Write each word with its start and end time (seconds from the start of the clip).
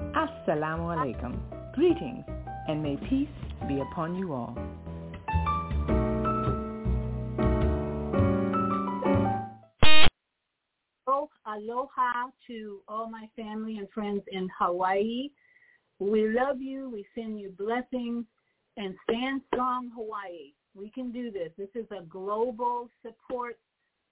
assalamu 0.00 0.88
alaikum. 0.94 1.38
Greetings 1.74 2.24
and 2.68 2.82
may 2.82 2.96
peace 3.08 3.28
be 3.66 3.80
upon 3.80 4.14
you 4.16 4.32
all. 4.32 4.56
Oh, 11.06 11.28
aloha 11.46 12.30
to 12.46 12.80
all 12.88 13.08
my 13.08 13.28
family 13.36 13.78
and 13.78 13.88
friends 13.90 14.22
in 14.30 14.48
Hawaii. 14.58 15.30
We 15.98 16.28
love 16.28 16.60
you. 16.60 16.90
We 16.90 17.06
send 17.14 17.40
you 17.40 17.50
blessings 17.58 18.24
and 18.76 18.94
stand 19.04 19.42
strong, 19.52 19.90
Hawaii. 19.94 20.52
We 20.74 20.90
can 20.90 21.10
do 21.10 21.30
this. 21.30 21.50
This 21.58 21.70
is 21.74 21.86
a 21.90 22.02
global 22.02 22.88
support 23.02 23.58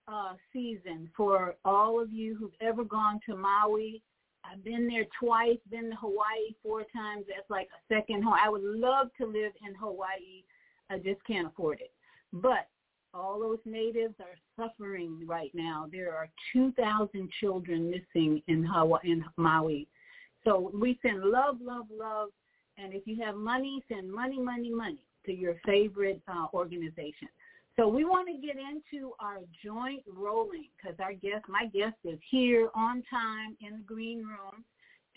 uh, 0.09 0.35
season 0.53 1.11
for 1.17 1.57
all 1.65 2.01
of 2.01 2.13
you 2.13 2.37
who've 2.37 2.51
ever 2.61 2.85
gone 2.85 3.21
to 3.27 3.37
Maui 3.37 4.03
I've 4.51 4.65
been 4.65 4.87
there 4.87 5.07
twice, 5.19 5.59
been 5.71 5.91
to 5.91 5.97
Hawaii 5.97 6.55
four 6.63 6.83
times. 6.95 7.25
That's 7.29 7.49
like 7.51 7.69
a 7.69 7.95
second 7.95 8.23
home. 8.23 8.35
I 8.43 8.49
would 8.49 8.63
love 8.63 9.09
to 9.19 9.27
live 9.27 9.53
in 9.67 9.75
Hawaii. 9.75 10.45
I 10.91 10.99
just 10.99 11.25
can't 11.27 11.49
afford 11.49 11.81
it. 11.81 11.93
But 12.33 12.69
all 13.15 13.41
those 13.41 13.59
natives 13.65 14.15
are 14.21 14.37
suffering 14.57 15.21
right 15.27 15.51
now. 15.55 15.87
There 15.91 16.15
are 16.15 16.29
2,000 16.53 17.31
children 17.41 17.91
missing 17.91 18.43
in 18.47 18.65
Hawaii, 18.65 19.11
in 19.11 19.25
Maui. 19.37 19.89
So 20.45 20.71
we 20.75 20.99
send 21.03 21.25
love, 21.25 21.57
love, 21.61 21.87
love. 21.91 22.29
And 22.79 22.93
if 22.93 23.07
you 23.07 23.23
have 23.25 23.35
money, 23.35 23.83
send 23.89 24.13
money, 24.13 24.39
money, 24.39 24.71
money 24.71 25.01
to 25.25 25.33
your 25.33 25.57
favorite 25.65 26.21
uh, 26.29 26.47
organization. 26.53 27.29
So 27.77 27.87
we 27.87 28.07
want 28.07 28.27
to 28.29 28.47
get 28.47 28.57
into 28.57 29.13
our 29.21 29.41
joint 29.63 30.03
rolling 30.07 30.69
because 30.77 30.99
our 30.99 31.13
guest, 31.13 31.45
my 31.47 31.67
guest 31.67 31.97
is 32.05 32.19
here 32.31 32.71
on 32.75 33.03
time 33.11 33.55
in 33.61 33.79
the 33.79 33.85
green 33.85 34.19
room 34.19 34.65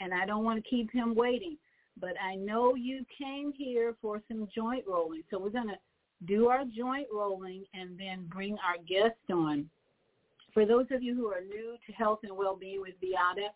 and 0.02 0.14
I 0.14 0.25
don't 0.25 0.44
want 0.44 0.62
to 0.62 0.69
keep 0.69 0.92
him 0.92 1.16
waiting. 1.16 1.58
But 2.00 2.14
I 2.22 2.36
know 2.36 2.75
you 2.75 3.06
came 3.18 3.53
here 3.53 3.96
for 4.02 4.22
some 4.28 4.48
joint 4.53 4.84
rolling. 4.88 5.24
So 5.31 5.40
we're 5.40 5.50
going 5.50 5.69
to 5.69 5.80
do 6.25 6.50
our 6.50 6.64
joint 6.66 7.08
rolling 7.14 7.64
and 7.74 7.98
then 7.98 8.25
bring 8.28 8.58
our 8.66 8.78
guest 8.88 9.19
on. 9.31 9.69
For 10.53 10.66
those 10.66 10.88
of 10.92 11.02
you 11.02 11.16
who 11.16 11.28
are 11.28 11.42
new 11.42 11.78
to 11.86 11.94
health 11.94 12.19
and 12.24 12.36
well-being 12.36 12.81
with 12.81 12.96
Viyahta, 13.02 13.48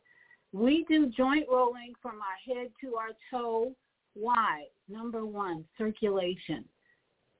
we 0.53 0.85
do 0.87 1.07
joint 1.07 1.47
rolling 1.51 1.93
from 2.01 2.19
our 2.21 2.55
head 2.55 2.69
to 2.81 2.95
our 2.95 3.09
toe. 3.31 3.73
Why? 4.13 4.65
Number 4.87 5.25
one, 5.25 5.65
circulation. 5.77 6.63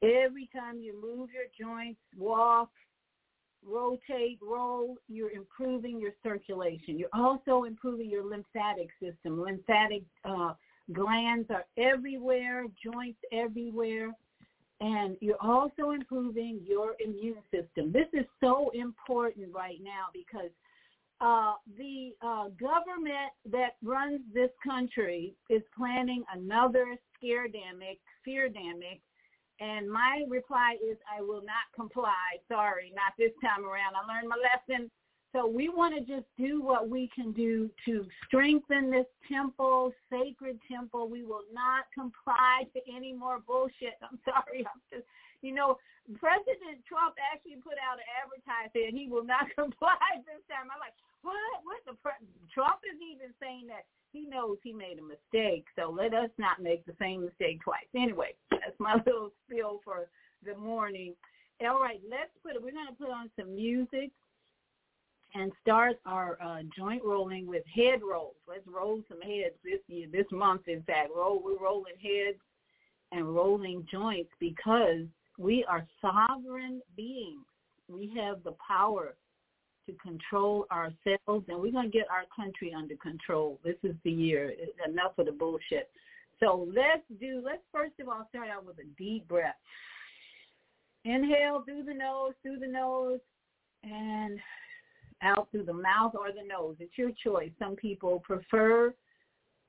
Every 0.03 0.50
time 0.53 0.81
you 0.81 0.94
move 1.02 1.30
your 1.31 1.46
joints, 1.58 2.00
walk, 2.18 2.69
rotate, 3.66 4.38
roll, 4.41 4.97
you're 5.08 5.31
improving 5.31 6.00
your 6.00 6.12
circulation. 6.22 7.00
You're 7.00 7.08
also 7.14 7.64
improving 7.64 8.09
your 8.09 8.25
lymphatic 8.25 8.90
system. 9.02 9.41
Lymphatic 9.41 10.03
uh, 10.25 10.53
glands 10.91 11.50
are 11.50 11.66
everywhere, 11.78 12.66
joints 12.84 13.19
everywhere, 13.31 14.12
and 14.81 15.16
you're 15.22 15.41
also 15.41 15.91
improving 15.91 16.59
your 16.68 16.96
immune 17.00 17.41
system. 17.52 17.94
This 17.94 18.08
is 18.12 18.25
so 18.41 18.72
important 18.74 19.53
right 19.53 19.80
now 19.81 20.08
because 20.12 20.52
uh, 21.22 21.53
the 21.78 22.12
uh, 22.22 22.50
government 22.59 23.31
that 23.50 23.78
runs 23.81 24.20
this 24.34 24.50
country 24.62 25.34
is 25.50 25.62
planning 25.78 26.25
another 26.34 26.97
scare 27.16 27.47
demic, 27.47 28.00
fear 28.25 28.50
demic, 28.50 29.00
and 29.63 29.90
my 29.90 30.28
reply 30.28 30.75
is, 30.84 30.97
I 31.08 31.22
will 31.22 31.40
not 31.40 31.72
comply. 31.73 32.35
Sorry, 32.52 32.91
not 32.91 33.16
this 33.17 33.32
time 33.40 33.64
around. 33.64 33.96
I 33.96 34.03
learned 34.03 34.28
my 34.28 34.35
lesson. 34.35 34.91
So 35.32 35.47
we 35.47 35.70
want 35.72 35.96
to 35.96 36.03
just 36.03 36.28
do 36.38 36.61
what 36.61 36.90
we 36.91 37.09
can 37.16 37.32
do 37.32 37.72
to 37.85 38.05
strengthen 38.28 38.91
this 38.91 39.08
temple, 39.26 39.96
sacred 40.11 40.59
temple. 40.70 41.08
We 41.08 41.23
will 41.23 41.47
not 41.55 41.88
comply 41.96 42.67
to 42.76 42.79
any 42.91 43.14
more 43.14 43.40
bullshit. 43.40 43.96
I'm 44.03 44.20
sorry. 44.28 44.67
I'm 44.67 44.84
just, 44.91 45.08
you 45.41 45.55
know, 45.55 45.79
President 46.20 46.84
Trump 46.84 47.16
actually 47.23 47.64
put 47.64 47.79
out 47.79 48.03
an 48.03 48.09
advertisement. 48.20 48.99
He 48.99 49.08
will 49.08 49.23
not 49.23 49.47
comply 49.55 49.97
this 50.28 50.43
time. 50.52 50.67
I'm 50.67 50.84
like, 50.84 50.93
what? 51.23 51.64
What 51.64 51.81
the 51.85 51.97
pre- 52.02 52.28
Trump 52.53 52.79
is 52.85 52.99
even 53.02 53.34
saying 53.41 53.67
that 53.67 53.85
he 54.11 54.28
knows 54.28 54.58
he 54.64 54.73
made 54.73 54.99
a 54.99 55.02
mistake. 55.02 55.66
So 55.75 55.90
let 55.90 56.14
us 56.14 56.29
not 56.37 56.61
make 56.61 56.85
the 56.85 56.93
same 56.99 57.25
mistake 57.25 57.61
twice. 57.64 57.87
Anyway, 57.96 58.35
that's 58.52 58.79
my 58.79 58.96
little 59.05 59.31
spiel 59.46 59.81
for 59.84 60.08
the 60.46 60.55
morning. 60.55 61.16
All 61.61 61.81
right, 61.81 62.02
let's 62.09 62.31
put 62.43 62.55
it. 62.55 62.61
We're 62.61 62.72
going 62.72 62.87
to 62.87 62.93
put 62.93 63.09
on 63.09 63.29
some 63.40 63.55
music 63.55 64.11
and 65.35 65.52
start 65.61 65.99
our 66.05 66.37
uh, 66.43 66.59
joint 66.78 67.03
rolling 67.03 67.47
with 67.47 67.64
head 67.73 68.02
rolls. 68.08 68.35
Let's 68.47 68.67
roll 68.67 69.02
some 69.08 69.22
heads 69.22 69.55
this 69.64 69.79
year, 69.87 70.08
this 70.11 70.28
month. 70.31 70.67
In 70.67 70.84
fact, 70.84 71.09
roll 71.16 71.41
we're 71.43 71.58
rolling 71.58 71.93
heads 72.02 72.37
and 73.11 73.34
rolling 73.34 73.87
joints 73.91 74.29
because 74.40 75.05
We 75.40 75.66
are 75.67 75.87
sovereign 76.02 76.81
beings. 76.96 77.46
We 77.87 78.14
have 78.16 78.43
the 78.43 78.55
power 78.66 79.16
to 79.85 79.94
control 79.94 80.66
ourselves, 80.72 81.46
and 81.47 81.59
we're 81.59 81.72
going 81.72 81.91
to 81.91 81.97
get 81.97 82.08
our 82.09 82.26
country 82.35 82.74
under 82.76 82.96
control. 82.97 83.59
This 83.64 83.76
is 83.84 83.96
the 84.03 84.12
year. 84.12 84.53
Enough 84.88 85.18
of 85.18 85.26
the 85.26 85.32
bullshit. 85.32 85.90
So 86.40 86.68
let's 86.76 87.03
do, 87.20 87.41
let's 87.44 87.62
first 87.72 87.94
of 88.00 88.09
all 88.09 88.28
start 88.30 88.50
out 88.50 88.66
with 88.66 88.78
a 88.80 88.88
deep 88.97 89.28
breath. 89.28 89.56
Inhale 91.06 91.64
through 91.66 91.84
the 91.84 91.94
nose, 91.94 92.34
through 92.41 92.59
the 92.59 92.68
nose, 92.68 93.20
and 93.84 94.40
out 95.22 95.47
through 95.52 95.64
the 95.64 95.74
mouth 95.74 96.14
or 96.16 96.32
the 96.32 96.47
nose. 96.47 96.76
It's 96.79 96.97
your 96.97 97.12
choice. 97.24 97.52
Some 97.59 97.76
people 97.76 98.20
prefer 98.20 98.94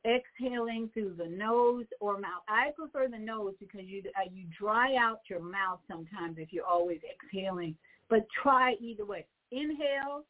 exhaling 0.04 0.90
through 0.92 1.14
the 1.16 1.26
nose 1.26 1.86
or 2.00 2.18
mouth. 2.18 2.42
I 2.48 2.70
prefer 2.76 3.08
the 3.08 3.18
nose 3.18 3.54
because 3.58 3.82
you 3.84 4.02
uh, 4.16 4.28
you 4.32 4.44
dry 4.58 4.96
out 4.96 5.20
your 5.28 5.40
mouth 5.40 5.80
sometimes 5.88 6.36
if 6.38 6.52
you're 6.52 6.66
always 6.66 7.00
exhaling. 7.10 7.74
But 8.10 8.26
try 8.42 8.74
either 8.80 9.06
way. 9.06 9.24
Inhale 9.50 10.24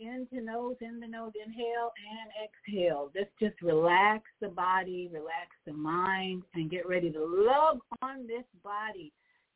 into 0.00 0.40
nose, 0.40 0.76
in 0.80 0.98
the 0.98 1.06
nose, 1.06 1.32
inhale 1.44 1.92
and 2.10 2.30
exhale. 2.42 3.10
Just 3.14 3.30
just 3.38 3.60
relax 3.62 4.24
the 4.40 4.48
body, 4.48 5.10
relax 5.12 5.48
the 5.66 5.72
mind, 5.72 6.42
and 6.54 6.70
get 6.70 6.88
ready 6.88 7.10
to 7.10 7.24
love 7.24 7.80
on 8.02 8.26
this 8.26 8.44
body. 8.64 9.12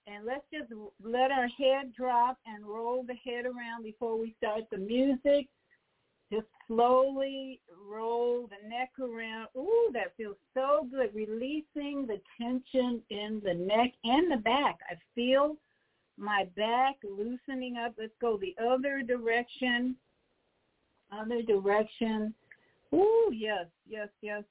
And 0.07 0.27
let's 0.27 0.45
just 0.53 0.71
let 1.03 1.31
our 1.31 1.49
head 1.49 1.95
drop 1.97 2.39
and 2.47 2.67
roll 2.67 3.05
the 3.05 3.15
head 3.15 3.47
around 3.47 3.85
before 3.85 4.19
we 4.19 4.35
start 4.37 4.65
the 4.71 4.77
music. 4.77 5.49
Just 6.31 6.47
slowly 6.67 7.61
roll 7.91 8.49
the 8.49 8.69
neck 8.69 8.91
around. 9.01 9.49
Ooh, 9.57 9.91
that 9.95 10.15
feels 10.17 10.37
so 10.53 10.87
good. 10.91 11.15
Releasing 11.15 12.07
the 12.07 12.21
tension 12.39 13.01
in 13.09 13.41
the 13.45 13.55
neck 13.55 13.93
and 14.05 14.31
the 14.31 14.43
back. 14.43 14.79
I 14.91 14.97
feel 15.15 15.57
my 16.17 16.47
back 16.57 16.97
loosening 17.03 17.77
up. 17.77 17.95
Let's 17.99 18.13
go 18.21 18.39
the 18.39 18.55
other 18.63 19.03
direction. 19.03 19.97
Other 21.13 21.43
direction. 21.43 22.35
Ooh, 22.95 23.31
yes, 23.33 23.67
yes, 23.89 24.09
yes. 24.23 24.45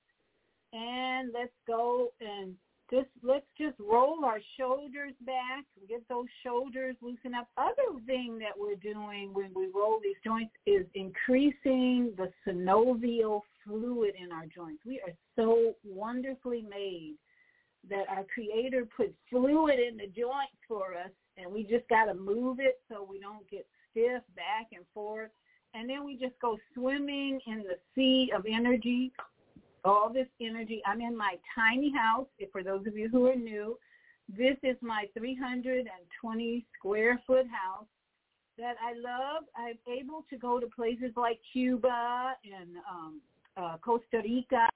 And 0.73 1.31
let's 1.33 1.53
go 1.67 2.09
and 2.19 2.55
just 2.91 3.09
let's 3.23 3.45
just 3.57 3.75
roll 3.79 4.25
our 4.25 4.39
shoulders 4.57 5.13
back, 5.25 5.65
get 5.87 6.07
those 6.09 6.25
shoulders 6.43 6.95
loosen 7.01 7.33
up. 7.33 7.47
Other 7.57 7.99
thing 8.05 8.37
that 8.39 8.51
we're 8.57 8.75
doing 8.75 9.33
when 9.33 9.51
we 9.55 9.67
roll 9.73 9.99
these 10.03 10.17
joints 10.23 10.53
is 10.65 10.85
increasing 10.93 12.13
the 12.17 12.31
synovial 12.45 13.41
fluid 13.65 14.13
in 14.21 14.31
our 14.31 14.45
joints. 14.45 14.83
We 14.85 14.99
are 14.99 15.13
so 15.35 15.73
wonderfully 15.83 16.65
made 16.69 17.15
that 17.89 18.05
our 18.09 18.25
creator 18.33 18.85
put 18.95 19.13
fluid 19.29 19.79
in 19.79 19.97
the 19.97 20.07
joints 20.07 20.57
for 20.67 20.93
us 20.93 21.11
and 21.37 21.51
we 21.51 21.63
just 21.63 21.87
got 21.89 22.05
to 22.05 22.13
move 22.13 22.59
it 22.59 22.79
so 22.89 23.05
we 23.09 23.19
don't 23.19 23.49
get 23.49 23.65
stiff 23.91 24.21
back 24.35 24.67
and 24.73 24.85
forth. 24.93 25.31
And 25.73 25.89
then 25.89 26.05
we 26.05 26.17
just 26.17 26.39
go 26.39 26.57
swimming 26.73 27.39
in 27.47 27.63
the 27.63 27.77
sea 27.95 28.31
of 28.35 28.45
energy 28.45 29.11
all 29.85 30.11
this 30.11 30.27
energy. 30.41 30.81
I'm 30.85 31.01
in 31.01 31.15
my 31.15 31.35
tiny 31.55 31.91
house. 31.91 32.27
If 32.39 32.51
For 32.51 32.63
those 32.63 32.85
of 32.87 32.97
you 32.97 33.09
who 33.09 33.27
are 33.27 33.35
new, 33.35 33.77
this 34.29 34.55
is 34.63 34.77
my 34.81 35.05
320 35.17 36.65
square 36.77 37.21
foot 37.27 37.45
house 37.47 37.85
that 38.57 38.75
I 38.81 38.93
love. 38.93 39.43
I'm 39.57 39.77
able 39.91 40.25
to 40.29 40.37
go 40.37 40.59
to 40.59 40.67
places 40.67 41.11
like 41.15 41.39
Cuba 41.51 42.35
and 42.43 42.77
um, 42.89 43.21
uh, 43.57 43.77
Costa 43.83 44.21
Rica 44.23 44.69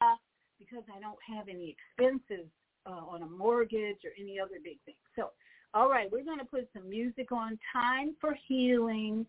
because 0.60 0.84
I 0.94 1.00
don't 1.00 1.20
have 1.36 1.48
any 1.48 1.76
expenses 1.76 2.48
uh, 2.86 2.90
on 2.90 3.22
a 3.22 3.28
mortgage 3.28 4.04
or 4.04 4.12
any 4.20 4.40
other 4.40 4.56
big 4.64 4.78
thing. 4.86 4.96
So, 5.16 5.30
all 5.74 5.90
right, 5.90 6.12
we're 6.12 6.24
going 6.24 6.40
to 6.40 6.46
put 6.46 6.68
some 6.74 6.90
music 6.90 7.32
on. 7.32 7.60
Time 7.74 8.16
for 8.20 8.38
Healing 8.48 9.26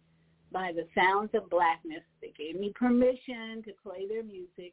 by 0.53 0.73
the 0.75 0.87
Sounds 0.95 1.31
of 1.35 1.51
Blackness. 1.51 2.03
They 2.23 2.33
gave 2.39 2.59
me 2.59 2.73
permission 2.75 3.63
to 3.65 3.73
play 3.83 4.07
their 4.09 4.23
music. 4.23 4.73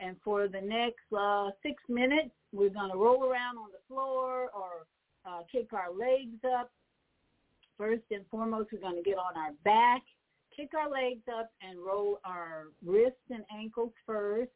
And 0.00 0.16
for 0.24 0.48
the 0.48 0.60
next 0.60 1.06
uh, 1.16 1.50
six 1.62 1.82
minutes, 1.88 2.30
we're 2.52 2.70
going 2.70 2.90
to 2.90 2.96
roll 2.96 3.24
around 3.24 3.58
on 3.58 3.68
the 3.70 3.78
floor 3.88 4.50
or 4.54 4.86
uh, 5.24 5.42
kick 5.50 5.72
our 5.72 5.92
legs 5.92 6.38
up. 6.58 6.70
First 7.78 8.02
and 8.10 8.24
foremost, 8.30 8.70
we're 8.72 8.80
going 8.80 9.02
to 9.02 9.08
get 9.08 9.18
on 9.18 9.36
our 9.36 9.52
back, 9.64 10.02
kick 10.54 10.70
our 10.78 10.90
legs 10.90 11.22
up, 11.38 11.50
and 11.62 11.78
roll 11.78 12.20
our 12.24 12.66
wrists 12.84 13.30
and 13.30 13.44
ankles 13.56 13.92
first. 14.06 14.50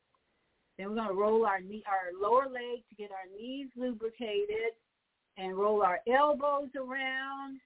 Then 0.76 0.90
we're 0.90 0.96
going 0.96 1.08
to 1.08 1.14
roll 1.14 1.46
our 1.46 1.60
knee, 1.60 1.82
our 1.86 2.12
lower 2.20 2.44
leg 2.44 2.82
to 2.88 2.94
get 2.96 3.10
our 3.10 3.26
knees 3.36 3.68
lubricated, 3.76 4.74
and 5.38 5.56
roll 5.56 5.82
our 5.82 6.00
elbows 6.06 6.68
around 6.76 7.60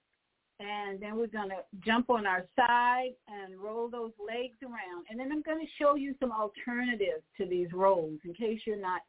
and 0.61 1.01
then 1.01 1.17
we're 1.17 1.27
going 1.27 1.49
to 1.49 1.63
jump 1.85 2.11
on 2.11 2.27
our 2.27 2.45
side 2.55 3.11
and 3.29 3.59
roll 3.59 3.89
those 3.89 4.13
legs 4.25 4.57
around. 4.63 5.07
And 5.11 5.19
then 5.19 5.33
I'm 5.33 5.43
going 5.43 5.61
to 5.61 5.73
show 5.79 5.97
you 5.97 6.15
some 6.21 6.31
alternatives 6.31 7.23
to 7.39 7.47
these 7.47 7.69
rolls 7.73 8.19
in 8.25 8.35
case 8.35 8.61
you're 8.67 8.77
not 8.77 9.01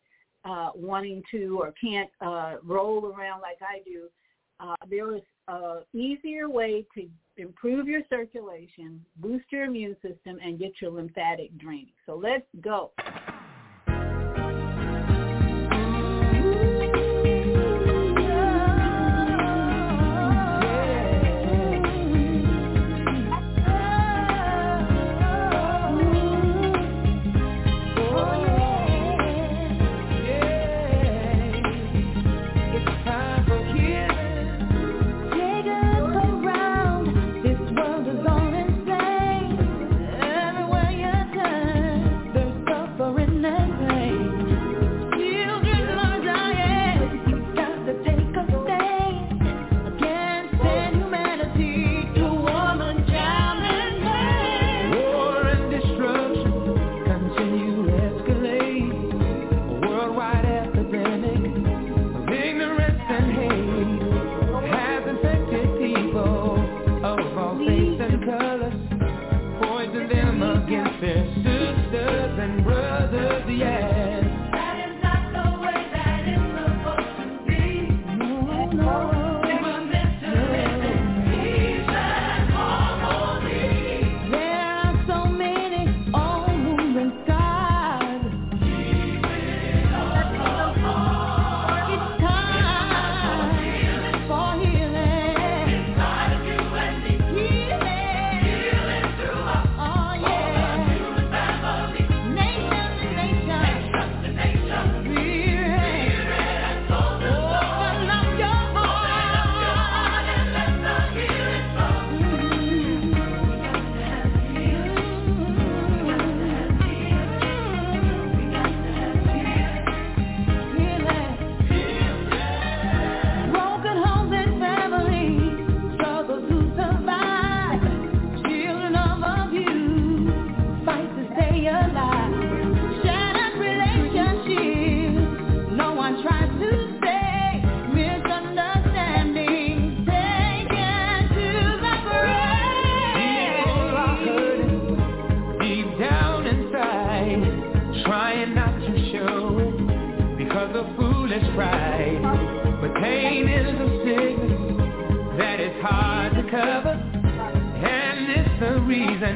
uh, 0.46 0.72
wanting 0.76 1.22
to 1.32 1.60
or 1.60 1.74
can't 1.80 2.10
uh, 2.22 2.56
roll 2.64 3.06
around 3.06 3.42
like 3.42 3.60
I 3.62 3.82
do. 3.86 4.08
Uh, 4.60 4.76
there 4.90 5.16
is 5.16 5.22
an 5.48 5.84
easier 5.94 6.50
way 6.50 6.86
to 6.96 7.08
improve 7.38 7.88
your 7.88 8.02
circulation, 8.10 9.04
boost 9.18 9.46
your 9.52 9.66
immune 9.66 9.96
system, 10.02 10.40
and 10.44 10.60
get 10.60 10.74
your 10.82 10.92
lymphatic 10.92 11.58
draining. 11.58 11.94
So 12.06 12.16
let's 12.16 12.46
go. 12.62 12.92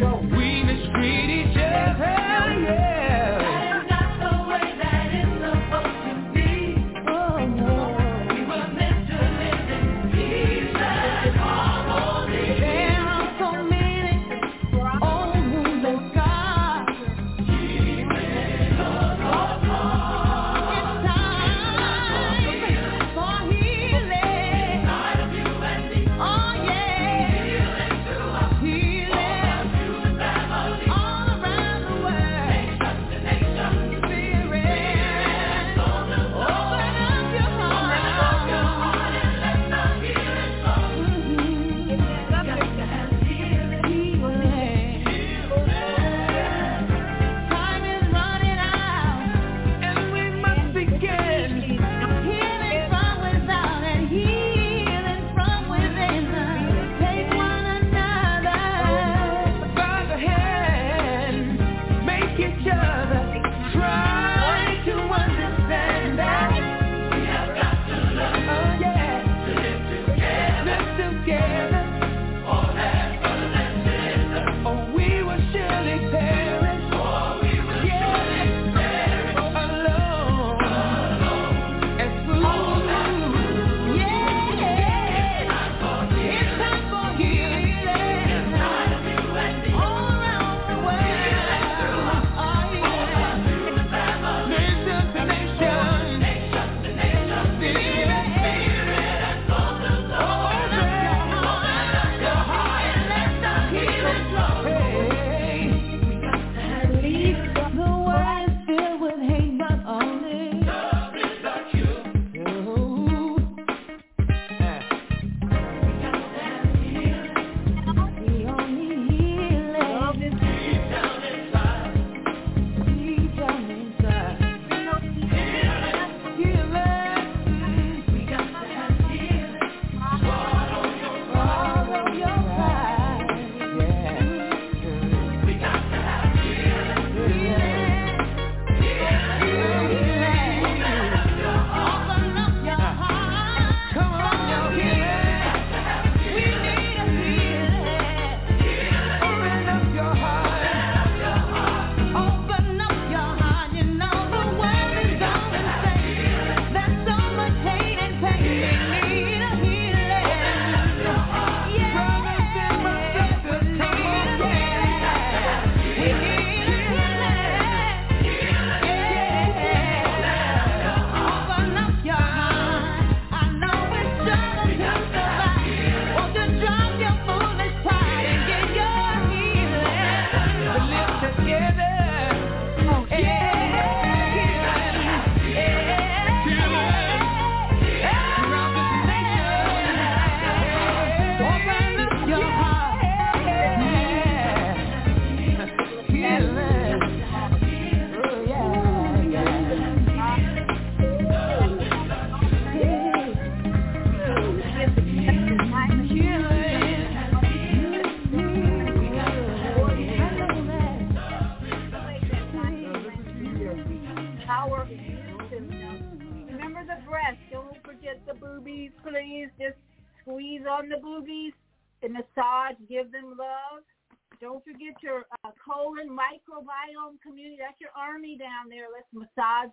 And 0.03 0.26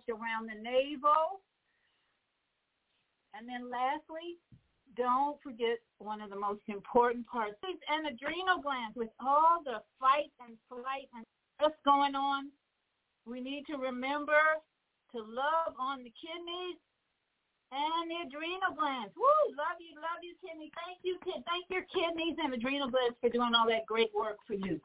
around 0.09 0.49
the 0.49 0.57
navel. 0.59 1.43
And 3.35 3.47
then 3.47 3.69
lastly, 3.69 4.39
don't 4.95 5.35
forget 5.43 5.79
one 5.99 6.21
of 6.21 6.29
the 6.29 6.39
most 6.39 6.63
important 6.67 7.27
parts 7.27 7.59
and 7.63 8.07
adrenal 8.07 8.63
glands 8.63 8.95
with 8.95 9.11
all 9.19 9.59
the 9.63 9.83
fight 9.99 10.31
and 10.39 10.55
flight 10.69 11.11
and 11.15 11.25
what's 11.59 11.75
going 11.83 12.15
on. 12.15 12.49
We 13.27 13.41
need 13.41 13.65
to 13.67 13.77
remember 13.77 14.39
to 15.11 15.19
love 15.19 15.75
on 15.79 16.03
the 16.03 16.13
kidneys 16.15 16.79
and 17.75 18.07
the 18.07 18.23
adrenal 18.27 18.71
glands. 18.77 19.11
Woo! 19.19 19.55
Love 19.57 19.79
you, 19.83 19.99
love 19.99 20.23
you, 20.23 20.35
kidney. 20.39 20.71
Thank 20.79 21.03
you, 21.03 21.19
kid. 21.25 21.43
Thank 21.43 21.67
your 21.67 21.83
kidneys 21.91 22.37
and 22.39 22.53
adrenal 22.53 22.87
glands 22.87 23.17
for 23.19 23.29
doing 23.29 23.51
all 23.51 23.67
that 23.67 23.85
great 23.85 24.11
work 24.15 24.37
for 24.47 24.53
you. 24.53 24.79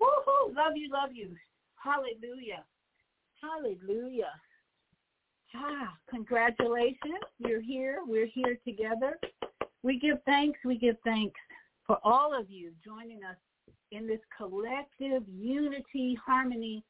Woo-hoo! 0.00 0.52
Love 0.52 0.76
you, 0.76 0.90
love 0.92 1.10
you. 1.14 1.32
Hallelujah. 1.82 2.64
Hallelujah. 3.42 4.32
Ah, 5.54 5.94
congratulations. 6.10 7.24
You're 7.38 7.60
here. 7.60 8.00
We're 8.06 8.26
here 8.26 8.58
together. 8.66 9.18
We 9.82 9.98
give 9.98 10.18
thanks. 10.26 10.58
We 10.64 10.76
give 10.76 10.96
thanks 11.04 11.38
for 11.86 11.98
all 12.04 12.38
of 12.38 12.50
you 12.50 12.72
joining 12.84 13.24
us 13.24 13.36
in 13.92 14.06
this 14.06 14.20
collective 14.36 15.22
unity, 15.26 16.18
harmony 16.24 16.84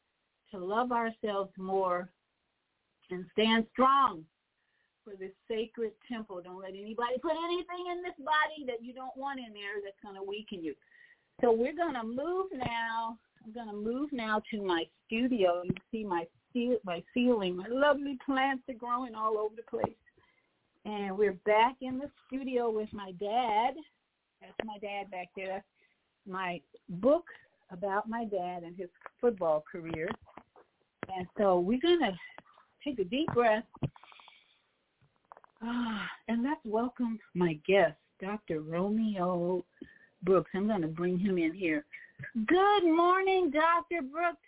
to 0.51 0.59
love 0.59 0.91
ourselves 0.91 1.53
more 1.57 2.09
and 3.11 3.25
stand 3.33 3.65
strong 3.73 4.25
for 5.05 5.17
this 5.17 5.33
sacred 5.49 5.93
temple. 6.11 6.41
Don't 6.43 6.61
let 6.61 6.71
anybody 6.71 7.19
put 7.23 7.33
anything 7.45 7.87
in 7.93 8.03
this 8.03 8.17
body 8.19 8.65
that 8.67 8.83
you 8.83 8.93
don't 8.93 9.17
want 9.17 9.39
in 9.39 9.53
there 9.53 9.81
that's 9.83 9.97
going 10.03 10.17
to 10.17 10.23
weaken 10.23 10.63
you. 10.63 10.75
So 11.41 11.53
we're 11.53 11.77
going 11.77 11.95
to 11.95 12.03
move 12.03 12.47
now. 12.53 13.17
I'm 13.49 13.55
going 13.55 13.69
to 13.69 13.91
move 13.91 14.11
now 14.13 14.43
to 14.51 14.63
my 14.63 14.85
studio. 15.07 15.63
You 15.65 15.75
see 15.91 16.05
my 16.05 16.27
my 16.85 17.03
ceiling. 17.15 17.57
My 17.57 17.69
lovely 17.69 18.19
plants 18.27 18.65
are 18.69 18.75
growing 18.75 19.15
all 19.15 19.39
over 19.39 19.55
the 19.57 19.63
place. 19.63 19.97
And 20.85 21.17
we're 21.17 21.39
back 21.47 21.77
in 21.81 21.99
the 21.99 22.11
studio 22.27 22.69
with 22.69 22.89
my 22.93 23.13
dad. 23.13 23.75
That's 24.41 24.53
my 24.65 24.77
dad 24.79 25.11
back 25.11 25.29
there. 25.37 25.65
My 26.27 26.61
book 26.89 27.25
about 27.71 28.09
my 28.09 28.25
dad 28.25 28.65
and 28.65 28.77
his 28.77 28.89
football 29.21 29.65
career. 29.71 30.09
And 31.15 31.27
so 31.39 31.61
we're 31.61 31.81
going 31.81 32.01
to 32.01 32.13
take 32.85 32.99
a 32.99 33.05
deep 33.05 33.29
breath. 33.33 33.65
Ah, 35.63 36.07
and 36.27 36.43
let's 36.43 36.61
welcome 36.65 37.19
my 37.35 37.59
guest, 37.67 37.97
Dr. 38.21 38.61
Romeo 38.61 39.65
Brooks. 40.23 40.51
I'm 40.55 40.67
going 40.67 40.83
to 40.83 40.89
bring 40.89 41.19
him 41.19 41.39
in 41.39 41.55
here. 41.55 41.85
Good 42.35 42.85
morning, 42.85 43.51
Dr. 43.51 44.03
Brooks. 44.03 44.43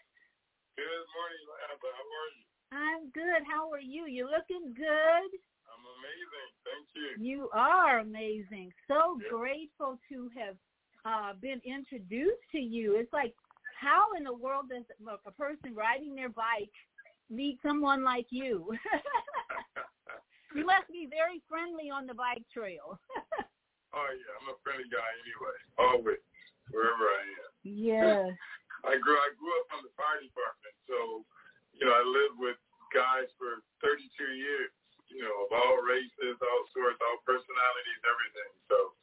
Good 0.76 1.06
morning, 1.14 1.42
Lanta. 1.46 1.90
How 1.94 2.10
are 2.10 2.32
you? 2.34 2.44
I'm 2.72 3.10
good. 3.10 3.42
How 3.46 3.70
are 3.70 3.80
you? 3.80 4.06
You 4.06 4.26
looking 4.26 4.74
good? 4.74 5.30
I'm 5.70 5.84
amazing. 5.98 6.50
Thank 6.66 6.86
you. 6.94 7.10
You 7.18 7.48
are 7.54 8.00
amazing. 8.00 8.72
So 8.88 9.18
grateful 9.30 9.98
to 10.10 10.30
have 10.34 10.56
uh, 11.04 11.38
been 11.40 11.60
introduced 11.64 12.42
to 12.52 12.58
you. 12.58 12.96
It's 12.96 13.12
like, 13.12 13.34
how 13.78 14.12
in 14.18 14.24
the 14.24 14.34
world 14.34 14.70
does 14.70 14.84
look, 15.00 15.20
a 15.26 15.32
person 15.32 15.74
riding 15.74 16.14
their 16.14 16.28
bike 16.28 16.74
meet 17.30 17.58
someone 17.62 18.04
like 18.04 18.26
you? 18.30 18.66
you 20.54 20.66
must 20.66 20.88
be 20.90 21.06
very 21.08 21.40
friendly 21.48 21.90
on 21.90 22.06
the 22.06 22.14
bike 22.14 22.42
trail. 22.52 22.98
oh 23.94 24.10
yeah, 24.10 24.34
I'm 24.42 24.54
a 24.54 24.58
friendly 24.62 24.90
guy 24.90 25.06
anyway. 25.22 25.56
Always, 25.78 26.20
wherever 26.72 27.04
I 27.06 27.22
am. 27.22 27.50
Yeah. 27.62 28.30
I 28.90 28.96
grew 28.96 29.12
I 29.12 29.30
grew 29.36 29.52
up 29.60 29.68
on 29.76 29.84
the 29.84 29.92
fire 29.92 30.24
department, 30.24 30.74
so 30.88 31.20
you 31.76 31.84
know 31.84 31.92
I 31.92 32.00
lived 32.00 32.40
with 32.40 32.56
guys 32.96 33.28
for 33.36 33.60
32 33.84 34.08
years. 34.40 34.72
You 35.12 35.26
know, 35.26 35.36
of 35.44 35.50
all 35.50 35.82
races, 35.82 36.38
all 36.38 36.64
sorts, 36.70 37.02
all 37.02 37.18
personalities, 37.26 38.00
everything. 38.06 38.52
So 38.70 38.94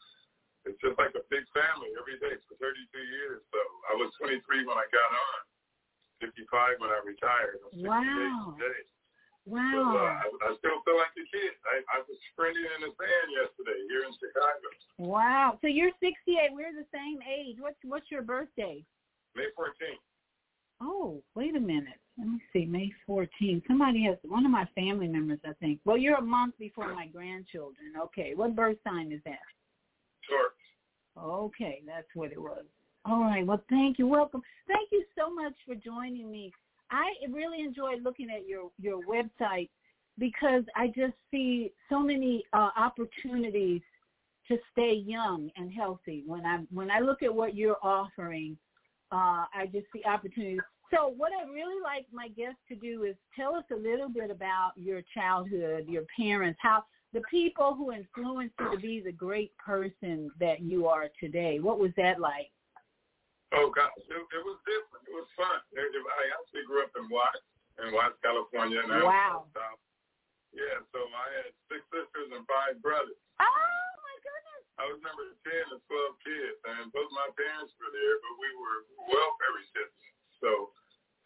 it's 0.64 0.80
just 0.80 0.96
like 0.96 1.12
a 1.20 1.24
big 1.28 1.44
family 1.52 1.92
every 2.00 2.16
day 2.18 2.40
for 2.48 2.56
32 2.58 2.80
years. 2.96 3.44
So 3.52 3.60
I 3.92 3.94
was 4.00 4.10
23 4.16 4.40
when 4.64 4.80
I 4.80 4.88
got 4.88 5.12
on, 5.12 5.40
55 6.24 6.80
when 6.80 6.96
I 6.96 7.00
retired. 7.04 7.60
I'm 7.60 7.76
68 7.76 7.92
Wow. 7.92 8.56
today. 8.56 8.82
Wow. 9.48 9.72
So, 9.72 9.80
uh, 9.96 10.12
I, 10.20 10.27
I 10.27 10.50
still 10.60 10.84
feel 10.84 11.00
like 11.00 11.16
a 11.16 11.24
kid. 11.32 11.56
I, 11.72 11.80
I 11.96 11.98
was 12.04 12.20
sprinting 12.36 12.68
in 12.68 12.84
the 12.84 12.92
sand 13.00 13.27
yesterday 13.32 13.80
here 13.88 14.04
in 14.04 14.12
Chicago, 14.20 14.68
Wow. 15.00 15.58
So 15.63 15.68
you're 15.72 15.96
68. 16.04 16.51
We're 16.51 16.75
the 16.75 16.88
same 16.92 17.20
age. 17.24 17.56
What's 17.60 17.80
what's 17.84 18.12
your 18.12 18.24
birthday? 18.24 18.84
May 19.36 19.48
14th. 19.58 20.04
Oh, 20.82 21.24
wait 21.34 21.56
a 21.56 21.60
minute. 21.60 21.98
Let 22.18 22.27
me 22.27 22.42
see. 22.51 22.66
May 22.66 22.92
14th. 23.08 23.63
Somebody 23.68 24.04
has 24.04 24.18
one 24.24 24.46
of 24.46 24.51
my 24.51 24.68
family 24.75 25.08
members, 25.08 25.39
I 25.46 25.54
think. 25.62 25.80
Well, 25.86 25.98
you're 25.98 26.18
a 26.18 26.22
month 26.22 26.56
before 26.60 26.94
my 26.94 27.08
grandchildren. 27.08 27.94
Okay. 28.04 28.34
What 28.36 28.56
birth 28.56 28.77
sign 28.84 29.13
is 29.13 29.22
that? 29.25 29.39
Short. 30.27 30.51
Okay, 31.25 31.82
that's 31.86 32.08
what 32.13 32.32
it 32.32 32.39
was. 32.39 32.66
All 33.06 33.22
right. 33.22 33.46
Well, 33.46 33.62
thank 33.70 33.98
you. 33.98 34.08
Welcome. 34.08 34.42
Thank 34.68 34.89
you 34.92 35.04
so 35.18 35.34
much 35.34 35.54
for 35.66 35.74
joining 35.74 36.30
me. 36.30 36.51
I 36.91 37.13
really 37.29 37.62
enjoy 37.62 37.96
looking 38.03 38.29
at 38.29 38.48
your 38.48 38.70
your 38.79 39.01
website 39.03 39.70
because 40.17 40.63
I 40.75 40.88
just 40.88 41.13
see 41.32 41.72
so 41.89 42.00
many 42.00 42.44
uh, 42.53 42.70
opportunities 42.77 43.82
to 44.48 44.58
stay 44.72 44.94
young 44.94 45.51
and 45.58 45.72
healthy. 45.72 46.24
When 46.25 46.46
I 46.46 46.60
when 46.74 46.89
I 46.89 47.00
look 47.00 47.24
at 47.24 47.34
what 47.34 47.56
you're 47.56 47.77
offering, 47.84 48.57
uh, 49.12 49.46
I 49.53 49.70
just 49.72 49.88
see 49.94 50.03
opportunities. 50.05 50.59
So 50.94 51.14
what 51.18 51.31
I 51.33 51.50
really 51.51 51.81
like 51.83 52.05
my 52.14 52.29
guests 52.29 52.59
to 52.70 52.75
do 52.75 53.03
is 53.03 53.16
tell 53.35 53.55
us 53.55 53.66
a 53.72 53.75
little 53.75 54.07
bit 54.07 54.31
about 54.31 54.72
your 54.77 55.01
childhood, 55.14 55.85
your 55.90 56.03
parents, 56.16 56.57
how 56.62 56.85
the 57.14 57.22
people 57.29 57.74
who 57.75 57.92
influenced 57.92 58.53
you 58.59 58.72
to 58.72 58.77
be 58.77 59.01
the 59.01 59.12
great 59.12 59.51
person 59.57 60.31
that 60.40 60.62
you 60.62 60.88
are 60.88 61.09
today. 61.20 61.59
What 61.59 61.79
was 61.79 61.92
that 61.98 62.20
like? 62.20 62.50
Oh 63.55 63.72
gosh, 63.72 63.96
it, 64.12 64.20
it 64.20 64.44
was 64.44 64.60
different. 64.68 65.07
It 65.07 65.16
was 65.16 65.29
fun. 65.40 65.60
It, 65.72 65.79
it, 65.88 66.03
I 66.03 66.24
actually 66.36 66.68
grew 66.68 66.83
up 66.83 66.92
in 67.00 67.07
Watts, 67.07 67.40
in 67.79 67.96
Watts, 67.96 68.20
California. 68.20 68.83
And 68.83 69.07
Wow. 69.07 69.48
South. 69.55 69.79
Yeah, 70.51 70.83
so 70.92 71.00
I 71.00 71.27
had 71.38 71.51
six 71.72 71.83
sisters 71.94 72.29
and 72.36 72.44
five 72.50 72.79
brothers. 72.83 73.16
Oh 73.40 73.92
my 74.03 74.16
goodness! 74.20 74.64
I 74.79 74.83
was 74.90 75.00
number 75.05 75.31
ten 75.48 75.64
of 75.75 75.79
twelve 75.88 76.16
kids, 76.25 76.57
and 76.75 76.92
both 76.92 77.07
my 77.16 77.29
parents 77.40 77.72
were 77.79 77.92
there, 77.94 78.16
but 78.25 78.33
we 78.42 78.50
were 78.57 78.77
welfare 79.16 79.53
recipients. 79.55 80.18
So 80.44 80.72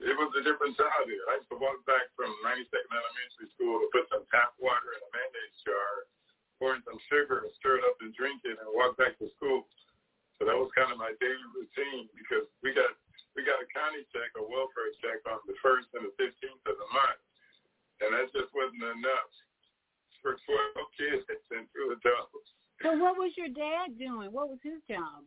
it 0.03 0.13
was 0.17 0.29
a 0.38 0.43
different 0.45 0.73
childhood. 0.77 1.25
I 1.31 1.41
used 1.41 1.49
to 1.53 1.60
walk 1.62 1.77
back 1.86 2.10
from 2.17 2.34
92nd 2.41 2.89
Elementary 2.89 3.49
School 3.53 3.77
to 3.86 3.88
put 3.93 4.10
some 4.10 4.25
tap 4.34 4.57
water 4.57 4.89
in 4.97 5.01
a 5.05 5.10
mayonnaise 5.13 5.57
jar, 5.62 5.91
pour 6.57 6.73
in 6.73 6.81
some 6.89 6.97
sugar, 7.05 7.45
and 7.45 7.53
stir 7.62 7.77
it 7.77 7.86
up 7.86 8.01
and 8.01 8.10
drink 8.17 8.41
it, 8.41 8.57
and 8.57 8.67
walk 8.73 8.97
back 8.97 9.13
to 9.21 9.29
school. 9.38 9.69
So 10.41 10.49
that 10.49 10.58
was 10.58 10.73
kind 10.73 10.89
of 10.89 10.97
my 10.97 11.13
daily 11.21 11.49
routine 11.54 12.10
because 12.17 12.49
we 12.65 12.73
got 12.73 12.89
we 13.38 13.45
got 13.45 13.62
a 13.62 13.67
county 13.77 14.01
check, 14.10 14.34
a 14.34 14.41
welfare 14.41 14.89
check 14.97 15.21
on 15.30 15.38
the 15.45 15.54
first 15.62 15.86
and 15.93 16.01
the 16.01 16.10
fifteenth 16.17 16.65
of 16.65 16.82
the 16.82 16.89
month, 16.89 17.21
and 18.01 18.10
that 18.10 18.34
just 18.34 18.49
wasn't 18.49 18.82
enough 18.82 19.30
for 20.25 20.41
twelve 20.41 20.89
kids 20.97 21.21
and 21.30 21.69
two 21.69 21.93
adults. 21.93 22.58
So 22.82 22.89
what 22.97 23.21
was 23.21 23.38
your 23.38 23.54
dad 23.54 24.01
doing? 24.01 24.34
What 24.34 24.49
was 24.49 24.58
his 24.65 24.82
job? 24.89 25.21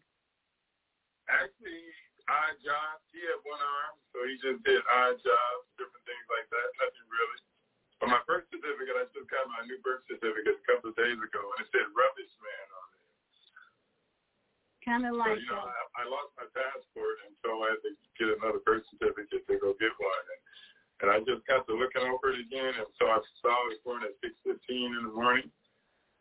Actually, 1.30 1.94
odd 2.26 2.58
jobs. 2.66 3.06
He 3.14 3.22
had 3.22 3.38
one 3.46 3.62
arm, 3.62 3.94
so 4.10 4.18
he 4.26 4.34
just 4.42 4.66
did 4.66 4.82
odd 4.98 5.14
jobs, 5.22 5.62
different 5.78 6.02
things 6.10 6.26
like 6.26 6.50
that. 6.50 6.66
Nothing 6.82 7.06
really. 7.06 7.40
But 8.02 8.10
my 8.18 8.22
birth 8.26 8.50
certificate, 8.50 8.98
I 8.98 9.06
just 9.14 9.30
got 9.30 9.46
my 9.46 9.62
new 9.62 9.78
birth 9.78 10.02
certificate 10.10 10.58
a 10.58 10.64
couple 10.66 10.90
of 10.90 10.98
days 10.98 11.14
ago, 11.22 11.42
and 11.54 11.62
it 11.62 11.70
said 11.70 11.86
rubbish 11.94 12.34
man. 12.42 12.73
Kind 14.84 15.08
of 15.08 15.16
like 15.16 15.40
so, 15.40 15.40
you 15.40 15.48
know, 15.48 15.64
I, 15.64 15.82
I 16.00 16.12
lost 16.12 16.36
my 16.36 16.44
passport, 16.52 17.16
and 17.24 17.32
so 17.40 17.56
I 17.64 17.72
had 17.72 17.80
to 17.88 17.92
get 18.20 18.36
another 18.36 18.60
birth 18.68 18.84
certificate 18.92 19.48
to 19.48 19.56
go 19.56 19.72
get 19.80 19.96
one. 19.96 20.24
And, 20.28 20.42
and 21.00 21.08
I 21.08 21.16
just 21.24 21.40
got 21.48 21.64
to 21.64 21.72
looking 21.72 22.04
over 22.04 22.36
it 22.36 22.44
again, 22.44 22.76
and 22.76 22.90
so 23.00 23.08
I 23.08 23.18
saw 23.40 23.56
it 23.72 23.80
born 23.80 24.04
at 24.04 24.12
6.15 24.20 24.60
in 24.68 25.02
the 25.08 25.14
morning. 25.16 25.48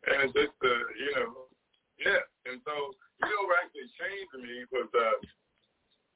And 0.08 0.24
it's 0.24 0.32
just, 0.32 0.56
uh, 0.64 0.84
you 0.96 1.12
know, 1.16 1.52
yeah. 2.00 2.24
And 2.48 2.60
so, 2.64 2.72
you 3.24 3.28
know 3.28 3.44
what 3.48 3.60
actually 3.64 3.88
changed 4.00 4.32
me 4.40 4.64
was, 4.72 4.88
uh, 4.96 5.16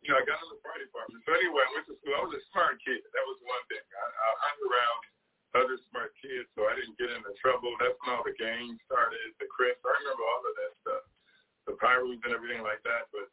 you 0.01 0.13
know, 0.13 0.21
I 0.21 0.25
got 0.25 0.41
in 0.41 0.49
the 0.49 0.61
fire 0.65 0.81
department. 0.81 1.21
So 1.29 1.37
anyway, 1.37 1.65
I 1.65 1.71
went 1.77 1.87
to 1.89 1.97
school. 2.01 2.17
I 2.17 2.25
was 2.25 2.37
a 2.37 2.45
smart 2.53 2.81
kid. 2.81 3.01
That 3.13 3.25
was 3.29 3.39
one 3.45 3.65
thing. 3.69 3.85
I, 3.85 4.05
I 4.09 4.29
hung 4.41 4.61
around 4.73 5.01
other 5.57 5.77
smart 5.89 6.13
kids, 6.21 6.45
so 6.53 6.69
I 6.69 6.77
didn't 6.77 7.01
get 7.01 7.13
into 7.13 7.33
trouble. 7.41 7.73
That's 7.81 7.97
when 8.05 8.13
all 8.13 8.25
the 8.25 8.37
gangs 8.37 8.77
started, 8.85 9.21
the 9.41 9.49
Crips. 9.49 9.81
I 9.81 9.93
remember 10.05 10.25
all 10.25 10.43
of 10.45 10.55
that 10.55 10.73
stuff, 10.85 11.05
the 11.68 11.76
pirates 11.76 12.24
and 12.24 12.33
everything 12.33 12.64
like 12.64 12.81
that. 12.88 13.12
But 13.12 13.28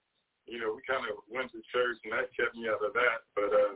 you 0.45 0.59
know, 0.61 0.75
we 0.77 0.83
kind 0.85 1.07
of 1.09 1.23
went 1.31 1.49
to 1.55 1.63
church, 1.73 1.97
and 2.05 2.13
that 2.13 2.29
kept 2.37 2.53
me 2.53 2.67
out 2.69 2.83
of 2.83 2.93
that. 2.93 3.19
But 3.33 3.49
uh, 3.49 3.73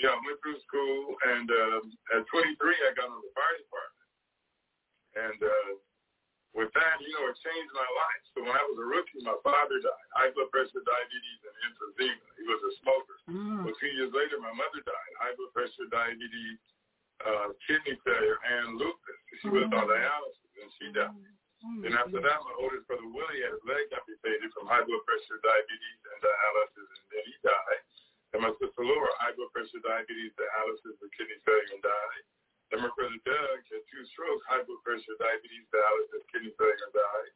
yeah, 0.00 0.16
I 0.16 0.18
went 0.24 0.40
through 0.42 0.58
school, 0.66 1.14
and 1.36 1.46
um, 1.46 1.82
at 2.16 2.24
23, 2.26 2.56
I 2.56 2.96
got 2.96 3.12
on 3.12 3.20
the 3.22 3.30
fire 3.36 3.56
department, 3.60 4.08
and 5.20 5.38
uh, 5.44 5.70
with 6.56 6.72
that, 6.74 6.98
you 6.98 7.12
know, 7.14 7.30
it 7.30 7.38
changed 7.46 7.70
my 7.76 7.86
life. 7.86 8.22
So 8.34 8.42
when 8.42 8.50
I 8.56 8.64
was 8.66 8.78
a 8.82 8.86
rookie, 8.90 9.22
my 9.22 9.38
father 9.46 9.78
died, 9.78 10.08
high 10.18 10.30
blood 10.34 10.50
pressure, 10.50 10.82
diabetes, 10.82 11.40
and 11.46 11.54
emphysema. 11.70 12.26
He 12.34 12.44
was 12.50 12.58
a 12.66 12.72
smoker. 12.82 13.16
mm, 13.30 13.62
Well, 13.70 13.76
two 13.78 13.92
years 13.94 14.10
later, 14.10 14.42
my 14.42 14.50
mother 14.50 14.82
died, 14.82 15.12
high 15.22 15.34
blood 15.38 15.54
pressure, 15.54 15.86
diabetes, 15.94 16.58
uh, 17.22 17.54
kidney 17.70 17.94
failure, 18.02 18.42
and 18.42 18.74
lupus. 18.82 19.18
She 19.38 19.46
was 19.52 19.70
on 19.70 19.86
dialysis, 19.86 20.50
and 20.58 20.70
she 20.80 20.86
died. 20.90 21.14
mm, 21.14 21.38
Mm-hmm. 21.60 21.80
Then 21.84 21.94
after 21.96 22.20
that, 22.24 22.40
my 22.40 22.54
oldest 22.56 22.88
brother 22.88 23.04
Willie 23.04 23.44
had 23.44 23.52
his 23.52 23.64
leg 23.68 23.84
amputated 23.92 24.48
from 24.56 24.64
high 24.64 24.80
blood 24.80 25.04
pressure, 25.04 25.36
diabetes, 25.44 26.00
and 26.08 26.18
dialysis, 26.24 26.88
and 26.88 27.06
then 27.12 27.24
he 27.28 27.34
died. 27.44 27.82
And 28.32 28.40
my 28.46 28.52
sister 28.56 28.80
Laura, 28.80 29.12
high 29.20 29.36
blood 29.36 29.52
pressure, 29.52 29.82
diabetes, 29.84 30.32
dialysis, 30.40 30.96
and 30.96 31.12
kidney 31.12 31.36
failure, 31.44 31.76
and 31.76 31.84
died. 31.84 32.24
Then 32.72 32.80
my 32.86 32.92
brother 32.96 33.18
Doug 33.26 33.60
had 33.66 33.82
two 33.90 34.04
strokes, 34.14 34.46
high 34.46 34.62
blood 34.64 34.80
pressure, 34.86 35.18
diabetes, 35.20 35.66
dialysis, 35.68 36.22
kidney 36.32 36.54
failure, 36.56 36.80
and 36.80 36.94
died. 36.96 37.34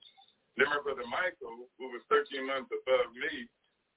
Then 0.56 0.68
my 0.70 0.80
brother 0.80 1.04
Michael, 1.10 1.66
who 1.76 1.90
was 1.90 2.00
13 2.08 2.46
months 2.46 2.70
above 2.70 3.10
me, 3.12 3.50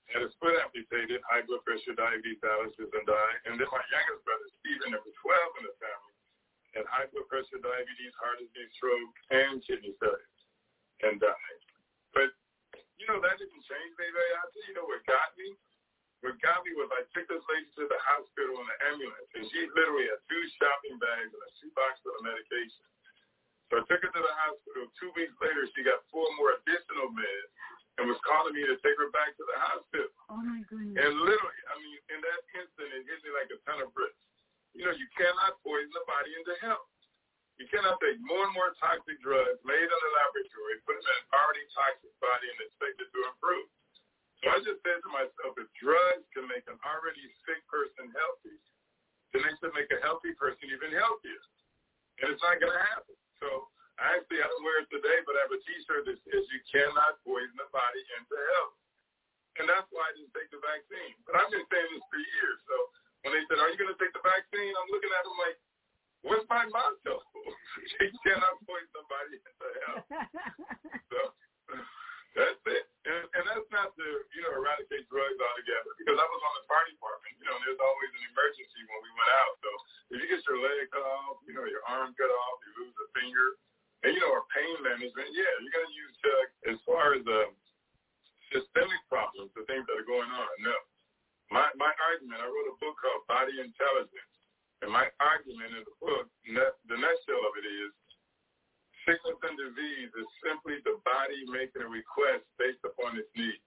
had 0.10 0.24
his 0.24 0.34
foot 0.42 0.58
amputated, 0.58 1.22
high 1.28 1.46
blood 1.46 1.62
pressure, 1.68 1.94
diabetes, 1.94 2.42
dialysis, 2.42 2.90
and 2.90 3.06
died. 3.06 3.40
And 3.46 3.60
then 3.60 3.70
my 3.70 3.84
youngest 3.92 4.24
brother 4.26 4.48
Stephen, 4.60 4.96
number 4.96 5.12
12 5.12 5.60
in 5.62 5.64
the 5.68 5.76
family, 5.78 6.07
had 6.78 6.86
high 6.86 7.10
blood 7.10 7.26
pressure, 7.26 7.58
diabetes, 7.58 8.14
heart 8.22 8.38
disease, 8.38 8.70
stroke, 8.78 9.16
and 9.34 9.58
kidney 9.66 9.98
failure, 9.98 10.32
and 11.02 11.18
died. 11.18 11.60
But, 12.14 12.30
you 13.02 13.10
know, 13.10 13.18
that 13.18 13.42
didn't 13.42 13.66
change 13.66 13.92
me 13.98 14.06
very 14.14 14.34
often. 14.38 14.62
You 14.70 14.78
know 14.78 14.86
what 14.86 15.02
got 15.10 15.34
me? 15.34 15.58
What 16.22 16.38
got 16.42 16.66
me 16.66 16.74
was 16.74 16.90
I 16.94 17.06
took 17.14 17.30
this 17.30 17.46
lady 17.46 17.70
to 17.78 17.86
the 17.86 18.00
hospital 18.02 18.58
in 18.58 18.66
an 18.66 18.80
ambulance, 18.94 19.30
and 19.38 19.46
she 19.54 19.70
literally 19.74 20.10
had 20.10 20.22
two 20.26 20.44
shopping 20.58 20.98
bags 20.98 21.30
and 21.30 21.42
a 21.42 21.50
shoebox 21.62 22.02
full 22.02 22.18
of 22.18 22.26
medication. 22.26 22.86
So 23.70 23.82
I 23.82 23.84
took 23.86 24.02
her 24.02 24.10
to 24.10 24.22
the 24.24 24.36
hospital. 24.48 24.90
Two 24.98 25.12
weeks 25.14 25.36
later, 25.44 25.68
she 25.76 25.86
got 25.86 26.02
four 26.10 26.26
more 26.42 26.58
additional 26.58 27.14
meds 27.14 27.52
and 28.00 28.10
was 28.10 28.18
calling 28.26 28.54
me 28.54 28.66
to 28.66 28.78
take 28.82 28.98
her 28.98 29.14
back 29.14 29.34
to 29.38 29.44
the 29.46 29.58
hospital. 29.62 30.10
oh 30.34 30.42
my 30.42 30.62
goodness! 30.66 30.98
And 30.98 31.12
literally, 31.22 31.62
I 31.70 31.76
mean, 31.82 31.98
in 32.14 32.20
that 32.22 32.42
instant, 32.58 32.90
it 32.98 33.06
hit 33.06 33.20
me 33.22 33.30
like 33.34 33.50
a 33.54 33.58
ton 33.68 33.84
of 33.84 33.94
bricks. 33.94 34.18
You 34.78 34.86
know, 34.86 34.94
you 34.94 35.10
cannot 35.18 35.58
poison 35.66 35.90
the 35.90 36.06
body 36.06 36.30
into 36.38 36.54
health. 36.62 36.86
You 37.58 37.66
cannot 37.74 37.98
take 37.98 38.22
more 38.22 38.46
and 38.46 38.54
more 38.54 38.78
toxic 38.78 39.18
drugs 39.26 39.58
made 39.66 39.90
in 39.90 39.90
the 39.90 40.12
laboratory, 40.14 40.78
put 40.86 40.94
them 40.94 41.10
in 41.10 41.18
an 41.18 41.26
already 41.34 41.66
toxic 41.74 42.14
body, 42.22 42.46
and 42.46 42.62
expect 42.62 43.02
it 43.02 43.10
to 43.10 43.20
improve. 43.26 43.66
So 44.46 44.54
I 44.54 44.62
just 44.62 44.78
said 44.86 45.02
to 45.02 45.10
myself, 45.10 45.58
if 45.58 45.66
drugs 45.82 46.30
can 46.38 46.46
make 46.46 46.70
an 46.70 46.78
already 46.86 47.26
sick 47.50 47.58
person 47.66 48.14
healthy, 48.14 48.58
then 49.34 49.42
they 49.42 49.54
should 49.58 49.74
make 49.74 49.90
a 49.90 49.98
healthy 50.06 50.38
person 50.38 50.70
even 50.70 50.94
healthier. 50.94 51.44
And 52.22 52.30
it's 52.30 52.46
not 52.46 52.62
going 52.62 52.78
to 52.78 52.84
happen. 52.94 53.18
So 53.42 53.74
I 53.98 54.22
actually, 54.22 54.46
I 54.46 54.46
don't 54.46 54.62
wear 54.62 54.86
it 54.86 54.94
today, 54.94 55.26
but 55.26 55.34
I 55.42 55.50
have 55.50 55.58
a 55.58 55.62
T-shirt 55.66 56.06
that 56.06 56.22
says, 56.30 56.46
you 56.54 56.62
cannot 56.70 57.18
poison 57.26 57.58
the 57.58 57.66
body 57.74 58.06
into 58.22 58.38
health. 58.54 58.78
And 59.58 59.66
that's 59.66 59.90
why 59.90 60.06
I 60.06 60.14
didn't 60.14 60.38
take 60.38 60.54
the 60.54 60.62
vaccine. 60.62 61.18
But 61.26 61.42
I've 61.42 61.50
been 61.50 61.66
saying 61.66 61.90
this 61.90 62.06
for 62.14 62.22
years. 62.22 62.62
So 62.70 62.78
when 63.28 63.36
they 63.36 63.44
said, 63.52 63.60
are 63.60 63.68
you 63.68 63.76
going 63.76 63.92
to 63.92 64.00
take 64.00 64.16
the 64.16 64.24
vaccine? 64.24 64.72
I'm 64.72 64.88
looking 64.88 65.12
at 65.12 65.24
them 65.28 65.36
like, 65.36 65.60
what's 66.24 66.48
my 66.48 66.64
motto? 66.72 67.20
you 68.00 68.20
cannot 68.24 68.56
poison 68.64 68.88
the 68.96 69.04
body 69.12 69.36
into 69.36 69.68
health. 69.84 70.08
so 71.12 71.20
that's 72.40 72.64
it. 72.72 72.88
And, 73.04 73.24
and 73.36 73.44
that's 73.52 73.68
not 73.68 73.92
to, 74.00 74.08
you 74.32 74.42
know, 74.48 74.56
eradicate 74.56 75.12
drugs 75.12 75.36
altogether 75.44 75.92
because 76.00 76.16
I 76.16 76.24
was 76.24 76.40
on 76.40 76.54
the 76.56 76.64
fire 76.72 76.88
department, 76.88 77.36
you 77.36 77.46
know, 77.52 77.58
there's 77.68 77.84
always 77.84 78.12
an 78.16 78.24
emergency 78.32 78.82
when 78.88 79.00
we 79.04 79.12
went 79.12 79.32
out. 79.44 79.54
So 79.60 79.70
if 80.16 80.18
you 80.24 80.28
get 80.32 80.40
your 80.48 80.64
leg 80.64 80.88
cut 80.96 81.04
off, 81.04 81.44
you 81.44 81.52
know, 81.52 81.68
your 81.68 81.84
arm 81.84 82.16
cut 82.16 82.32
off, 82.32 82.56
you 82.64 82.72
lose 82.88 82.96
a 82.96 83.08
finger, 83.12 83.60
and, 84.08 84.16
you 84.16 84.24
know, 84.24 84.32
our 84.32 84.48
pain 84.56 84.76
management, 84.88 85.36
yeah, 85.36 85.52
you're 85.60 85.76
going 85.76 85.90
to 85.92 85.98
use 86.00 86.16
uh, 86.24 86.72
as 86.72 86.78
far 86.88 87.12
as 87.20 87.28
uh, 87.28 87.52
systemic 88.56 89.04
problems, 89.12 89.52
the 89.52 89.68
things 89.68 89.84
that 89.84 90.00
are 90.00 90.08
going 90.08 90.32
on. 90.32 90.48
No. 90.64 90.76
My, 91.50 91.68
my 91.80 91.92
argument, 92.12 92.44
I 92.44 92.48
wrote 92.48 92.74
a 92.74 92.78
book 92.80 92.96
called 93.00 93.24
Body 93.28 93.60
Intelligence. 93.60 94.34
And 94.84 94.94
my 94.94 95.10
argument 95.18 95.74
in 95.74 95.84
the 95.88 95.96
book, 95.98 96.30
the 96.46 96.98
nutshell 96.98 97.44
of 97.48 97.54
it 97.58 97.66
is 97.66 97.92
Sickness 99.08 99.40
and 99.40 99.56
disease 99.56 100.12
is 100.20 100.28
simply 100.44 100.84
the 100.84 101.00
body 101.08 101.40
making 101.48 101.80
a 101.80 101.88
request 101.88 102.44
based 102.60 102.84
upon 102.84 103.16
its 103.16 103.32
needs. 103.40 103.64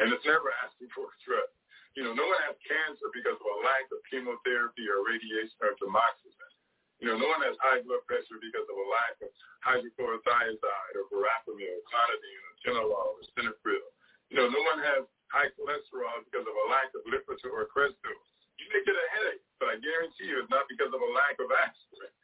And 0.00 0.08
it's 0.08 0.24
never 0.24 0.48
asking 0.64 0.88
for 0.96 1.04
a 1.04 1.16
drug. 1.20 1.52
You 1.92 2.08
know, 2.08 2.16
no 2.16 2.24
one 2.24 2.40
has 2.48 2.56
cancer 2.64 3.12
because 3.12 3.36
of 3.36 3.44
a 3.44 3.58
lack 3.60 3.84
of 3.92 4.00
chemotherapy 4.08 4.88
or 4.88 5.04
radiation 5.04 5.52
or 5.60 5.76
tamoxifen. 5.76 6.48
You 6.96 7.12
know, 7.12 7.20
no 7.20 7.28
one 7.28 7.44
has 7.44 7.60
high 7.60 7.84
blood 7.84 8.00
pressure 8.08 8.40
because 8.40 8.64
of 8.64 8.72
a 8.72 8.86
lack 8.88 9.20
of 9.20 9.30
hydrochlorothiazide 9.68 10.94
or 10.96 11.04
verapamil, 11.12 11.68
or 11.68 11.84
clonidine, 11.84 12.42
or 12.48 12.54
genolol, 12.64 13.20
or 13.20 13.24
synafril. 13.36 13.84
You 14.32 14.40
know, 14.40 14.48
no 14.48 14.62
one 14.64 14.80
has 14.80 15.04
high 15.28 15.52
cholesterol 15.56 16.24
because 16.28 16.44
of 16.44 16.54
a 16.54 16.66
lack 16.72 16.90
of 16.96 17.04
Lipitor 17.08 17.52
or 17.52 17.68
Crestor. 17.68 18.14
You 18.58 18.66
may 18.72 18.82
get 18.82 18.96
a 18.96 19.06
headache, 19.14 19.44
but 19.60 19.70
I 19.70 19.76
guarantee 19.78 20.28
you 20.28 20.42
it's 20.42 20.50
not 20.50 20.66
because 20.66 20.90
of 20.90 21.00
a 21.00 21.10
lack 21.14 21.36
of 21.38 21.48
aspirin. 21.52 22.14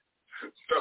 so 0.69 0.77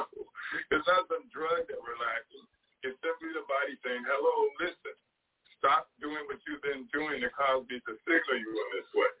it's 0.74 0.86
not 0.88 1.06
some 1.06 1.24
drug 1.30 1.68
that 1.70 1.78
we're 1.78 2.00
lacking. 2.00 2.44
It's 2.84 2.98
simply 3.00 3.32
the 3.32 3.46
body 3.48 3.78
saying, 3.80 4.04
hello, 4.04 4.34
listen, 4.60 4.96
stop 5.56 5.88
doing 5.96 6.20
what 6.28 6.42
you've 6.44 6.60
been 6.60 6.84
doing 6.92 7.24
to 7.24 7.30
cause 7.32 7.64
me 7.70 7.80
to 7.80 7.92
signal 8.04 8.36
you 8.36 8.50
in 8.52 8.68
this 8.76 8.90
way. 8.92 9.14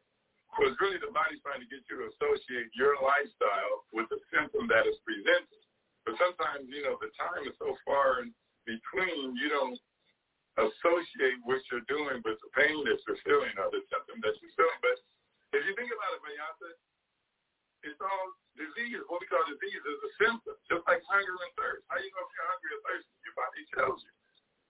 So 0.54 0.68
it's 0.68 0.78
really 0.78 1.00
the 1.00 1.10
body 1.10 1.40
trying 1.40 1.64
to 1.64 1.70
get 1.72 1.82
you 1.88 2.04
to 2.04 2.06
associate 2.14 2.68
your 2.76 2.94
lifestyle 3.00 3.88
with 3.90 4.06
the 4.12 4.20
symptom 4.28 4.68
that 4.68 4.84
is 4.84 5.00
presented. 5.02 5.64
But 6.04 6.20
sometimes, 6.20 6.68
you 6.68 6.84
know, 6.84 7.00
the 7.00 7.10
time 7.16 7.48
is 7.48 7.56
so 7.56 7.74
far 7.88 8.22
in 8.22 8.30
between, 8.68 9.34
you 9.34 9.48
don't 9.48 9.80
associate 10.58 11.42
what 11.42 11.58
you're 11.70 11.86
doing 11.90 12.22
with 12.22 12.38
the 12.38 12.50
pain 12.54 12.78
that 12.86 12.98
you're 13.06 13.20
feeling 13.26 13.54
or 13.58 13.70
the 13.74 13.82
symptom 13.90 14.22
that 14.22 14.34
you're 14.38 14.54
feeling. 14.54 14.80
But 14.82 14.96
if 15.58 15.62
you 15.66 15.74
think 15.74 15.90
about 15.90 16.14
it, 16.14 16.22
Mayasa, 16.22 16.68
it's 17.84 18.00
all 18.00 18.26
disease. 18.54 19.02
What 19.10 19.20
we 19.20 19.26
call 19.28 19.44
disease 19.50 19.82
is 19.82 19.98
a 19.98 20.10
symptom, 20.22 20.56
just 20.70 20.84
like 20.86 21.02
hunger 21.10 21.34
and 21.34 21.54
thirst. 21.58 21.84
How 21.90 21.98
you 21.98 22.10
know 22.14 22.24
if 22.24 22.32
you're 22.32 22.48
hungry 22.48 22.70
or 22.70 22.82
thirsty? 22.86 23.14
Your 23.26 23.36
body 23.36 23.62
tells 23.74 23.98
you. 24.02 24.12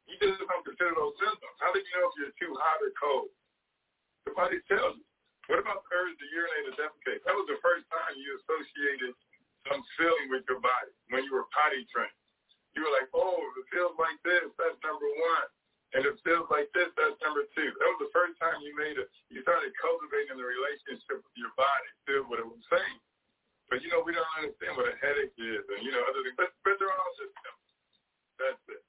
You 0.05 0.17
just 0.21 0.41
don't 0.41 0.65
consider 0.65 0.93
those 0.93 1.17
symptoms. 1.17 1.57
How 1.61 1.73
do 1.73 1.81
you 1.81 1.93
know 1.97 2.05
if 2.13 2.15
you're 2.21 2.37
too 2.37 2.53
hot 2.61 2.81
or 2.85 2.93
cold? 2.97 3.33
The 4.29 4.33
body 4.37 4.61
tells 4.69 5.01
you. 5.01 5.07
What 5.53 5.61
about 5.61 5.85
the 5.85 5.93
urge 5.93 6.17
to 6.17 6.27
urinate 6.33 6.73
or 6.73 6.77
defecate? 6.81 7.21
That 7.29 7.37
was 7.37 7.45
the 7.49 7.61
first 7.61 7.85
time 7.93 8.17
you 8.17 8.41
associated 8.41 9.13
some 9.69 9.81
feeling 9.97 10.29
with 10.33 10.45
your 10.49 10.61
body 10.61 10.93
when 11.13 11.25
you 11.25 11.33
were 11.37 11.49
potty 11.53 11.85
trained. 11.93 12.17
You 12.73 12.85
were 12.85 12.95
like, 12.97 13.09
oh, 13.13 13.39
if 13.53 13.65
it 13.65 13.67
feels 13.73 13.97
like 14.01 14.17
this, 14.25 14.49
that's 14.57 14.77
number 14.81 15.05
one. 15.05 15.49
And 15.95 16.03
it 16.03 16.19
feels 16.27 16.51
like 16.51 16.67
this, 16.75 16.91
that's 16.99 17.15
number 17.23 17.47
two. 17.55 17.71
That 17.71 17.89
was 17.95 18.03
the 18.03 18.11
first 18.11 18.35
time 18.43 18.59
you 18.67 18.75
made 18.75 18.99
it. 18.99 19.07
You 19.31 19.47
started 19.47 19.71
cultivating 19.79 20.35
the 20.35 20.43
relationship 20.43 21.23
with 21.23 21.37
your 21.39 21.55
body, 21.55 21.89
still 22.03 22.27
what 22.27 22.43
it 22.43 22.49
was 22.51 22.59
saying. 22.67 22.99
But 23.71 23.79
you 23.81 23.89
know, 23.95 24.03
we 24.03 24.11
don't 24.11 24.27
understand 24.35 24.75
what 24.75 24.91
a 24.91 24.97
headache 24.99 25.39
is, 25.39 25.63
and 25.71 25.81
you 25.87 25.95
know, 25.95 26.03
other 26.05 26.21
things. 26.27 26.37
But 26.37 26.51
but 26.67 26.77
they're 26.83 26.91
all 26.91 27.13
symptoms. 27.15 27.63
That's 28.43 28.65
it. 28.75 28.83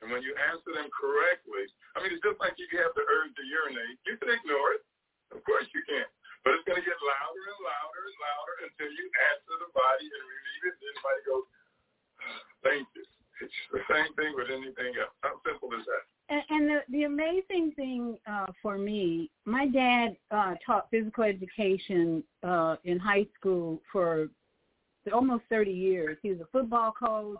And 0.00 0.14
when 0.14 0.22
you 0.22 0.30
answer 0.38 0.70
them 0.78 0.86
correctly, 0.94 1.66
I 1.98 2.06
mean, 2.06 2.14
it's 2.14 2.22
just 2.22 2.38
like 2.38 2.54
if 2.54 2.70
you 2.70 2.78
have 2.86 2.94
the 2.94 3.02
urge 3.02 3.34
to 3.34 3.44
urinate, 3.44 3.98
you 4.06 4.14
can 4.16 4.30
ignore 4.30 4.78
it. 4.78 4.82
Of 5.34 5.42
course 5.42 5.66
you 5.74 5.82
can. 5.90 6.06
But 6.46 6.54
it's 6.54 6.66
going 6.70 6.78
to 6.78 6.86
get 6.86 6.94
louder 7.02 7.44
and 7.50 7.60
louder 7.66 8.02
and 8.06 8.18
louder 8.22 8.54
until 8.70 8.90
you 8.94 9.04
answer 9.34 9.54
the 9.58 9.70
body 9.74 10.06
and 10.06 10.22
relieve 10.22 10.64
it. 10.70 10.74
And 10.78 10.86
everybody 10.86 11.20
goes, 11.26 11.46
uh, 12.22 12.40
thank 12.62 12.86
you. 12.94 13.04
It's 13.42 13.58
the 13.74 13.82
same 13.90 14.14
thing 14.14 14.38
with 14.38 14.54
anything 14.54 14.94
else. 15.02 15.14
How 15.26 15.34
simple 15.42 15.74
is 15.74 15.82
that? 15.82 16.06
And, 16.30 16.68
the 16.68 16.80
the 16.90 17.04
amazing 17.04 17.72
thing 17.74 18.18
uh, 18.30 18.46
for 18.60 18.76
me, 18.76 19.30
my 19.46 19.66
dad 19.66 20.16
uh, 20.30 20.54
taught 20.64 20.88
physical 20.90 21.24
education 21.24 22.22
uh, 22.42 22.76
in 22.84 22.98
high 22.98 23.26
school 23.38 23.80
for 23.90 24.28
almost 25.12 25.44
30 25.48 25.70
years. 25.70 26.18
He 26.22 26.30
was 26.30 26.40
a 26.40 26.46
football 26.52 26.92
coach, 26.92 27.38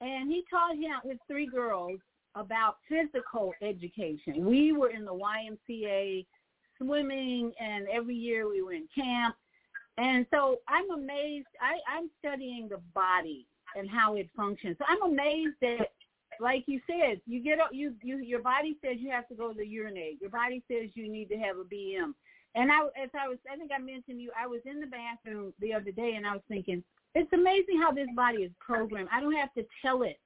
and 0.00 0.30
he 0.30 0.44
taught 0.48 0.76
him 0.76 0.92
his 1.04 1.18
three 1.26 1.46
girls 1.46 1.98
about 2.36 2.76
physical 2.88 3.52
education. 3.60 4.46
We 4.46 4.72
were 4.72 4.90
in 4.90 5.04
the 5.04 5.12
YMCA 5.12 6.24
swimming, 6.78 7.52
and 7.60 7.88
every 7.88 8.14
year 8.14 8.48
we 8.48 8.62
were 8.62 8.72
in 8.72 8.88
camp. 8.94 9.34
And 9.98 10.26
so 10.32 10.60
I'm 10.68 10.90
amazed. 10.90 11.48
I, 11.60 11.78
I'm 11.92 12.08
studying 12.20 12.68
the 12.68 12.80
body 12.94 13.46
and 13.76 13.90
how 13.90 14.14
it 14.14 14.28
functions. 14.36 14.76
So 14.78 14.84
I'm 14.88 15.10
amazed 15.10 15.56
that 15.60 15.88
like 16.40 16.64
you 16.66 16.80
said, 16.86 17.20
you 17.26 17.42
get 17.42 17.58
you 17.72 17.94
you 18.02 18.18
your 18.18 18.40
body 18.40 18.76
says 18.82 18.96
you 18.98 19.10
have 19.10 19.28
to 19.28 19.34
go 19.34 19.52
to 19.52 19.64
urinate. 19.64 20.20
Your 20.20 20.30
body 20.30 20.62
says 20.68 20.90
you 20.94 21.10
need 21.10 21.28
to 21.28 21.36
have 21.36 21.56
a 21.58 21.64
BM. 21.64 22.14
And 22.54 22.72
I, 22.72 22.80
as 23.00 23.10
I 23.14 23.28
was, 23.28 23.38
I 23.50 23.56
think 23.56 23.70
I 23.72 23.78
mentioned 23.78 24.20
you, 24.20 24.32
I 24.38 24.46
was 24.46 24.60
in 24.64 24.80
the 24.80 24.86
bathroom 24.86 25.52
the 25.60 25.72
other 25.72 25.92
day, 25.92 26.14
and 26.16 26.26
I 26.26 26.32
was 26.32 26.42
thinking, 26.48 26.82
it's 27.14 27.32
amazing 27.32 27.80
how 27.80 27.92
this 27.92 28.08
body 28.16 28.38
is 28.38 28.50
programmed. 28.58 29.08
I 29.12 29.20
don't 29.20 29.36
have 29.36 29.52
to 29.54 29.64
tell 29.82 30.02
it 30.02 30.18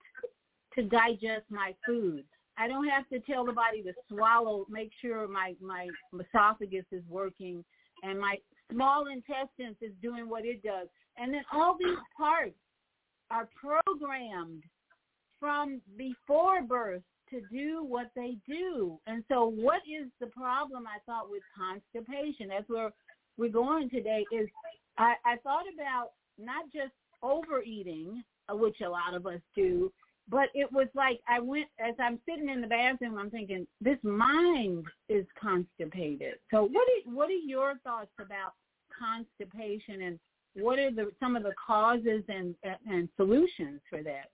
to 0.74 0.83
digest 0.83 1.44
my 1.50 1.74
food. 1.87 2.24
I 2.57 2.68
don't 2.68 2.88
have 2.88 3.09
to 3.09 3.18
tell 3.20 3.44
the 3.44 3.53
body 3.53 3.83
to 3.83 3.92
swallow, 4.09 4.64
make 4.70 4.90
sure 5.03 5.27
my 5.29 5.55
my 5.61 5.88
esophagus 6.18 6.87
is 6.92 7.03
working, 7.11 7.64
and 8.03 8.18
my 8.18 8.37
small 8.72 9.07
intestines 9.09 9.77
is 9.83 9.92
doing 10.00 10.29
what 10.29 10.44
it 10.44 10.62
does. 10.62 10.88
And 11.18 11.35
then 11.35 11.42
all 11.53 11.77
these 11.79 11.98
parts 12.16 12.57
are 13.31 13.48
programmed 13.61 14.62
from 15.44 15.83
before 15.98 16.62
birth 16.62 17.02
to 17.28 17.42
do 17.52 17.85
what 17.85 18.07
they 18.16 18.38
do. 18.48 18.98
And 19.07 19.22
so 19.28 19.44
what 19.44 19.83
is 19.87 20.09
the 20.18 20.28
problem 20.28 20.85
I 20.87 21.00
thought 21.04 21.30
with 21.30 21.42
constipation? 21.54 22.48
That's 22.48 22.68
where 22.70 22.90
we're 23.37 23.50
going 23.50 23.90
today 23.90 24.24
is 24.33 24.48
I, 24.96 25.16
I 25.26 25.37
thought 25.42 25.64
about 25.74 26.12
not 26.38 26.64
just 26.72 26.94
overeating, 27.22 28.24
uh, 28.50 28.57
which 28.57 28.80
a 28.80 28.88
lot 28.88 29.12
of 29.12 29.26
us 29.26 29.40
do, 29.54 29.92
but 30.30 30.48
it 30.54 30.72
was 30.72 30.88
like 30.94 31.20
I 31.28 31.40
went 31.40 31.66
as 31.78 31.94
I'm 32.00 32.18
sitting 32.26 32.48
in 32.48 32.62
the 32.62 32.66
bathroom. 32.66 33.18
I'm 33.18 33.30
thinking 33.30 33.66
this 33.83 33.98
mind 34.02 34.87
is 35.11 35.26
constipated. 35.38 36.37
So 36.50 36.62
what 36.62 36.88
are 36.88 37.12
what 37.12 37.28
are 37.28 37.33
your 37.33 37.74
thoughts 37.85 38.12
about 38.18 38.54
constipation 38.98 40.07
and 40.07 40.18
what 40.54 40.78
are 40.78 40.90
the 40.90 41.11
some 41.20 41.37
of 41.37 41.42
the 41.42 41.52
causes 41.66 42.22
and 42.28 42.54
and 42.87 43.11
solutions 43.16 43.83
for 43.90 44.02
that? 44.04 44.30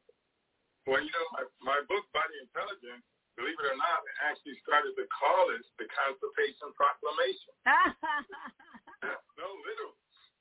Well, 0.88 1.02
you 1.04 1.12
know, 1.12 1.26
my, 1.36 1.44
my 1.60 1.78
book, 1.86 2.08
Body 2.16 2.36
Intelligence, 2.40 3.04
believe 3.36 3.56
it 3.56 3.68
or 3.68 3.76
not, 3.76 4.00
actually 4.24 4.56
started 4.64 4.96
to 4.96 5.04
call 5.12 5.52
it 5.52 5.64
the 5.76 5.86
Constipation 5.92 6.72
Proclamation. 6.72 7.52
no, 9.40 9.46
literally. 9.64 9.98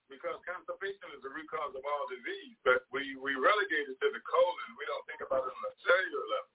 Because 0.09 0.41
constipation 0.41 1.05
is 1.13 1.21
the 1.21 1.29
root 1.29 1.45
cause 1.53 1.69
of 1.77 1.85
all 1.85 2.09
disease, 2.09 2.57
but 2.65 2.81
we, 2.89 3.13
we 3.21 3.37
relegate 3.37 3.93
it 3.93 3.97
to 4.01 4.09
the 4.09 4.23
colon. 4.25 4.69
We 4.73 4.89
don't 4.89 5.05
think 5.05 5.21
about 5.21 5.45
it 5.45 5.53
on 5.53 5.63
a 5.69 5.73
cellular 5.85 6.25
level. 6.33 6.53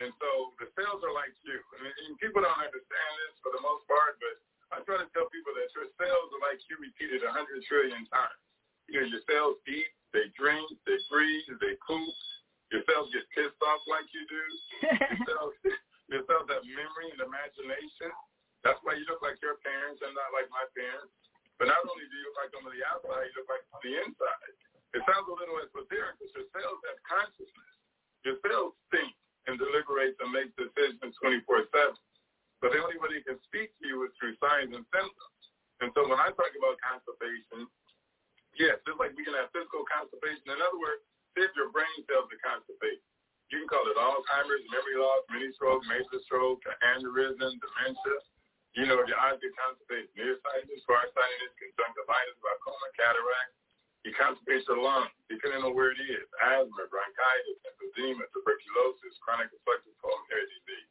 And 0.00 0.12
so 0.16 0.56
the 0.60 0.68
cells 0.76 1.04
are 1.04 1.12
like 1.12 1.36
you. 1.44 1.56
And, 1.56 1.88
and 2.08 2.16
people 2.16 2.40
don't 2.40 2.56
understand 2.56 3.12
this 3.28 3.36
for 3.44 3.52
the 3.52 3.60
most 3.60 3.84
part, 3.84 4.16
but 4.20 4.36
I 4.72 4.76
try 4.88 4.98
to 5.00 5.08
tell 5.12 5.28
people 5.28 5.52
that 5.52 5.68
your 5.76 5.88
cells 6.00 6.28
are 6.32 6.42
like 6.48 6.60
you 6.72 6.80
repeated 6.80 7.24
a 7.24 7.30
100 7.32 7.60
trillion 7.68 8.08
times. 8.08 8.40
You 8.88 9.04
know, 9.04 9.08
your 9.08 9.24
cells 9.28 9.60
eat, 9.68 9.92
they 10.16 10.32
drink, 10.32 10.64
they 10.88 10.96
breathe, 11.12 11.48
they 11.60 11.76
poop, 11.84 12.12
your 12.72 12.82
cells 12.88 13.08
get 13.14 13.26
pissed 13.34 13.60
off 13.62 13.82
like 13.86 14.06
you 14.10 14.24
do. 14.26 14.42
your, 14.90 15.20
cells, 15.26 15.54
your 16.10 16.22
cells 16.26 16.46
have 16.50 16.64
memory 16.66 17.08
and 17.14 17.20
imagination. 17.22 18.10
That's 18.66 18.80
why 18.82 18.98
you 18.98 19.06
look 19.06 19.22
like 19.22 19.38
your 19.38 19.58
parents 19.62 20.02
and 20.02 20.10
not 20.14 20.34
like 20.34 20.50
my 20.50 20.66
parents. 20.74 21.12
But 21.56 21.72
not 21.72 21.80
only 21.88 22.04
do 22.04 22.14
you 22.14 22.24
look 22.28 22.38
like 22.42 22.50
them 22.52 22.66
on 22.68 22.74
the 22.74 22.84
outside, 22.84 23.30
you 23.32 23.34
look 23.40 23.48
like 23.48 23.64
them 23.70 23.74
on 23.78 23.82
the 23.86 23.94
inside. 24.02 24.52
It 24.92 25.02
sounds 25.06 25.28
a 25.28 25.34
little 25.36 25.58
esoteric, 25.62 26.18
but 26.20 26.28
your 26.34 26.46
cells 26.52 26.80
have 26.90 26.98
consciousness. 27.06 27.74
Your 28.26 28.36
cells 28.44 28.74
think 28.92 29.14
and 29.46 29.56
deliberate 29.56 30.18
and 30.20 30.34
make 30.34 30.50
decisions 30.58 31.14
24-7. 31.22 31.70
But 32.60 32.74
the 32.74 32.80
only 32.82 32.98
way 32.98 33.20
they 33.20 33.24
can 33.24 33.38
speak 33.46 33.72
to 33.78 33.84
you 33.86 34.04
is 34.08 34.12
through 34.18 34.34
signs 34.42 34.74
and 34.74 34.84
symptoms. 34.90 35.40
And 35.84 35.92
so 35.92 36.08
when 36.08 36.18
I 36.18 36.32
talk 36.34 36.52
about 36.56 36.80
constipation, 36.80 37.68
Yes, 38.56 38.80
just 38.88 38.96
like 38.96 39.12
we 39.12 39.24
can 39.24 39.36
have 39.36 39.52
physical 39.52 39.84
constipation. 39.84 40.48
In 40.48 40.60
other 40.64 40.80
words, 40.80 41.04
if 41.36 41.52
your 41.54 41.68
brain 41.70 41.96
cells 42.08 42.28
are 42.32 42.42
constipated, 42.42 43.04
you 43.52 43.62
can 43.62 43.68
call 43.70 43.86
it 43.86 43.94
Alzheimer's, 43.94 44.64
memory 44.74 44.98
loss, 44.98 45.22
mini 45.30 45.54
stroke, 45.54 45.84
major 45.86 46.18
stroke, 46.26 46.64
aneurysm, 46.82 47.54
dementia. 47.62 48.18
You 48.74 48.84
know, 48.90 49.00
your 49.06 49.16
eyes 49.22 49.38
get 49.40 49.54
constipated, 49.56 50.10
nearsighted, 50.18 50.68
farsighted, 50.84 51.50
conjunctivitis, 51.56 52.36
glaucoma, 52.42 52.88
cataract. 52.98 53.52
You 54.04 54.12
constipate 54.18 54.66
your 54.66 54.82
lungs, 54.82 55.14
depending 55.30 55.62
on 55.62 55.72
where 55.72 55.94
it 55.94 56.00
is. 56.02 56.26
Asthma, 56.42 56.84
bronchitis, 56.90 57.58
emphysema, 57.64 58.26
tuberculosis, 58.34 59.16
chronic 59.22 59.48
obstructive 59.54 59.96
pulmonary 60.02 60.46
disease. 60.50 60.90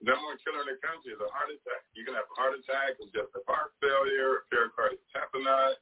The 0.00 0.14
number 0.14 0.32
one 0.32 0.40
killer 0.40 0.64
in 0.64 0.72
the 0.72 0.80
country 0.80 1.12
is 1.12 1.20
a 1.20 1.28
heart 1.28 1.52
attack. 1.52 1.84
You 1.92 2.08
can 2.08 2.16
have 2.16 2.24
a 2.24 2.36
heart 2.38 2.56
attack, 2.56 2.96
congestive 2.96 3.44
heart 3.44 3.76
failure, 3.84 4.48
pericarditis 4.48 5.04
tamponade, 5.12 5.76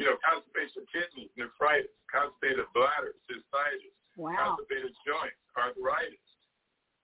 you 0.00 0.08
know, 0.08 0.16
constipated 0.24 0.88
kidneys, 0.88 1.28
nephritis, 1.36 1.92
constipated 2.08 2.64
bladder, 2.72 3.12
cystitis, 3.28 3.92
wow. 4.16 4.32
constipated 4.32 4.96
joints, 5.04 5.36
arthritis. 5.52 6.24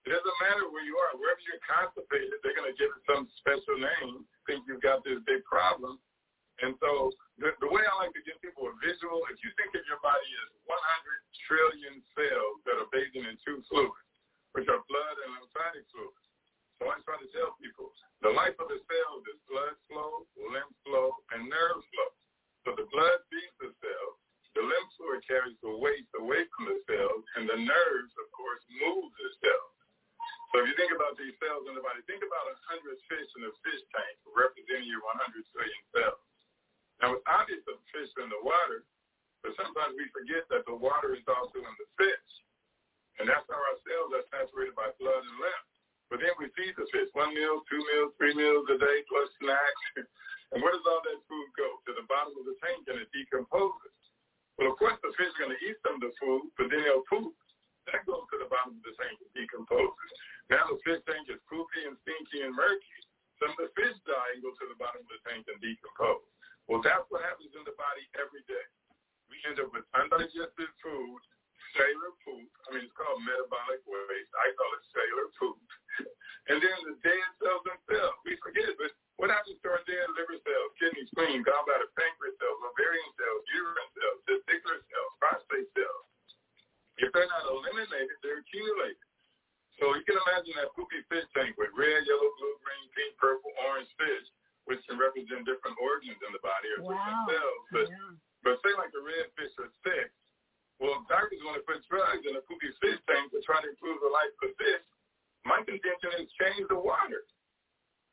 It 0.09 0.17
doesn't 0.17 0.39
matter 0.41 0.65
where 0.73 0.81
you 0.81 0.97
are. 0.97 1.13
Wherever 1.13 1.37
you're 1.45 1.61
constipated, 1.61 2.41
they're 2.41 2.57
going 2.57 2.73
to 2.73 2.79
give 2.79 2.89
it 2.89 3.03
some 3.05 3.29
special 3.37 3.77
name, 3.77 4.25
think 4.49 4.65
you've 4.65 4.81
got 4.81 5.05
this 5.05 5.21
big 5.29 5.45
problem. 5.45 6.01
And 6.65 6.73
so 6.81 7.13
the, 7.37 7.53
the 7.61 7.69
way 7.69 7.85
I 7.85 7.93
like 8.01 8.17
to 8.17 8.23
give 8.25 8.41
people 8.41 8.65
a 8.65 8.73
visual, 8.81 9.21
if 9.29 9.37
you 9.45 9.53
think 9.61 9.77
of 9.77 9.85
your 9.85 10.01
body 10.01 10.31
as 10.41 10.49
100 10.65 10.73
trillion 11.45 12.01
cells 12.17 12.57
that 12.65 12.81
are 12.81 12.89
bathing 12.89 13.29
in 13.29 13.37
two 13.45 13.61
fluids, 13.69 14.09
which 14.57 14.65
are 14.65 14.81
blood 14.89 15.15
and 15.21 15.37
lymphatic 15.37 15.85
fluids. 15.93 16.25
So 16.81 16.89
I 16.89 16.97
try 17.05 17.21
to 17.21 17.29
tell 17.29 17.53
people, 17.61 17.93
the 18.25 18.33
life 18.33 18.57
of 18.57 18.73
the 18.73 18.81
cells 18.81 19.21
is 19.29 19.37
blood 19.45 19.77
flow, 19.85 20.25
lymph 20.49 20.73
flow, 20.81 21.13
and 21.35 21.45
nerve 21.45 21.83
flow. 21.93 22.09
So 22.67 22.75
the 22.75 22.83
blood 22.91 23.19
feeds 23.31 23.55
the 23.63 23.71
cells, 23.79 24.15
the 24.51 24.59
lymph 24.59 24.91
fluid 24.99 25.23
carries 25.23 25.55
the 25.63 25.71
waste 25.79 26.11
away 26.19 26.43
from 26.51 26.67
the 26.67 26.75
cells, 26.83 27.23
and 27.39 27.47
the 27.47 27.55
nerves, 27.63 28.13
of 28.19 28.27
course, 28.35 28.59
move 28.83 29.07
the 29.07 29.29
cells. 29.39 29.75
So 30.51 30.59
if 30.59 30.67
you 30.67 30.75
think 30.75 30.91
about 30.91 31.15
these 31.15 31.31
cells 31.39 31.63
in 31.71 31.79
the 31.79 31.85
body, 31.85 32.03
think 32.11 32.27
about 32.27 32.43
a 32.51 32.59
hundred 32.67 32.99
fish 33.07 33.29
in 33.39 33.47
a 33.47 33.55
fish 33.63 33.79
tank 33.95 34.19
representing 34.35 34.83
your 34.83 34.99
100 34.99 35.47
trillion 35.55 35.83
cells. 35.95 36.19
Now 36.99 37.15
it's 37.15 37.23
obvious 37.31 37.63
that 37.71 37.79
the 37.79 37.87
fish 37.95 38.11
are 38.19 38.27
in 38.27 38.35
the 38.35 38.43
water, 38.43 38.83
but 39.47 39.55
sometimes 39.55 39.95
we 39.95 40.11
forget 40.11 40.43
that 40.51 40.67
the 40.67 40.75
water 40.75 41.15
is 41.15 41.23
also 41.23 41.63
in 41.63 41.75
the 41.79 41.87
fish. 41.95 42.31
And 43.23 43.31
that's 43.31 43.47
how 43.47 43.63
our 43.63 43.79
cells 43.87 44.11
are 44.11 44.27
saturated 44.27 44.75
by 44.75 44.91
blood 44.99 45.23
and 45.23 45.39
lymph. 45.39 45.67
But 46.11 46.19
then 46.19 46.35
we 46.35 46.51
feed 46.59 46.75
the 46.75 46.87
fish 46.91 47.07
one 47.15 47.31
meal, 47.31 47.63
two 47.71 47.79
meals, 47.79 48.11
three 48.19 48.35
meals 48.35 48.67
a 48.67 48.75
day, 48.75 49.07
plus 49.07 49.31
snacks. 49.39 50.03
And 50.55 50.63
where 50.63 50.71
does 50.71 50.87
all 50.87 51.03
that 51.03 51.19
food 51.27 51.49
go? 51.59 51.67
To 51.87 51.91
the 51.91 52.07
bottom 52.07 52.33
of 52.35 52.45
the 52.47 52.55
tank 52.63 52.87
and 52.87 53.03
it 53.03 53.11
decomposes. 53.11 53.95
Well, 54.55 54.73
of 54.73 54.79
course, 54.79 54.97
the 55.03 55.13
fish 55.19 55.31
are 55.37 55.41
going 55.45 55.53
to 55.53 55.61
eat 55.61 55.77
some 55.85 55.99
of 55.99 56.03
the 56.03 56.13
food, 56.17 56.49
but 56.57 56.71
then 56.71 56.81
they'll 56.81 57.05
poop. 57.05 57.35
That 57.91 58.03
goes 58.03 58.27
to 58.33 58.37
the 58.41 58.49
bottom 58.51 58.79
of 58.79 58.83
the 58.83 58.95
tank 58.99 59.15
and 59.21 59.31
decomposes. 59.35 60.11
Now 60.51 60.67
the 60.71 60.79
fish 60.83 61.03
tank 61.07 61.27
is 61.27 61.39
poopy 61.47 61.87
and 61.87 61.95
stinky 62.03 62.43
and 62.43 62.55
murky. 62.55 62.99
Some 63.37 63.53
of 63.53 63.59
the 63.59 63.71
fish 63.77 63.95
die 64.07 64.33
and 64.33 64.41
go 64.41 64.49
to 64.55 64.65
the 64.65 64.79
bottom 64.81 65.05
of 65.05 65.11
the 65.11 65.21
tank 65.27 65.45
and 65.45 65.59
decompose. 65.61 66.25
Well, 66.65 66.81
that's 66.83 67.05
what 67.13 67.23
happens 67.23 67.53
in 67.53 67.63
the 67.63 67.75
body 67.77 68.03
every 68.17 68.43
day. 68.49 68.65
We 69.29 69.39
end 69.45 69.61
up 69.61 69.71
with 69.71 69.85
undigested 69.93 70.71
food, 70.81 71.21
cellular 71.77 72.13
poop. 72.25 72.49
I 72.67 72.67
mean, 72.75 72.87
it's 72.89 72.95
called 72.97 73.21
metabolic 73.23 73.85
waste. 73.85 74.33
I 74.35 74.51
call 74.57 74.71
it 74.73 74.83
cellular 74.91 75.29
poop. 75.37 75.59
And 76.47 76.63
then 76.63 76.77
the 76.87 76.95
dead 77.03 77.27
cells 77.43 77.63
themselves. 77.67 78.23
We 78.23 78.39
forget, 78.39 78.71
but 78.79 78.95
what 79.19 79.27
happens 79.27 79.59
to 79.59 79.67
our 79.67 79.83
dead 79.83 80.07
liver 80.15 80.39
cells, 80.39 80.71
kidney, 80.79 81.03
spleen, 81.11 81.43
gallbladder, 81.43 81.91
pancreas 81.99 82.39
cells, 82.39 82.59
ovarian 82.63 83.11
cells, 83.19 83.43
uterine 83.51 83.91
cells, 83.99 84.19
testicular 84.23 84.79
cells, 84.87 85.11
prostate 85.19 85.67
cells? 85.75 86.05
If 87.03 87.11
they're 87.11 87.27
not 87.27 87.51
eliminated, 87.51 88.15
they're 88.23 88.41
accumulated. 88.41 89.03
So 89.77 89.93
you 89.93 90.01
can 90.07 90.17
imagine 90.25 90.55
that 90.57 90.73
poopy 90.73 91.05
fish 91.11 91.27
tank 91.37 91.53
with 91.59 91.69
red, 91.77 92.01
yellow, 92.07 92.31
blue, 92.41 92.55
green, 92.63 92.87
pink, 92.97 93.13
purple, 93.21 93.53
orange 93.67 93.91
fish, 93.99 94.25
which 94.65 94.81
can 94.89 94.97
represent 94.97 95.45
different 95.45 95.77
organs 95.77 96.17
in 96.17 96.31
the 96.33 96.41
body 96.41 96.67
or 96.73 96.79
wow. 96.81 96.95
different 96.95 97.23
cells. 97.29 97.61
But, 97.69 97.87
yeah. 97.91 98.11
but 98.41 98.53
say 98.65 98.73
like 98.73 98.89
the 98.95 99.03
red 99.05 99.29
fish 99.37 99.53
are 99.61 99.69
sick, 99.85 100.09
well, 100.77 101.05
doctors 101.09 101.41
want 101.41 101.57
to 101.57 101.65
put 101.65 101.81
drugs 101.89 102.25
in 102.25 102.37
a 102.37 102.43
poopy 102.45 102.69
fish 102.81 103.01
tank 103.09 103.33
to 103.33 103.41
try 103.45 103.61
to 103.61 103.69
improve 103.69 103.97
the 104.01 104.13
life 104.13 104.33
of 104.41 104.49
the 104.49 104.53
fish. 104.61 104.85
My 105.45 105.61
contention 105.65 106.11
is 106.21 106.29
change 106.37 106.65
the 106.69 106.77
water, 106.77 107.25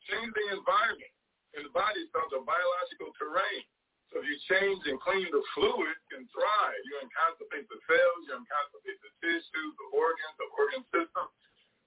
change 0.08 0.32
the 0.32 0.46
environment. 0.56 1.12
In 1.56 1.64
the 1.64 1.72
body, 1.72 2.02
it's 2.02 2.12
called 2.12 2.32
the 2.32 2.44
biological 2.44 3.12
terrain. 3.16 3.64
So 4.10 4.22
if 4.22 4.26
you 4.26 4.38
change 4.46 4.80
and 4.86 4.98
clean 5.02 5.26
the 5.28 5.42
fluid, 5.54 5.90
it 5.90 6.06
can 6.10 6.24
thrive. 6.30 6.80
You 6.86 7.02
inconstipate 7.02 7.66
the 7.66 7.78
cells, 7.90 8.20
you 8.26 8.32
inconstipate 8.38 9.00
the 9.02 9.12
tissue, 9.22 9.68
the 9.74 9.88
organs, 9.90 10.34
the 10.38 10.48
organ 10.54 10.82
system. 10.94 11.26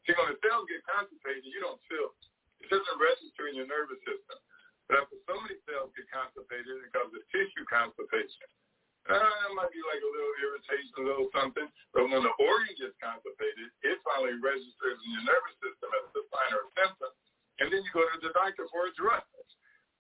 See, 0.04 0.16
when 0.16 0.36
the 0.36 0.40
cells 0.44 0.68
get 0.72 0.84
constipated, 0.88 1.48
you 1.48 1.60
don't 1.60 1.80
feel 1.92 2.16
it. 2.16 2.24
It 2.64 2.70
doesn't 2.72 3.00
register 3.00 3.52
in 3.52 3.60
your 3.60 3.68
nervous 3.68 4.00
system. 4.08 4.40
But 4.88 5.04
after 5.04 5.20
so 5.28 5.36
many 5.36 5.60
cells 5.68 5.92
get 6.00 6.08
constipated, 6.12 6.80
it 6.80 6.92
causes 6.96 7.24
tissue 7.32 7.68
constipation. 7.68 8.48
Uh, 9.08 9.24
it 9.48 9.56
might 9.56 9.72
be 9.72 9.80
like 9.88 10.04
a 10.04 10.12
little 10.12 10.36
irritation, 10.44 10.92
a 11.00 11.04
little 11.08 11.32
something. 11.32 11.68
But 11.96 12.12
when 12.12 12.28
the 12.28 12.36
organ 12.44 12.76
gets 12.76 12.96
constipated, 13.00 13.72
it 13.88 14.04
finally 14.04 14.36
registers 14.36 15.00
in 15.00 15.10
your 15.16 15.28
nervous 15.32 15.56
system 15.64 15.88
as 15.96 16.12
a 16.12 16.24
sign 16.28 16.52
or 16.56 16.68
a 16.68 16.72
symptom. 16.76 17.12
And 17.64 17.72
then 17.72 17.88
you 17.88 17.92
go 17.96 18.04
to 18.04 18.20
the 18.20 18.36
doctor 18.36 18.68
for 18.68 18.92
a 18.92 18.94
drug. 19.00 19.24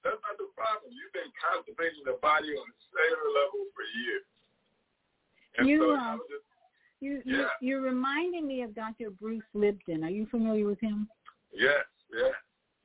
That's 0.04 0.20
not 0.24 0.36
the 0.36 0.52
problem. 0.56 0.92
You've 0.92 1.16
been 1.16 1.32
constipating 1.36 2.04
the 2.04 2.20
body 2.20 2.52
on 2.56 2.64
a 2.64 2.76
cellular 2.96 3.32
level 3.44 3.68
for 3.72 3.84
years. 3.96 4.28
And 5.58 5.64
you, 5.68 5.80
so 5.84 5.88
uh, 5.96 6.16
just, 6.28 6.48
you, 7.00 7.12
yeah. 7.26 7.56
you, 7.60 7.80
you're 7.80 7.86
reminding 7.88 8.48
me 8.48 8.62
of 8.62 8.76
Dr. 8.76 9.10
Bruce 9.10 9.48
Lipton. 9.56 10.04
Are 10.04 10.12
you 10.12 10.28
familiar 10.28 10.68
with 10.68 10.80
him? 10.80 11.08
Yes, 11.52 11.88
yes. 12.12 12.36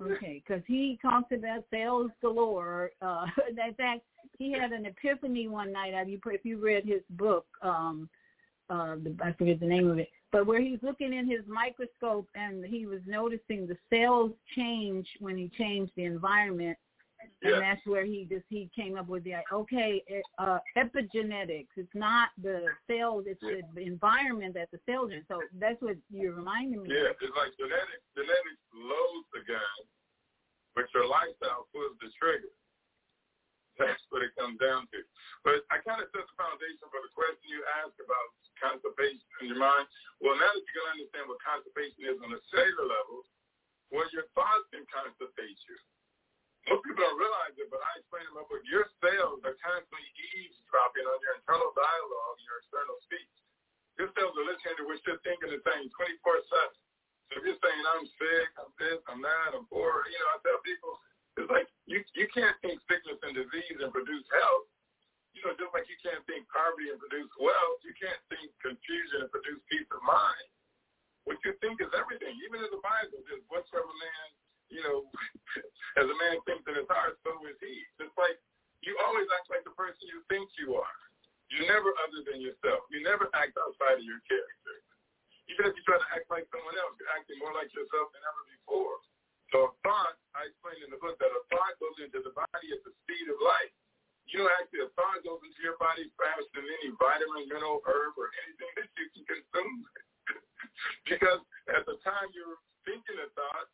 Okay, 0.01 0.43
because 0.45 0.63
he 0.67 0.99
talks 1.03 1.31
about 1.31 1.65
sales 1.71 2.11
galore. 2.21 2.91
Uh, 3.03 3.27
in 3.49 3.75
fact, 3.75 4.03
he 4.39 4.53
had 4.53 4.73
an 4.73 4.87
epiphany 4.87 5.49
one 5.49 5.73
night. 5.73 5.92
Have 6.03 6.09
you, 6.09 6.19
if 6.27 6.45
you 6.45 6.59
read 6.59 6.85
his 6.85 7.03
book, 7.11 7.47
um, 7.63 8.09
uh, 8.69 8.97
the, 8.97 9.15
I 9.23 9.33
forget 9.35 9.61
the 9.61 9.67
name 9.67 9.89
of 9.89 10.01
it, 10.01 10.09
but 10.33 10.49
where 10.49 10.61
he 10.61 10.73
was 10.73 10.81
looking 10.83 11.13
in 11.13 11.31
his 11.31 11.43
microscope 11.47 12.27
and 12.35 12.65
he 12.65 12.87
was 12.87 12.99
noticing 13.07 13.69
the 13.69 13.77
cells 13.89 14.33
change 14.57 15.07
when 15.21 15.37
he 15.37 15.49
changed 15.57 15.93
the 15.95 16.03
environment, 16.03 16.77
and 17.45 17.63
that's 17.63 17.87
where 17.87 18.05
he 18.05 18.27
just 18.29 18.43
he 18.49 18.69
came 18.75 18.99
up 18.99 19.07
with 19.07 19.23
the 19.23 19.35
okay 19.53 20.03
uh, 20.39 20.59
epigenetics. 20.77 21.71
It's 21.77 21.95
not 21.95 22.31
the 22.43 22.67
cells; 22.91 23.27
it's 23.29 23.39
Yeah. 23.41 23.63
the 23.77 23.83
environment 23.87 24.55
that 24.55 24.73
the 24.73 24.81
cells 24.85 25.13
are. 25.13 25.19
in. 25.19 25.25
So 25.29 25.41
that's 25.61 25.81
what 25.81 25.99
you're 26.11 26.35
reminding 26.35 26.83
me. 26.83 26.91
of. 26.91 26.97
Yeah, 26.97 27.11
it's 27.15 27.37
like 27.37 27.55
genetics. 27.57 28.03
Genetics 28.17 28.63
loads 28.75 29.27
the 29.35 29.43
gun, 29.47 29.87
but 30.75 30.87
your 30.95 31.07
lifestyle 31.07 31.69
pulls 31.73 31.95
the 32.01 32.11
trigger. 32.19 32.51
That's 33.81 34.03
what 34.13 34.21
it 34.21 34.37
comes 34.37 34.61
down 34.61 34.85
to. 34.93 35.01
But 35.43 35.65
I 35.73 35.81
kind 35.81 36.01
of 36.01 36.09
set 36.13 36.25
the 36.29 36.37
foundation 36.37 36.87
for 36.93 37.01
the 37.01 37.13
question 37.17 37.45
you 37.49 37.65
asked 37.81 37.99
about 37.99 38.27
constipation 38.61 39.25
in 39.43 39.57
your 39.57 39.61
mind. 39.61 39.89
Well, 40.21 40.37
now 40.37 40.53
that 40.53 40.63
you 40.63 40.73
can 40.77 40.93
understand 40.93 41.25
what 41.27 41.41
constipation 41.41 42.05
is 42.07 42.21
on 42.21 42.37
a 42.37 42.41
cellular 42.53 42.87
level, 42.87 43.25
well, 43.91 44.09
your 44.13 44.29
thoughts 44.37 44.69
can 44.73 44.85
constipate 44.93 45.61
you. 45.69 45.77
Most 46.71 46.87
people 46.87 47.03
don't 47.03 47.19
realize 47.19 47.59
it, 47.59 47.67
but 47.75 47.83
I 47.83 47.91
explain 47.99 48.23
them 48.31 48.39
up 48.39 48.47
with 48.53 48.63
your 48.71 48.87
cells 49.03 49.43
are 49.43 49.59
constantly 49.59 50.07
eavesdropping 50.39 51.03
on 51.11 51.19
your 51.19 51.35
internal 51.43 51.75
dialogue, 51.75 52.39
your 52.47 52.63
external 52.63 52.97
speech. 53.03 53.35
Your 53.99 54.09
cells 54.15 54.33
are 54.39 54.47
listening 54.47 54.79
to 54.79 54.87
what 54.87 55.03
you're 55.03 55.19
thinking 55.27 55.51
and 55.51 55.63
saying 55.67 55.91
24-7. 55.91 56.23
So 57.29 57.33
if 57.41 57.43
you're 57.43 57.59
saying, 57.59 57.85
I'm 57.99 58.07
sick, 58.15 58.49
I'm 58.63 58.71
this, 58.79 59.01
I'm 59.11 59.21
that, 59.27 59.59
I'm 59.59 59.67
poor, 59.67 60.07
you 60.07 60.19
know, 60.23 60.29
I 60.33 60.39
tell 60.47 60.61
people, 60.63 61.03
it's 61.43 61.51
like 61.51 61.67
you, 61.91 61.99
you 62.15 62.31
can't 62.31 62.55
think 62.63 62.79
sickness 62.87 63.19
and 63.27 63.35
disease 63.35 63.79
and 63.83 63.91
produce 63.91 64.23
health. 64.31 64.71
You 65.35 65.43
know, 65.43 65.59
just 65.59 65.75
like 65.75 65.91
you 65.91 65.99
can't 65.99 66.23
think 66.31 66.47
poverty 66.53 66.93
and 66.93 67.01
produce 67.03 67.31
wealth, 67.41 67.83
you 67.83 67.97
can't 67.99 68.21
think 68.31 68.53
confusion 68.63 69.27
and 69.27 69.31
produce 69.33 69.59
peace 69.67 69.89
of 69.91 70.03
mind. 70.07 70.49
What 71.27 71.41
you 71.43 71.57
think 71.59 71.83
is 71.83 71.91
everything. 71.97 72.37
Even 72.47 72.63
in 72.63 72.71
the 72.71 72.83
Bible, 72.85 73.23
there's 73.27 73.43
whatsoever 73.51 73.91
man, 73.91 74.27
you 74.71 74.83
know, 74.87 75.09
as 76.01 76.07
a 76.07 76.17
man 76.21 76.39
thinks 76.47 76.63
in 76.69 76.79
his 76.79 76.91
heart, 76.91 77.19
so 77.27 77.35
is 77.49 77.59
he. 77.59 77.83
It's 77.99 78.15
like 78.15 78.39
you 78.87 78.95
always 79.03 79.27
act 79.35 79.51
like 79.51 79.67
the 79.67 79.75
person 79.75 80.03
you 80.07 80.23
think 80.31 80.47
you 80.59 80.79
are. 80.79 80.99
You're 81.51 81.69
never 81.69 81.91
other 82.07 82.23
than 82.25 82.41
yourself. 82.41 82.87
You 82.89 83.03
never 83.05 83.29
act 83.35 83.59
outside 83.59 83.99
of 83.99 84.07
your 84.07 84.23
character. 84.25 84.77
Even 85.51 85.69
if 85.69 85.77
you 85.77 85.83
try 85.85 86.01
to 86.01 86.09
act 86.15 86.31
like 86.33 86.49
someone 86.49 86.77
else, 86.81 86.97
you're 86.97 87.13
acting 87.13 87.37
more 87.43 87.53
like 87.53 87.69
yourself 87.75 88.09
than 88.15 88.23
ever 88.25 88.43
before. 88.47 88.97
So 89.53 89.69
a 89.69 89.71
thought, 89.85 90.17
I 90.33 90.49
explained 90.49 90.81
in 90.81 90.91
the 90.91 90.99
book 90.99 91.21
that 91.21 91.29
a 91.29 91.43
thought 91.53 91.77
goes 91.77 91.97
into 92.01 92.25
the 92.25 92.33
body 92.33 92.69
at 92.73 92.81
the 92.83 92.93
speed 93.05 93.29
of 93.29 93.37
light. 93.45 93.73
You 94.33 94.41
know, 94.41 94.49
actually, 94.57 94.89
a 94.89 94.91
thought 94.97 95.21
goes 95.21 95.45
into 95.45 95.61
your 95.61 95.77
body 95.77 96.09
faster 96.17 96.57
than 96.57 96.65
any 96.65 96.97
vitamin, 96.97 97.53
mineral, 97.53 97.85
herb, 97.85 98.17
or 98.17 98.33
anything 98.49 98.73
that 98.81 98.89
you 98.97 99.07
can 99.13 99.25
consume. 99.29 99.85
because 101.11 101.45
at 101.69 101.85
the 101.85 102.01
time 102.01 102.33
you're 102.33 102.57
thinking 102.89 103.21
a 103.21 103.29
thought, 103.37 103.69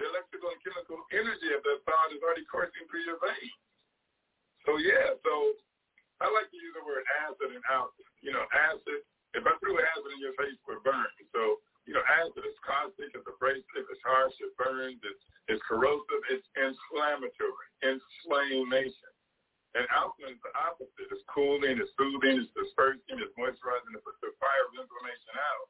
the 0.00 0.08
electrical 0.08 0.48
and 0.48 0.60
chemical 0.64 1.04
energy 1.12 1.52
of 1.52 1.60
that 1.60 1.84
thought 1.84 2.10
is 2.10 2.24
already 2.24 2.48
coursing 2.48 2.88
through 2.88 3.04
your 3.04 3.20
veins. 3.20 3.60
So 4.64 4.80
yeah, 4.80 5.12
so 5.20 5.60
I 6.22 6.30
like 6.30 6.48
to 6.48 6.58
use 6.58 6.74
the 6.74 6.86
word 6.86 7.04
acid 7.26 7.52
and 7.52 7.62
acid. 7.66 8.06
You 8.24 8.32
know, 8.32 8.46
acid, 8.54 9.04
if 9.34 9.42
I 9.44 9.52
threw 9.60 9.76
acid 9.76 10.10
in 10.14 10.22
your 10.22 10.34
face, 10.38 10.54
it 10.54 10.66
would 10.70 10.82
burn. 10.86 11.10
So, 11.34 11.60
you 11.86 11.94
know, 11.94 12.04
acid 12.06 12.46
is 12.46 12.58
caustic, 12.62 13.10
it's 13.10 13.26
abrasive, 13.26 13.86
it's 13.90 14.04
harsh, 14.06 14.34
it 14.38 14.54
burns, 14.54 15.02
it's, 15.02 15.22
it's 15.50 15.62
corrosive, 15.66 16.22
it's 16.30 16.46
inflammatory, 16.54 17.68
inflammation. 17.82 19.12
And 19.72 19.88
alkaline 19.88 20.36
is 20.36 20.42
the 20.44 20.52
opposite. 20.52 21.08
It's 21.08 21.24
cooling, 21.32 21.80
it's 21.80 21.88
soothing, 21.96 22.44
it's 22.44 22.52
dispersing, 22.52 23.16
it's 23.16 23.32
moisturizing, 23.40 23.96
it 23.96 24.04
puts 24.04 24.20
the 24.20 24.36
fire 24.36 24.64
of 24.68 24.76
inflammation 24.76 25.32
out. 25.32 25.66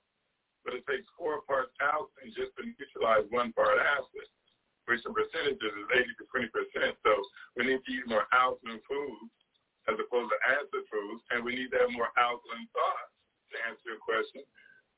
But 0.66 0.74
it 0.74 0.82
takes 0.90 1.06
four 1.14 1.46
parts 1.46 1.70
alkaline 1.78 2.34
just 2.34 2.50
to 2.58 2.66
neutralize 2.66 3.30
one 3.30 3.54
part 3.54 3.78
acid, 3.78 4.26
which 4.90 5.06
the 5.06 5.14
percentages 5.14 5.62
is 5.62 5.88
80 5.94 6.18
to 6.18 6.24
20 6.34 6.50
percent. 6.50 6.92
So 7.06 7.14
we 7.54 7.70
need 7.70 7.78
to 7.78 7.90
eat 7.94 8.10
more 8.10 8.26
alkaline 8.34 8.82
foods 8.90 9.30
as 9.86 9.98
opposed 9.98 10.30
to 10.34 10.38
acid 10.50 10.82
foods, 10.90 11.22
and 11.30 11.42
we 11.46 11.54
need 11.58 11.70
to 11.74 11.78
have 11.86 11.94
more 11.94 12.10
alkaline 12.18 12.70
thoughts 12.74 13.10
to 13.54 13.56
answer 13.70 13.86
your 13.86 14.02
question, 14.02 14.42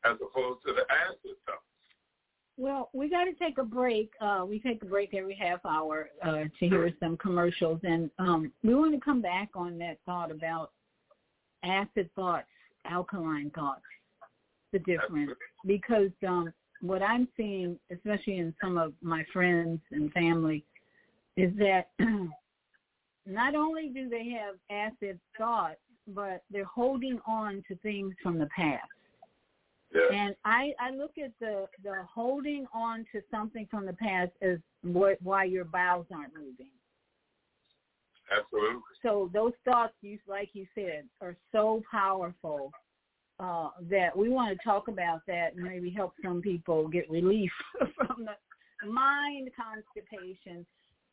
as 0.04 0.16
opposed 0.16 0.60
to 0.66 0.72
the 0.72 0.82
acid 0.92 1.36
thoughts. 1.46 1.60
Well, 2.56 2.90
we 2.92 3.08
got 3.10 3.24
to 3.24 3.32
take 3.32 3.58
a 3.58 3.64
break. 3.64 4.10
Uh, 4.20 4.44
we 4.48 4.60
take 4.60 4.82
a 4.82 4.86
break 4.86 5.12
every 5.12 5.34
half 5.34 5.64
hour 5.66 6.10
uh, 6.22 6.44
to 6.60 6.68
hear 6.68 6.88
some 7.00 7.16
commercials, 7.16 7.80
and 7.82 8.10
um, 8.18 8.52
we 8.62 8.74
want 8.74 8.94
to 8.94 9.00
come 9.00 9.20
back 9.20 9.50
on 9.56 9.76
that 9.78 9.98
thought 10.06 10.30
about 10.30 10.70
acid 11.64 12.08
thoughts, 12.14 12.46
alkaline 12.88 13.50
thoughts, 13.50 13.82
the 14.72 14.78
difference. 14.80 15.32
Because 15.66 16.10
um, 16.26 16.52
what 16.80 17.02
I'm 17.02 17.26
seeing, 17.36 17.78
especially 17.90 18.38
in 18.38 18.54
some 18.62 18.78
of 18.78 18.92
my 19.02 19.24
friends 19.32 19.80
and 19.90 20.12
family, 20.12 20.64
is 21.36 21.50
that 21.58 21.88
not 23.26 23.56
only 23.56 23.88
do 23.88 24.08
they 24.08 24.28
have 24.28 24.54
acid 24.70 25.18
thoughts, 25.36 25.80
but 26.06 26.44
they're 26.50 26.64
holding 26.64 27.18
on 27.26 27.64
to 27.66 27.74
things 27.76 28.14
from 28.22 28.38
the 28.38 28.48
past. 28.54 28.82
Yeah. 29.94 30.12
And 30.12 30.34
I, 30.44 30.72
I 30.80 30.90
look 30.90 31.12
at 31.22 31.30
the, 31.40 31.66
the 31.82 32.04
holding 32.12 32.66
on 32.74 33.06
to 33.12 33.20
something 33.30 33.66
from 33.70 33.86
the 33.86 33.92
past 33.92 34.32
as 34.42 34.58
what, 34.82 35.18
why 35.22 35.44
your 35.44 35.64
bowels 35.64 36.06
aren't 36.12 36.34
moving. 36.34 36.70
Absolutely. 38.30 38.80
So 39.02 39.30
those 39.32 39.52
thoughts, 39.64 39.92
you 40.00 40.18
like 40.26 40.50
you 40.54 40.66
said, 40.74 41.04
are 41.20 41.36
so 41.52 41.82
powerful 41.90 42.72
uh, 43.38 43.68
that 43.90 44.16
we 44.16 44.28
want 44.28 44.56
to 44.56 44.64
talk 44.64 44.88
about 44.88 45.20
that 45.26 45.54
and 45.54 45.64
maybe 45.64 45.90
help 45.90 46.14
some 46.24 46.40
people 46.40 46.88
get 46.88 47.08
relief 47.10 47.50
from 47.96 48.24
the 48.24 48.88
mind 48.88 49.50
constipation 49.56 50.64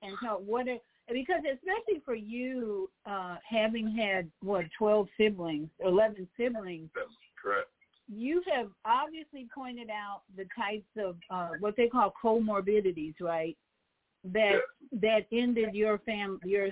and 0.02 0.16
talk 0.24 0.40
what 0.46 0.68
are 0.68 0.78
because 1.12 1.42
especially 1.52 2.02
for 2.06 2.16
you 2.16 2.90
uh, 3.06 3.36
having 3.48 3.96
had 3.96 4.30
what 4.42 4.66
twelve 4.78 5.08
siblings, 5.18 5.68
eleven 5.80 6.28
siblings, 6.38 6.90
That's 6.96 7.10
correct. 7.42 7.70
You 8.14 8.42
have 8.54 8.68
obviously 8.84 9.48
pointed 9.54 9.90
out 9.90 10.24
the 10.36 10.46
types 10.56 10.88
of 10.98 11.16
uh, 11.30 11.56
what 11.60 11.76
they 11.78 11.88
call 11.88 12.14
comorbidities, 12.24 13.16
right? 13.22 13.58
That 14.24 14.60
that 15.02 15.22
ended 15.32 15.74
your 15.74 15.98
fam 16.00 16.40
your 16.44 16.68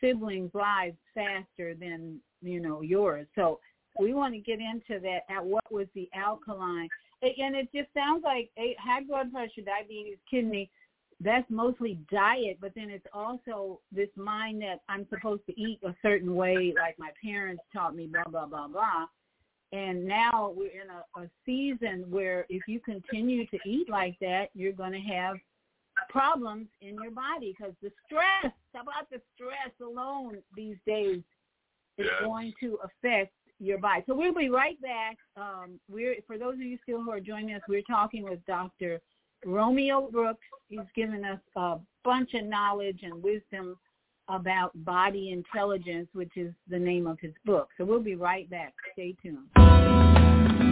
siblings' 0.00 0.54
lives 0.54 0.96
faster 1.14 1.74
than 1.74 2.20
you 2.42 2.60
know 2.60 2.82
yours. 2.82 3.26
So 3.34 3.58
we 3.98 4.12
want 4.12 4.34
to 4.34 4.40
get 4.40 4.60
into 4.60 5.00
that. 5.00 5.20
At 5.28 5.44
what 5.44 5.64
was 5.72 5.86
the 5.94 6.08
alkaline? 6.14 6.88
And 7.22 7.56
it 7.56 7.68
just 7.74 7.88
sounds 7.94 8.22
like 8.24 8.50
high 8.78 9.02
blood 9.02 9.32
pressure, 9.32 9.62
diabetes, 9.64 10.18
kidney. 10.30 10.70
That's 11.20 11.48
mostly 11.48 12.00
diet, 12.10 12.58
but 12.60 12.72
then 12.74 12.90
it's 12.90 13.06
also 13.12 13.80
this 13.92 14.08
mind 14.16 14.60
that 14.62 14.80
I'm 14.88 15.06
supposed 15.08 15.46
to 15.46 15.60
eat 15.60 15.78
a 15.84 15.94
certain 16.02 16.34
way, 16.34 16.74
like 16.76 16.98
my 16.98 17.10
parents 17.22 17.62
taught 17.72 17.94
me, 17.94 18.06
blah 18.06 18.24
blah 18.24 18.46
blah 18.46 18.68
blah 18.68 19.06
and 19.72 20.04
now 20.04 20.52
we're 20.54 20.70
in 20.70 20.88
a, 20.90 21.20
a 21.20 21.28
season 21.46 22.04
where 22.10 22.46
if 22.50 22.62
you 22.68 22.78
continue 22.80 23.46
to 23.46 23.58
eat 23.66 23.88
like 23.88 24.16
that, 24.20 24.48
you're 24.54 24.72
going 24.72 24.92
to 24.92 25.00
have 25.00 25.36
problems 26.08 26.66
in 26.80 26.94
your 27.02 27.10
body 27.10 27.54
because 27.56 27.74
the 27.82 27.90
stress, 28.06 28.52
how 28.74 28.82
about 28.82 29.08
the 29.10 29.20
stress 29.34 29.72
alone 29.80 30.38
these 30.56 30.76
days 30.86 31.22
is 31.98 32.06
Yeah. 32.06 32.26
going 32.26 32.52
to 32.60 32.78
affect 32.84 33.32
your 33.58 33.78
body. 33.78 34.02
So 34.06 34.14
we'll 34.14 34.34
be 34.34 34.48
right 34.50 34.80
back. 34.82 35.16
Um, 35.36 35.78
we're 35.88 36.16
for 36.26 36.36
those 36.36 36.54
of 36.54 36.62
you 36.62 36.78
still 36.82 37.02
who 37.02 37.10
are 37.10 37.20
joining 37.20 37.54
us, 37.54 37.62
we're 37.68 37.82
talking 37.82 38.24
with 38.24 38.44
Dr. 38.46 39.00
Romeo 39.44 40.10
Brooks. 40.10 40.44
He's 40.68 40.80
given 40.96 41.24
us 41.24 41.40
a 41.56 41.78
bunch 42.04 42.34
of 42.34 42.44
knowledge 42.44 43.00
and 43.02 43.22
wisdom 43.22 43.76
about 44.28 44.72
body 44.84 45.30
intelligence, 45.30 46.08
which 46.12 46.36
is 46.36 46.52
the 46.68 46.78
name 46.78 47.06
of 47.06 47.20
his 47.20 47.32
book. 47.44 47.68
So 47.76 47.84
we'll 47.84 48.00
be 48.00 48.14
right 48.16 48.48
back. 48.50 48.72
Stay 48.94 49.14
tuned. 49.22 49.48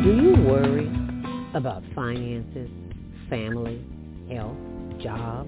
Do 0.03 0.15
you 0.17 0.33
worry 0.49 0.87
about 1.53 1.83
finances, 1.95 2.71
family, 3.29 3.85
health, 4.33 4.57
job, 5.03 5.47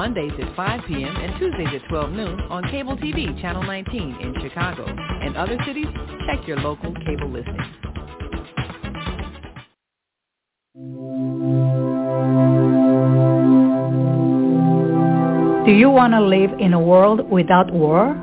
Mondays 0.00 0.32
at 0.40 0.56
5 0.56 0.80
p.m. 0.88 1.14
and 1.14 1.38
Tuesdays 1.38 1.68
at 1.74 1.86
12 1.90 2.12
noon 2.12 2.40
on 2.48 2.64
Cable 2.70 2.96
TV 2.96 3.38
Channel 3.42 3.62
19 3.64 4.16
in 4.22 4.34
Chicago. 4.40 4.86
And 4.86 5.36
other 5.36 5.58
cities, 5.66 5.88
check 6.26 6.48
your 6.48 6.56
local 6.56 6.94
cable 7.04 7.28
listings. 7.28 7.60
Do 15.66 15.72
you 15.72 15.90
want 15.90 16.14
to 16.14 16.22
live 16.22 16.58
in 16.58 16.72
a 16.72 16.80
world 16.80 17.30
without 17.30 17.70
war? 17.70 18.14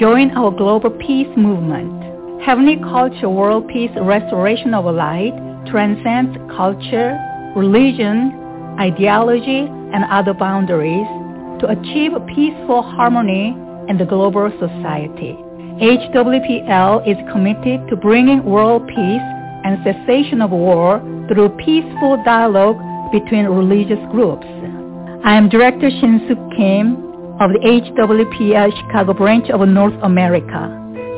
Join 0.00 0.32
our 0.32 0.50
global 0.50 0.90
peace 0.90 1.30
movement. 1.36 2.42
Heavenly 2.42 2.78
Culture 2.78 3.28
World 3.28 3.68
Peace 3.68 3.92
Restoration 3.96 4.74
of 4.74 4.86
Light 4.86 5.34
transcends 5.70 6.36
culture, 6.56 7.16
religion, 7.54 8.32
ideology, 8.80 9.68
and 9.92 10.04
other 10.10 10.34
boundaries 10.34 11.06
to 11.60 11.68
achieve 11.68 12.10
peaceful 12.34 12.82
harmony 12.82 13.54
in 13.88 13.98
the 13.98 14.04
global 14.04 14.50
society. 14.58 15.38
HWPL 15.80 17.06
is 17.08 17.16
committed 17.32 17.88
to 17.88 17.96
bringing 17.96 18.44
world 18.44 18.86
peace 18.88 19.22
and 19.64 19.78
cessation 19.84 20.42
of 20.42 20.50
war 20.50 21.00
through 21.28 21.50
peaceful 21.64 22.20
dialogue 22.24 22.76
between 23.12 23.46
religious 23.46 24.00
groups. 24.10 24.44
I 25.24 25.36
am 25.36 25.48
Director 25.48 25.88
Shin-Suk 25.88 26.50
Kim 26.56 26.96
of 27.40 27.52
the 27.52 27.60
HWPL 27.64 28.72
Chicago 28.80 29.14
branch 29.14 29.48
of 29.50 29.60
North 29.68 29.94
America. 30.02 30.68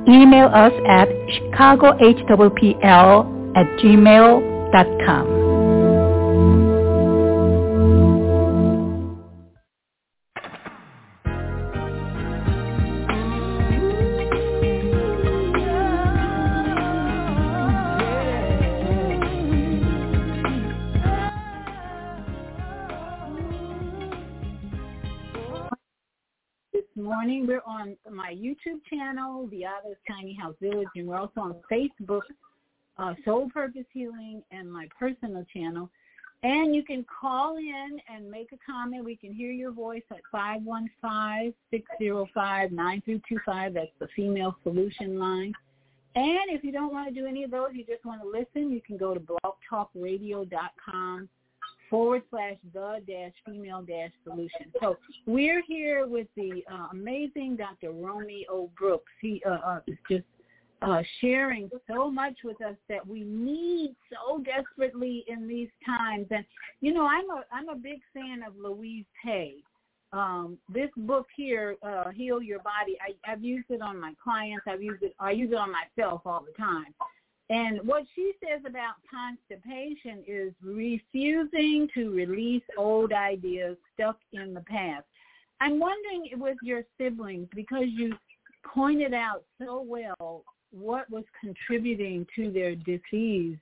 Email 0.08 0.46
us 0.48 0.72
at 0.88 1.08
chicagohwpl 1.08 2.86
at 3.56 3.66
gmail.com. 3.78 5.41
on 27.82 27.96
my 28.10 28.34
YouTube 28.34 28.80
channel, 28.88 29.46
Viyahta's 29.48 29.98
Tiny 30.08 30.34
House 30.34 30.54
Village, 30.60 30.88
and 30.94 31.08
we're 31.08 31.18
also 31.18 31.40
on 31.40 31.56
Facebook, 31.70 32.22
uh, 32.98 33.14
Soul 33.24 33.50
Purpose 33.50 33.86
Healing, 33.92 34.42
and 34.50 34.72
my 34.72 34.88
personal 34.98 35.44
channel. 35.52 35.90
And 36.44 36.74
you 36.74 36.82
can 36.82 37.06
call 37.20 37.56
in 37.56 38.00
and 38.12 38.28
make 38.30 38.50
a 38.52 38.58
comment. 38.64 39.04
We 39.04 39.16
can 39.16 39.32
hear 39.32 39.52
your 39.52 39.70
voice 39.70 40.02
at 40.10 40.22
515-605-9325. 41.72 43.74
That's 43.74 43.92
the 44.00 44.08
female 44.14 44.56
solution 44.64 45.18
line. 45.18 45.54
And 46.14 46.50
if 46.50 46.62
you 46.64 46.72
don't 46.72 46.92
want 46.92 47.08
to 47.08 47.14
do 47.14 47.26
any 47.26 47.42
of 47.44 47.52
those, 47.52 47.70
you 47.72 47.84
just 47.84 48.04
want 48.04 48.20
to 48.22 48.28
listen, 48.28 48.72
you 48.72 48.80
can 48.80 48.96
go 48.96 49.14
to 49.14 49.20
blogtalkradio.com 49.20 51.28
forward 51.92 52.22
slash 52.30 52.56
the 52.72 53.02
dash 53.06 53.34
female 53.44 53.82
dash 53.82 54.12
solution. 54.24 54.72
So 54.80 54.96
we're 55.26 55.62
here 55.68 56.06
with 56.06 56.26
the 56.36 56.64
uh, 56.72 56.86
amazing 56.90 57.56
Dr. 57.56 57.92
Romeo 57.92 58.70
Brooks. 58.78 59.12
He 59.20 59.42
uh, 59.46 59.50
uh, 59.50 59.80
is 59.86 59.98
just 60.10 60.24
uh, 60.80 61.02
sharing 61.20 61.70
so 61.86 62.10
much 62.10 62.38
with 62.44 62.56
us 62.62 62.76
that 62.88 63.06
we 63.06 63.24
need 63.24 63.94
so 64.10 64.42
desperately 64.42 65.26
in 65.28 65.46
these 65.46 65.68
times. 65.84 66.26
And 66.30 66.46
you 66.80 66.94
know, 66.94 67.06
I'm 67.06 67.28
a 67.28 67.44
I'm 67.52 67.68
a 67.68 67.76
big 67.76 68.00
fan 68.14 68.42
of 68.42 68.54
Louise 68.56 69.04
Hay. 69.22 69.56
Um, 70.14 70.56
this 70.72 70.90
book 70.96 71.26
here, 71.36 71.76
uh, 71.82 72.10
Heal 72.10 72.42
Your 72.42 72.58
Body, 72.60 72.96
I, 73.00 73.30
I've 73.30 73.42
used 73.42 73.70
it 73.70 73.82
on 73.82 74.00
my 74.00 74.14
clients. 74.22 74.64
I've 74.66 74.82
used 74.82 75.02
it. 75.02 75.14
I 75.20 75.32
use 75.32 75.52
it 75.52 75.56
on 75.56 75.70
myself 75.72 76.22
all 76.24 76.42
the 76.44 76.52
time. 76.52 76.94
And 77.50 77.80
what 77.86 78.04
she 78.14 78.32
says 78.42 78.62
about 78.66 78.94
constipation 79.10 80.24
is 80.26 80.52
refusing 80.62 81.88
to 81.94 82.10
release 82.10 82.62
old 82.78 83.12
ideas 83.12 83.76
stuck 83.94 84.18
in 84.32 84.54
the 84.54 84.62
past. 84.62 85.04
I'm 85.60 85.78
wondering 85.78 86.30
with 86.36 86.56
your 86.62 86.82
siblings, 86.98 87.48
because 87.54 87.86
you 87.88 88.14
pointed 88.64 89.12
out 89.12 89.44
so 89.58 89.84
well 89.86 90.44
what 90.70 91.10
was 91.10 91.24
contributing 91.40 92.26
to 92.36 92.50
their 92.50 92.74
disease, 92.74 93.58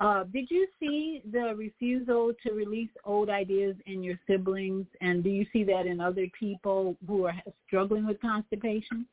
uh, 0.00 0.24
did 0.32 0.50
you 0.50 0.66
see 0.80 1.22
the 1.30 1.54
refusal 1.56 2.32
to 2.44 2.52
release 2.52 2.90
old 3.04 3.28
ideas 3.28 3.76
in 3.86 4.02
your 4.02 4.18
siblings, 4.26 4.86
and 5.00 5.22
do 5.22 5.30
you 5.30 5.46
see 5.52 5.62
that 5.64 5.86
in 5.86 6.00
other 6.00 6.26
people 6.38 6.96
who 7.06 7.26
are 7.26 7.34
struggling 7.66 8.06
with 8.06 8.20
constipation? 8.20 9.06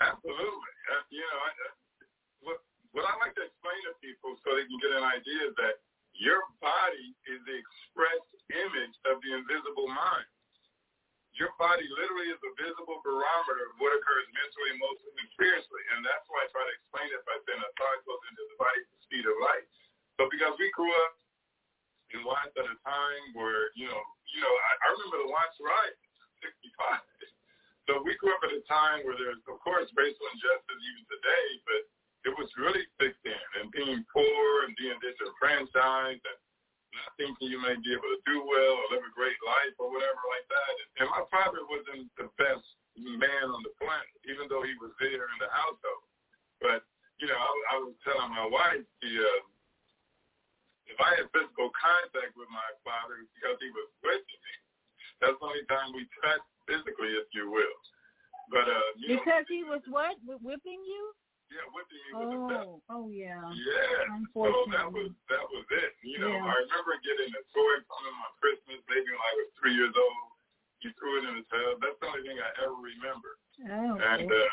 Absolutely. 0.00 0.34
Uh, 0.34 1.02
you 1.10 1.20
know, 1.20 1.38
I, 1.46 1.50
what 2.92 3.08
I 3.08 3.12
like 3.24 3.32
to 3.40 3.44
explain 3.44 3.80
to 3.88 3.92
people 4.04 4.36
so 4.44 4.52
they 4.52 4.68
can 4.68 4.78
get 4.80 4.92
an 4.92 5.04
idea 5.04 5.48
is 5.48 5.56
that 5.56 5.80
your 6.16 6.44
body 6.60 7.16
is 7.24 7.40
the 7.48 7.56
express 7.56 8.20
image 8.52 8.94
of 9.08 9.16
the 9.24 9.32
invisible 9.32 9.88
mind. 9.88 10.28
Your 11.32 11.56
body 11.56 11.88
literally 11.88 12.28
is 12.28 12.36
a 12.44 12.52
visible 12.60 13.00
barometer 13.00 13.72
of 13.72 13.80
what 13.80 13.96
occurs 13.96 14.28
mentally, 14.36 14.76
emotionally, 14.76 15.16
and 15.24 15.30
spiritually. 15.32 15.84
And 15.96 16.04
that's 16.04 16.28
why 16.28 16.44
I 16.44 16.48
try 16.52 16.60
to 16.60 16.74
explain 16.76 17.08
it 17.08 17.24
by 17.24 17.36
saying 17.48 17.64
a 17.64 17.70
thought 17.80 18.04
goes 18.04 18.22
into 18.28 18.44
the 18.52 18.56
body 18.60 18.80
at 18.84 18.88
the 18.92 19.00
speed 19.08 19.24
of 19.24 19.36
light. 19.40 19.64
So 20.20 20.28
because 20.28 20.52
we 20.60 20.68
grew 20.76 20.92
up 20.92 21.16
in 22.12 22.20
life 22.28 22.52
at 22.60 22.68
a 22.68 22.76
time 22.84 23.24
where, 23.32 23.72
you 23.72 23.88
know, 23.88 24.02
you 24.36 24.44
know, 24.44 24.52
I, 24.52 24.70
I 24.84 24.86
remember 24.92 25.24
the 25.24 25.30
Watts 25.32 25.56
riot, 25.60 25.96
65. 26.44 27.00
So 27.90 27.98
we 27.98 28.14
grew 28.22 28.30
up 28.30 28.46
at 28.46 28.54
a 28.54 28.62
time 28.70 29.02
where 29.02 29.18
there's, 29.18 29.42
of 29.50 29.58
course, 29.58 29.90
racial 29.98 30.26
injustice 30.30 30.80
even 30.86 31.02
today, 31.10 31.46
but 31.66 31.82
it 32.22 32.34
was 32.38 32.48
really 32.54 32.86
thick 33.02 33.18
then, 33.26 33.46
and 33.60 33.74
being 33.74 34.02
poor 34.10 34.42
and 34.66 34.74
being 34.78 34.98
disenfranchised 35.02 36.22
and 36.22 36.38
not 36.92 37.10
thinking 37.16 37.48
you 37.48 37.58
may 37.58 37.74
be 37.80 37.90
able 37.96 38.10
to 38.12 38.22
do 38.28 38.44
well 38.44 38.72
or 38.78 38.86
live 38.92 39.04
a 39.04 39.12
great 39.16 39.38
life 39.42 39.74
or 39.80 39.88
whatever 39.88 40.20
like 40.28 40.46
that. 40.46 40.72
And 41.02 41.08
my 41.08 41.24
father 41.32 41.64
wasn't 41.66 42.12
the 42.20 42.28
best 42.36 42.64
man 42.94 43.48
on 43.48 43.64
the 43.64 43.72
planet, 43.80 44.12
even 44.28 44.46
though 44.52 44.62
he 44.62 44.76
was 44.76 44.92
there 45.00 45.24
in 45.24 45.38
the 45.40 45.48
household. 45.48 46.06
But, 46.60 46.84
you 47.16 47.26
know, 47.26 47.40
I, 47.40 47.50
I 47.74 47.76
was 47.80 47.96
telling 48.04 48.30
my 48.30 48.44
wife, 48.44 48.84
the, 49.00 49.12
uh, 49.18 49.42
if 50.86 51.00
I 51.00 51.16
had 51.16 51.32
physical 51.32 51.72
contact 51.72 52.36
with 52.36 52.50
my 52.52 52.70
father 52.84 53.24
because 53.32 53.56
he 53.58 53.72
was 53.72 53.88
with 54.04 54.20
me, 54.20 54.52
that's 55.24 55.38
the 55.40 55.48
only 55.48 55.64
time 55.72 55.96
we 55.96 56.04
touched 56.20 56.44
physically, 56.68 57.16
if 57.16 57.26
you 57.32 57.48
will. 57.48 57.78
But 58.52 58.68
uh, 58.68 58.88
you 59.00 59.16
because 59.16 59.48
know, 59.48 59.54
he 59.56 59.64
was 59.64 59.80
what 59.88 60.20
whipping 60.28 60.82
you? 60.84 61.16
Yeah, 61.52 61.68
whipping 61.76 62.00
me 62.00 62.10
with 62.16 62.24
oh, 62.24 62.32
the 62.32 62.40
belt. 62.48 62.80
Oh 62.88 63.06
yeah. 63.12 63.44
Yeah. 63.52 64.08
So 64.32 64.48
that 64.72 64.88
was 64.88 65.12
that 65.28 65.44
was 65.52 65.66
it. 65.68 65.92
You 66.00 66.24
know, 66.24 66.32
yeah. 66.32 66.48
I 66.48 66.54
remember 66.64 66.96
getting 67.04 67.28
a 67.28 67.42
toy 67.52 67.76
from 67.84 68.00
him 68.08 68.16
on 68.24 68.32
Christmas, 68.40 68.80
maybe 68.88 69.12
when 69.12 69.20
I 69.20 69.32
was 69.36 69.48
three 69.60 69.76
years 69.76 69.92
old. 69.92 70.32
He 70.80 70.90
threw 70.98 71.20
it 71.20 71.28
in 71.28 71.38
his 71.38 71.46
tub. 71.46 71.78
That's 71.78 71.94
the 72.00 72.08
only 72.08 72.24
thing 72.26 72.40
I 72.40 72.50
ever 72.64 72.74
remember. 72.74 73.30
Oh. 73.68 73.94
And 74.00 74.26
uh, 74.26 74.52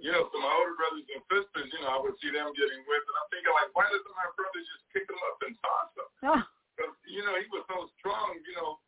you 0.00 0.10
know, 0.10 0.24
so 0.32 0.36
my 0.40 0.52
older 0.56 0.74
brothers 0.74 1.04
and 1.06 1.22
sisters, 1.28 1.68
you 1.70 1.80
know, 1.84 1.92
I 1.92 2.00
would 2.00 2.16
see 2.18 2.32
them 2.32 2.50
getting 2.56 2.80
whipped, 2.88 3.08
and 3.08 3.16
I'm 3.20 3.28
thinking 3.30 3.52
like, 3.52 3.70
why 3.76 3.86
doesn't 3.92 4.16
my 4.16 4.28
brother 4.34 4.60
just 4.60 4.84
pick 4.90 5.04
them 5.04 5.20
up 5.20 5.36
and 5.44 5.54
toss 5.60 5.88
them? 5.94 6.08
Because 6.76 6.96
oh. 6.96 7.12
you 7.12 7.22
know, 7.28 7.36
he 7.36 7.46
was 7.52 7.64
so 7.68 7.92
strong. 8.00 8.40
You 8.40 8.54
know, 8.56 8.80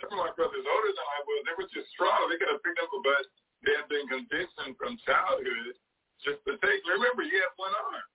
some 0.00 0.16
of 0.16 0.20
my 0.20 0.32
brothers 0.32 0.64
older 0.64 0.92
than 0.96 1.08
I 1.12 1.20
was, 1.28 1.40
they 1.44 1.54
were 1.60 1.68
just 1.68 1.92
strong. 1.92 2.32
They 2.32 2.40
could 2.40 2.50
have 2.50 2.64
picked 2.64 2.80
up 2.80 2.88
a 2.88 3.00
but 3.04 3.24
they 3.64 3.74
had 3.76 3.88
been 3.88 4.08
conditioned 4.08 4.76
from 4.76 5.00
childhood 5.06 5.76
just 6.24 6.40
to 6.48 6.56
take. 6.58 6.80
Remember, 6.88 7.22
he 7.22 7.36
had 7.36 7.52
one 7.60 7.76
arm, 7.76 8.08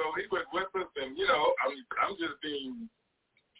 so 0.00 0.10
he 0.16 0.24
would 0.32 0.48
whip 0.56 0.72
us, 0.74 0.88
and 0.96 1.14
you 1.14 1.28
know, 1.28 1.52
I'm 1.62 1.76
I'm 2.00 2.16
just 2.16 2.40
being 2.40 2.88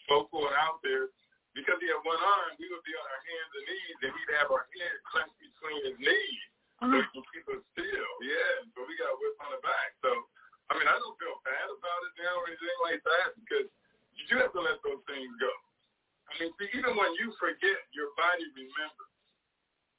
vocal 0.08 0.48
and 0.48 0.56
out 0.56 0.80
there 0.80 1.12
because 1.52 1.76
he 1.78 1.86
had 1.92 2.00
one 2.02 2.18
arm. 2.18 2.56
We 2.56 2.66
would 2.72 2.82
be 2.82 2.96
on 2.96 3.04
our 3.04 3.22
hands 3.22 3.52
and 3.52 3.64
knees, 3.68 3.98
and 4.08 4.12
he'd 4.16 4.32
have 4.40 4.50
our 4.50 4.64
head 4.72 4.96
clenched 5.12 5.38
between 5.38 5.78
his 5.84 5.96
knees 6.00 6.42
uh-huh. 6.80 6.88
so 6.88 6.96
he 6.96 7.08
can 7.12 7.24
keep 7.30 7.46
us 7.52 7.62
still. 7.76 8.10
Yeah, 8.24 8.52
so 8.72 8.88
we 8.88 8.96
got 8.96 9.12
whipped 9.20 9.40
on 9.44 9.52
the 9.54 9.62
back. 9.62 9.90
So 10.00 10.10
I 10.72 10.80
mean, 10.80 10.88
I 10.88 10.96
don't 10.96 11.16
feel 11.20 11.36
bad 11.44 11.68
about 11.68 12.00
it 12.08 12.14
now 12.24 12.34
or 12.40 12.48
anything 12.48 12.78
like 12.88 13.04
that 13.04 13.36
because 13.36 13.68
you 14.16 14.24
do 14.32 14.40
have 14.40 14.56
to 14.56 14.62
let 14.64 14.80
those 14.80 15.04
things 15.04 15.30
go. 15.36 15.52
I 16.30 16.38
mean, 16.40 16.54
see, 16.56 16.70
even 16.78 16.94
when 16.94 17.12
you 17.20 17.34
forget, 17.36 17.78
your 17.92 18.14
body 18.16 18.46
remembers. 18.56 19.12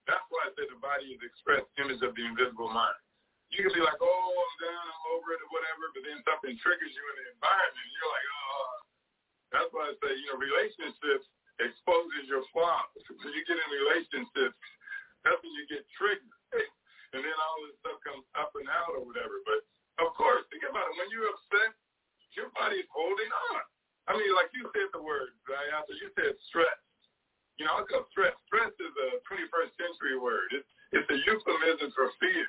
That's 0.10 0.24
why 0.34 0.48
I 0.48 0.56
say 0.58 0.66
the 0.66 0.82
body 0.82 1.14
is 1.14 1.22
the 1.22 1.30
express 1.30 1.62
image 1.78 2.02
of 2.02 2.18
the 2.18 2.24
invisible 2.26 2.72
mind 2.74 2.98
you 3.52 3.68
can 3.68 3.76
be 3.76 3.84
like, 3.84 4.00
oh, 4.00 4.32
I'm 4.32 4.56
down, 4.64 4.86
I'm 4.88 5.06
over 5.12 5.36
it, 5.36 5.44
or 5.44 5.50
whatever, 5.52 5.84
but 5.92 6.04
then 6.08 6.20
something 6.24 6.56
triggers 6.64 6.94
you 6.96 7.04
in 7.04 7.16
the 7.20 7.26
environment, 7.36 7.84
and 7.84 7.92
you're 7.92 8.12
like, 8.12 8.28
oh. 8.32 8.72
That's 9.52 9.72
why 9.76 9.92
I 9.92 9.94
say, 10.00 10.16
you 10.16 10.32
know, 10.32 10.40
relationships 10.40 11.28
exposes 11.60 12.26
your 12.32 12.48
flaws. 12.56 12.88
When 13.22 13.36
you 13.36 13.44
get 13.44 13.60
in 13.60 13.70
relationships, 13.76 14.56
that's 15.28 15.40
when 15.44 15.54
you 15.60 15.68
get 15.68 15.84
triggered. 16.00 16.32
And 17.12 17.20
then 17.28 17.36
all 17.44 17.60
this 17.68 17.76
stuff 17.84 18.00
comes 18.08 18.24
up 18.40 18.56
and 18.56 18.72
out 18.72 18.96
or 18.96 19.04
whatever. 19.04 19.44
But, 19.44 19.68
of 20.00 20.16
course, 20.16 20.48
think 20.48 20.64
about 20.64 20.88
it. 20.88 20.96
When 20.96 21.12
you're 21.12 21.28
upset, 21.28 21.76
your 22.40 22.48
body's 22.56 22.88
holding 22.88 23.28
on. 23.52 23.68
I 24.08 24.16
mean, 24.16 24.32
like 24.32 24.48
you 24.56 24.72
said 24.72 24.88
the 24.96 25.04
word, 25.04 25.36
right? 25.44 25.76
After 25.76 25.92
you 25.92 26.08
said 26.16 26.40
stress. 26.48 26.80
You 27.60 27.68
know, 27.68 27.76
I 27.76 27.84
call 27.84 28.08
stress. 28.16 28.32
Stress 28.48 28.72
is 28.80 28.96
a 28.96 29.20
21st 29.28 29.76
century 29.76 30.16
word. 30.24 30.56
It's, 30.56 30.72
it's 30.96 31.10
a 31.12 31.20
euphemism 31.20 31.92
for 31.92 32.16
fear 32.24 32.48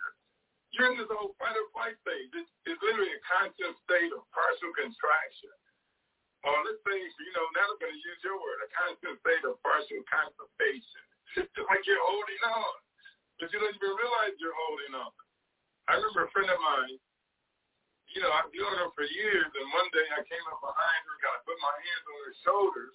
you're 0.72 0.88
in 0.88 0.96
this 0.96 1.08
whole 1.12 1.36
fight 1.36 1.52
or 1.52 1.68
flight 1.76 1.96
stage. 2.00 2.32
It's, 2.32 2.52
it's 2.64 2.80
literally 2.80 3.12
a 3.12 3.22
constant 3.28 3.76
state 3.84 4.08
of 4.12 4.24
partial 4.32 4.72
contraction. 4.72 5.52
Or 6.42 6.56
let's 6.66 6.80
say, 6.82 6.98
you 6.98 7.32
know, 7.36 7.46
now 7.54 7.70
I'm 7.70 7.78
going 7.78 7.94
to 7.94 8.02
use 8.02 8.20
your 8.24 8.34
word, 8.40 8.58
a 8.66 8.70
constant 8.74 9.14
state 9.22 9.44
of 9.46 9.60
partial 9.62 10.00
constipation. 10.10 11.04
It's 11.38 11.54
like 11.70 11.84
you're 11.86 12.02
holding 12.02 12.42
on. 12.50 12.76
but 13.38 13.52
you 13.52 13.60
don't 13.62 13.76
even 13.76 13.94
realize 13.94 14.34
you're 14.40 14.56
holding 14.56 14.94
on. 14.96 15.12
I 15.86 16.00
remember 16.00 16.26
a 16.26 16.30
friend 16.34 16.50
of 16.50 16.58
mine, 16.58 16.98
you 18.10 18.20
know, 18.20 18.32
I've 18.32 18.50
known 18.52 18.74
her 18.80 18.90
for 18.92 19.06
years, 19.06 19.48
and 19.48 19.66
one 19.72 19.88
day 19.94 20.04
I 20.12 20.20
came 20.26 20.44
up 20.52 20.60
behind 20.60 21.00
her, 21.08 21.16
got 21.24 21.46
put 21.46 21.56
my 21.62 21.76
hands 21.80 22.04
on 22.06 22.18
her 22.26 22.36
shoulders, 22.44 22.94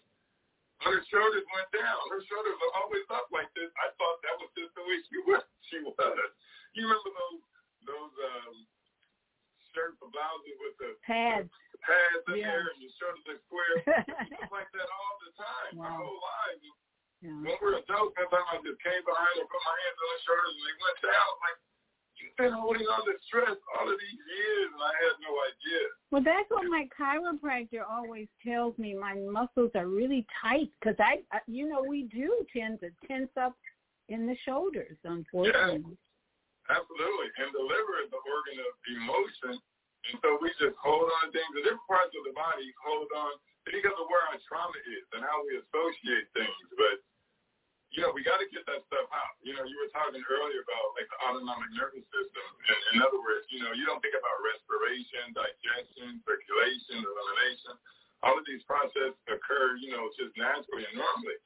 and 0.84 0.90
her 0.94 1.04
shoulders 1.10 1.46
went 1.56 1.70
down. 1.74 2.00
Her 2.14 2.22
shoulders 2.30 2.58
were 2.62 2.74
always 2.78 3.08
up 3.10 3.28
like 3.34 3.50
this. 3.58 3.72
I 3.82 3.90
thought 3.98 4.18
that 4.28 4.36
was 4.38 4.52
just 4.54 4.72
the 4.78 4.84
way 4.86 4.98
she 5.10 5.18
was. 5.30 5.46
She 5.68 5.84
was. 5.84 6.00
You 6.80 6.88
remember 6.88 7.12
those 7.12 7.44
those 7.88 8.14
um, 8.36 8.56
shirts 9.74 9.98
or 10.04 10.12
blouses 10.12 10.58
with 10.62 10.76
the 10.78 10.92
pads, 11.08 11.50
pads 11.82 12.24
in 12.30 12.44
Yeah. 12.44 12.52
there, 12.52 12.66
and 12.72 12.78
your 12.84 12.94
shoulders 13.00 13.26
are 13.32 13.40
square. 13.48 13.76
was 14.44 14.52
like 14.52 14.70
that 14.76 14.90
all 14.92 15.16
the 15.24 15.32
time, 15.40 15.72
my 15.80 15.90
Wow. 15.90 16.04
whole 16.04 16.22
life. 16.22 16.62
Yeah. 17.24 17.34
When 17.42 17.58
we 17.58 17.66
were 17.66 17.82
adults, 17.82 18.14
sometimes 18.14 18.46
I 18.54 18.58
just 18.62 18.78
came 18.84 19.02
behind 19.02 19.36
and 19.42 19.50
put 19.50 19.62
my 19.66 19.76
hands 19.82 19.98
on 19.98 20.08
her 20.14 20.22
shoulders, 20.28 20.54
and 20.54 20.66
they 20.68 20.78
went 20.78 21.00
down. 21.02 21.32
Like 21.42 21.58
you've 22.22 22.38
been 22.38 22.54
holding 22.54 22.86
on 22.90 23.02
to 23.10 23.14
stress 23.26 23.58
all 23.78 23.88
of 23.90 23.98
these 23.98 24.22
years, 24.22 24.68
and 24.74 24.82
I 24.84 24.94
had 25.02 25.16
no 25.26 25.32
idea. 25.50 25.84
Well, 26.12 26.24
that's 26.24 26.50
what 26.50 26.66
my 26.70 26.86
chiropractor 26.94 27.82
always 27.86 28.28
tells 28.46 28.78
me. 28.78 28.94
My 28.94 29.16
muscles 29.16 29.72
are 29.76 29.88
really 29.88 30.26
tight 30.42 30.70
because 30.80 30.96
I, 31.00 31.22
I, 31.34 31.42
you 31.48 31.68
know, 31.68 31.84
we 31.84 32.04
do 32.04 32.46
tend 32.54 32.80
to 32.82 32.90
tense 33.08 33.34
up 33.40 33.58
in 34.10 34.26
the 34.26 34.36
shoulders, 34.46 34.98
unfortunately. 35.04 35.98
Absolutely. 36.68 37.30
And 37.40 37.50
the 37.56 37.64
liver 37.64 38.04
is 38.04 38.12
the 38.12 38.20
organ 38.20 38.60
of 38.60 38.72
emotion. 38.92 39.56
And 40.12 40.16
so 40.24 40.40
we 40.40 40.52
just 40.60 40.76
hold 40.80 41.08
on 41.24 41.32
things. 41.32 41.52
The 41.56 41.64
different 41.64 41.88
parts 41.88 42.12
of 42.12 42.24
the 42.28 42.36
body 42.36 42.68
hold 42.84 43.08
on 43.16 43.34
because 43.68 43.96
of 43.96 44.08
where 44.08 44.24
our 44.32 44.40
trauma 44.48 44.80
is 44.88 45.06
and 45.16 45.24
how 45.24 45.44
we 45.48 45.60
associate 45.60 46.28
things. 46.32 46.68
But, 46.80 47.04
you 47.92 48.04
know, 48.04 48.12
we 48.16 48.24
got 48.24 48.40
to 48.40 48.48
get 48.52 48.64
that 48.68 48.84
stuff 48.88 49.08
out. 49.12 49.36
You 49.44 49.56
know, 49.56 49.64
you 49.68 49.76
were 49.80 49.92
talking 49.92 50.24
earlier 50.24 50.64
about 50.64 50.96
like 50.96 51.08
the 51.08 51.20
autonomic 51.28 51.72
nervous 51.76 52.08
system. 52.12 52.48
And 52.68 52.80
in 52.96 52.98
other 53.04 53.20
words, 53.20 53.48
you 53.52 53.64
know, 53.64 53.72
you 53.72 53.88
don't 53.88 54.00
think 54.04 54.16
about 54.16 54.38
respiration, 54.44 55.36
digestion, 55.36 56.20
circulation, 56.24 57.04
elimination. 57.04 57.76
All 58.24 58.36
of 58.36 58.44
these 58.48 58.64
processes 58.68 59.16
occur, 59.28 59.80
you 59.80 59.92
know, 59.96 60.08
just 60.20 60.36
naturally 60.36 60.84
and 60.88 61.00
normally. 61.00 61.40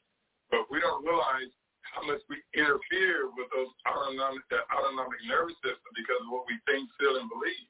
But 0.50 0.70
we 0.70 0.82
don't 0.82 1.02
realize 1.06 1.50
how 1.90 2.06
much 2.06 2.22
we 2.30 2.40
interfere 2.54 3.28
with 3.34 3.50
those 3.52 3.72
autonomic 3.90 4.46
that 4.54 4.70
autonomic 4.70 5.20
nervous 5.26 5.58
system 5.66 5.92
because 5.98 6.22
of 6.22 6.30
what 6.32 6.46
we 6.46 6.56
think, 6.70 6.88
feel, 7.02 7.18
and 7.18 7.28
believe. 7.28 7.70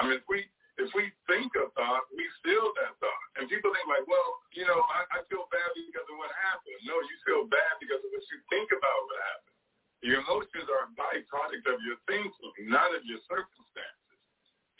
I 0.00 0.08
mean, 0.08 0.16
if 0.16 0.26
we 0.26 0.48
if 0.80 0.88
we 0.96 1.12
think 1.28 1.52
a 1.60 1.68
thought, 1.76 2.08
we 2.08 2.24
feel 2.40 2.72
that 2.80 2.96
thought. 3.04 3.26
And 3.36 3.52
people 3.52 3.68
think 3.68 3.84
like, 3.84 4.08
well, 4.08 4.30
you 4.56 4.64
know, 4.64 4.80
I, 4.80 5.20
I 5.20 5.28
feel 5.28 5.44
bad 5.52 5.68
because 5.76 6.08
of 6.08 6.16
what 6.16 6.32
happened. 6.40 6.80
No, 6.88 6.96
you 6.96 7.16
feel 7.28 7.44
bad 7.52 7.76
because 7.84 8.00
of 8.00 8.08
what 8.08 8.24
you 8.32 8.40
think 8.48 8.72
about 8.72 8.98
what 9.04 9.20
happened. 9.20 9.56
Your 10.00 10.24
emotions 10.24 10.64
are 10.72 10.88
a 10.88 10.90
byproduct 10.96 11.68
of 11.68 11.76
your 11.84 12.00
thinking, 12.08 12.32
not 12.72 12.96
of 12.96 13.04
your 13.04 13.20
circumstances. 13.28 14.16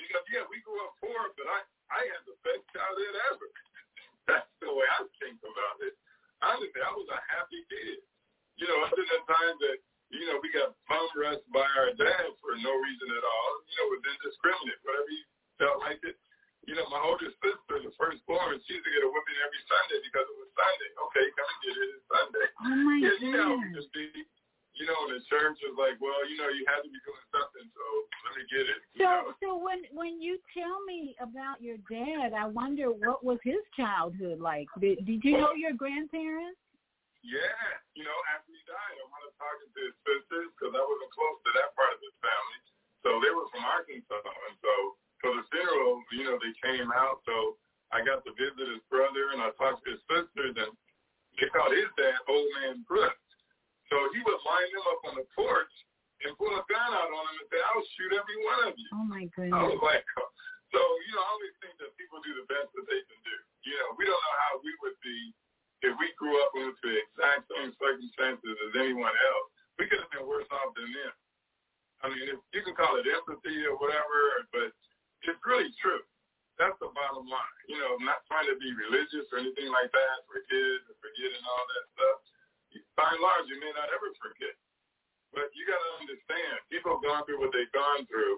Because 0.00 0.24
yeah, 0.32 0.48
we 0.48 0.64
grew 0.64 0.80
up 0.80 0.96
poor, 1.04 1.28
but 1.36 1.44
I 1.44 1.60
I 1.92 2.00
had 2.08 2.22
the 2.24 2.38
best 2.40 2.64
childhood 2.72 3.16
ever. 3.28 3.48
That's 4.30 4.48
the 4.64 4.72
way 4.72 4.88
I 4.88 5.04
think 5.20 5.36
about 5.44 5.76
it. 5.84 5.92
Honestly, 6.40 6.80
I 6.80 6.92
was 6.96 7.10
a 7.12 7.20
happy 7.28 7.60
kid 7.68 8.00
you 8.60 8.68
know, 8.68 8.78
other 8.88 9.02
than 9.02 9.22
times 9.24 9.58
that, 9.64 9.80
you 10.12 10.28
know, 10.28 10.38
we 10.44 10.52
got 10.52 10.76
bum 10.86 11.06
rushed 11.16 11.46
by 11.50 11.64
our 11.64 11.96
dad 11.96 12.28
for 12.44 12.54
no 12.60 12.72
reason 12.76 13.08
at 13.10 13.24
all, 13.24 13.50
you 13.66 13.74
know, 13.80 13.86
it 13.88 13.92
was 13.98 14.04
indiscriminate, 14.04 14.80
whatever 14.84 15.10
he 15.10 15.20
felt 15.56 15.78
like 15.80 16.02
it. 16.04 16.20
You 16.68 16.76
know, 16.76 16.84
my 16.92 17.00
older 17.00 17.32
sister, 17.40 17.74
the 17.80 17.90
firstborn, 17.96 18.60
she 18.68 18.76
used 18.76 18.84
to 18.84 18.92
get 18.92 19.00
a 19.00 19.08
whipping 19.08 19.40
every 19.40 19.62
Sunday 19.64 19.98
because 20.04 20.28
it 20.28 20.36
was 20.38 20.50
Sunday. 20.52 20.90
Okay, 21.08 21.26
come 21.32 21.48
and 21.48 21.60
get 21.64 21.74
it, 21.74 21.88
it's 21.88 22.06
Sunday. 22.06 22.46
Oh 22.60 22.78
my 22.84 22.96
yeah, 23.00 23.16
you 23.16 23.32
know, 23.32 23.56
just 23.72 23.88
be, 23.96 24.12
you 24.76 24.84
know, 24.84 25.08
the 25.08 25.24
church 25.32 25.56
was 25.64 25.74
like, 25.80 25.96
well, 26.04 26.20
you 26.28 26.36
know, 26.36 26.52
you 26.52 26.68
have 26.68 26.84
to 26.84 26.90
be 26.92 27.00
doing 27.00 27.26
something, 27.32 27.64
so 27.64 27.84
let 28.28 28.32
me 28.36 28.44
get 28.52 28.68
it. 28.68 28.80
Know? 29.00 29.00
So, 29.00 29.12
so 29.40 29.48
when 29.56 29.88
when 29.96 30.20
you 30.20 30.36
tell 30.52 30.84
me 30.84 31.16
about 31.16 31.64
your 31.64 31.80
dad, 31.88 32.36
I 32.36 32.44
wonder 32.44 32.92
what 32.92 33.24
was 33.24 33.40
his 33.40 33.64
childhood 33.72 34.38
like. 34.38 34.68
Did, 34.78 35.06
did 35.08 35.24
you 35.24 35.40
know 35.40 35.56
your 35.56 35.72
grandparents? 35.72 36.60
Yeah, 37.20 37.60
you 37.92 38.04
know, 38.08 38.16
after 38.32 38.48
he 38.48 38.62
died, 38.64 38.96
I 38.96 39.04
wanted 39.12 39.36
talking 39.36 39.68
to 39.68 39.80
his 39.84 39.96
sisters 40.08 40.48
because 40.56 40.72
I 40.72 40.80
wasn't 40.80 41.12
close 41.12 41.36
to 41.44 41.50
that 41.60 41.76
part 41.76 41.92
of 41.92 42.00
his 42.00 42.16
family. 42.24 42.60
So 43.04 43.20
they 43.20 43.32
were 43.32 43.48
from 43.52 43.64
Arkansas, 43.64 44.24
and 44.24 44.56
so 44.60 44.72
for 45.20 45.30
the 45.36 45.44
funeral, 45.52 46.00
you 46.16 46.24
know, 46.24 46.40
they 46.40 46.52
came 46.64 46.88
out. 46.92 47.20
So 47.28 47.60
I 47.92 48.00
got 48.00 48.24
to 48.24 48.32
visit 48.36 48.72
his 48.72 48.84
brother, 48.88 49.36
and 49.36 49.44
I 49.44 49.52
talked 49.60 49.84
to 49.84 49.92
his 49.92 50.02
sisters, 50.08 50.56
and 50.56 50.72
they 51.36 51.48
called 51.52 51.76
his 51.76 51.92
dad 51.96 52.24
Old 52.28 52.48
Man 52.60 52.84
Brooks. 52.88 53.20
So 53.92 53.96
he 54.16 54.20
would 54.24 54.40
line 54.40 54.70
them 54.72 54.86
up 54.88 55.00
on 55.12 55.14
the 55.20 55.26
porch 55.36 55.74
and 56.24 56.32
pull 56.40 56.52
a 56.52 56.64
gun 56.68 56.90
out 56.92 57.10
on 57.10 57.22
them 57.24 57.36
and 57.36 57.48
say, 57.52 57.60
"I'll 57.68 57.84
shoot 57.96 58.12
every 58.16 58.38
one 58.48 58.60
of 58.68 58.74
you." 58.80 58.90
Oh 58.96 59.04
my 59.08 59.24
goodness! 59.36 59.56
I 59.56 59.64
was 59.66 59.80
like, 59.84 60.04
so 60.72 60.80
you 60.80 61.12
know, 61.16 61.24
I 61.24 61.30
always 61.36 61.56
think 61.60 61.76
that 61.84 61.92
people 62.00 62.20
do 62.24 62.32
the 62.38 62.46
best 62.48 62.72
that 62.76 62.86
they 62.88 63.02
can 63.04 63.20
do. 63.24 63.36
You 63.68 63.76
know, 63.76 63.88
we 64.00 64.08
don't 64.08 64.16
know 64.16 64.36
how 64.48 64.52
we 64.64 64.72
would 64.84 64.96
be 65.04 65.34
if 65.80 65.96
we 65.96 66.08
grew 66.20 66.36
up 66.44 66.52
into 66.56 66.76
the 66.84 67.00
exact 67.00 67.48
same 67.48 67.72
circumstances 67.80 68.54
as 68.68 68.72
anyone 68.76 69.12
else. 69.12 69.48
We 69.80 69.88
could 69.88 70.04
have 70.04 70.12
been 70.12 70.28
worse 70.28 70.48
off 70.52 70.76
than 70.76 70.92
them. 70.92 71.14
I 72.04 72.12
mean, 72.12 72.28
if, 72.28 72.40
you 72.52 72.60
can 72.64 72.76
call 72.76 73.00
it 73.00 73.08
empathy 73.08 73.64
or 73.64 73.76
whatever, 73.80 74.44
but 74.52 74.72
it's 75.24 75.40
really 75.44 75.72
true. 75.80 76.04
That's 76.60 76.76
the 76.80 76.92
bottom 76.92 77.24
line. 77.24 77.58
You 77.68 77.80
know, 77.80 77.96
not 78.04 78.20
trying 78.28 78.48
to 78.52 78.56
be 78.60 78.76
religious 78.76 79.24
or 79.32 79.40
anything 79.40 79.72
like 79.72 79.88
that 79.88 80.16
for 80.28 80.44
kids 80.44 80.84
and 80.84 80.96
forgetting 81.00 81.44
all 81.44 81.64
that 81.64 81.84
stuff. 81.96 82.16
By 83.00 83.08
and 83.16 83.24
large, 83.24 83.48
you 83.48 83.56
may 83.56 83.72
not 83.72 83.88
ever 83.88 84.12
forget. 84.20 84.52
But 85.32 85.48
you 85.56 85.64
got 85.64 85.80
to 85.80 85.90
understand, 86.04 86.60
people 86.68 87.00
have 87.00 87.04
gone 87.06 87.22
through 87.24 87.40
what 87.40 87.54
they've 87.56 87.72
gone 87.72 88.04
through, 88.10 88.36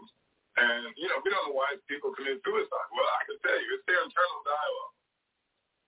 and, 0.61 0.93
you 1.01 1.09
know, 1.09 1.19
we 1.25 1.33
don't 1.33 1.49
know 1.49 1.57
why 1.57 1.75
people 1.89 2.13
commit 2.13 2.39
suicide. 2.45 2.89
Well, 2.93 3.11
I 3.17 3.23
can 3.25 3.41
tell 3.41 3.57
you, 3.57 3.69
it's 3.75 3.87
their 3.89 4.05
internal 4.05 4.41
dialogue. 4.45 4.92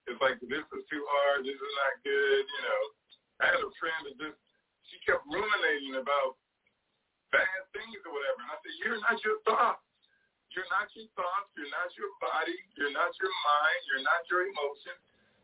It's 0.04 0.20
like, 0.20 0.36
this 0.44 0.66
is 0.68 0.84
too 0.92 1.04
hard, 1.08 1.48
this 1.48 1.56
is 1.56 1.74
not 1.80 1.92
good, 2.04 2.44
you 2.44 2.62
know. 2.64 2.82
I 3.40 3.44
had 3.56 3.62
a 3.64 3.72
friend 3.80 4.00
that 4.04 4.16
just, 4.20 4.38
she 4.92 5.00
kept 5.08 5.24
ruminating 5.24 5.96
about 5.96 6.36
bad 7.32 7.60
things 7.72 7.98
or 8.04 8.12
whatever. 8.12 8.44
And 8.44 8.52
I 8.52 8.56
said, 8.60 8.76
you're 8.84 9.00
not 9.00 9.16
your 9.24 9.40
thoughts. 9.48 9.82
You're 10.52 10.68
not 10.70 10.86
your 10.94 11.08
thoughts. 11.18 11.50
You're 11.58 11.72
not 11.72 11.90
your 11.98 12.12
body. 12.22 12.54
You're 12.78 12.94
not 12.94 13.10
your 13.18 13.32
mind. 13.32 13.80
You're 13.90 14.06
not 14.06 14.22
your 14.30 14.46
emotions. 14.46 15.00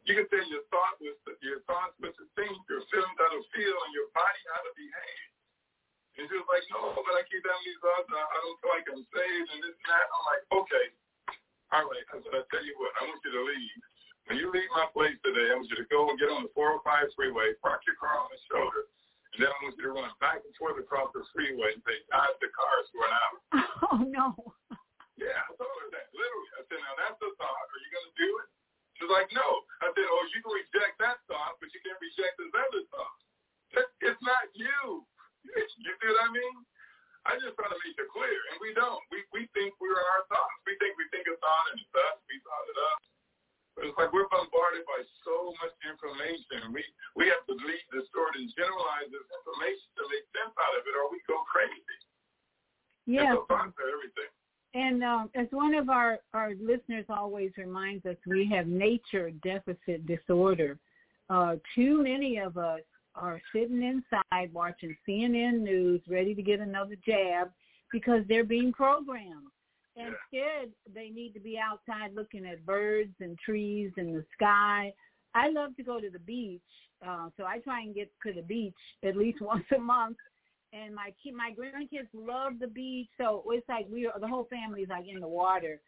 You 0.07 0.17
can 0.17 0.27
say 0.33 0.41
your 0.49 0.65
thought 0.73 0.97
was 1.03 1.19
your 1.45 1.61
thoughts 1.69 1.93
what 2.01 2.17
to 2.17 2.25
think, 2.33 2.57
your 2.73 2.81
feelings 2.89 3.19
how 3.21 3.31
to 3.33 3.43
feel, 3.53 3.77
and 3.85 3.93
your 3.93 4.09
body 4.17 4.43
how 4.55 4.61
to 4.65 4.73
behave. 4.73 5.31
And 6.17 6.25
she 6.29 6.35
was 6.37 6.49
like, 6.49 6.65
no, 6.73 6.95
but 6.95 7.15
I 7.17 7.25
keep 7.29 7.45
having 7.45 7.65
these 7.69 7.81
thoughts. 7.81 8.09
I, 8.09 8.23
I 8.23 8.37
don't 8.45 8.59
feel 8.61 8.73
like 8.77 8.89
I'm 8.89 9.05
saved 9.13 9.49
and 9.57 9.61
this 9.61 9.77
and 9.77 9.89
that. 9.93 10.07
I'm 10.09 10.25
like, 10.31 10.43
okay, 10.63 10.87
all 11.75 11.85
right. 11.91 12.07
I 12.13 12.17
said, 12.23 12.33
I 12.33 12.43
tell 12.49 12.65
you 12.65 12.75
what, 12.81 12.93
I 12.97 13.09
want 13.09 13.21
you 13.25 13.33
to 13.35 13.43
leave. 13.45 13.83
When 14.29 14.39
you 14.39 14.53
leave 14.53 14.71
my 14.77 14.87
place 14.93 15.17
today, 15.25 15.51
I 15.51 15.59
want 15.59 15.71
you 15.71 15.79
to 15.81 15.89
go 15.91 16.09
and 16.11 16.19
get 16.19 16.31
on 16.31 16.47
the 16.47 16.53
405 16.55 17.15
freeway, 17.17 17.57
park 17.63 17.83
your 17.87 17.99
car 17.99 18.15
on 18.21 18.31
the 18.31 18.41
shoulder, 18.47 18.87
and 19.35 19.39
then 19.43 19.51
I 19.51 19.57
want 19.63 19.75
you 19.79 19.85
to 19.91 19.95
run 19.95 20.11
back 20.23 20.43
and 20.43 20.55
forth 20.59 20.79
across 20.79 21.11
the 21.17 21.27
freeway 21.35 21.75
and 21.75 21.83
say, 21.83 21.99
God, 22.11 22.31
the 22.39 22.51
cars 22.53 22.87
for 22.93 23.03
an 23.07 23.15
hour. 23.15 23.37
Oh 23.91 23.99
no. 24.07 24.37
Yeah, 25.19 25.41
I 25.41 25.51
told 25.59 25.73
her 25.83 25.91
that, 25.93 26.13
literally. 26.15 26.51
I 26.57 26.63
said, 26.69 26.79
now 26.79 26.95
that's 27.01 27.19
the 27.19 27.33
thought. 27.41 27.67
Are 27.69 27.81
you 27.83 27.91
going 27.91 28.09
to 28.09 28.17
do 28.17 28.31
it? 28.45 28.49
She's 28.97 29.11
like, 29.11 29.29
no. 29.35 29.49
I 29.83 29.91
said, 29.93 30.07
oh, 30.07 30.25
you 30.31 30.41
can 30.45 30.53
reject 30.53 30.95
that 31.01 31.19
thought, 31.27 31.59
but 31.59 31.73
you 31.75 31.81
can't 31.83 31.99
reject 31.99 32.39
this 32.39 32.53
other 32.55 32.85
thought. 32.93 33.19
It's 34.05 34.23
not 34.23 34.47
you. 34.53 35.05
You 35.45 35.93
see 35.97 36.09
what 36.09 36.23
I 36.23 36.29
mean? 36.31 36.55
I 37.29 37.37
just 37.37 37.53
try 37.57 37.69
to 37.69 37.79
make 37.85 37.97
it 38.01 38.09
clear, 38.09 38.39
and 38.53 38.57
we 38.65 38.73
don't. 38.73 39.01
We 39.13 39.25
we 39.33 39.45
think 39.53 39.77
we're 39.77 39.93
our 39.93 40.25
thoughts. 40.33 40.61
We 40.65 40.73
think 40.81 40.97
we 40.97 41.05
think 41.13 41.29
a 41.29 41.37
thought 41.37 41.67
and 41.73 41.81
it's 41.81 41.93
us. 41.93 42.17
We 42.29 42.41
thought 42.41 42.65
it 42.65 42.79
up. 42.81 42.99
But 43.77 43.87
it's 43.89 43.99
like 43.99 44.13
we're 44.13 44.29
bombarded 44.29 44.85
by 44.85 45.01
so 45.25 45.55
much 45.63 45.75
information. 45.87 46.75
We 46.75 46.83
we 47.17 47.31
have 47.31 47.43
to 47.49 47.55
delete, 47.57 47.87
distort, 47.91 48.35
and 48.37 48.51
generalize 48.53 49.09
this 49.09 49.29
information 49.31 49.89
to 49.99 50.03
make 50.11 50.27
sense 50.35 50.55
out 50.55 50.75
of 50.77 50.83
it, 50.85 50.95
or 50.95 51.09
we 51.09 51.23
go 51.31 51.39
crazy. 51.47 51.97
Yeah. 53.07 53.35
Thoughts 53.47 53.75
are 53.79 53.91
everything. 53.91 54.31
And 54.75 55.03
um, 55.03 55.31
as 55.35 55.47
one 55.51 55.75
of 55.75 55.89
our, 55.89 56.19
our 56.33 56.53
listeners 56.61 57.05
always 57.09 57.51
reminds 57.57 58.07
us, 58.07 58.17
we 58.27 58.49
have 58.55 58.67
nature 58.69 59.31
deficit 59.43 60.07
disorder. 60.07 60.79
Uh, 61.29 61.57
too 61.75 62.03
many 62.03 62.39
of 62.39 62.57
us 62.57 62.81
are 63.17 63.41
sitting 63.53 63.83
inside 63.83 64.53
watching 64.53 64.97
CNN 65.09 65.61
news, 65.61 66.01
ready 66.09 66.35
to 66.35 66.43
get 66.43 66.61
another 66.61 66.97
jab 67.05 67.51
because 67.91 68.23
they're 68.29 68.45
being 68.45 68.73
programmed. 68.73 69.51
Instead, 70.01 70.71
they 70.95 71.11
need 71.11 71.33
to 71.33 71.41
be 71.41 71.59
outside 71.59 72.15
looking 72.15 72.47
at 72.47 72.65
birds 72.65 73.15
and 73.21 73.39
trees 73.39 73.93
and 73.97 74.15
the 74.15 74.25
sky. 74.35 74.93
I 75.35 75.51
love 75.51 75.77
to 75.77 75.83
go 75.83 76.01
to 76.01 76.11
the 76.11 76.19
beach, 76.19 76.61
uh, 77.07 77.29
so 77.37 77.45
I 77.45 77.59
try 77.59 77.83
and 77.83 77.95
get 77.95 78.11
to 78.27 78.33
the 78.33 78.43
beach 78.43 78.75
at 79.05 79.17
least 79.17 79.41
once 79.43 79.65
a 79.77 79.79
month 79.79 80.17
and 80.73 80.95
my 80.95 81.13
kid, 81.23 81.35
my 81.35 81.53
grandkids 81.59 82.09
love 82.15 82.55
the 82.61 82.69
beach, 82.69 83.09
so 83.19 83.43
it's 83.49 83.69
like 83.69 83.87
we 83.91 84.07
are 84.07 84.19
the 84.21 84.29
whole 84.29 84.47
family's 84.49 84.89
like 84.89 85.07
in 85.09 85.21
the 85.21 85.29
water, 85.29 85.81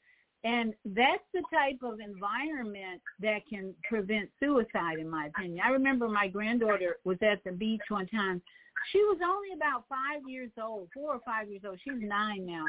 and 0.45 0.75
that's 0.85 1.23
the 1.33 1.43
type 1.53 1.79
of 1.83 2.01
environment 2.01 3.01
that 3.21 3.47
can 3.49 3.75
prevent 3.89 4.29
suicide, 4.41 4.99
in 4.99 5.09
my 5.09 5.27
opinion. 5.27 5.61
I 5.65 5.71
remember 5.71 6.09
my 6.09 6.27
granddaughter 6.27 6.97
was 7.05 7.19
at 7.23 7.45
the 7.45 7.53
beach 7.53 7.83
one 7.89 8.09
time 8.09 8.43
she 8.91 8.99
was 8.99 9.19
only 9.25 9.55
about 9.55 9.85
five 9.89 10.23
years 10.27 10.51
old, 10.61 10.89
four 10.93 11.15
or 11.15 11.21
five 11.25 11.49
years 11.49 11.63
old. 11.65 11.79
She's 11.85 12.01
nine 12.01 12.45
now, 12.45 12.65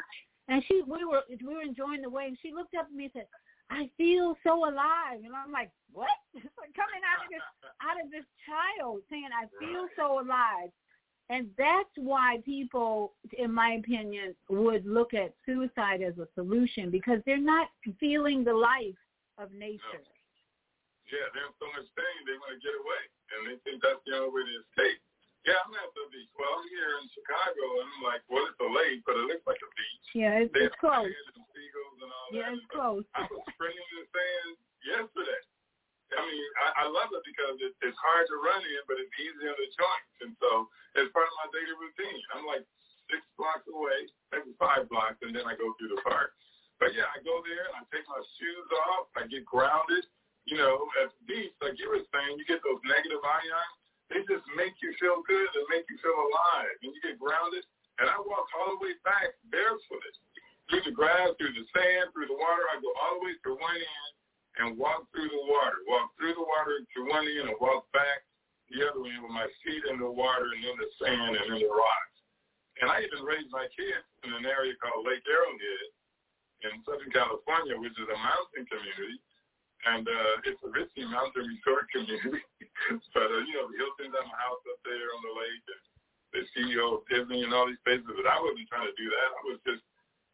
and 0.48 0.62
she 0.66 0.82
we 0.86 1.04
were 1.04 1.22
we 1.28 1.54
were 1.54 1.62
enjoying 1.62 2.02
the 2.02 2.10
wave. 2.10 2.28
And 2.28 2.38
she 2.40 2.52
looked 2.52 2.74
up 2.74 2.86
at 2.86 2.94
me 2.94 3.04
and 3.04 3.12
said, 3.12 3.28
"I 3.70 3.90
feel 3.96 4.36
so 4.44 4.68
alive," 4.68 5.24
and 5.24 5.34
I'm 5.34 5.52
like, 5.52 5.70
"What?" 5.92 6.08
It's 6.34 6.44
like 6.58 6.74
coming 6.74 7.02
out 7.04 7.24
of 7.24 7.30
this 7.30 7.44
out 7.80 7.98
of 8.02 8.10
this 8.10 8.26
child 8.44 9.02
saying, 9.10 9.30
"I 9.32 9.46
feel 9.58 9.88
so 9.96 10.20
alive." 10.20 10.70
And 11.30 11.48
that's 11.56 11.94
why 11.96 12.44
people, 12.44 13.14
in 13.32 13.50
my 13.50 13.80
opinion, 13.80 14.36
would 14.50 14.84
look 14.84 15.14
at 15.14 15.32
suicide 15.46 16.02
as 16.02 16.18
a 16.18 16.28
solution 16.34 16.90
because 16.90 17.20
they're 17.24 17.40
not 17.40 17.68
feeling 17.98 18.44
the 18.44 18.52
life 18.52 19.00
of 19.38 19.50
nature. 19.50 20.04
No. 20.04 20.12
Yeah, 21.08 21.28
they're 21.32 21.52
so 21.56 21.68
much 21.72 21.88
pain, 21.96 22.18
they 22.28 22.36
want 22.40 22.56
to 22.56 22.60
get 22.60 22.76
away, 22.76 23.02
and 23.32 23.40
they 23.48 23.56
think 23.64 23.80
that's 23.80 24.00
the 24.04 24.16
only 24.16 24.36
way 24.36 24.44
to 24.48 24.54
escape. 24.64 25.03
Yeah, 25.44 25.60
I'm 25.60 25.76
at 25.76 25.92
the 25.92 26.08
beach. 26.08 26.32
Well, 26.40 26.48
I'm 26.56 26.64
here 26.72 26.88
in 27.04 27.06
Chicago, 27.12 27.64
and 27.84 27.88
I'm 27.92 28.04
like, 28.04 28.24
well, 28.32 28.48
it's 28.48 28.56
a 28.64 28.68
lake, 28.68 29.04
but 29.04 29.20
it 29.20 29.28
looks 29.28 29.44
like 29.44 29.60
a 29.60 29.70
beach. 29.76 30.06
Yeah, 30.16 30.40
it's, 30.40 30.52
it's 30.56 30.78
close. 30.80 31.04
And 31.04 31.44
seagulls 31.52 31.98
and 32.00 32.08
all 32.08 32.28
yeah, 32.32 32.48
that. 32.48 32.56
it's 32.56 32.68
close. 32.72 33.04
I 33.12 33.28
was 33.28 33.44
sprinting 33.52 33.84
in 33.92 33.96
the 34.00 34.06
sand 34.08 34.56
yesterday. 34.88 35.42
I 36.16 36.20
mean, 36.24 36.48
I, 36.64 36.68
I 36.80 36.86
love 36.88 37.12
it 37.12 37.24
because 37.28 37.60
it, 37.60 37.76
it's 37.84 37.98
hard 38.00 38.24
to 38.30 38.36
run 38.40 38.62
in, 38.64 38.82
but 38.88 38.96
it's 38.96 39.12
easy 39.20 39.44
on 39.44 39.56
the 39.56 39.68
joints. 39.76 40.16
And 40.24 40.32
so 40.40 40.70
it's 40.96 41.12
part 41.12 41.28
of 41.28 41.34
my 41.44 41.48
daily 41.52 41.76
routine. 41.76 42.22
I'm 42.32 42.48
like 42.48 42.64
six 43.12 43.20
blocks 43.36 43.68
away, 43.68 44.08
maybe 44.32 44.56
five 44.56 44.88
blocks, 44.88 45.20
and 45.20 45.34
then 45.34 45.44
I 45.44 45.58
go 45.60 45.76
through 45.76 45.92
the 45.92 46.00
park. 46.06 46.32
But 46.80 46.96
yeah, 46.96 47.10
I 47.12 47.20
go 47.20 47.44
there 47.44 47.68
and 47.68 47.74
I 47.78 47.82
take 47.92 48.06
my 48.08 48.20
shoes 48.40 48.68
off. 48.88 49.12
I 49.18 49.28
get 49.28 49.44
grounded. 49.44 50.08
You 50.44 50.60
know, 50.60 50.88
at 51.00 51.08
the 51.08 51.22
beach, 51.24 51.56
like 51.64 51.80
you 51.80 51.88
were 51.88 52.04
saying, 52.12 52.36
you 52.36 52.44
get 52.44 52.60
those 52.60 52.80
negative 52.84 53.24
ions. 53.24 53.83
They 54.12 54.20
just 54.28 54.44
make 54.54 54.76
you 54.84 54.92
feel 55.00 55.24
good 55.24 55.50
and 55.54 55.64
make 55.72 55.88
you 55.88 55.96
feel 56.04 56.16
alive. 56.16 56.74
And 56.84 56.92
you 56.92 57.00
get 57.00 57.16
grounded. 57.16 57.64
And 58.02 58.10
I 58.10 58.18
walk 58.20 58.50
all 58.58 58.74
the 58.74 58.82
way 58.82 58.98
back 59.06 59.38
barefooted 59.48 60.14
through 60.66 60.84
the 60.84 60.94
grass, 60.94 61.30
through 61.38 61.54
the 61.54 61.66
sand, 61.70 62.10
through 62.10 62.26
the 62.26 62.36
water. 62.36 62.64
I 62.74 62.82
go 62.82 62.90
all 62.98 63.22
the 63.22 63.24
way 63.30 63.34
to 63.38 63.52
one 63.54 63.78
end 63.78 64.12
and 64.58 64.66
walk 64.78 65.06
through 65.14 65.30
the 65.30 65.44
water, 65.46 65.82
walk 65.86 66.10
through 66.18 66.34
the 66.34 66.46
water 66.46 66.82
to 66.82 67.00
one 67.10 67.26
end 67.26 67.50
and 67.50 67.58
walk 67.62 67.86
back 67.94 68.26
the 68.72 68.82
other 68.82 69.04
end 69.06 69.22
with 69.22 69.34
my 69.34 69.46
feet 69.62 69.84
in 69.86 70.02
the 70.02 70.10
water 70.10 70.50
and 70.50 70.62
in 70.64 70.76
the 70.78 70.90
sand 70.98 71.36
and 71.38 71.46
in 71.54 71.58
the 71.62 71.70
rocks. 71.70 72.18
And 72.82 72.90
I 72.90 73.06
even 73.06 73.22
raised 73.22 73.54
my 73.54 73.70
kids 73.70 74.06
in 74.26 74.34
an 74.34 74.46
area 74.48 74.74
called 74.82 75.06
Lake 75.06 75.22
Arrowhead 75.30 75.88
in 76.66 76.82
Southern 76.82 77.12
California, 77.14 77.78
which 77.78 77.94
is 77.94 78.08
a 78.08 78.18
mountain 78.18 78.66
community. 78.66 79.22
And 79.84 80.08
uh, 80.08 80.48
it's 80.48 80.60
a 80.64 80.70
ritzy 80.72 81.04
mountain 81.04 81.44
resort 81.44 81.84
community. 81.92 82.40
but, 83.14 83.28
uh, 83.28 83.42
you 83.44 83.54
know, 83.60 83.68
the 83.68 83.76
Hilton's 83.76 84.16
on 84.16 84.24
the 84.24 84.38
house 84.40 84.62
up 84.64 84.80
there 84.80 85.08
on 85.12 85.20
the 85.20 85.34
lake 85.36 85.64
and 85.68 85.82
the 86.32 86.42
CEO 86.56 86.98
of 86.98 87.06
Disney 87.12 87.44
and 87.44 87.52
all 87.52 87.68
these 87.68 87.80
places. 87.84 88.08
But 88.08 88.24
I 88.24 88.40
wasn't 88.40 88.64
trying 88.72 88.88
to 88.88 88.96
do 88.96 89.06
that. 89.12 89.28
I 89.28 89.42
was 89.44 89.60
just 89.68 89.84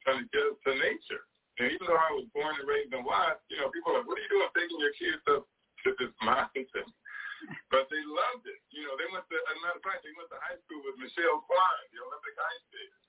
trying 0.07 0.23
to 0.23 0.27
get 0.31 0.55
to 0.55 0.73
nature. 0.79 1.23
And 1.59 1.75
even 1.75 1.91
though 1.91 1.99
I 1.99 2.15
was 2.15 2.31
born 2.31 2.57
and 2.57 2.65
raised 2.65 2.95
in 2.95 3.03
Watts, 3.03 3.43
you 3.51 3.59
know, 3.59 3.69
people 3.75 3.93
are 3.93 4.01
like, 4.01 4.09
what 4.09 4.17
are 4.17 4.25
you 4.25 4.33
doing 4.33 4.55
taking 4.55 4.81
your 4.81 4.95
kids 4.97 5.21
up 5.29 5.45
to 5.85 5.89
this 5.99 6.15
mountain? 6.23 6.65
but 7.75 7.91
they 7.91 8.03
loved 8.07 8.47
it. 8.47 8.61
You 8.73 8.87
know, 8.87 8.95
they 8.97 9.09
went 9.13 9.27
to, 9.29 9.37
as 9.37 9.57
a 9.57 9.63
matter 9.67 9.77
of 9.77 9.85
fact, 9.85 10.07
they 10.07 10.15
went 10.17 10.31
to 10.33 10.41
high 10.41 10.57
school 10.65 10.81
with 10.87 10.97
Michelle 10.97 11.43
Kwan, 11.45 11.77
the 11.93 12.01
Olympic 12.01 12.37
ice 12.39 12.65
skater. 12.71 13.01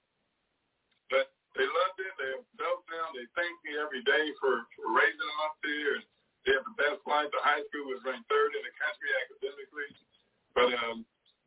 But 1.12 1.26
they 1.56 1.68
loved 1.68 2.00
it. 2.00 2.14
They 2.20 2.32
felt 2.60 2.84
down. 2.88 3.12
They 3.16 3.28
thanked 3.36 3.62
me 3.64 3.76
every 3.80 4.04
day 4.04 4.32
for, 4.40 4.68
for 4.76 4.88
raising 4.96 5.20
them 5.20 5.42
up 5.44 5.56
there. 5.64 6.00
And 6.00 6.06
they 6.46 6.58
have 6.58 6.66
the 6.66 6.78
best 6.78 7.02
life. 7.06 7.30
The 7.30 7.42
high 7.44 7.62
school 7.70 7.90
was 7.92 8.02
ranked 8.02 8.26
third 8.26 8.52
in 8.58 8.64
the 8.66 8.74
country 8.78 9.10
academically. 9.26 9.90
But, 10.58 10.70
um, 10.84 10.98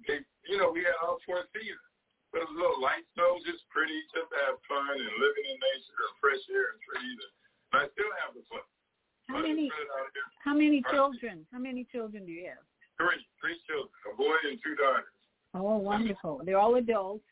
they, 0.06 0.22
you 0.46 0.56
know, 0.56 0.70
we 0.70 0.86
had 0.86 0.96
all 1.02 1.18
four 1.26 1.44
seasons. 1.50 1.82
But 2.30 2.42
it 2.42 2.50
was 2.50 2.58
a 2.58 2.62
little 2.62 2.82
light 2.82 3.06
snow, 3.14 3.38
just 3.46 3.62
pretty, 3.70 3.94
just 4.10 4.26
to 4.26 4.38
have 4.50 4.58
fun 4.66 4.90
and 4.90 5.14
living 5.22 5.46
in 5.46 5.58
nature 5.58 6.02
and 6.02 6.14
fresh 6.18 6.42
air 6.50 6.74
and 6.74 6.80
trees. 6.82 7.18
And, 7.22 7.34
and 7.70 7.76
I 7.78 7.84
still 7.94 8.10
have 8.26 8.34
the 8.34 8.42
fun. 8.50 8.66
How 9.30 9.40
many? 9.40 9.70
How 10.44 10.54
many 10.54 10.82
children? 10.90 11.46
How 11.48 11.58
many 11.58 11.86
children 11.88 12.26
do 12.26 12.32
you 12.32 12.50
have? 12.50 12.60
Three, 12.98 13.22
three 13.40 13.56
children, 13.66 13.90
a 14.10 14.16
boy 14.18 14.36
and 14.50 14.58
two 14.60 14.76
daughters. 14.76 15.14
Oh, 15.54 15.78
wonderful! 15.78 16.42
They're 16.44 16.58
all 16.58 16.74
adults. 16.76 17.24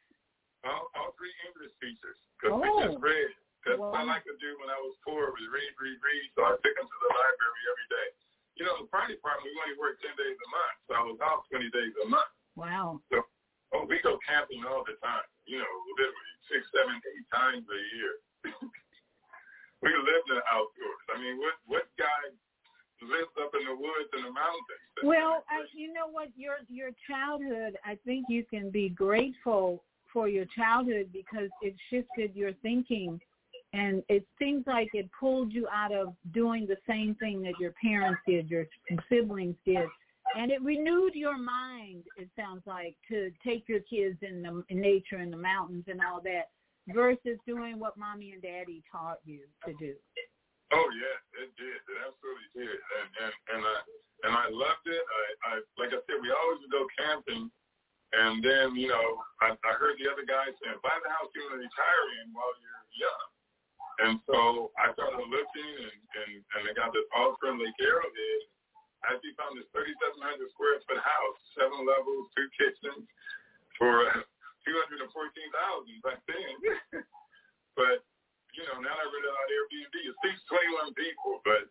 All, 0.65 0.89
all 0.95 1.13
three 1.19 1.35
English 1.51 1.75
teachers. 1.83 2.19
Because 2.39 2.55
oh. 2.55 2.63
we 2.63 2.87
just 2.87 3.03
read. 3.03 3.31
That's 3.63 3.79
well, 3.79 3.95
what 3.95 4.03
I 4.03 4.05
like 4.07 4.27
to 4.27 4.35
do 4.43 4.59
when 4.59 4.71
I 4.71 4.79
was 4.83 4.99
poor 5.07 5.31
was 5.31 5.47
read, 5.55 5.73
read, 5.79 5.99
read. 6.03 6.27
So 6.35 6.43
I 6.43 6.59
took 6.59 6.75
them 6.75 6.87
to 6.87 6.99
the 6.99 7.11
library 7.15 7.63
every 7.71 7.89
day. 7.95 8.09
You 8.59 8.63
know, 8.67 8.75
the 8.83 8.89
fire 8.91 9.07
department, 9.07 9.49
we 9.49 9.55
only 9.63 9.79
work 9.79 10.03
10 10.03 10.13
days 10.19 10.39
a 10.39 10.49
month. 10.51 10.77
So 10.87 10.91
I 10.99 11.03
was 11.07 11.19
off 11.23 11.47
20 11.49 11.71
days 11.71 11.95
a 12.03 12.07
month. 12.11 12.33
Wow. 12.59 12.99
So, 13.09 13.23
oh, 13.73 13.87
we 13.87 14.03
go 14.03 14.19
camping 14.27 14.67
all 14.67 14.83
the 14.83 14.99
time. 14.99 15.25
You 15.47 15.63
know, 15.63 15.75
literally 15.95 16.33
six, 16.51 16.67
seven, 16.75 16.99
eight 16.99 17.27
times 17.31 17.65
a 17.65 17.81
year. 17.95 18.13
we 19.83 19.91
live 19.95 20.23
in 20.27 20.37
the 20.37 20.47
outdoors. 20.51 21.05
I 21.15 21.17
mean, 21.19 21.39
what 21.39 21.57
what 21.67 21.87
guy 21.99 22.23
lives 23.03 23.35
up 23.41 23.51
in 23.59 23.67
the 23.67 23.75
woods 23.75 24.11
and 24.13 24.27
the 24.27 24.35
mountains? 24.35 24.85
Well, 25.03 25.43
I, 25.51 25.67
you 25.75 25.93
know 25.93 26.07
what? 26.07 26.29
Your 26.37 26.63
your 26.69 26.91
childhood, 27.09 27.79
I 27.85 27.99
think 28.05 28.27
you 28.29 28.45
can 28.45 28.71
be 28.71 28.89
grateful 28.89 29.83
for 30.13 30.29
your 30.29 30.45
childhood 30.55 31.09
because 31.13 31.49
it 31.63 31.75
shifted 31.91 32.37
your 32.37 32.53
thinking 32.63 33.19
and 33.73 34.03
it 34.09 34.27
seems 34.39 34.67
like 34.67 34.89
it 34.93 35.09
pulled 35.19 35.53
you 35.53 35.67
out 35.73 35.93
of 35.93 36.15
doing 36.33 36.67
the 36.67 36.77
same 36.87 37.15
thing 37.17 37.43
that 37.43 37.55
your 37.59 37.73
parents 37.83 38.21
did, 38.27 38.51
your 38.51 38.67
siblings 39.09 39.57
did. 39.65 39.87
And 40.37 40.51
it 40.51 40.63
renewed 40.63 41.15
your 41.15 41.37
mind, 41.37 42.05
it 42.17 42.29
sounds 42.37 42.63
like, 42.65 42.97
to 43.09 43.31
take 43.45 43.65
your 43.69 43.81
kids 43.81 44.17
in 44.23 44.43
the 44.43 44.63
in 44.69 44.81
nature 44.81 45.17
and 45.17 45.33
the 45.33 45.37
mountains 45.37 45.85
and 45.89 46.01
all 46.01 46.21
that 46.23 46.51
versus 46.89 47.39
doing 47.47 47.79
what 47.79 47.97
mommy 47.97 48.33
and 48.33 48.43
daddy 48.43 48.83
taught 48.91 49.19
you 49.25 49.41
to 49.67 49.73
do. 49.81 49.95
Oh 50.73 50.89
yeah, 50.97 51.43
it 51.45 51.51
did. 51.59 51.75
It 51.75 51.99
absolutely 52.07 52.49
did. 52.55 52.71
And 52.71 53.09
and, 53.25 53.35
and 53.57 53.63
I 53.67 53.77
and 54.25 54.33
I 54.33 54.47
loved 54.49 54.87
it. 54.87 55.03
I, 55.03 55.25
I 55.49 55.53
like 55.77 55.91
I 55.91 56.01
said, 56.07 56.23
we 56.23 56.31
always 56.33 56.61
would 56.65 56.73
go 56.73 56.87
camping 56.97 57.51
and 58.13 58.45
then, 58.45 58.77
you 58.77 58.93
know, 58.93 59.25
I, 59.41 59.57
I 59.65 59.73
heard 59.81 59.97
the 59.97 60.13
other 60.13 60.29
guy 60.29 60.45
saying, 60.61 60.77
buy 60.85 60.93
the 61.01 61.09
house 61.09 61.33
you 61.33 61.49
want 61.49 61.57
to 61.57 61.65
retire 61.65 62.07
in 62.21 62.29
while 62.37 62.53
you're 62.61 62.85
young. 63.01 63.29
And 64.03 64.19
so 64.27 64.75
I 64.75 64.91
started 64.99 65.23
looking, 65.31 65.75
and, 65.79 65.99
and, 66.19 66.33
and 66.43 66.63
I 66.67 66.73
got 66.75 66.91
this 66.91 67.07
in 67.47 67.55
Lake 67.55 67.79
Arrowhead. 67.79 68.43
I 69.07 69.15
actually 69.15 69.39
found 69.39 69.55
this 69.55 69.71
3,700 69.71 70.43
square 70.51 70.83
foot 70.91 70.99
house, 70.99 71.39
seven 71.55 71.87
levels, 71.87 72.27
two 72.35 72.51
kitchens, 72.59 73.07
for 73.79 74.11
uh, 74.11 74.27
214000 74.67 75.07
back 76.03 76.19
then. 76.27 77.03
but, 77.79 78.03
you 78.59 78.67
know, 78.67 78.83
now 78.83 78.91
I 78.91 79.07
rent 79.07 79.27
it 79.27 79.35
Airbnb. 79.55 79.95
It 79.95 80.17
seats 80.23 80.43
21 80.51 80.99
people, 80.99 81.39
but, 81.47 81.71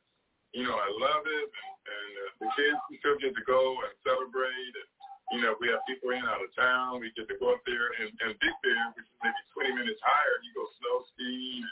you 0.56 0.64
know, 0.64 0.76
I 0.76 0.88
love 1.04 1.28
it. 1.28 1.48
And, 1.52 1.72
and 1.84 2.12
uh, 2.16 2.32
the 2.44 2.48
kids 2.56 2.80
still 3.04 3.20
get 3.20 3.36
to 3.36 3.44
go 3.44 3.76
and 3.84 3.92
celebrate. 4.08 4.74
And, 4.76 4.90
you 5.36 5.40
know, 5.44 5.60
we 5.60 5.68
have 5.72 5.84
people 5.84 6.16
in 6.16 6.24
out 6.28 6.44
of 6.44 6.52
town. 6.56 7.04
We 7.04 7.12
get 7.12 7.28
to 7.28 7.36
go 7.40 7.56
up 7.56 7.64
there 7.68 7.92
and, 8.00 8.12
and 8.24 8.40
Big 8.40 8.56
Bear, 8.64 8.84
which 8.96 9.08
is 9.08 9.20
maybe 9.20 9.76
20 9.76 9.84
minutes 9.84 10.00
higher. 10.04 10.36
You 10.48 10.52
go 10.56 10.64
snow 10.80 10.96
skiing. 11.12 11.68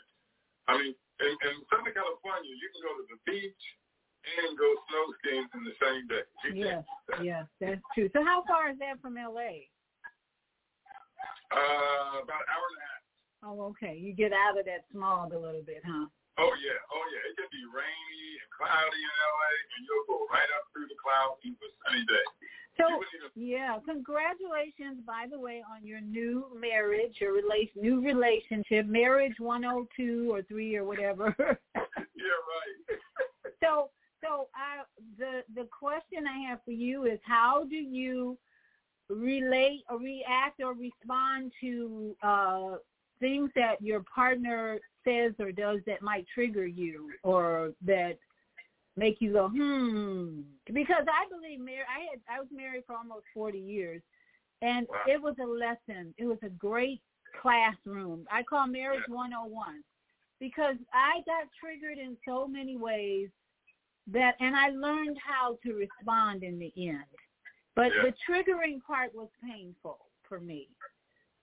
I 0.70 0.78
mean, 0.78 0.94
in, 0.94 1.34
in 1.34 1.56
Southern 1.74 1.90
California, 1.98 2.54
you 2.54 2.68
can 2.70 2.82
go 2.86 2.94
to 2.94 3.06
the 3.10 3.20
beach 3.26 3.64
and 4.22 4.54
go 4.54 4.70
snow 4.86 5.04
skiing 5.18 5.50
in 5.50 5.62
the 5.66 5.76
same 5.82 6.04
day. 6.06 6.26
Yes, 6.54 6.86
yes, 7.26 7.46
that's 7.58 7.82
true. 7.98 8.14
So 8.14 8.22
how 8.22 8.46
far 8.46 8.70
is 8.70 8.78
that 8.78 9.02
from 9.02 9.18
L.A.? 9.18 9.66
Uh, 11.50 12.22
about 12.22 12.46
an 12.46 12.50
hour 12.54 12.66
and 12.70 12.78
a 12.78 12.86
half. 12.86 13.04
Oh, 13.42 13.58
okay. 13.74 13.98
You 13.98 14.14
get 14.14 14.30
out 14.30 14.60
of 14.60 14.70
that 14.70 14.86
smog 14.94 15.34
a 15.34 15.40
little 15.40 15.66
bit, 15.66 15.82
huh? 15.82 16.06
Oh 16.38 16.54
yeah, 16.62 16.80
oh 16.94 17.06
yeah. 17.10 17.24
It 17.26 17.34
can 17.36 17.50
be 17.50 17.64
rainy 17.74 18.28
and 18.38 18.50
cloudy 18.54 19.02
in 19.02 19.16
LA, 19.18 19.52
and 19.74 19.82
you'll 19.90 20.08
go 20.08 20.18
right 20.30 20.52
up 20.60 20.70
through 20.72 20.88
the 20.92 21.00
clouds 21.02 21.42
into 21.42 21.58
a 21.58 21.72
sunny 21.82 22.06
day. 22.06 22.28
So 22.80 22.86
yeah, 23.36 23.78
congratulations, 23.86 25.04
by 25.06 25.26
the 25.30 25.40
way, 25.40 25.62
on 25.70 25.86
your 25.86 26.02
new 26.02 26.46
marriage, 26.60 27.16
your 27.20 27.34
relation, 27.34 27.82
new 27.82 28.02
relationship, 28.02 28.88
marriage 28.88 29.36
102 29.40 30.30
or 30.32 30.42
three 30.44 30.76
or 30.76 30.86
whatever. 30.86 31.36
yeah, 31.76 31.82
right. 31.82 33.00
so, 33.64 33.90
so 34.24 34.48
I, 34.56 34.84
the 35.18 35.44
the 35.56 35.68
question 35.78 36.26
I 36.28 36.50
have 36.50 36.60
for 36.64 36.72
you 36.72 37.06
is, 37.06 37.20
how 37.24 37.66
do 37.70 37.76
you 37.76 38.38
relate 39.10 39.84
or 39.90 40.00
react 40.00 40.62
or 40.62 40.74
respond 40.74 41.52
to 41.62 42.16
uh, 42.24 42.76
things 43.20 43.50
that 43.56 43.82
your 43.82 44.04
partner 44.04 44.80
says 45.04 45.34
or 45.40 45.52
does 45.52 45.80
that 45.88 46.02
might 46.02 46.26
trigger 46.34 46.66
you 46.66 47.10
or 47.24 47.74
that 47.86 48.18
make 49.00 49.18
you 49.20 49.34
go 49.34 49.50
hmm 49.50 50.42
because 50.74 51.06
i 51.08 51.28
believe 51.30 51.60
mar- 51.60 51.90
i 51.90 52.00
had 52.10 52.20
i 52.30 52.40
was 52.40 52.50
married 52.54 52.84
for 52.86 52.96
almost 52.96 53.26
40 53.34 53.58
years 53.58 54.02
and 54.62 54.88
wow. 54.90 54.98
it 55.08 55.22
was 55.22 55.36
a 55.42 55.48
lesson 55.48 56.14
it 56.18 56.26
was 56.26 56.38
a 56.44 56.50
great 56.50 57.02
classroom 57.42 58.26
i 58.32 58.44
call 58.44 58.68
marriage 58.68 59.04
yeah. 59.08 59.16
101 59.16 59.84
because 60.40 60.76
i 60.94 61.22
got 61.26 61.48
triggered 61.60 61.98
in 61.98 62.18
so 62.28 62.48
many 62.48 62.78
ways 62.78 63.30
that 64.12 64.36
and 64.40 64.56
i 64.56 64.70
learned 64.70 65.18
how 65.26 65.58
to 65.64 65.74
respond 65.74 66.44
in 66.44 66.60
the 66.60 66.74
end 66.78 67.06
but 67.80 67.92
yeah. 67.96 68.12
the 68.12 68.14
triggering 68.28 68.84
part 68.86 69.16
was 69.16 69.30
painful 69.42 70.00
for 70.28 70.42
me, 70.42 70.68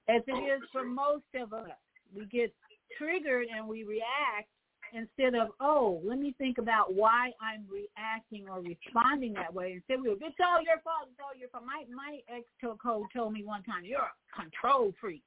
as 0.08 0.20
it 0.26 0.32
is 0.32 0.60
for 0.70 0.84
most 0.84 1.24
of 1.34 1.54
us. 1.54 1.70
We 2.14 2.26
get 2.26 2.54
triggered 2.98 3.46
and 3.54 3.66
we 3.66 3.84
react 3.84 4.50
instead 4.92 5.34
of, 5.34 5.48
oh, 5.60 6.00
let 6.04 6.18
me 6.18 6.34
think 6.38 6.58
about 6.58 6.94
why 6.94 7.32
I'm 7.40 7.64
reacting 7.70 8.48
or 8.48 8.60
responding 8.60 9.32
that 9.34 9.52
way. 9.52 9.72
Instead, 9.72 10.02
we 10.02 10.08
go, 10.08 10.16
it's 10.20 10.36
all 10.40 10.62
your 10.62 10.80
fault. 10.84 11.08
It's 11.10 11.20
all 11.20 11.38
your 11.38 11.48
fault. 11.48 11.64
My 11.66 11.84
my 11.94 12.20
ex 12.28 12.44
code 12.60 13.06
told 13.12 13.32
me 13.32 13.44
one 13.44 13.62
time, 13.62 13.84
you're 13.84 14.00
a 14.00 14.40
control 14.40 14.92
freak. 15.00 15.24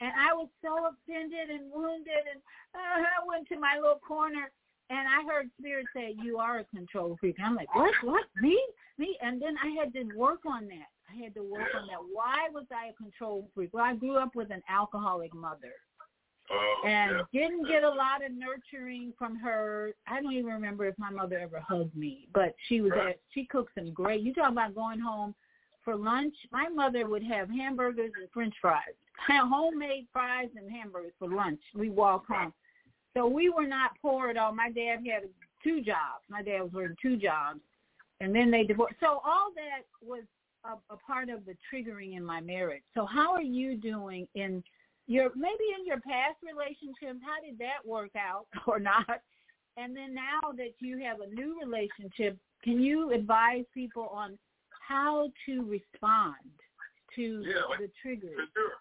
And 0.00 0.12
I 0.12 0.34
was 0.34 0.48
so 0.60 0.92
offended 0.92 1.48
and 1.48 1.72
wounded, 1.72 2.24
and 2.30 2.40
uh, 2.74 3.08
I 3.16 3.26
went 3.26 3.48
to 3.48 3.58
my 3.58 3.76
little 3.80 4.00
corner, 4.06 4.50
and 4.90 5.08
I 5.08 5.24
heard 5.26 5.48
Spirit 5.58 5.86
say, 5.94 6.14
"You 6.22 6.36
are 6.38 6.58
a 6.58 6.64
control 6.64 7.16
freak." 7.18 7.36
I'm 7.42 7.56
like, 7.56 7.74
"What? 7.74 7.94
What? 8.02 8.24
Me? 8.42 8.60
Me?" 8.98 9.16
And 9.22 9.40
then 9.40 9.56
I 9.62 9.68
had 9.80 9.94
to 9.94 10.04
work 10.14 10.44
on 10.44 10.68
that. 10.68 10.90
I 11.10 11.22
had 11.22 11.34
to 11.34 11.42
work 11.42 11.68
on 11.74 11.86
that. 11.86 11.98
Why 12.12 12.48
was 12.52 12.66
I 12.70 12.88
a 12.90 12.92
control 12.92 13.48
freak? 13.54 13.72
Well, 13.72 13.84
I 13.84 13.94
grew 13.94 14.18
up 14.18 14.34
with 14.34 14.50
an 14.50 14.62
alcoholic 14.68 15.32
mother. 15.34 15.72
Oh, 16.50 16.82
and 16.86 17.22
yeah. 17.32 17.48
didn't 17.48 17.66
get 17.66 17.82
a 17.82 17.88
lot 17.88 18.24
of 18.24 18.32
nurturing 18.32 19.12
from 19.18 19.36
her. 19.36 19.92
I 20.06 20.20
don't 20.22 20.32
even 20.32 20.52
remember 20.52 20.86
if 20.86 20.98
my 20.98 21.10
mother 21.10 21.38
ever 21.38 21.60
hugged 21.60 21.96
me, 21.96 22.28
but 22.32 22.54
she 22.68 22.80
was 22.80 22.92
Right. 22.92 23.08
at, 23.10 23.20
she 23.32 23.44
cooked 23.44 23.74
some 23.74 23.92
great. 23.92 24.20
You 24.22 24.32
talk 24.32 24.52
about 24.52 24.74
going 24.74 25.00
home 25.00 25.34
for 25.84 25.96
lunch. 25.96 26.34
My 26.52 26.68
mother 26.68 27.08
would 27.08 27.24
have 27.24 27.48
hamburgers 27.50 28.12
and 28.20 28.30
French 28.32 28.54
fries, 28.60 28.94
homemade 29.28 30.06
fries 30.12 30.48
and 30.56 30.70
hamburgers 30.70 31.12
for 31.18 31.28
lunch. 31.28 31.60
We 31.74 31.90
walk 31.90 32.26
home, 32.26 32.52
so 33.14 33.26
we 33.26 33.48
were 33.48 33.66
not 33.66 33.92
poor 34.00 34.28
at 34.28 34.36
all. 34.36 34.52
My 34.52 34.70
dad 34.70 34.98
had 35.06 35.24
two 35.64 35.80
jobs. 35.82 36.22
My 36.28 36.42
dad 36.42 36.62
was 36.62 36.72
working 36.72 36.96
two 37.02 37.16
jobs, 37.16 37.60
and 38.20 38.34
then 38.34 38.50
they 38.50 38.62
divorced. 38.62 38.96
So 39.00 39.20
all 39.24 39.50
that 39.56 39.82
was 40.00 40.22
a, 40.64 40.94
a 40.94 40.96
part 40.96 41.28
of 41.28 41.44
the 41.44 41.56
triggering 41.72 42.16
in 42.16 42.24
my 42.24 42.40
marriage. 42.40 42.82
So 42.94 43.04
how 43.04 43.32
are 43.32 43.42
you 43.42 43.76
doing 43.76 44.28
in 44.34 44.62
your 45.06 45.30
maybe 45.36 45.66
in 45.78 45.86
your 45.86 46.00
past 46.00 46.36
relationships? 46.42 47.22
How 47.24 47.38
did 47.44 47.58
that 47.58 47.84
work 47.86 48.10
out 48.16 48.46
or 48.66 48.78
not? 48.78 49.22
And 49.76 49.94
then 49.94 50.14
now 50.14 50.40
that 50.56 50.72
you 50.80 50.98
have 51.04 51.20
a 51.20 51.28
new 51.28 51.60
relationship, 51.60 52.38
can 52.64 52.80
you 52.80 53.12
advise 53.12 53.64
people 53.74 54.08
on 54.08 54.38
how 54.80 55.28
to 55.46 55.54
respond 55.68 56.40
to 57.14 57.44
Yeah, 57.44 57.68
like- 57.68 57.80
the 57.84 57.90
triggers? 58.00 58.32
For 58.34 58.48
sure. 58.56 58.76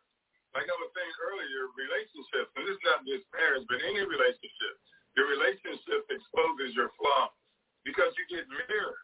Like 0.56 0.72
I 0.72 0.76
was 0.80 0.88
saying 0.96 1.16
earlier, 1.20 1.68
relationships, 1.76 2.48
and 2.56 2.64
this 2.64 2.80
is 2.80 2.86
not 2.88 3.04
just 3.04 3.28
marriage, 3.36 3.68
but 3.68 3.84
any 3.84 4.00
relationship, 4.08 4.74
your 5.20 5.28
relationship 5.28 6.08
exposes 6.08 6.72
your 6.72 6.96
flaws 6.96 7.36
because 7.84 8.16
you 8.16 8.24
get 8.32 8.48
mirrored. 8.48 9.04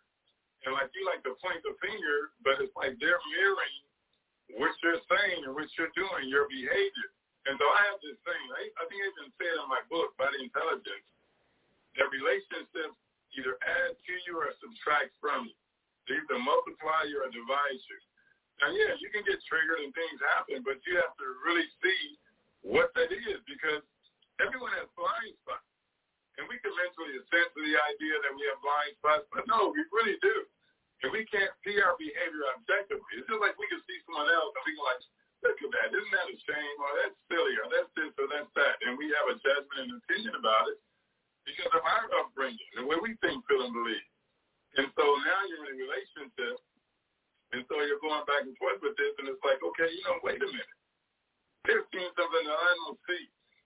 And 0.63 0.71
like 0.71 0.87
you 0.95 1.03
like 1.03 1.19
to 1.27 1.35
point 1.43 1.59
the 1.67 1.75
finger, 1.83 2.31
but 2.39 2.63
it's 2.63 2.71
like 2.79 2.95
they're 3.03 3.19
mirroring 3.35 3.77
what 4.57 4.73
you're 4.83 5.03
saying 5.07 5.47
and 5.47 5.53
what 5.53 5.69
you're 5.77 5.93
doing, 5.93 6.27
your 6.27 6.47
behavior. 6.47 7.09
And 7.49 7.57
so 7.57 7.65
I 7.65 7.81
have 7.89 7.99
this 8.05 8.19
thing, 8.21 8.43
I, 8.53 8.69
I 8.77 8.83
think 8.85 9.01
I 9.01 9.07
even 9.09 9.29
said 9.41 9.55
in 9.57 9.67
my 9.69 9.81
book, 9.89 10.13
Body 10.17 10.45
Intelligence, 10.45 11.05
that 11.97 12.07
relationships 12.13 12.97
either 13.33 13.55
add 13.63 13.97
to 13.97 14.13
you 14.27 14.37
or 14.37 14.51
subtract 14.61 15.15
from 15.17 15.49
you. 15.49 15.57
They 16.05 16.19
either 16.21 16.37
multiply 16.37 17.07
you 17.09 17.23
or 17.23 17.29
divide 17.31 17.81
you. 17.81 17.99
Now, 18.61 18.69
yeah, 18.69 18.93
you 19.01 19.09
can 19.09 19.25
get 19.25 19.41
triggered 19.49 19.81
and 19.81 19.89
things 19.95 20.21
happen, 20.37 20.61
but 20.61 20.77
you 20.85 20.93
have 21.01 21.17
to 21.17 21.25
really 21.41 21.65
see 21.81 22.01
what 22.61 22.93
that 22.93 23.09
is 23.09 23.41
because 23.49 23.81
everyone 24.37 24.73
has 24.77 24.85
blind 24.93 25.33
spots. 25.41 25.65
And 26.37 26.45
we 26.45 26.61
can 26.61 26.73
mentally 26.77 27.17
assent 27.21 27.47
to 27.53 27.59
the 27.59 27.75
idea 27.75 28.15
that 28.21 28.33
we 28.37 28.43
have 28.53 28.61
blind 28.61 28.93
spots, 29.01 29.25
but 29.33 29.49
no, 29.49 29.73
we 29.73 29.81
really 29.89 30.17
do. 30.21 30.45
And 31.01 31.09
we 31.09 31.25
can't 31.29 31.53
see 31.65 31.81
our 31.81 31.97
behavior 31.97 32.45
objectively. 32.57 33.11
It's 33.17 33.25
just 33.25 33.41
like 33.41 33.57
we 33.57 33.65
can 33.69 33.81
see 33.89 33.97
someone 34.05 34.29
else 34.29 34.53
and 34.53 34.63
we 34.69 34.77
can 34.77 34.85
like, 34.85 35.03
look 35.41 35.57
at 35.57 35.71
that. 35.73 35.89
Isn't 35.97 36.13
that 36.13 36.29
a 36.29 36.37
shame? 36.45 36.77
Or 36.77 36.91
that's 37.01 37.17
silly. 37.25 37.55
Or 37.57 37.67
that's 37.73 37.91
this 37.97 38.13
or 38.21 38.29
that's 38.29 38.51
that. 38.53 38.75
And 38.85 38.97
we 39.01 39.09
have 39.17 39.27
a 39.33 39.35
judgment 39.41 39.89
and 39.89 39.97
opinion 39.97 40.37
about 40.37 40.69
it 40.69 40.77
because 41.49 41.73
of 41.73 41.81
our 41.81 42.05
upbringing 42.21 42.71
and 42.77 42.85
what 42.85 43.01
we 43.01 43.17
think, 43.25 43.41
feel, 43.49 43.65
and 43.65 43.73
believe. 43.73 44.07
And 44.77 44.87
so 44.93 45.03
now 45.25 45.39
you're 45.49 45.65
in 45.65 45.73
a 45.73 45.77
relationship 45.77 46.61
and 47.51 47.67
so 47.67 47.83
you're 47.83 47.99
going 47.99 48.23
back 48.23 48.47
and 48.47 48.55
forth 48.55 48.79
with 48.79 48.95
this, 48.95 49.11
and 49.19 49.27
it's 49.27 49.43
like, 49.43 49.59
okay, 49.59 49.91
you 49.91 50.03
know, 50.07 50.23
wait 50.23 50.39
a 50.39 50.47
minute. 50.47 50.75
They're 51.67 51.83
seeing 51.91 52.07
something 52.15 52.45
that 52.47 52.59
I 52.59 52.71
don't 52.87 52.99
see. 53.03 53.23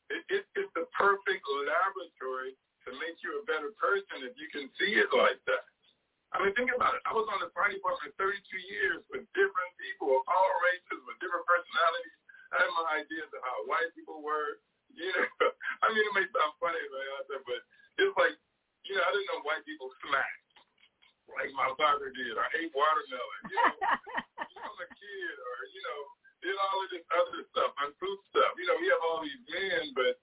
It, 0.10 0.22
it, 0.34 0.44
it's 0.58 0.74
the 0.74 0.90
perfect 0.98 1.46
laboratory 1.46 2.58
to 2.86 2.90
make 2.98 3.22
you 3.22 3.42
a 3.42 3.44
better 3.46 3.74
person 3.78 4.26
if 4.26 4.34
you 4.42 4.50
can 4.50 4.70
see 4.78 4.98
it 4.98 5.10
like 5.14 5.38
that. 5.50 5.70
I 6.36 6.44
mean, 6.44 6.52
think 6.60 6.72
about 6.76 7.00
it. 7.00 7.02
I 7.08 7.16
was 7.16 7.24
on 7.32 7.40
the 7.40 7.48
party 7.56 7.80
board 7.80 7.96
for 8.04 8.12
32 8.20 8.36
years 8.68 9.00
with 9.08 9.24
different 9.32 9.72
people 9.80 10.20
of 10.20 10.24
all 10.28 10.52
races, 10.68 11.00
with 11.08 11.16
different 11.24 11.48
personalities. 11.48 12.16
I 12.52 12.56
had 12.60 12.72
my 12.76 12.86
ideas 13.00 13.30
of 13.32 13.40
how 13.40 13.58
white 13.72 13.88
people 13.96 14.20
were. 14.20 14.60
You 14.92 15.12
know, 15.16 15.28
I 15.84 15.92
mean, 15.96 16.04
it 16.04 16.14
may 16.16 16.28
sound 16.32 16.56
funny, 16.60 16.80
but 16.92 17.64
it's 18.00 18.16
like, 18.20 18.36
you 18.84 18.96
know, 18.96 19.04
I 19.04 19.12
didn't 19.16 19.28
know 19.32 19.44
white 19.48 19.64
people 19.64 19.92
smacked 20.04 20.46
like 21.34 21.52
my 21.58 21.70
father 21.76 22.14
did, 22.14 22.38
or 22.38 22.48
ate 22.56 22.72
watermelon, 22.72 23.42
you 23.50 23.58
know, 23.58 23.76
you 24.54 24.60
know, 24.62 24.74
a 24.78 24.88
kid, 24.88 25.36
or, 25.36 25.58
you 25.74 25.82
know, 25.84 26.00
did 26.46 26.56
all 26.56 26.78
of 26.86 26.90
this 26.94 27.06
other 27.12 27.42
stuff, 27.50 27.72
uncouth 27.82 28.22
stuff. 28.30 28.52
You 28.62 28.70
know, 28.70 28.78
we 28.78 28.88
have 28.94 29.02
all 29.02 29.20
these 29.26 29.42
men, 29.50 29.92
but 29.98 30.16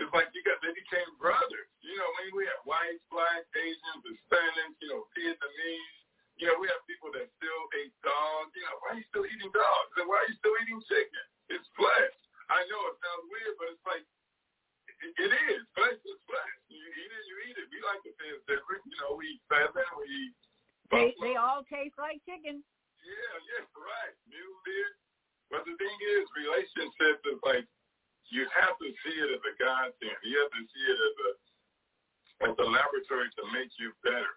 it's 0.00 0.12
like 0.16 0.32
you 0.32 0.40
got, 0.44 0.56
they 0.64 0.72
became 0.72 1.10
brothers. 1.20 1.68
You 1.84 1.96
know, 2.00 2.08
I 2.16 2.18
mean, 2.24 2.34
we 2.36 2.48
have 2.48 2.62
whites, 2.64 3.04
blacks, 3.12 3.48
Asians, 3.52 4.02
Hispanics, 4.08 4.76
you 4.80 4.88
know, 4.88 5.04
Vietnamese. 5.12 5.98
You 6.40 6.48
know, 6.48 6.56
we 6.56 6.66
have 6.72 6.80
people 6.88 7.12
that 7.12 7.28
still 7.36 7.62
ate 7.76 7.92
dogs. 8.00 8.52
You 8.56 8.64
know, 8.64 8.76
why 8.80 8.96
are 8.96 8.98
you 8.98 9.06
still 9.12 9.28
eating 9.28 9.52
dogs? 9.52 9.92
And 10.00 10.08
why 10.08 10.24
are 10.24 10.28
you 10.32 10.36
still 10.40 10.56
eating 10.64 10.80
chicken? 10.88 11.24
It's 11.52 11.68
flesh. 11.76 12.16
I 12.48 12.64
know 12.72 12.80
it 12.88 12.96
sounds 13.04 13.26
weird, 13.28 13.54
but 13.60 13.68
it's 13.76 13.84
like, 13.84 14.04
it, 15.04 15.12
it 15.28 15.32
is. 15.52 15.62
Flesh 15.76 16.00
is 16.00 16.20
flesh. 16.24 16.56
You 16.72 16.80
eat 16.80 17.12
it, 17.12 17.24
you 17.28 17.36
eat 17.52 17.56
it. 17.60 17.68
We 17.68 17.78
like 17.84 18.00
to 18.08 18.12
say 18.16 18.26
it's 18.32 18.44
different. 18.48 18.80
You 18.88 18.96
know, 19.04 19.12
we 19.20 19.36
eat 19.36 19.44
pheasant, 19.52 19.88
we 20.00 20.08
eat 20.08 20.34
They 20.88 21.12
they 21.20 21.36
all 21.36 21.68
taste 21.68 22.00
like 22.00 22.18
chicken. 22.24 22.64
Yeah, 23.04 23.34
yeah, 23.52 23.64
right. 23.76 24.14
Mule 24.30 24.60
deer. 24.64 24.90
But 25.52 25.68
the 25.68 25.76
thing 25.76 25.98
is, 26.16 26.24
relationships 26.32 27.22
is 27.28 27.40
like 27.44 27.68
you 28.32 28.48
have 28.48 28.74
to 28.80 28.88
see 29.04 29.16
it 29.20 29.28
as 29.28 29.42
a 29.44 29.52
godsend. 29.60 30.18
You 30.24 30.40
have 30.40 30.52
to 30.56 30.62
see 30.64 30.84
it 30.88 30.98
as 30.98 31.16
a 31.20 31.30
as 32.42 32.54
a 32.58 32.66
laboratory 32.66 33.30
to 33.38 33.44
make 33.54 33.70
you 33.78 33.94
better. 34.02 34.34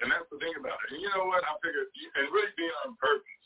And 0.00 0.08
that's 0.08 0.26
the 0.32 0.40
thing 0.40 0.56
about 0.56 0.80
it. 0.88 0.96
And 0.96 1.04
you 1.04 1.12
know 1.12 1.28
what? 1.28 1.44
I 1.44 1.52
figured, 1.60 1.92
and 1.92 2.26
really 2.32 2.50
being 2.56 2.72
on 2.82 2.96
purpose, 2.96 3.44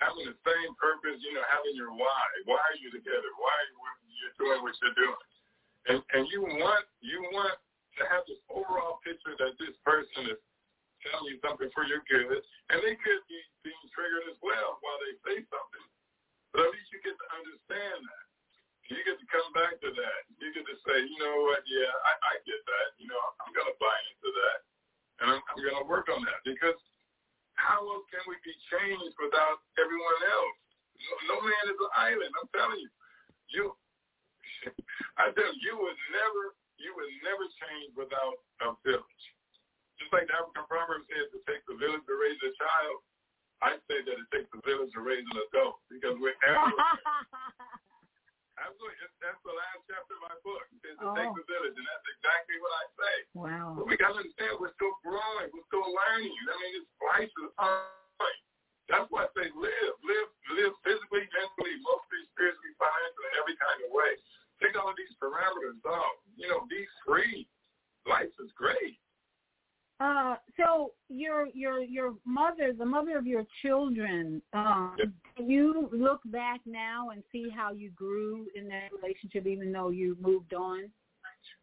having 0.00 0.24
the 0.24 0.34
same 0.42 0.72
purpose, 0.80 1.20
you 1.20 1.36
know, 1.36 1.44
having 1.52 1.76
your 1.76 1.92
why. 1.92 2.24
Why 2.48 2.58
are 2.58 2.80
you 2.80 2.88
together? 2.88 3.30
Why 3.36 3.52
are 3.52 3.68
you 3.68 3.76
you're 4.16 4.36
doing 4.40 4.64
what 4.64 4.74
you're 4.80 4.96
doing? 4.96 5.24
And 5.92 5.98
and 6.16 6.24
you 6.32 6.42
want 6.42 6.88
you 7.04 7.20
want 7.36 7.54
to 8.00 8.02
have 8.08 8.24
this 8.24 8.40
overall 8.48 8.98
picture 9.04 9.36
that 9.36 9.54
this 9.60 9.76
person 9.84 10.32
is 10.32 10.40
telling 11.04 11.28
you 11.30 11.38
something 11.44 11.68
for 11.76 11.84
your 11.84 12.00
good, 12.08 12.40
and 12.72 12.80
they 12.80 12.96
could 12.96 13.22
be 13.28 13.40
being 13.62 13.86
triggered 13.92 14.26
as 14.32 14.40
well 14.40 14.80
while 14.80 14.98
they 15.04 15.14
say 15.22 15.36
something. 15.46 15.86
But 16.50 16.66
at 16.66 16.72
least 16.72 16.88
you 16.90 16.98
get 17.04 17.14
to 17.14 17.28
understand 17.36 18.00
that. 18.00 18.25
You 18.86 19.02
get 19.02 19.18
to 19.18 19.26
come 19.26 19.50
back 19.50 19.78
to 19.82 19.90
that. 19.90 20.20
You 20.38 20.54
get 20.54 20.62
to 20.62 20.76
say, 20.86 21.02
you 21.02 21.18
know 21.18 21.50
what, 21.50 21.66
yeah, 21.66 21.90
I, 22.06 22.12
I 22.14 22.32
get 22.46 22.60
that. 22.62 22.88
You 23.02 23.10
know, 23.10 23.18
I'm 23.42 23.50
going 23.50 23.66
to 23.66 23.78
buy 23.82 23.96
into 24.14 24.30
that, 24.30 24.58
and 25.22 25.26
I'm, 25.34 25.42
I'm 25.42 25.60
going 25.60 25.80
to 25.82 25.88
work 25.90 26.06
on 26.06 26.22
that 26.22 26.40
because 26.46 26.78
how 27.58 27.82
else 27.82 28.06
can 28.12 28.22
we 28.30 28.36
be 28.44 28.54
changed 28.70 29.16
without 29.18 29.64
everyone 29.80 30.20
else? 30.22 30.56
No, 30.96 31.12
no 31.34 31.36
man 31.44 31.64
is 31.72 31.78
an 31.80 31.92
island. 31.96 32.32
I'm 32.36 32.50
telling 32.54 32.80
you, 32.80 32.90
you. 33.50 33.64
I 35.20 35.32
tell 35.32 35.50
you, 35.50 35.60
you 35.60 35.74
would 35.80 36.00
never, 36.12 36.42
you 36.78 36.92
would 36.94 37.12
never 37.24 37.44
change 37.58 37.90
without 37.96 38.36
a 38.64 38.76
village. 38.84 39.24
Just 39.96 40.12
like 40.12 40.28
the 40.28 40.36
African 40.36 40.68
proverb 40.68 41.08
says, 41.08 41.32
it 41.32 41.44
takes 41.48 41.64
a 41.72 41.76
village 41.76 42.04
to 42.04 42.14
raise 42.20 42.36
a 42.44 42.52
child. 42.54 43.00
I 43.64 43.80
say 43.88 44.04
that 44.04 44.16
it 44.20 44.28
takes 44.28 44.52
a 44.52 44.60
village 44.60 44.92
to 44.92 45.00
raise 45.00 45.24
an 45.32 45.40
adult 45.48 45.80
because 45.88 46.20
wherever 46.20 46.60
Absolutely. 46.60 47.32
That's 49.20 49.40
the 49.42 49.54
last 49.54 49.80
chapter 49.90 50.14
of 50.14 50.22
my 50.28 50.36
book. 50.46 50.64
It 50.84 50.94
it 50.94 50.98
Oh. 51.02 51.14
takes 51.18 51.34
a 51.34 51.44
village, 51.50 51.74
and 51.76 51.86
that's 51.86 52.06
exactly 52.14 52.56
what 52.62 52.72
I 52.72 52.84
say. 52.96 53.16
wow. 53.34 53.66
But 53.76 53.86
we 53.90 53.96
got 53.96 54.14
to 54.14 54.22
understand 54.22 54.56
we're 54.62 54.72
still 54.78 54.94
growing. 55.02 55.50
We're 55.50 55.66
still 55.66 55.86
learning. 55.86 56.30
I 56.30 56.54
mean, 56.62 56.72
it's 56.80 56.90
life 57.02 57.32
is 57.42 57.50
time. 57.58 58.38
That's 58.88 59.10
why 59.10 59.26
I 59.26 59.28
say 59.34 59.50
live. 59.50 59.94
Live 60.06 60.28
live 60.54 60.74
physically, 60.86 61.26
mentally, 61.34 61.74
emotionally, 61.74 62.24
spiritually, 62.32 62.74
financially, 62.78 63.26
in 63.26 63.34
every 63.42 63.56
kind 63.58 63.78
of 63.82 63.90
way. 63.90 64.12
Take 64.62 64.78
all 64.78 64.88
of 64.94 64.96
these 64.96 65.10
parameters 65.18 65.82
off. 65.84 66.16
You 66.38 66.48
know, 66.48 66.64
be 66.70 66.86
free. 67.04 67.48
Life 68.06 68.30
is 68.38 68.52
great. 68.54 68.96
Uh, 69.98 70.36
so 70.56 70.92
your 71.08 71.48
your 71.52 71.80
your 71.82 72.14
mother, 72.24 72.72
the 72.72 72.84
mother 72.86 73.16
of 73.18 73.26
your 73.26 73.44
children, 73.62 74.40
um, 74.52 74.94
Yep. 74.98 75.08
You 75.48 75.88
look 75.92 76.20
back 76.26 76.60
now 76.66 77.10
and 77.10 77.22
see 77.32 77.48
how 77.50 77.72
you 77.72 77.90
grew 77.90 78.46
in 78.54 78.68
that 78.68 78.90
relationship, 78.94 79.46
even 79.46 79.72
though 79.72 79.90
you 79.90 80.16
moved 80.20 80.54
on? 80.54 80.90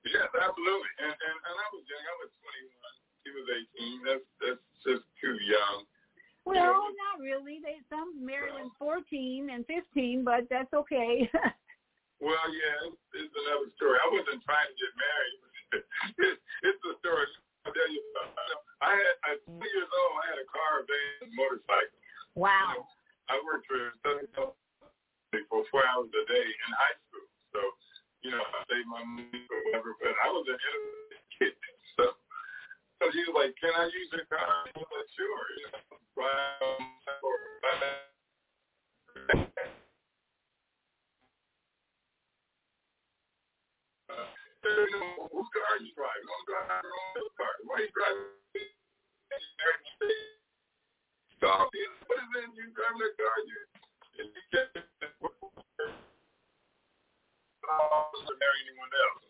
Yes, 0.05 0.29
absolutely. 0.31 0.91
And 0.99 1.11
and, 1.11 1.37
and 1.43 1.55
I 1.59 1.67
was 1.71 1.83
young. 1.87 2.03
I 2.03 2.15
was 2.23 2.31
21. 2.39 2.93
He 3.23 3.29
was 3.31 3.47
18. 3.47 4.07
That's 4.07 4.27
that's 4.39 4.65
just 4.83 5.05
too 5.19 5.35
young. 5.43 5.87
Well, 6.43 6.91
not 6.91 7.23
really. 7.23 7.63
They 7.63 7.79
some 7.87 8.19
married 8.19 8.55
when 8.59 8.67
fourteen 8.75 9.47
and 9.51 9.63
fifteen, 9.63 10.27
but 10.27 10.43
that's 10.51 10.71
okay. 10.75 11.23
well, 12.19 12.47
yeah, 12.51 12.91
it's, 12.91 12.99
it's 13.15 13.31
another 13.31 13.71
story. 13.79 13.95
I 13.95 14.07
wasn't 14.11 14.43
trying 14.43 14.67
to 14.67 14.75
get 14.75 14.91
married. 14.99 15.39
it's, 16.27 16.41
it's 16.67 16.83
a 16.83 16.93
story. 16.99 17.27
I'll 17.63 17.71
tell 17.71 17.91
you. 17.91 18.03
I 18.83 18.91
had 18.91 19.15
at 19.31 19.39
two 19.47 19.55
years 19.55 19.87
old. 19.87 20.13
I 20.19 20.23
had 20.35 20.39
a 20.43 20.47
car, 20.51 20.71
a 20.79 20.87
van, 20.87 21.31
motorcycle. 21.31 21.95
Wow. 22.35 22.51
You 22.51 22.83
know, 22.83 23.02
I 23.33 23.41
worked 23.41 23.65
for 23.65 23.81
Southern 24.05 24.29
California 24.37 25.41
for 25.49 25.65
four 25.73 25.81
hours 25.89 26.13
a 26.13 26.23
day 26.29 26.45
in 26.45 26.69
high 26.77 26.93
school. 27.01 27.25
So, 27.49 27.61
you 28.21 28.29
know, 28.29 28.45
I 28.45 28.61
saved 28.69 28.85
my 28.85 29.01
money 29.01 29.41
or 29.49 29.57
whatever. 29.65 29.97
But 29.97 30.13
I 30.21 30.29
was 30.29 30.45
an 30.45 30.53
innocent 30.61 31.25
kid. 31.33 31.57
So, 31.97 32.13
so 33.01 33.09
he 33.09 33.25
was 33.25 33.33
like, 33.33 33.57
"Can 33.57 33.73
I 33.73 33.89
use 33.89 34.13
your 34.13 34.29
car?" 34.29 34.37
I 34.37 34.69
was 34.77 34.85
like, 34.85 35.09
"Sure." 35.17 35.45
You 35.57 35.65
know, 35.73 35.81
uh, 44.13 45.25
whose 45.33 45.49
car 45.49 45.65
are 45.73 45.81
you 45.81 45.89
driving? 45.97 46.29
I'm 46.29 46.45
driving 46.45 46.85
your 46.85 46.93
own 47.17 47.33
car. 47.33 47.49
Why 47.65 47.81
are 47.81 47.81
you 47.81 47.89
driving? 47.97 48.29
Stop. 51.43 51.67
What 51.67 51.67
is 51.67 52.31
it? 52.39 52.55
You 52.55 52.71
driving 52.71 53.03
the 53.03 53.11
car? 53.19 53.35
You 53.43 53.59
and 54.15 54.31
you 54.31 54.43
can't 54.47 54.71
marry 58.39 58.59
anyone 58.63 58.87
else. 59.03 59.27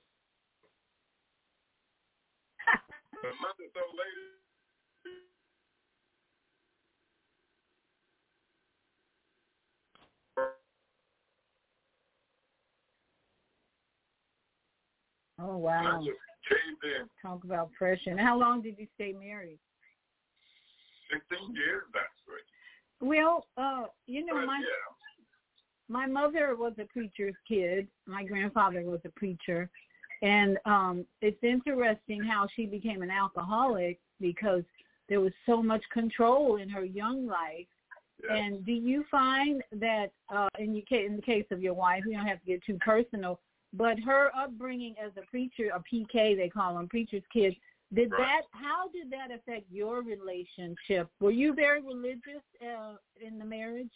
a 3.18 3.34
so 3.74 3.82
later. 3.98 4.30
Oh 15.42 15.58
wow! 15.58 15.98
I 15.98 16.06
just 16.06 16.22
caved 16.48 16.84
in. 16.84 17.10
Talk 17.24 17.44
about 17.44 17.74
pressure. 17.74 18.12
And 18.12 18.20
how 18.20 18.38
long 18.38 18.62
did 18.62 18.78
you 18.78 18.86
stay 18.94 19.14
married? 19.14 19.58
Sixteen 21.12 21.56
years, 21.56 21.84
actually. 21.96 22.44
Well, 23.02 23.48
uh, 23.58 23.86
you 24.08 24.26
know 24.26 24.36
But, 24.36 24.46
my 24.46 24.60
yeah. 24.60 25.90
my 25.90 26.06
mother 26.06 26.56
was 26.56 26.74
a 26.80 26.86
preacher's 26.86 27.36
kid. 27.48 27.88
My 28.08 28.24
grandfather 28.24 28.84
was 28.84 29.02
a 29.06 29.10
preacher. 29.10 29.70
And 30.22 30.58
um 30.66 31.06
it's 31.22 31.44
interesting 31.44 32.24
how 32.24 32.48
she 32.56 32.66
became 32.66 33.02
an 33.02 33.12
alcoholic 33.12 34.00
because 34.22 34.64
there 35.10 35.20
was 35.20 35.34
so 35.46 35.62
much 35.62 35.84
control 35.92 36.56
in 36.58 36.70
her 36.70 36.86
young 36.86 37.28
life. 37.28 37.68
Yeah. 38.24 38.36
And 38.36 38.66
do 38.66 38.72
you 38.72 39.04
find 39.12 39.62
that 39.74 40.12
uh 40.34 40.48
in 40.58 40.74
your 40.74 40.86
in 41.00 41.18
the 41.18 41.22
case 41.22 41.46
of 41.52 41.62
your 41.62 41.74
wife, 41.74 42.04
we 42.08 42.14
don't 42.14 42.26
have 42.26 42.40
to 42.40 42.46
get 42.46 42.64
too 42.64 42.78
personal, 42.80 43.42
but 43.74 44.00
her 44.00 44.32
upbringing 44.36 44.96
as 45.04 45.12
a 45.18 45.26
preacher, 45.30 45.72
a 45.76 45.84
PK 45.94 46.38
they 46.38 46.50
call 46.50 46.76
them, 46.76 46.88
preacher's 46.88 47.24
kid, 47.34 47.54
did 47.94 48.12
Right. 48.12 48.20
that 48.20 48.44
how 48.52 48.90
did 48.90 49.10
that 49.14 49.30
affect 49.32 49.70
your 49.70 50.02
relationship? 50.02 51.10
Were 51.22 51.32
you 51.32 51.54
very 51.54 51.82
religious 51.82 52.44
uh 52.62 52.98
in 53.22 53.38
the 53.38 53.46
marriage? 53.46 53.94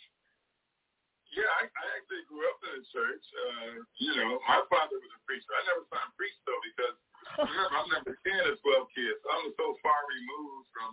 Yeah, 1.35 1.49
I, 1.59 1.67
I 1.67 1.85
actually 1.99 2.23
grew 2.31 2.41
up 2.47 2.57
in 2.65 2.81
a 2.81 2.85
church. 2.87 3.25
Uh, 3.35 3.83
you 3.99 4.15
know, 4.15 4.39
my 4.47 4.63
father 4.71 4.95
was 4.95 5.11
a 5.11 5.21
preacher. 5.27 5.51
I 5.53 5.61
never 5.69 5.83
saw 5.91 5.99
him 6.01 6.13
preach 6.15 6.37
though 6.47 6.61
because 6.63 6.95
remember 7.51 7.77
I'm 7.77 7.89
number 7.91 8.15
ten 8.23 8.41
of 8.47 8.55
twelve 8.63 8.87
kids. 8.95 9.17
So 9.21 9.27
I 9.33 9.37
was 9.45 9.53
so 9.59 9.67
far 9.83 9.99
removed 10.07 10.67
from 10.71 10.91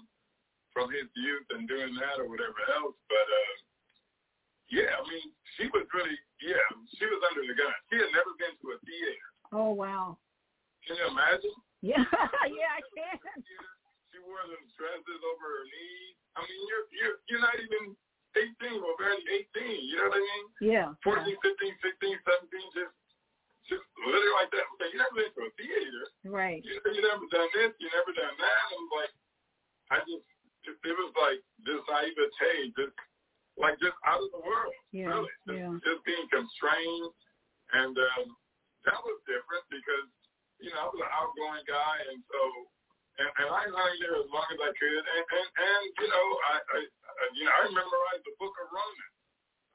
from 0.74 0.86
his 0.90 1.06
youth 1.14 1.46
and 1.54 1.70
doing 1.70 1.94
that 2.02 2.18
or 2.18 2.26
whatever 2.26 2.58
else. 2.74 2.98
But 3.08 3.26
uh 3.28 3.54
yeah, 4.72 4.96
I 4.96 5.02
mean, 5.06 5.28
she 5.56 5.68
was 5.70 5.86
really 5.92 6.18
yeah, 6.42 6.66
she 6.98 7.04
was 7.06 7.20
under 7.30 7.44
the 7.46 7.54
gun. 7.54 7.72
She 7.92 8.00
had 8.00 8.10
never 8.10 8.32
been 8.40 8.56
to 8.64 8.66
a 8.74 8.78
theater. 8.82 9.28
Oh 9.54 9.70
wow. 9.76 10.18
Can 10.84 10.96
you 11.00 11.08
imagine? 11.08 11.56
Yeah, 11.84 12.00
yeah, 12.48 12.80
I 12.80 12.82
can. 12.96 13.20
She 14.08 14.16
wore 14.24 14.40
those 14.48 14.72
dresses 14.80 15.20
over 15.20 15.44
her 15.44 15.64
knees. 15.68 16.16
I 16.32 16.40
mean, 16.48 16.62
you're 16.64 16.86
you're 16.96 17.16
you're 17.28 17.44
not 17.44 17.52
even 17.60 17.92
eighteen 18.40 18.80
or 18.80 18.96
barely 18.96 19.20
eighteen. 19.28 19.84
You 19.84 20.00
know 20.00 20.08
what 20.08 20.16
I 20.16 20.24
mean? 20.24 20.44
Yeah. 20.64 20.88
14, 21.04 21.28
15, 21.28 21.36
16, 21.36 22.08
17, 22.24 22.78
just, 22.78 22.94
just 23.68 23.84
literally 24.00 24.32
like 24.32 24.48
that. 24.56 24.64
So 24.80 24.82
you 24.88 24.96
never 24.96 25.12
been 25.18 25.28
to 25.28 25.42
a 25.44 25.52
theater. 25.60 26.04
Right. 26.24 26.64
You, 26.64 26.80
you 26.88 27.02
never 27.04 27.28
done 27.28 27.50
this. 27.52 27.76
You 27.76 27.88
never 27.92 28.16
done 28.16 28.32
that. 28.32 28.62
And 28.72 28.84
like, 28.94 29.12
I 29.92 29.96
just, 30.08 30.24
it, 30.64 30.74
it 30.88 30.96
was 30.96 31.12
like 31.20 31.44
this 31.68 31.84
naivete, 31.84 32.72
just 32.80 32.96
like 33.60 33.76
just 33.78 33.98
out 34.08 34.24
of 34.24 34.32
the 34.32 34.40
world. 34.42 34.72
Yeah, 34.90 35.12
Really, 35.20 35.30
just, 35.46 35.58
yeah. 35.60 35.74
just 35.84 36.00
being 36.08 36.26
constrained, 36.32 37.12
and 37.76 37.94
um, 37.94 38.26
that 38.88 38.98
was 39.04 39.20
different 39.28 39.62
because 39.68 40.08
you 40.64 40.72
know 40.72 40.80
I 40.80 40.90
was 40.90 41.00
an 41.04 41.12
outgoing 41.12 41.64
guy, 41.68 41.96
and 42.10 42.20
so. 42.26 42.40
And, 43.14 43.30
and 43.30 43.46
I 43.46 43.62
hung 43.70 43.94
there 44.02 44.18
as 44.18 44.26
long 44.26 44.42
as 44.50 44.58
I 44.58 44.74
could, 44.74 45.02
and 45.06 45.22
and, 45.22 45.48
and 45.54 45.82
you 46.02 46.08
know, 46.10 46.26
I, 46.50 46.54
I, 46.66 46.78
you 47.38 47.46
know 47.46 47.54
I 47.54 47.70
memorized 47.70 48.26
the 48.26 48.34
Book 48.42 48.50
of 48.58 48.66
Romans. 48.74 49.14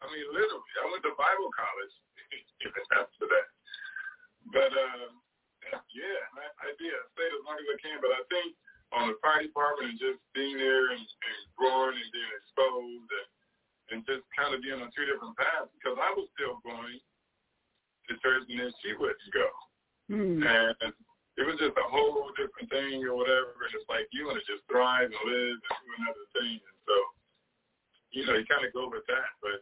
I 0.04 0.12
mean, 0.12 0.28
literally, 0.36 0.76
I 0.84 0.92
went 0.92 1.08
to 1.08 1.16
Bible 1.16 1.48
college 1.56 1.96
even 2.68 2.84
after 3.00 3.32
that. 3.32 3.48
But 4.52 4.72
uh, 4.76 5.08
yeah, 5.96 6.20
I, 6.36 6.46
I 6.68 6.70
did. 6.80 6.92
I 6.92 7.06
stayed 7.16 7.32
as 7.32 7.44
long 7.46 7.58
as 7.60 7.70
I 7.70 7.78
can. 7.80 7.98
But 8.04 8.12
I 8.12 8.22
think 8.28 8.60
on 8.96 9.14
the 9.14 9.18
fire 9.22 9.46
department 9.46 9.94
and 9.94 10.02
just 10.02 10.22
being 10.34 10.58
there 10.58 10.90
and, 10.94 11.04
and 11.04 11.40
growing 11.54 11.94
and 11.94 12.12
being 12.14 12.34
exposed 12.42 13.10
and, 13.14 13.28
and 13.94 14.00
just 14.10 14.26
kind 14.34 14.54
of 14.54 14.66
being 14.66 14.82
on 14.82 14.90
two 14.94 15.06
different 15.06 15.38
paths 15.38 15.70
because 15.78 15.98
I 16.02 16.10
was 16.18 16.26
still 16.34 16.58
going 16.66 16.98
to 18.10 18.14
church 18.18 18.50
and 18.50 18.58
then 18.58 18.74
she 18.82 18.98
wouldn't 18.98 19.30
go. 19.30 19.46
Hmm. 20.10 20.42
And 20.42 20.92
it 21.38 21.46
was 21.46 21.62
just 21.62 21.78
a 21.78 21.88
whole 21.88 22.34
different 22.34 22.68
thing 22.74 23.06
or 23.06 23.14
whatever. 23.14 23.54
And 23.62 23.72
it's 23.78 23.86
like 23.86 24.10
you 24.10 24.26
want 24.26 24.42
to 24.42 24.46
just 24.50 24.66
thrive 24.66 25.08
and 25.08 25.24
live 25.24 25.58
and 25.62 25.80
do 25.86 25.90
another 26.02 26.28
thing. 26.34 26.58
And 26.58 26.78
so, 26.84 26.96
you 28.12 28.22
know, 28.26 28.36
you 28.36 28.46
kind 28.50 28.66
of 28.66 28.74
go 28.74 28.90
with 28.90 29.06
that. 29.06 29.30
But 29.40 29.62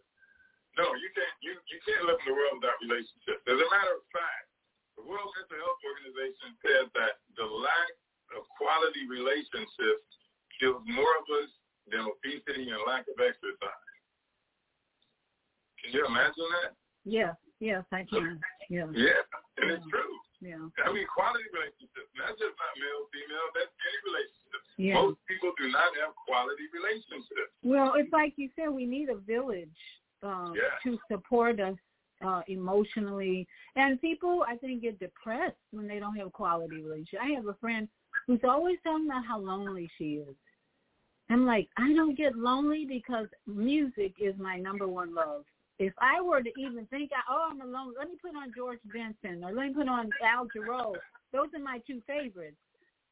no, 0.79 0.87
you 0.95 1.11
can't. 1.11 1.35
You 1.43 1.59
you 1.67 1.79
can't 1.83 2.07
live 2.07 2.17
in 2.23 2.31
the 2.31 2.35
world 2.37 2.63
without 2.63 2.79
relationships. 2.79 3.43
As 3.43 3.59
a 3.59 3.67
matter 3.67 3.99
of 3.99 4.07
fact, 4.15 4.47
the 4.95 5.03
World 5.03 5.29
Mental 5.35 5.59
Health 5.59 5.81
Organization 5.83 6.49
says 6.63 6.85
that 6.95 7.19
the 7.35 7.45
lack 7.45 7.93
of 8.39 8.47
quality 8.55 9.03
relationships 9.05 10.07
kills 10.57 10.81
more 10.87 11.13
of 11.21 11.27
us 11.43 11.51
than 11.91 12.07
obesity 12.07 12.71
and 12.71 12.81
lack 12.87 13.03
of 13.11 13.19
exercise. 13.19 13.87
Can 15.83 15.91
you 15.91 16.07
imagine 16.07 16.49
that? 16.63 16.71
Yeah. 17.03 17.35
Yes, 17.59 17.83
I 17.91 18.05
can. 18.07 18.39
Yeah. 18.69 18.85
Yeah, 18.93 19.23
and 19.57 19.71
it's 19.71 19.87
true. 19.87 20.06
I 20.83 20.91
mean, 20.91 21.07
quality 21.07 21.45
relationships, 21.53 22.09
not 22.17 22.35
just 22.37 22.55
not 22.57 22.73
male, 22.77 23.07
female, 23.13 23.47
that's 23.55 23.71
any 23.71 23.99
relationship. 24.07 24.61
Yeah. 24.77 24.93
Most 25.01 25.17
people 25.27 25.51
do 25.57 25.69
not 25.71 25.91
have 26.03 26.13
quality 26.15 26.67
relationships. 26.73 27.51
Well, 27.63 27.93
it's 27.97 28.11
like 28.13 28.33
you 28.37 28.49
said, 28.55 28.69
we 28.69 28.85
need 28.85 29.09
a 29.09 29.17
village 29.17 29.79
um, 30.23 30.53
Yeah. 30.55 30.77
to 30.83 30.97
support 31.09 31.59
us 31.59 31.77
uh, 32.25 32.41
emotionally. 32.47 33.47
And 33.75 33.99
people, 34.01 34.45
I 34.47 34.55
think, 34.57 34.81
get 34.81 34.99
depressed 34.99 35.57
when 35.71 35.87
they 35.87 35.99
don't 35.99 36.15
have 36.15 36.31
quality 36.33 36.81
relationships. 36.81 37.21
I 37.23 37.31
have 37.35 37.47
a 37.47 37.53
friend 37.55 37.87
who's 38.25 38.39
always 38.43 38.77
talking 38.83 39.05
about 39.05 39.25
how 39.25 39.39
lonely 39.39 39.89
she 39.97 40.15
is. 40.25 40.35
I'm 41.29 41.45
like, 41.45 41.67
I 41.77 41.93
don't 41.93 42.15
get 42.17 42.35
lonely 42.37 42.85
because 42.87 43.27
music 43.45 44.13
is 44.19 44.33
my 44.39 44.57
number 44.57 44.87
one 44.87 45.13
love. 45.13 45.43
If 45.79 45.93
I 45.99 46.21
were 46.21 46.41
to 46.41 46.51
even 46.57 46.85
think, 46.87 47.11
oh, 47.29 47.49
I'm 47.51 47.61
alone, 47.61 47.93
let 47.97 48.09
me 48.09 48.15
put 48.21 48.35
on 48.35 48.51
George 48.55 48.79
Benson 48.91 49.43
or 49.43 49.53
let 49.53 49.67
me 49.67 49.73
put 49.73 49.87
on 49.87 50.09
Al 50.23 50.47
Jarreau. 50.47 50.95
Those 51.31 51.47
are 51.55 51.61
my 51.61 51.79
two 51.85 52.01
favorites, 52.07 52.57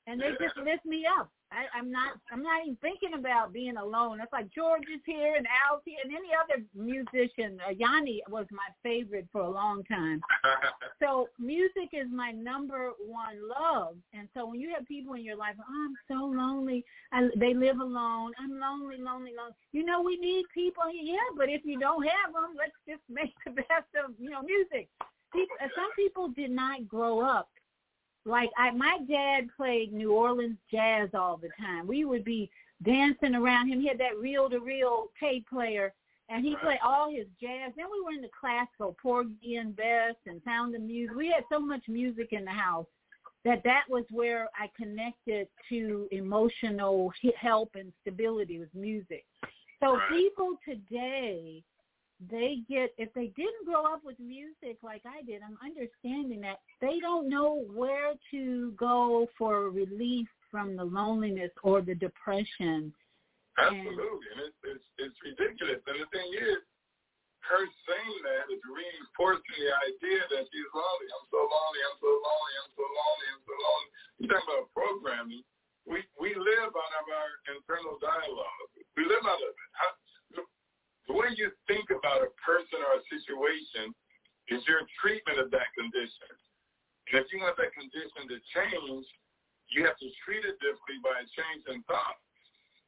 and 0.07 0.21
they 0.21 0.31
just 0.39 0.57
lift 0.57 0.85
me 0.85 1.05
up. 1.19 1.29
I, 1.51 1.77
I'm 1.77 1.91
not, 1.91 2.17
I'm 2.31 2.43
not 2.43 2.61
even 2.63 2.77
thinking 2.81 3.13
about 3.17 3.53
being 3.53 3.77
alone. 3.77 4.19
It's 4.21 4.33
like 4.33 4.53
George 4.53 4.83
is 4.93 5.01
here 5.05 5.35
and 5.35 5.47
Al's 5.69 5.81
here, 5.85 5.97
and 6.03 6.11
any 6.11 6.29
other 6.33 6.63
musician. 6.75 7.59
Uh, 7.65 7.71
Yanni 7.71 8.21
was 8.29 8.45
my 8.51 8.67
favorite 8.83 9.27
for 9.31 9.41
a 9.41 9.49
long 9.49 9.83
time. 9.83 10.21
So 11.01 11.27
music 11.37 11.89
is 11.91 12.07
my 12.09 12.31
number 12.31 12.91
one 13.05 13.35
love, 13.49 13.95
and 14.13 14.29
so 14.33 14.47
when 14.47 14.61
you 14.61 14.73
have 14.73 14.87
people 14.87 15.13
in 15.15 15.23
your 15.23 15.35
life, 15.35 15.55
oh, 15.59 15.63
I'm 15.67 15.95
so 16.07 16.25
lonely. 16.25 16.85
I, 17.11 17.27
they 17.35 17.53
live 17.53 17.79
alone. 17.79 18.31
I'm 18.39 18.57
lonely, 18.57 18.97
lonely, 18.97 19.31
lonely. 19.37 19.53
You 19.73 19.83
know, 19.83 20.01
we 20.01 20.15
need 20.17 20.45
people. 20.53 20.83
Yeah, 20.93 21.17
but 21.37 21.49
if 21.49 21.63
you 21.65 21.77
don't 21.77 22.03
have 22.03 22.33
them, 22.33 22.55
let's 22.57 22.71
just 22.87 23.01
make 23.09 23.33
the 23.45 23.51
best 23.51 23.91
of 24.03 24.11
you 24.17 24.29
know 24.29 24.41
music. 24.41 24.87
People, 25.33 25.57
some 25.75 25.91
people 25.97 26.29
did 26.29 26.51
not 26.51 26.87
grow 26.87 27.19
up 27.19 27.49
like 28.25 28.49
I. 28.57 28.71
My 28.71 28.99
dad 29.07 29.47
played 29.55 29.93
New 29.93 30.11
Orleans 30.13 30.57
jazz 30.71 31.09
all 31.13 31.37
the 31.37 31.49
time. 31.59 31.87
We 31.87 32.05
would 32.05 32.25
be 32.25 32.49
dancing 32.83 33.35
around 33.35 33.67
him. 33.67 33.79
He 33.79 33.87
had 33.87 33.99
that 33.99 34.17
reel-to-reel 34.17 35.07
tape 35.19 35.47
player 35.47 35.93
and 36.27 36.43
he 36.43 36.55
played 36.55 36.79
all 36.83 37.11
his 37.11 37.27
jazz. 37.39 37.71
Then 37.77 37.85
we 37.91 38.01
were 38.01 38.11
in 38.11 38.21
the 38.21 38.29
classical, 38.39 38.95
Porgy 39.01 39.57
and 39.57 39.75
Bess 39.75 40.15
and 40.25 40.41
Sound 40.43 40.75
of 40.75 40.81
Music. 40.81 41.15
We 41.15 41.27
had 41.27 41.43
so 41.51 41.59
much 41.59 41.83
music 41.87 42.29
in 42.31 42.45
the 42.45 42.51
house 42.51 42.87
that 43.43 43.63
that 43.63 43.83
was 43.87 44.05
where 44.09 44.49
I 44.59 44.69
connected 44.75 45.47
to 45.69 46.07
emotional 46.11 47.13
help 47.39 47.75
and 47.75 47.93
stability 48.01 48.59
with 48.59 48.73
music. 48.73 49.23
So 49.79 49.97
Right. 49.97 50.09
people 50.09 50.57
today, 50.67 51.63
they 52.29 52.59
get 52.69 52.93
if 52.97 53.13
they 53.13 53.27
didn't 53.35 53.65
grow 53.65 53.85
up 53.85 54.01
with 54.03 54.19
music 54.19 54.77
like 54.83 55.03
I 55.05 55.23
did, 55.23 55.41
I'm 55.41 55.57
understanding 55.63 56.41
that 56.41 56.59
they 56.81 56.99
don't 56.99 57.29
know 57.29 57.65
where 57.73 58.13
to 58.31 58.71
go 58.77 59.27
for 59.37 59.69
relief 59.69 60.27
from 60.51 60.75
the 60.75 60.83
loneliness 60.83 61.51
or 61.63 61.81
the 61.81 61.95
depression. 61.95 62.93
Absolutely, 63.57 64.27
and 64.35 64.41
it's, 64.51 64.59
it's 64.67 64.87
it's 64.99 65.19
ridiculous. 65.23 65.79
And 65.87 66.03
the 66.03 66.09
thing 66.11 66.27
is, 66.35 66.59
her 67.47 67.63
saying 67.87 68.19
that 68.25 68.51
is 68.51 68.61
reinforcing 68.67 69.57
the 69.61 69.71
idea 69.85 70.21
that 70.33 70.43
she's 70.49 70.71
lonely. 70.75 71.07
I'm 71.13 71.27
so 71.31 71.41
lonely. 71.45 71.81
I'm 71.87 71.97
so 72.01 72.11
lonely. 72.11 72.53
I'm 72.59 72.71
so 72.75 72.85
lonely. 72.85 73.27
I'm 73.31 73.43
so 73.45 73.55
lonely. 73.55 73.89
You 74.19 74.25
talking 74.27 74.49
about 74.49 74.67
programming? 74.75 75.43
We 75.85 76.01
we 76.17 76.33
live 76.33 76.71
out 76.73 76.93
of 76.99 77.05
our 77.07 77.31
internal 77.53 77.95
dialogue. 78.01 78.69
We 78.97 79.05
live 79.05 79.23
out 79.23 79.39
of 79.39 79.53
it. 79.53 79.69
How, 79.77 79.91
the 81.07 81.13
way 81.13 81.29
you 81.37 81.53
think 81.69 81.89
about 81.93 82.25
a 82.25 82.31
person 82.41 82.81
or 82.81 82.97
a 82.97 83.03
situation 83.09 83.93
is 84.49 84.61
your 84.65 84.85
treatment 85.01 85.41
of 85.41 85.49
that 85.53 85.69
condition. 85.77 86.31
And 87.09 87.21
if 87.21 87.29
you 87.29 87.41
want 87.41 87.57
that 87.57 87.73
condition 87.73 88.25
to 88.29 88.37
change, 88.53 89.05
you 89.69 89.85
have 89.85 89.97
to 89.97 90.09
treat 90.25 90.45
it 90.45 90.57
differently 90.61 91.01
by 91.01 91.13
a 91.21 91.25
change 91.33 91.65
in 91.69 91.81
thought 91.85 92.17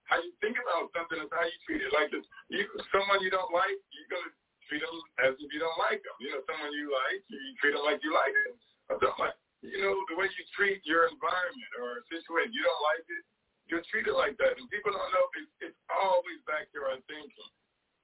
how 0.07 0.18
you 0.24 0.32
think 0.39 0.55
about 0.55 0.88
something 0.95 1.20
is 1.20 1.32
how 1.32 1.43
you 1.43 1.59
treat 1.68 1.84
it. 1.84 1.91
Like 1.91 2.11
if 2.15 2.24
you 2.47 2.63
someone 2.95 3.20
you 3.20 3.32
don't 3.32 3.51
like, 3.51 3.76
you're 3.91 4.11
gonna 4.11 4.32
treat 4.68 4.80
them 4.80 4.97
as 5.24 5.36
if 5.36 5.51
you 5.51 5.59
don't 5.59 5.80
like 5.80 5.99
them. 5.99 6.15
You 6.24 6.32
know, 6.32 6.41
someone 6.47 6.72
you 6.72 6.91
like, 6.91 7.20
you 7.28 7.53
treat 7.59 7.76
them 7.76 7.84
like 7.84 7.99
you 8.01 8.15
like 8.15 8.32
them. 8.32 8.55
Or 8.88 8.95
something 9.03 9.20
like, 9.20 9.38
you 9.59 9.84
know, 9.84 9.95
the 10.07 10.15
way 10.15 10.32
you 10.32 10.43
treat 10.55 10.80
your 10.88 11.11
environment 11.11 11.72
or 11.84 11.99
a 11.99 12.03
situation, 12.07 12.55
you 12.55 12.63
don't 12.63 12.84
like 12.88 13.03
it, 13.03 13.24
you'll 13.68 13.88
treat 13.91 14.07
it 14.07 14.15
like 14.15 14.39
that. 14.39 14.55
And 14.55 14.72
people 14.72 14.95
don't 14.95 15.11
know 15.11 15.28
it's, 15.43 15.51
it's 15.72 15.80
always 15.91 16.39
back 16.47 16.72
to 16.72 16.80
our 16.88 16.99
thinking. 17.11 17.51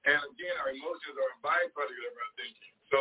And 0.05 0.19
again, 0.35 0.55
our 0.63 0.71
emotions 0.75 1.15
are 1.15 1.31
a 1.35 1.39
byproduct 1.43 2.01
of 2.03 2.13
our 2.19 2.31
thinking. 2.35 2.73
So 2.91 2.99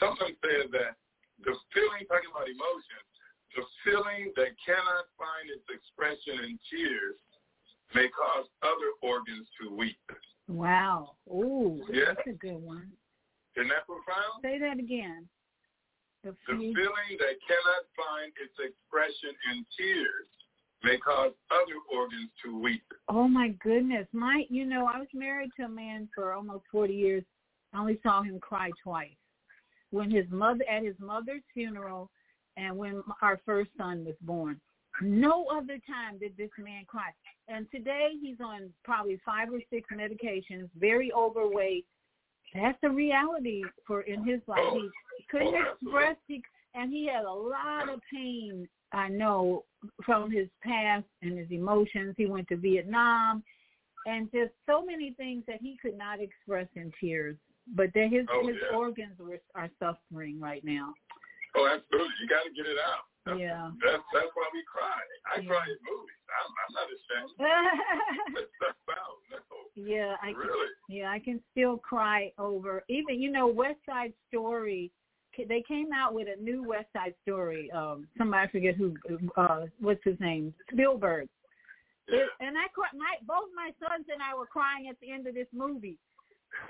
someone 0.00 0.32
said 0.40 0.72
that 0.72 0.96
the 1.44 1.52
feeling, 1.76 2.08
talking 2.08 2.30
about 2.32 2.48
emotions, 2.48 3.08
the 3.56 3.64
feeling 3.84 4.32
that 4.36 4.56
cannot 4.64 5.08
find 5.20 5.48
its 5.52 5.64
expression 5.68 6.44
in 6.48 6.52
tears 6.72 7.16
may 7.94 8.08
cause 8.12 8.46
other 8.64 8.90
organs 9.04 9.48
to 9.60 9.72
weep. 9.72 10.00
Wow. 10.48 11.16
Ooh, 11.28 11.84
Yeah. 11.92 12.14
that's 12.16 12.26
a 12.28 12.32
good 12.36 12.56
one. 12.60 12.92
Isn't 13.56 13.68
that 13.68 13.84
profound? 13.86 14.40
Say 14.42 14.58
that 14.58 14.78
again. 14.78 15.28
The, 16.24 16.32
The 16.48 16.56
feeling 16.74 17.12
that 17.20 17.36
cannot 17.46 17.82
find 17.94 18.32
its 18.40 18.56
expression 18.58 19.32
in 19.52 19.66
tears 19.76 20.28
may 20.82 20.96
cause 20.98 21.32
other 21.50 21.98
organs 21.98 22.30
to 22.44 22.58
weep. 22.58 22.82
Oh 23.08 23.28
my 23.28 23.48
goodness. 23.62 24.06
My 24.12 24.44
you 24.48 24.64
know, 24.64 24.86
I 24.92 24.98
was 24.98 25.08
married 25.14 25.50
to 25.58 25.64
a 25.64 25.68
man 25.68 26.08
for 26.14 26.32
almost 26.32 26.64
40 26.70 26.94
years. 26.94 27.24
I 27.72 27.80
only 27.80 27.98
saw 28.02 28.22
him 28.22 28.38
cry 28.40 28.70
twice. 28.82 29.10
When 29.90 30.10
his 30.10 30.26
mother 30.30 30.64
at 30.70 30.82
his 30.84 30.96
mother's 30.98 31.42
funeral 31.54 32.10
and 32.56 32.76
when 32.76 33.02
our 33.22 33.40
first 33.46 33.70
son 33.76 34.04
was 34.04 34.16
born. 34.22 34.60
No 35.00 35.46
other 35.46 35.78
time 35.86 36.18
did 36.18 36.36
this 36.36 36.50
man 36.58 36.84
cry. 36.86 37.10
And 37.46 37.66
today 37.70 38.10
he's 38.20 38.38
on 38.44 38.70
probably 38.84 39.20
five 39.24 39.48
or 39.52 39.60
six 39.70 39.88
medications, 39.94 40.68
very 40.76 41.12
overweight. 41.12 41.86
That's 42.54 42.78
the 42.82 42.90
reality 42.90 43.62
for 43.86 44.02
in 44.02 44.24
his 44.24 44.40
life. 44.46 44.58
Oh. 44.60 44.88
He 45.18 45.24
couldn't 45.30 45.54
Oh, 45.54 45.74
express 45.80 46.16
he, 46.26 46.42
and 46.74 46.92
he 46.92 47.06
had 47.06 47.24
a 47.24 47.32
lot 47.32 47.88
of 47.88 48.00
pain, 48.12 48.68
I 48.92 49.08
know, 49.08 49.64
from 50.04 50.30
his 50.30 50.48
past 50.62 51.04
and 51.22 51.38
his 51.38 51.50
emotions. 51.50 52.14
He 52.16 52.26
went 52.26 52.48
to 52.48 52.56
Vietnam 52.56 53.42
and 54.06 54.30
just 54.32 54.52
so 54.66 54.84
many 54.84 55.12
things 55.12 55.44
that 55.46 55.60
he 55.60 55.76
could 55.80 55.96
not 55.96 56.20
express 56.20 56.66
in 56.74 56.92
tears. 57.00 57.36
But 57.74 57.92
that 57.94 58.08
his 58.10 58.24
Oh, 58.32 58.46
his 58.46 58.56
yeah. 58.70 58.76
organs 58.76 59.18
were 59.18 59.38
are 59.54 59.68
suffering 59.78 60.40
right 60.40 60.64
now. 60.64 60.94
Oh, 61.54 61.66
absolutely. 61.66 62.14
You 62.22 62.28
got 62.28 62.44
to 62.44 62.50
get 62.56 62.66
it 62.66 62.78
out. 62.78 63.04
That's, 63.26 63.38
Yeah. 63.38 63.70
That's, 63.84 64.02
that's 64.14 64.32
why 64.34 64.48
we 64.54 64.62
cry. 64.64 65.00
I 65.34 65.40
Yeah. 65.40 65.48
cry 65.48 65.64
in 65.68 65.76
movies. 65.84 66.16
I'm, 66.32 66.50
I'm 66.64 66.72
not 66.72 66.88
ashamed. 66.88 67.30
That 68.34 68.48
stuff 68.56 68.76
out. 68.90 69.18
No. 69.30 69.38
yeah, 69.74 70.16
I 70.22 70.32
can, 70.32 70.36
Really? 70.40 70.68
yeah, 70.88 71.10
I 71.10 71.18
can 71.18 71.42
still 71.52 71.76
cry 71.78 72.32
over 72.38 72.84
even 72.88 73.20
you 73.20 73.30
know 73.30 73.46
West 73.46 73.80
Side 73.86 74.14
Story. 74.28 74.90
They 75.46 75.62
came 75.66 75.92
out 75.94 76.14
with 76.14 76.26
a 76.26 76.42
new 76.42 76.64
West 76.64 76.88
Side 76.92 77.14
Story. 77.22 77.70
Um, 77.70 78.08
somebody 78.16 78.48
I 78.48 78.50
forget 78.50 78.74
who. 78.74 78.96
Uh, 79.36 79.66
what's 79.78 80.02
his 80.04 80.18
name? 80.20 80.54
Spielberg. 80.72 81.28
It, 82.08 82.26
and 82.40 82.56
I 82.56 82.64
my 82.96 83.20
both 83.26 83.52
my 83.54 83.70
sons 83.78 84.06
and 84.08 84.22
I 84.24 84.34
were 84.34 84.46
crying 84.46 84.88
at 84.88 84.98
the 85.00 85.10
end 85.12 85.26
of 85.26 85.34
this 85.34 85.52
movie. 85.52 85.98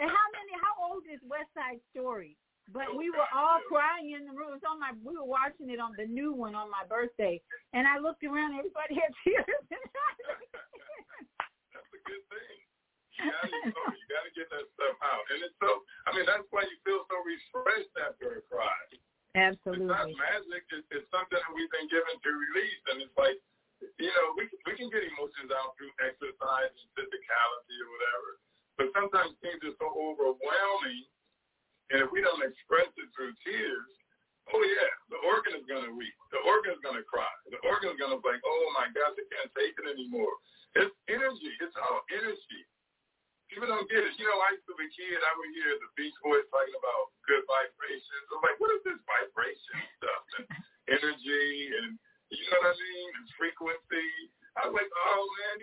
And 0.01 0.11
how 0.11 0.27
many? 0.35 0.53
How 0.61 0.75
old 0.91 1.05
is 1.07 1.21
West 1.25 1.55
Side 1.55 1.79
Story? 1.95 2.37
But 2.73 2.97
we 2.99 3.09
were 3.09 3.29
all 3.33 3.61
crying 3.65 4.13
in 4.13 4.27
the 4.27 4.33
room. 4.35 4.53
It's 4.53 4.65
on 4.69 4.81
my. 4.81 4.93
We 5.01 5.17
were 5.17 5.25
watching 5.25 5.71
it 5.71 5.81
on 5.81 5.93
the 5.97 6.05
new 6.05 6.35
one 6.35 6.55
on 6.55 6.71
my 6.71 6.85
birthday, 6.85 7.41
and 7.73 7.89
I 7.89 7.97
looked 7.99 8.23
around. 8.25 8.59
Everybody 8.59 8.95
had 8.99 9.15
tears. 9.25 9.47
That's 9.71 9.81
a 11.95 11.97
good 12.05 12.21
thing. 12.29 12.68
You 13.19 13.31
gotta, 13.35 13.51
you 13.51 13.75
know, 13.75 13.87
you 13.91 14.07
gotta 14.07 14.33
get 14.35 14.47
that 14.55 14.67
stuff 14.79 14.97
out. 15.03 15.25
And 15.35 15.43
it's 15.43 15.59
so, 15.59 15.71
I 16.07 16.15
mean, 16.15 16.27
that's 16.27 16.47
why 16.55 16.63
you 16.63 16.79
feel 16.87 17.03
so 17.11 17.17
refreshed 17.27 17.95
after 17.99 18.39
a 18.39 18.43
cry. 18.47 18.83
Absolutely. 19.35 19.87
It's 19.87 19.91
not 19.91 20.07
magic. 20.15 20.63
It's, 20.71 20.87
it's 20.95 21.09
something 21.11 21.39
that 21.39 21.53
we've 21.55 21.71
been 21.75 21.91
given 21.91 22.15
to 22.15 22.31
release. 22.31 22.83
And 22.95 23.03
it's 23.03 23.19
like, 23.19 23.39
you 23.99 24.11
know, 24.11 24.27
we, 24.35 24.47
we 24.67 24.75
can 24.75 24.91
get 24.91 25.07
emotions 25.07 25.51
out 25.55 25.75
through 25.79 25.95
exercise 26.03 26.73
and 26.75 26.89
physicality 26.99 27.77
or 27.79 27.89
whatever. 27.95 28.31
But 28.79 28.87
sometimes 28.95 29.35
things 29.43 29.63
are 29.67 29.77
so 29.79 29.91
overwhelming. 29.91 31.07
And 31.91 32.03
if 32.03 32.09
we 32.15 32.23
don't 32.23 32.43
express 32.43 32.91
it 32.95 33.09
through 33.15 33.35
tears, 33.43 33.91
oh 34.55 34.63
yeah, 34.63 34.93
the 35.11 35.21
organ 35.27 35.59
is 35.59 35.67
going 35.67 35.87
to 35.87 35.95
weep. 35.95 36.15
The 36.31 36.43
organ 36.47 36.75
is 36.75 36.83
going 36.83 36.99
to 36.99 37.07
cry. 37.07 37.31
The 37.51 37.61
organ 37.67 37.95
is 37.95 37.99
going 37.99 38.15
to 38.15 38.21
be 38.21 38.29
like, 38.29 38.45
oh 38.45 38.65
my 38.79 38.91
gosh, 38.93 39.15
I 39.17 39.25
can't 39.29 39.53
take 39.55 39.75
it 39.79 39.87
anymore. 39.87 40.35
It's 40.77 40.93
energy. 41.09 41.53
It's 41.63 41.77
all 41.79 42.05
energy. 42.13 42.63
People 43.49 43.69
don't 43.69 43.89
get 43.89 44.05
it. 44.05 44.13
You 44.21 44.29
know, 44.29 44.39
I 44.45 44.53
used 44.55 44.69
to 44.69 44.77
be 44.77 44.87
a 44.87 44.93
kid, 44.93 45.19
I 45.19 45.33
would 45.37 45.53
hear 45.57 45.73
the 45.81 45.89
Beach 45.97 46.15
Boys 46.21 46.45
talking 46.53 46.77
about 46.77 47.17
good 47.25 47.45
vibrations. 47.49 48.27
I'm 48.29 48.45
like, 48.45 48.61
what 48.61 48.73
is 48.77 48.85
this 48.85 49.01
vibration 49.09 49.77
stuff? 49.97 50.23
And 50.37 50.47
energy 50.93 51.73
and, 51.81 51.97
you 52.29 52.45
know 52.53 52.61
what 52.61 52.73
I 52.73 52.77
mean? 52.77 53.09
And 53.19 53.25
frequency. 53.41 54.09
I 54.61 54.69
was 54.69 54.77
like, 54.77 54.93
oh, 54.93 55.23
man, 55.25 55.57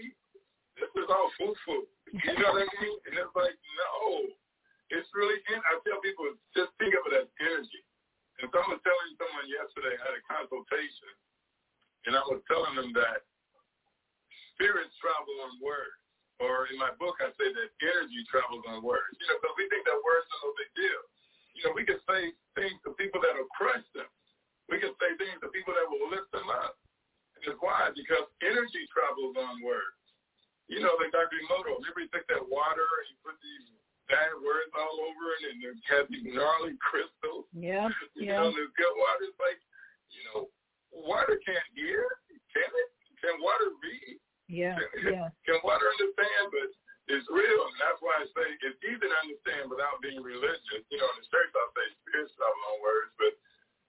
this 0.81 0.91
is 0.97 1.07
all 1.13 1.29
foo-foo. 1.37 1.85
You 2.09 2.33
know 2.41 2.57
what 2.57 2.65
I 2.65 2.69
mean? 2.81 2.97
And 3.05 3.13
it's 3.21 3.35
like, 3.37 3.53
no. 3.53 4.33
It's 4.93 5.09
really, 5.17 5.41
I 5.49 5.81
tell 5.81 5.97
people, 6.05 6.29
just 6.53 6.69
think 6.77 6.93
of 6.93 7.09
it 7.09 7.25
as 7.25 7.29
energy. 7.41 7.83
And 8.37 8.49
so 8.53 8.61
I 8.61 8.67
was 8.69 8.81
telling 8.85 9.11
someone 9.17 9.49
yesterday, 9.49 9.97
I 9.97 10.03
had 10.05 10.15
a 10.19 10.23
consultation, 10.29 11.09
and 12.05 12.13
I 12.13 12.21
was 12.29 12.43
telling 12.45 12.77
them 12.77 12.93
that 12.93 13.25
spirits 14.53 14.93
travel 15.01 15.35
on 15.49 15.57
words. 15.57 16.04
Or 16.43 16.67
in 16.67 16.75
my 16.75 16.91
book, 16.99 17.15
I 17.23 17.31
say 17.39 17.47
that 17.47 17.69
energy 17.79 18.21
travels 18.27 18.63
on 18.67 18.83
words. 18.83 19.15
You 19.15 19.27
know, 19.31 19.39
because 19.39 19.55
we 19.55 19.65
think 19.71 19.87
that 19.87 19.95
words 20.03 20.27
are 20.27 20.41
no 20.43 20.51
big 20.59 20.71
deal. 20.75 21.01
You 21.55 21.61
know, 21.63 21.71
we 21.71 21.87
can 21.87 21.99
say 22.03 22.35
things 22.59 22.75
to 22.83 22.91
people 22.99 23.23
that 23.23 23.39
will 23.39 23.47
crush 23.55 23.83
them. 23.95 24.09
We 24.67 24.83
can 24.83 24.91
say 24.99 25.15
things 25.15 25.39
to 25.39 25.47
people 25.55 25.71
that 25.71 25.87
will 25.87 26.11
lift 26.11 26.27
them 26.35 26.51
up. 26.51 26.75
And 27.39 27.47
it's 27.47 27.59
why? 27.63 27.95
Because 27.95 28.27
energy 28.43 28.83
travels 28.91 29.39
on 29.39 29.63
words. 29.63 29.95
You 30.67 30.83
know, 30.83 30.97
like 30.99 31.13
Dr. 31.15 31.39
Emoto, 31.45 31.77
remember 31.79 32.03
he 32.03 32.09
took 32.11 32.25
that 32.27 32.43
water 32.49 32.83
and 32.83 33.05
he 33.07 33.15
put 33.23 33.37
these 33.39 33.69
bad 34.11 34.33
words 34.41 34.73
all 34.75 34.97
over 35.07 35.23
it 35.39 35.41
and 35.53 35.57
it 35.61 35.77
had 35.87 36.09
these 36.11 36.25
gnarly 36.35 36.75
crystals. 36.81 37.45
Yeah. 37.55 37.87
You 38.17 38.27
Yeah. 38.33 38.43
know, 38.43 38.51
the 38.51 38.67
good 38.75 38.95
water 38.97 39.29
is 39.29 39.37
like, 39.39 39.61
you 40.11 40.25
know, 40.33 40.49
water 40.91 41.37
can't 41.45 41.63
hear, 41.77 42.19
can 42.51 42.65
it? 42.65 42.89
Can 43.21 43.37
water 43.39 43.71
read? 43.79 44.17
Yeah. 44.47 44.77
Yeah. 45.03 45.29
Can 45.45 45.59
water 45.63 45.85
understand? 45.89 46.45
But 46.53 46.69
it's 47.13 47.27
real, 47.29 47.61
and 47.69 47.77
that's 47.77 48.01
why 48.01 48.17
I 48.21 48.25
say 48.33 48.45
it's 48.65 48.81
easy 48.81 49.05
to 49.05 49.17
understand 49.21 49.69
without 49.69 50.01
being 50.01 50.21
religious. 50.21 50.81
You 50.89 50.97
know, 50.97 51.09
in 51.13 51.21
the 51.21 51.27
church 51.29 51.51
I 51.53 51.65
say 51.77 51.85
spirits 52.01 52.33
travel 52.33 52.63
on 52.73 52.77
words, 52.81 53.11
but 53.21 53.33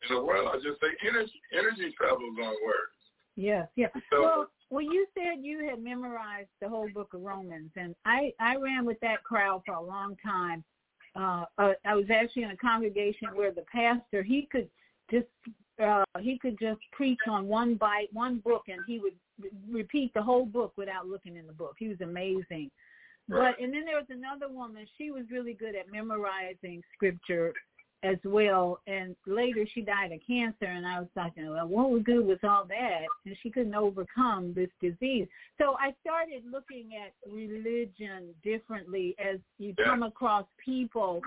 in 0.05 0.09
the 0.17 0.23
world 0.25 0.53
I 0.53 0.57
just 0.61 0.81
say 0.81 0.93
energy. 1.05 1.39
Energy 1.57 1.93
travels 1.97 2.37
on 2.37 2.55
words. 2.65 2.97
Yes, 3.37 3.69
yeah. 3.77 3.89
So- 4.13 4.23
well, 4.23 4.43
well, 4.69 4.83
you 4.83 5.07
said 5.15 5.41
you 5.41 5.65
had 5.69 5.81
memorized 5.83 6.51
the 6.61 6.69
whole 6.69 6.89
book 6.91 7.15
of 7.15 7.23
Romans, 7.23 7.71
and 7.77 7.95
I 8.05 8.33
I 8.41 8.57
ran 8.57 8.85
with 8.85 8.99
that 9.01 9.23
crowd 9.25 9.63
for 9.65 9.75
a 9.75 9.83
long 9.83 10.17
time. 10.25 10.65
Uh, 11.15 11.45
uh, 11.57 11.73
I 11.85 11.95
was 11.95 12.11
actually 12.11 12.43
in 12.43 12.51
a 12.51 12.57
congregation 12.57 13.29
where 13.35 13.53
the 13.53 13.65
pastor 13.73 14.23
he 14.23 14.49
could 14.51 14.69
just 15.11 15.27
uh, 15.83 16.05
he 16.21 16.39
could 16.39 16.59
just 16.59 16.81
preach 16.93 17.19
on 17.29 17.47
one 17.47 17.75
bite, 17.75 18.09
one 18.13 18.39
book, 18.39 18.63
and 18.69 18.81
he 18.87 18.99
would 18.99 19.13
re- 19.41 19.51
repeat 19.71 20.13
the 20.15 20.23
whole 20.23 20.47
book 20.47 20.73
without 20.77 21.07
looking 21.07 21.37
in 21.37 21.47
the 21.47 21.53
book. 21.53 21.75
He 21.79 21.89
was 21.89 22.01
amazing. 22.01 22.71
But 23.29 23.61
and 23.61 23.75
then 23.75 23.85
there 23.85 23.97
was 23.97 24.07
another 24.09 24.49
woman. 24.53 24.87
She 24.97 25.11
was 25.11 25.25
really 25.31 25.53
good 25.53 25.75
at 25.75 25.91
memorizing 25.91 26.83
scripture, 26.95 27.53
as 28.03 28.17
well. 28.25 28.81
And 28.87 29.17
later 29.27 29.67
she 29.73 29.81
died 29.81 30.13
of 30.13 30.21
cancer, 30.27 30.67
and 30.67 30.87
I 30.87 31.01
was 31.01 31.09
talking, 31.15 31.49
well, 31.51 31.67
what 31.67 31.91
was 31.91 32.03
good 32.03 32.27
with 32.27 32.45
all 32.45 32.65
that? 32.67 33.03
And 33.25 33.37
she 33.43 33.51
couldn't 33.51 33.75
overcome 33.75 34.55
this 34.55 34.71
disease. 34.81 35.27
So 35.59 35.77
I 35.81 35.95
started 36.01 36.43
looking 36.51 36.91
at 36.95 37.13
religion 37.31 38.35
differently 38.43 39.15
as 39.19 39.39
you 39.59 39.75
come 39.83 40.03
across 40.03 40.45
people 40.63 41.21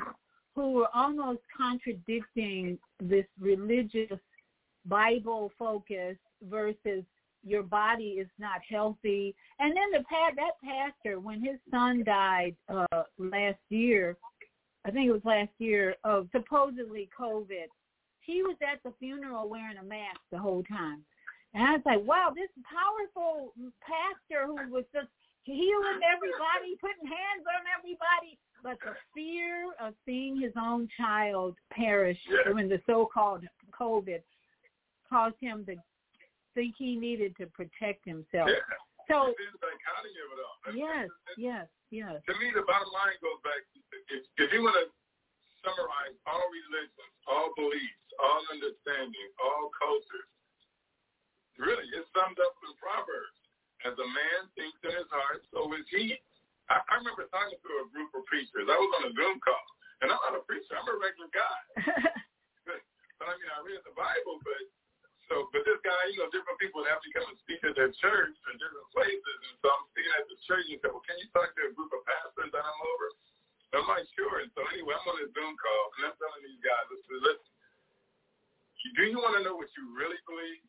who 0.56 0.72
were 0.74 0.90
almost 0.94 1.42
contradicting 1.56 2.78
this 3.00 3.26
religious 3.40 4.20
Bible 4.86 5.52
focus 5.58 6.18
versus 6.44 7.04
your 7.46 7.64
body 7.64 8.18
is 8.20 8.28
not 8.38 8.60
healthy. 8.68 9.36
And 9.60 9.76
then 9.76 9.92
the 9.92 10.04
that 10.36 10.60
pastor, 10.64 11.20
when 11.20 11.42
his 11.44 11.58
son 11.72 12.04
died 12.04 12.56
uh, 12.68 13.04
last 13.18 13.60
year, 13.70 14.18
I 14.86 14.92
think 14.92 15.08
it 15.08 15.14
was 15.14 15.26
last 15.26 15.52
year 15.60 15.96
of 16.04 16.28
supposedly 16.32 17.10
COVID. 17.18 17.68
He 18.22 18.44
was 18.44 18.56
at 18.62 18.82
the 18.84 18.94
funeral 19.00 19.50
wearing 19.50 19.78
a 19.78 19.84
mask 19.84 20.20
the 20.32 20.40
whole 20.40 20.64
time. 20.64 21.04
And 21.54 21.64
I 21.64 21.74
was 21.74 21.82
like, 21.86 22.04
wow, 22.06 22.32
this 22.36 22.52
powerful 22.62 23.54
pastor 23.82 24.46
who 24.46 24.70
was 24.70 24.86
just 24.94 25.10
healing 25.44 26.00
everybody, 26.06 26.78
putting 26.78 27.10
hands 27.10 27.46
on 27.50 27.66
everybody. 27.74 28.38
But 28.64 28.78
the 28.84 28.94
fear 29.16 29.72
of 29.80 29.94
seeing 30.06 30.40
his 30.40 30.52
own 30.60 30.90
child 30.98 31.56
perish 31.72 32.20
when 32.52 32.68
the 32.68 32.82
so-called 32.86 33.44
COVID 33.72 34.22
caused 35.10 35.40
him 35.40 35.66
to 35.66 35.76
think 36.54 36.76
he 36.78 36.96
needed 36.96 37.36
to 37.38 37.48
protect 37.48 38.04
himself. 38.06 38.50
Yeah. 38.52 38.60
So, 39.10 39.34
yes, 40.76 41.10
yes, 41.34 41.66
yes. 41.90 42.22
To 42.30 42.34
me, 42.38 42.54
the 42.54 42.62
bottom 42.68 42.94
line 42.94 43.18
goes 43.26 43.42
back 43.42 43.64
if, 44.14 44.22
if 44.38 44.54
you 44.54 44.62
want 44.62 44.78
to 44.78 44.86
summarize 45.66 46.14
all 46.30 46.46
religions, 46.54 47.14
all 47.26 47.50
beliefs, 47.58 48.06
all 48.22 48.44
understanding, 48.54 49.30
all 49.42 49.74
cultures, 49.74 50.30
really 51.58 51.90
it's 51.98 52.06
summed 52.14 52.38
up 52.38 52.54
in 52.70 52.72
Proverbs. 52.78 53.40
As 53.88 53.96
a 53.98 54.08
man 54.08 54.42
thinks 54.54 54.78
in 54.84 54.92
his 54.94 55.10
heart, 55.10 55.42
so 55.50 55.72
is 55.74 55.88
he. 55.90 56.20
I, 56.70 56.82
I 56.86 56.94
remember 57.02 57.26
talking 57.34 57.58
to 57.58 57.72
a 57.82 57.86
group 57.90 58.14
of 58.14 58.24
preachers. 58.30 58.70
I 58.70 58.78
was 58.78 58.92
on 59.02 59.10
a 59.10 59.12
Zoom 59.18 59.42
call, 59.42 59.66
and 60.06 60.14
I'm 60.14 60.22
not 60.22 60.38
a 60.38 60.44
preacher. 60.46 60.78
I'm 60.78 60.86
a 60.86 60.98
regular 60.98 61.30
guy. 61.34 61.60
but, 62.68 62.80
but 63.18 63.26
I 63.26 63.34
mean, 63.38 63.50
I 63.50 63.60
read 63.66 63.82
the 63.86 63.94
Bible, 63.98 64.38
but 64.46 64.62
so, 65.30 65.46
but 65.54 65.62
this 65.62 65.78
guy, 65.86 66.02
you 66.10 66.26
know, 66.26 66.30
different 66.34 66.58
people 66.58 66.82
have 66.90 67.02
to 67.06 67.10
come 67.14 67.30
and 67.30 67.38
speak 67.46 67.62
at 67.62 67.78
their 67.78 67.94
church 68.02 68.34
in 68.34 68.54
different 68.58 68.90
places, 68.90 69.38
and 69.46 69.56
so 69.62 69.70
I'm 69.70 69.86
speaking 69.94 70.14
at 70.18 70.26
the 70.26 70.38
church 70.50 70.66
and 70.74 70.82
said, 70.82 70.90
well, 70.90 71.06
can 71.06 71.22
you 71.22 71.30
talk 71.30 71.54
to 71.54 71.70
a 71.70 71.74
group 71.78 71.94
of 71.94 72.02
pastors 72.06 72.50
that 72.50 72.66
I'm 72.66 72.82
over? 72.82 73.08
I'm 73.78 73.86
like, 73.86 74.10
sure. 74.18 74.42
And 74.42 74.50
so 74.58 74.66
anyway, 74.74 74.98
I'm 74.98 75.06
on 75.06 75.22
this 75.22 75.30
Zoom 75.38 75.54
call, 75.54 75.84
and 76.02 76.10
I'm 76.10 76.18
telling 76.18 76.42
these 76.42 76.62
guys, 76.66 76.86
listen, 76.90 77.22
listen, 77.22 77.50
do 78.98 79.04
you 79.06 79.22
want 79.22 79.38
to 79.38 79.46
know 79.46 79.54
what 79.54 79.70
you 79.78 79.86
really 79.94 80.18
believe? 80.26 80.66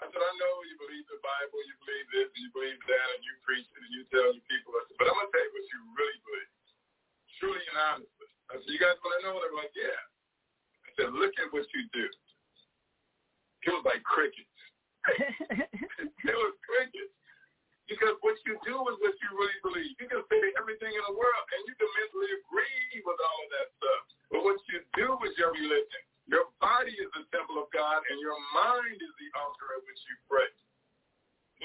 I 0.00 0.08
said, 0.08 0.22
I 0.24 0.32
know 0.40 0.52
you 0.64 0.76
believe 0.80 1.04
the 1.12 1.20
Bible, 1.20 1.60
you 1.60 1.76
believe 1.84 2.06
this, 2.08 2.28
and 2.32 2.40
you 2.40 2.50
believe 2.56 2.80
that, 2.88 3.08
and 3.12 3.20
you 3.20 3.34
preach 3.44 3.68
it, 3.68 3.80
and 3.84 3.92
you 3.92 4.02
tell 4.08 4.32
your 4.32 4.46
people. 4.48 4.72
I 4.72 4.82
said, 4.88 4.96
but 4.96 5.12
I'm 5.12 5.16
going 5.20 5.28
to 5.28 5.32
tell 5.36 5.44
you 5.44 5.52
what 5.52 5.66
you 5.68 5.80
really 5.92 6.20
believe, 6.24 6.52
truly 7.36 7.64
and 7.68 7.78
honestly. 7.78 8.28
I 8.48 8.52
said, 8.56 8.70
you 8.72 8.80
guys 8.80 8.96
want 9.04 9.12
to 9.16 9.20
know? 9.28 9.36
They're 9.36 9.60
like, 9.60 9.76
yeah. 9.76 10.00
I 10.88 10.90
said, 10.96 11.08
look 11.12 11.36
at 11.36 11.52
what 11.52 11.68
you 11.76 11.82
do. 11.92 12.08
It 13.68 13.72
was 13.76 13.84
like 13.84 14.00
crickets. 14.08 14.56
it 15.12 16.36
was 16.36 16.54
crickets. 16.64 17.14
Because 17.84 18.16
what 18.24 18.38
you 18.48 18.56
do 18.64 18.76
is 18.88 18.96
what 19.04 19.14
you 19.20 19.30
really 19.36 19.60
believe. 19.60 19.92
You 20.00 20.08
can 20.08 20.22
say 20.32 20.40
everything 20.56 20.94
in 20.96 21.04
the 21.10 21.16
world, 21.18 21.46
and 21.52 21.60
you 21.68 21.74
can 21.76 21.90
mentally 21.92 22.30
agree 22.40 23.04
with 23.04 23.18
all 23.20 23.38
of 23.44 23.50
that 23.52 23.68
stuff. 23.76 24.02
But 24.32 24.40
what 24.48 24.56
you 24.72 24.80
do 24.96 25.12
is 25.28 25.34
your 25.36 25.52
religion. 25.52 26.02
Your 26.30 26.46
body 26.62 26.94
is 26.94 27.10
the 27.10 27.26
temple 27.34 27.58
of 27.58 27.66
God, 27.74 28.06
and 28.06 28.16
your 28.22 28.38
mind 28.54 28.98
is 29.02 29.14
the 29.18 29.28
altar 29.34 29.66
at 29.74 29.82
which 29.82 29.98
you 30.06 30.14
pray. 30.30 30.50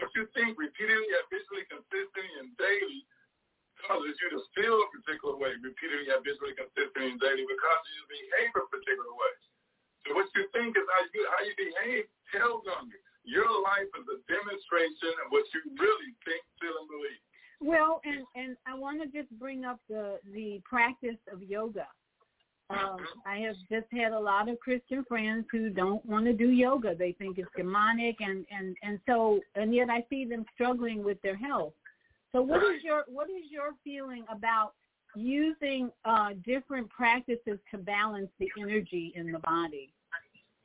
What 0.01 0.09
you 0.17 0.25
think 0.33 0.57
repeatedly, 0.57 1.05
habitually, 1.21 1.69
consistently, 1.69 2.29
and 2.41 2.49
daily 2.57 3.05
causes 3.85 4.17
you 4.17 4.27
to 4.33 4.41
feel 4.57 4.81
a 4.81 4.87
particular 4.89 5.37
way, 5.37 5.53
repeatedly, 5.61 6.09
habitually, 6.09 6.57
consistently, 6.57 7.13
and 7.13 7.21
daily, 7.21 7.45
because 7.45 7.81
you 7.93 8.01
to 8.01 8.09
behave 8.09 8.51
a 8.57 8.65
particular 8.73 9.13
way. 9.13 9.33
So 10.01 10.17
what 10.17 10.33
you 10.33 10.49
think 10.49 10.73
is 10.73 10.85
how 10.89 11.03
you 11.13 11.21
how 11.29 11.41
you 11.45 11.53
behave 11.53 12.05
tells 12.33 12.65
on 12.65 12.89
you. 12.89 12.97
Your 13.25 13.49
life 13.61 13.89
is 14.01 14.05
a 14.05 14.17
demonstration 14.29 15.13
of 15.25 15.33
what 15.33 15.45
you 15.53 15.61
really 15.77 16.11
think, 16.25 16.41
feel, 16.57 16.73
and 16.73 16.89
believe. 16.89 17.21
Well, 17.61 18.01
and 18.01 18.25
and 18.33 18.57
I 18.65 18.73
want 18.73 19.01
to 19.01 19.07
just 19.13 19.29
bring 19.37 19.61
up 19.61 19.77
the 19.89 20.17
the 20.33 20.57
practice 20.65 21.21
of 21.29 21.45
yoga. 21.45 21.85
Um, 22.71 22.97
I 23.27 23.37
have 23.45 23.55
just 23.69 23.85
had 23.91 24.11
a 24.11 24.19
lot 24.19 24.49
of 24.49 24.59
Christian 24.59 25.05
friends 25.07 25.45
who 25.51 25.69
don't 25.69 26.03
want 26.05 26.25
to 26.25 26.33
do 26.33 26.49
yoga. 26.49 26.95
They 26.95 27.11
think 27.11 27.37
it's 27.37 27.49
demonic, 27.55 28.17
and 28.21 28.45
and 28.49 28.75
and 28.81 28.99
so 29.05 29.39
and 29.53 29.73
yet 29.73 29.89
I 29.89 30.03
see 30.09 30.25
them 30.25 30.45
struggling 30.55 31.03
with 31.03 31.21
their 31.21 31.37
health. 31.37 31.73
So 32.31 32.41
what 32.41 32.63
is 32.63 32.81
your 32.83 33.05
what 33.07 33.29
is 33.29 33.51
your 33.51 33.77
feeling 33.83 34.25
about 34.33 34.73
using 35.15 35.91
uh, 36.03 36.33
different 36.43 36.89
practices 36.89 37.61
to 37.69 37.77
balance 37.77 38.29
the 38.39 38.49
energy 38.59 39.13
in 39.15 39.31
the 39.31 39.39
body? 39.39 39.93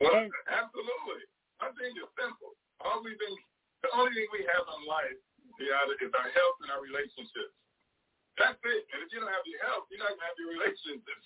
Well, 0.01 0.11
and, 0.17 0.33
absolutely. 0.49 1.29
I 1.61 1.69
think 1.77 2.01
it's 2.01 2.09
simple. 2.17 2.57
All 2.81 3.05
we 3.05 3.13
think, 3.21 3.37
the 3.85 3.93
only 3.93 4.17
thing 4.17 4.27
we 4.33 4.49
have 4.49 4.65
in 4.65 4.89
life 4.89 5.21
is 5.61 5.69
our 6.17 6.31
health 6.33 6.57
and 6.65 6.73
our 6.73 6.81
relationships. 6.81 7.53
That's 8.41 8.57
it. 8.65 8.89
And 8.97 9.05
if 9.05 9.13
you 9.13 9.21
don't 9.21 9.29
have 9.29 9.45
your 9.45 9.61
health, 9.69 9.85
you're 9.93 10.01
not 10.01 10.17
going 10.17 10.25
to 10.25 10.29
have 10.33 10.39
your 10.41 10.51
relationships. 10.57 11.25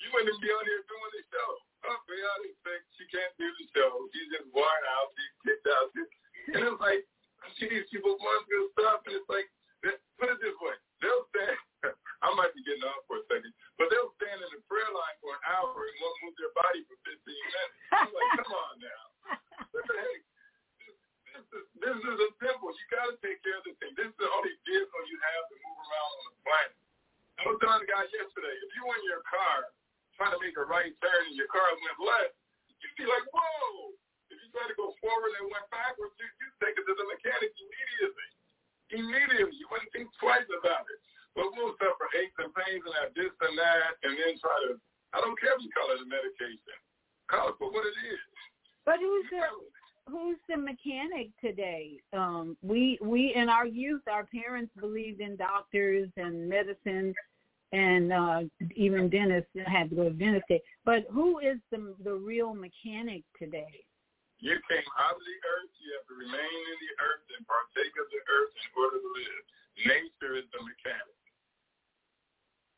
You 0.00 0.08
wouldn't 0.12 0.40
be 0.40 0.50
on 0.52 0.64
here 0.66 0.84
doing 0.84 1.12
the 1.16 1.22
show. 1.32 1.50
Oh, 1.86 1.98
Brianna 2.04 2.50
thinks 2.66 2.86
she 2.98 3.04
can't 3.08 3.32
do 3.40 3.46
the 3.46 3.66
show. 3.72 3.90
She's 4.12 4.30
just 4.34 4.48
worn 4.52 4.82
out. 4.98 5.08
She's 5.16 5.34
kicked 5.44 5.68
out. 5.70 5.90
And 6.46 6.62
it's 6.62 6.78
like, 6.78 7.02
I 7.42 7.50
see 7.58 7.66
these 7.66 7.90
people 7.90 8.14
going 8.14 8.44
through 8.46 8.70
stuff, 8.78 9.02
and 9.10 9.18
it's 9.18 9.26
like, 9.26 9.50
put 9.82 10.30
it 10.30 10.38
this 10.38 10.54
way. 10.62 10.78
They'll 11.02 11.26
stand, 11.34 11.58
I 12.24 12.30
might 12.38 12.54
be 12.54 12.62
getting 12.62 12.86
off 12.86 13.02
for 13.10 13.18
a 13.18 13.24
second, 13.26 13.52
but 13.76 13.90
they'll 13.92 14.14
stand 14.22 14.40
in 14.40 14.50
the 14.54 14.62
prayer 14.70 14.86
line 14.94 15.16
for 15.18 15.34
an 15.36 15.42
hour 15.42 15.74
and 15.74 15.96
won't 15.98 16.18
move 16.24 16.36
their 16.38 16.54
body 16.56 16.86
for 16.88 16.96
15 17.02 17.18
minutes. 17.18 17.74
I'm 17.92 18.10
like, 18.14 18.30
come 18.46 18.54
on 18.54 18.74
now. 18.78 19.04
Hey, 19.90 20.16
this, 21.34 21.44
is, 21.50 21.66
this 21.82 21.98
is 21.98 22.18
a 22.22 22.30
temple. 22.40 22.72
You 22.72 22.84
got 22.94 23.10
to 23.10 23.16
take 23.20 23.42
care 23.44 23.58
of 23.60 23.64
this 23.68 23.76
thing. 23.82 23.92
This 23.98 24.08
is 24.08 24.18
the 24.22 24.30
only 24.30 24.54
vehicle 24.64 25.02
you 25.10 25.18
have 25.18 25.44
to 25.50 25.56
move 25.60 25.78
around 25.82 26.10
on 26.14 26.24
the 26.30 26.36
planet. 26.46 26.74
I 27.36 27.40
was 27.52 27.58
telling 27.60 27.82
the 27.84 27.90
guy 27.90 28.04
yesterday, 28.08 28.54
if 28.54 28.70
you 28.72 28.82
were 28.88 28.96
in 28.96 29.04
your 29.04 29.20
car 29.28 29.68
trying 30.16 30.32
to 30.32 30.40
make 30.40 30.56
a 30.56 30.64
right 30.64 30.92
turn 30.98 31.22
and 31.28 31.36
your 31.36 31.48
car 31.52 31.68
went 31.76 32.00
left, 32.00 32.34
you'd 32.80 32.96
be 32.96 33.06
like, 33.08 33.24
whoa. 33.30 33.92
If 34.32 34.42
you 34.42 34.48
try 34.50 34.66
to 34.66 34.74
go 34.74 34.90
forward 34.98 35.32
and 35.38 35.46
went 35.52 35.68
backwards, 35.70 36.16
you, 36.18 36.26
you'd 36.26 36.58
take 36.58 36.74
it 36.74 36.82
to 36.82 36.94
the 36.96 37.06
mechanic 37.06 37.52
immediately. 37.54 38.28
Immediately. 38.90 39.56
You 39.60 39.68
wouldn't 39.70 39.92
think 39.94 40.10
twice 40.18 40.48
about 40.50 40.88
it. 40.90 40.98
But 41.38 41.52
we'll 41.52 41.76
suffer 41.78 42.08
aches 42.16 42.34
and 42.40 42.50
pains 42.56 42.82
and 42.82 42.96
have 42.98 43.12
this 43.12 43.30
and 43.44 43.54
that 43.60 44.00
and 44.02 44.16
then 44.16 44.34
try 44.40 44.56
to, 44.66 44.80
I 45.12 45.20
don't 45.20 45.36
care 45.38 45.52
if 45.54 45.62
you 45.62 45.70
call 45.76 45.92
it 45.92 46.00
a 46.00 46.08
medication. 46.08 46.76
Call 47.28 47.52
it 47.52 47.56
for 47.60 47.70
what 47.70 47.84
it 47.84 47.96
is. 48.08 48.22
But 48.88 48.98
who's 48.98 49.26
the, 49.28 49.44
who's 50.10 50.40
the 50.48 50.56
mechanic 50.56 51.30
today? 51.38 52.00
Um, 52.16 52.56
we, 52.62 52.98
we 53.02 53.34
in 53.36 53.48
our 53.48 53.66
youth, 53.66 54.02
our 54.10 54.24
parents 54.26 54.72
believed 54.80 55.20
in 55.20 55.36
doctors 55.36 56.08
and 56.16 56.48
medicine 56.48 57.12
and 57.72 58.12
uh, 58.12 58.40
even 58.74 59.10
dentists 59.10 59.50
had 59.66 59.90
to 59.90 59.96
go 59.96 60.04
to 60.06 60.14
dentist 60.14 60.46
day. 60.48 60.62
But 60.84 61.06
who 61.10 61.38
is 61.38 61.58
the 61.70 61.94
the 62.04 62.14
real 62.14 62.54
mechanic 62.54 63.22
today? 63.38 63.86
You 64.38 64.54
came 64.68 64.88
out 65.00 65.16
of 65.16 65.24
the 65.24 65.38
earth. 65.56 65.72
You 65.80 65.90
have 65.96 66.06
to 66.12 66.16
remain 66.20 66.60
in 66.70 66.78
the 66.84 66.92
earth 67.00 67.24
and 67.34 67.42
partake 67.48 67.94
of 67.96 68.06
the 68.12 68.22
earth 68.28 68.52
in 68.52 68.68
order 68.76 68.98
to 69.00 69.10
live. 69.16 69.42
Nature 69.80 70.34
is 70.36 70.46
the 70.52 70.60
mechanic. 70.60 71.16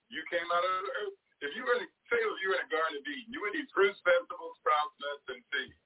You 0.09 0.23
came 0.33 0.47
out 0.49 0.65
of 0.65 0.73
the 0.87 0.93
earth. 1.05 1.17
If 1.39 1.51
you 1.55 1.63
were 1.63 1.79
in, 1.79 1.87
say 2.11 2.19
if 2.19 2.39
you 2.43 2.51
were 2.51 2.59
in 2.59 2.67
a 2.67 2.71
garden 2.73 2.99
of 2.99 3.05
Eden, 3.07 3.31
you 3.31 3.39
would 3.43 3.55
eat 3.55 3.71
fruits, 3.71 3.99
vegetables, 4.03 4.59
sprouts, 4.59 4.95
nuts, 4.99 5.27
and 5.31 5.43
seeds. 5.55 5.79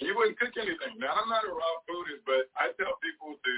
You 0.00 0.16
wouldn't 0.16 0.40
cook 0.40 0.56
anything. 0.56 0.96
Now, 0.96 1.12
I'm 1.14 1.28
not 1.28 1.44
a 1.44 1.52
raw 1.52 1.74
foodist, 1.84 2.24
but 2.24 2.48
I 2.56 2.72
tell 2.80 2.96
people 3.04 3.36
to 3.36 3.52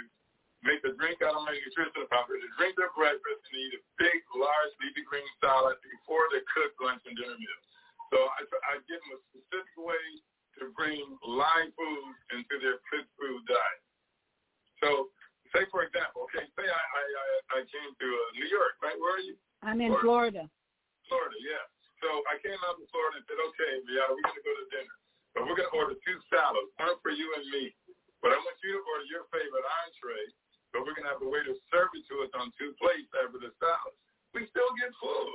make 0.65 0.81
a 0.89 0.93
drink 0.97 1.21
out 1.21 1.37
of 1.37 1.45
my 1.45 1.53
nutritional 1.53 2.09
powder, 2.09 2.41
to 2.41 2.51
drink 2.57 2.75
their 2.81 2.91
breakfast 2.97 3.41
and 3.53 3.57
eat 3.61 3.79
a 3.79 3.83
big, 4.01 4.19
large 4.35 4.73
leafy 4.81 5.05
green 5.05 5.29
salad 5.39 5.77
before 5.85 6.25
they 6.33 6.41
cook 6.51 6.73
lunch 6.81 7.05
and 7.05 7.15
dinner 7.15 7.37
meal. 7.37 7.61
So 8.11 8.19
I, 8.21 8.41
I 8.73 8.75
give 8.89 9.01
them 9.05 9.17
a 9.17 9.21
specific 9.31 9.77
way 9.77 10.05
to 10.61 10.73
bring 10.73 11.03
live 11.25 11.71
foods 11.77 12.19
into 12.33 12.57
their 12.65 12.81
cooked 12.89 13.13
food 13.21 13.43
diet. 13.45 13.83
So 14.81 15.13
say 15.53 15.69
for 15.71 15.87
example, 15.87 16.27
okay, 16.31 16.47
say 16.59 16.67
I 16.67 16.83
I, 16.83 17.05
I 17.59 17.61
came 17.69 17.91
to 17.95 18.09
uh, 18.09 18.29
New 18.35 18.49
York, 18.51 18.75
right? 18.83 18.97
Where 18.99 19.21
are 19.21 19.25
you? 19.25 19.37
I'm 19.63 19.81
in 19.81 19.95
Florida. 20.03 20.47
Florida, 21.09 21.39
yeah. 21.41 21.65
So 22.03 22.09
I 22.29 22.37
came 22.45 22.59
out 22.69 22.77
to 22.77 22.85
Florida 22.93 23.17
and 23.17 23.25
said, 23.25 23.41
okay, 23.41 23.73
yeah, 23.89 24.05
we're 24.13 24.21
going 24.21 24.37
to 24.37 24.45
go 24.45 24.53
to 24.53 24.67
dinner, 24.69 24.97
but 25.33 25.41
we're 25.49 25.57
going 25.57 25.73
to 25.73 25.77
order 25.79 25.97
two 26.05 26.19
salads, 26.29 26.69
one 26.77 27.01
for 27.01 27.13
you 27.17 27.25
and 27.41 27.49
me. 27.49 27.73
But 28.21 28.37
I 28.37 28.39
want 28.41 28.61
you 28.61 28.77
to 28.77 28.83
order 28.85 29.07
your 29.09 29.25
favorite 29.33 29.65
entree, 29.65 30.25
but 30.75 30.83
we're 30.83 30.99
going 30.99 31.07
to 31.07 31.15
have 31.15 31.23
a 31.23 31.31
waiter 31.31 31.55
serve 31.71 31.95
it 31.95 32.03
to 32.11 32.27
us 32.27 32.35
on 32.35 32.51
two 32.59 32.75
plates 32.83 33.07
after 33.15 33.39
the 33.39 33.55
salad. 33.63 33.95
We 34.35 34.51
still 34.51 34.75
get 34.75 34.91
full. 34.99 35.31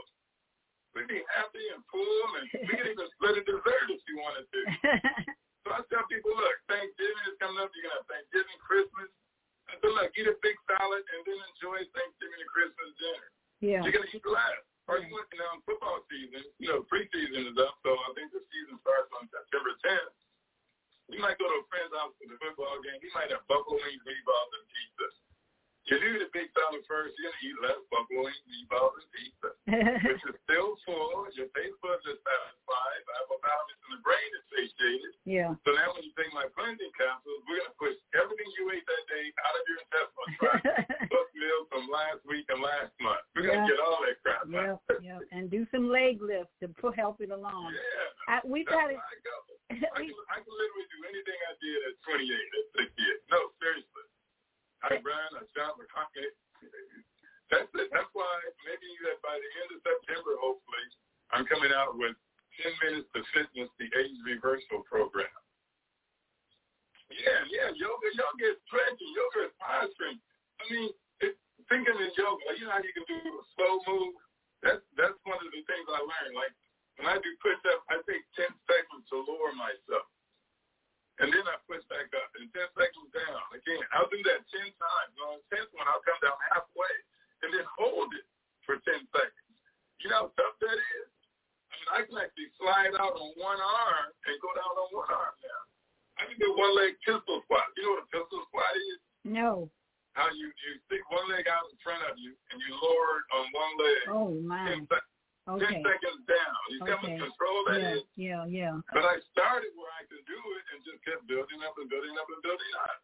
We'd 0.91 1.07
be 1.07 1.23
happy 1.31 1.63
and 1.71 1.79
full, 1.87 2.27
and 2.35 2.45
we 2.59 2.75
could 2.75 2.91
even 2.91 3.07
split 3.15 3.39
a 3.39 3.43
dessert 3.47 3.87
if 3.87 4.03
you 4.03 4.19
wanted 4.19 4.51
to. 4.51 4.61
so 5.63 5.67
I 5.71 5.79
tell 5.87 6.03
people, 6.11 6.35
look, 6.35 6.57
Thanksgiving 6.67 7.23
is 7.31 7.39
coming 7.39 7.55
up. 7.63 7.71
You're 7.71 7.87
going 7.87 7.95
to 7.95 8.03
have 8.03 8.11
Thanksgiving, 8.11 8.59
Christmas. 8.59 9.07
I 9.71 9.79
said, 9.79 9.95
look, 9.95 10.11
eat 10.19 10.27
a 10.27 10.35
big 10.43 10.59
salad 10.67 11.07
and 11.07 11.21
then 11.23 11.39
enjoy 11.55 11.87
Thanksgiving 11.95 12.41
and 12.43 12.51
Christmas 12.51 12.91
dinner. 12.99 13.27
Yeah. 13.63 13.81
You're 13.87 13.95
going 13.95 14.11
to 14.11 14.11
eat 14.11 14.27
less. 14.27 14.59
First 14.89 15.07
right. 15.07 15.13
one, 15.13 15.29
you 15.31 15.39
know, 15.39 15.61
football 15.63 16.01
season, 16.09 16.43
you 16.57 16.67
know, 16.73 16.81
preseason 16.89 17.47
is 17.47 17.57
up, 17.61 17.77
so 17.85 17.93
I 17.93 18.09
think 18.17 18.33
the 18.33 18.41
season 18.49 18.81
starts 18.81 19.13
on 19.15 19.29
September 19.29 19.77
10th. 19.85 20.17
We 21.13 21.21
might 21.21 21.37
go 21.37 21.45
to 21.45 21.61
a 21.61 21.65
friend's 21.69 21.93
house 21.93 22.17
for 22.17 22.25
the 22.25 22.37
football 22.41 22.81
game. 22.81 22.97
He 22.97 23.13
might 23.13 23.29
have 23.29 23.45
buffalo 23.45 23.77
wings, 23.77 24.01
meatballs, 24.01 24.51
and 24.57 24.65
pizza. 24.65 25.07
You 25.89 25.97
do 25.97 26.21
the 26.21 26.29
big 26.29 26.53
salad 26.53 26.85
first, 26.85 27.17
you're 27.17 27.33
gonna 27.33 27.41
eat 27.41 27.57
less 27.65 27.81
buffalo 27.89 28.29
wings, 28.29 28.37
meatballs, 28.45 28.93
and 29.01 29.09
pizza, 29.09 29.49
which 30.05 30.21
is 30.29 30.37
still 30.45 30.77
full. 30.85 31.25
Your 31.33 31.49
taste 31.57 31.77
buds 31.81 32.05
are 32.05 32.13
satisfied. 32.21 33.01
Hypothalamus 33.09 33.77
and 33.89 33.91
the 33.97 34.01
brain 34.05 34.29
is 34.37 34.45
satiated. 34.53 35.13
Yeah. 35.25 35.51
So 35.65 35.73
now 35.73 35.89
when 35.97 36.05
you 36.05 36.13
take 36.13 36.29
my 36.29 36.45
cleansing 36.53 36.93
capsules, 36.93 37.41
we're 37.49 37.57
gonna 37.65 37.73
push 37.81 37.97
everything 38.13 38.49
you 38.61 38.69
ate 38.69 38.85
that 38.85 39.03
day 39.09 39.25
out 39.41 39.53
of 39.57 39.63
your 39.65 39.79
intestinal 39.81 40.27
tract, 40.37 40.65
plus 41.09 41.27
meals 41.33 41.65
from 41.73 41.83
last 41.89 42.21
week 42.29 42.45
and 42.53 42.61
last 42.61 42.93
month. 43.01 43.25
We're 43.33 43.49
gonna 43.49 43.65
get 43.65 43.81
all 43.81 43.97
that 44.05 44.21
crap 44.21 44.45
Yeah, 44.45 44.77
out. 44.77 44.81
yeah, 45.01 45.17
and 45.33 45.49
do 45.49 45.65
some 45.73 45.89
leg 45.89 46.21
lifts 46.21 46.53
to 46.61 46.69
help 46.93 47.17
it 47.17 47.33
along. 47.33 47.73
Yeah. 47.73 48.37
I, 48.37 48.45
That's 48.45 48.69
got 48.69 48.93
it. 48.93 49.01
I 49.01 49.15
go. 49.25 49.35
I 49.73 50.05
can, 50.05 50.13
I 50.29 50.37
can 50.41 50.53
literally 50.53 50.87
do 50.93 50.99
anything 51.09 51.39
I 51.49 51.53
did 51.61 51.77
at 51.89 51.93
28, 52.05 52.29
at 52.29 52.65
68. 52.93 53.33
No, 53.33 53.39
seriously. 53.57 54.05
I 54.85 54.95
ran, 55.03 55.30
I 55.35 55.43
shot, 55.51 55.76
I 55.76 55.85
cocked 55.91 56.15
That's 57.51 57.68
it. 57.68 57.88
That's 57.91 58.11
why 58.15 58.31
maybe 58.64 58.88
that 59.07 59.19
by 59.19 59.35
the 59.35 59.49
end 59.64 59.69
of 59.76 59.80
September, 59.84 60.39
hopefully, 60.39 60.85
I'm 61.35 61.45
coming 61.45 61.73
out 61.76 61.99
with 61.99 62.15
10 62.64 62.72
minutes 62.84 63.10
to 63.15 63.22
fitness, 63.35 63.69
the 63.76 63.91
age 63.91 64.18
reversal 64.23 64.84
program. 64.88 65.31
Yeah, 67.10 67.41
yeah, 67.49 67.69
yoga, 67.73 68.07
yoga 68.14 68.45
is 68.53 68.60
stretching, 68.69 69.11
yoga 69.18 69.49
is 69.49 69.56
posturing. 69.57 70.22
I 70.61 70.64
mean, 70.69 70.89
it, 71.26 71.34
thinking 71.65 71.97
in 71.97 72.11
yoga, 72.14 72.53
you 72.53 72.69
know 72.69 72.77
how 72.77 72.85
you 72.85 72.93
can 72.93 73.07
do 73.10 73.18
a 73.18 73.43
slow 73.57 73.81
move? 73.89 74.14
That's 74.61 74.84
that's 74.93 75.18
one 75.26 75.41
of 75.41 75.49
the 75.49 75.64
things 75.65 75.88
I 75.89 76.01
learned. 76.06 76.35
Like 76.38 76.53
when 77.01 77.07
I 77.10 77.18
do 77.18 77.30
push 77.41 77.57
up, 77.73 77.81
I 77.89 77.97
take 78.06 78.22
10 78.38 78.45
seconds 78.69 79.03
to 79.10 79.26
lower 79.26 79.56
myself. 79.57 80.06
And 81.19 81.27
then 81.35 81.43
I 81.43 81.59
push 81.67 81.83
back 81.91 82.07
up 82.15 82.31
and 82.39 82.47
10 82.55 82.79
seconds 82.79 83.11
down. 83.11 83.43
Again, 83.51 83.83
I'll 83.91 84.07
do 84.07 84.19
that 84.31 84.39
10 84.55 84.71
times. 84.71 85.13
On 85.19 85.39
the 85.39 85.45
10th 85.51 85.71
one, 85.75 85.87
I'll 85.91 86.03
come 86.07 86.19
down 86.23 86.39
halfway 86.47 86.95
and 87.43 87.51
then 87.51 87.67
hold 87.75 88.11
it 88.15 88.23
for 88.63 88.79
10 88.79 89.03
seconds. 89.11 89.55
You 89.99 90.07
know 90.11 90.31
how 90.31 90.39
tough 90.39 90.55
that 90.63 90.79
is? 90.79 91.09
I 91.69 91.73
mean, 91.75 91.89
I 91.91 91.99
can 92.07 92.15
actually 92.23 92.49
slide 92.55 92.95
out 92.95 93.19
on 93.19 93.35
one 93.35 93.59
arm 93.59 94.15
and 94.15 94.35
go 94.39 94.49
down 94.55 94.71
on 94.79 94.89
one 94.95 95.11
arm 95.11 95.35
now. 95.43 95.61
I 96.19 96.27
can 96.27 96.39
do 96.39 96.55
one 96.55 96.71
leg 96.75 96.95
pistol 97.03 97.43
squat. 97.43 97.67
You 97.75 97.83
know 97.83 97.93
what 97.99 98.07
a 98.07 98.11
pistol 98.11 98.39
squat 98.47 98.71
is? 98.75 98.99
No. 99.27 99.51
How 100.15 100.31
you, 100.31 100.51
you 100.51 100.71
stick 100.87 101.03
one 101.11 101.27
leg 101.31 101.47
out 101.51 101.67
in 101.67 101.75
front 101.83 102.03
of 102.07 102.15
you 102.15 102.31
and 102.51 102.57
you 102.63 102.71
lower 102.79 103.11
it 103.23 103.27
on 103.35 103.45
one 103.51 103.73
leg. 103.75 104.03
Oh 104.07 104.29
my. 104.39 104.63
10, 104.71 104.87
sec- 104.87 105.11
10 105.57 105.65
Okay. 105.65 105.81
seconds 105.81 106.21
down. 106.30 106.55
You 106.69 106.77
see 106.84 106.91
how 106.91 106.99
Okay. 107.01 107.17
much 107.17 107.19
control 107.26 107.59
that 107.65 107.81
Yeah, 107.81 107.93
is? 107.97 108.03
yeah, 108.15 108.43
yeah. 108.45 108.76
But 108.93 109.05
I 109.05 109.17
started 109.34 109.73
where 109.76 109.89
I 109.97 110.05
could 110.05 110.26
do 110.26 110.38
it 110.57 110.63
and 110.73 110.84
just 110.85 111.01
kept 111.05 111.26
building 111.26 111.63
up 111.63 111.77
and 111.81 111.89
building 111.89 112.13
up 112.17 112.30
and 112.30 112.41
building 112.43 112.73
up. 112.85 113.01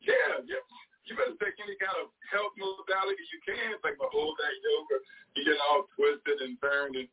Yeah, 0.00 0.38
yeah. 0.46 0.62
You 1.06 1.14
better 1.16 1.34
take 1.38 1.58
any 1.62 1.74
kind 1.78 1.96
of 2.02 2.10
health 2.30 2.54
modality 2.58 3.22
you 3.32 3.40
can. 3.46 3.78
Like 3.82 3.96
my 3.98 4.06
whole 4.10 4.34
day 4.36 4.54
yoga, 4.62 4.96
you 5.34 5.44
get 5.46 5.58
all 5.70 5.86
twisted 5.94 6.38
and 6.42 6.58
turned. 6.60 6.96
And 6.96 7.08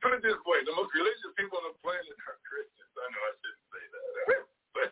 put 0.00 0.12
it 0.16 0.22
this 0.22 0.36
way: 0.44 0.60
the 0.64 0.76
most 0.76 0.92
religious 0.94 1.32
people 1.36 1.58
on 1.60 1.72
the 1.72 1.76
planet 1.80 2.16
are 2.28 2.38
Christians. 2.44 2.92
I 2.96 3.06
know 3.12 3.22
I 3.24 3.32
shouldn't 3.40 3.66
say 3.72 3.84
that, 3.92 4.04
but 4.76 4.88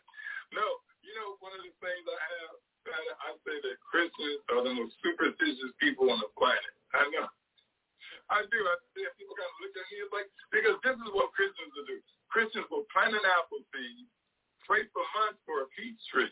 no. 0.53 0.67
You 1.05 1.13
know, 1.17 1.37
one 1.41 1.53
of 1.57 1.61
the 1.65 1.73
things 1.83 2.05
I 2.09 2.19
have, 2.41 2.53
I 3.27 3.31
say 3.45 3.57
that 3.61 3.77
Christians 3.85 4.41
are 4.53 4.63
the 4.65 4.73
most 4.75 4.95
superstitious 5.03 5.73
people 5.81 6.09
on 6.13 6.21
the 6.21 6.31
planet. 6.39 6.73
I 6.95 7.05
know. 7.11 7.29
I 8.31 8.47
do. 8.47 8.61
I 8.63 8.77
see 8.95 9.03
people 9.19 9.35
kind 9.35 9.51
of 9.51 9.59
look 9.61 9.75
at 9.75 9.87
me 9.91 9.99
like 10.15 10.29
because 10.55 10.79
this 10.87 10.95
is 11.03 11.11
what 11.13 11.35
Christians 11.35 11.75
will 11.75 11.83
do. 11.91 11.99
Christians 12.31 12.63
will 12.71 12.87
plant 12.95 13.19
an 13.19 13.27
apple 13.27 13.59
seed, 13.75 14.07
pray 14.65 14.87
for 14.95 15.03
months 15.19 15.43
for 15.43 15.67
a 15.67 15.69
peach 15.75 15.99
tree, 16.15 16.31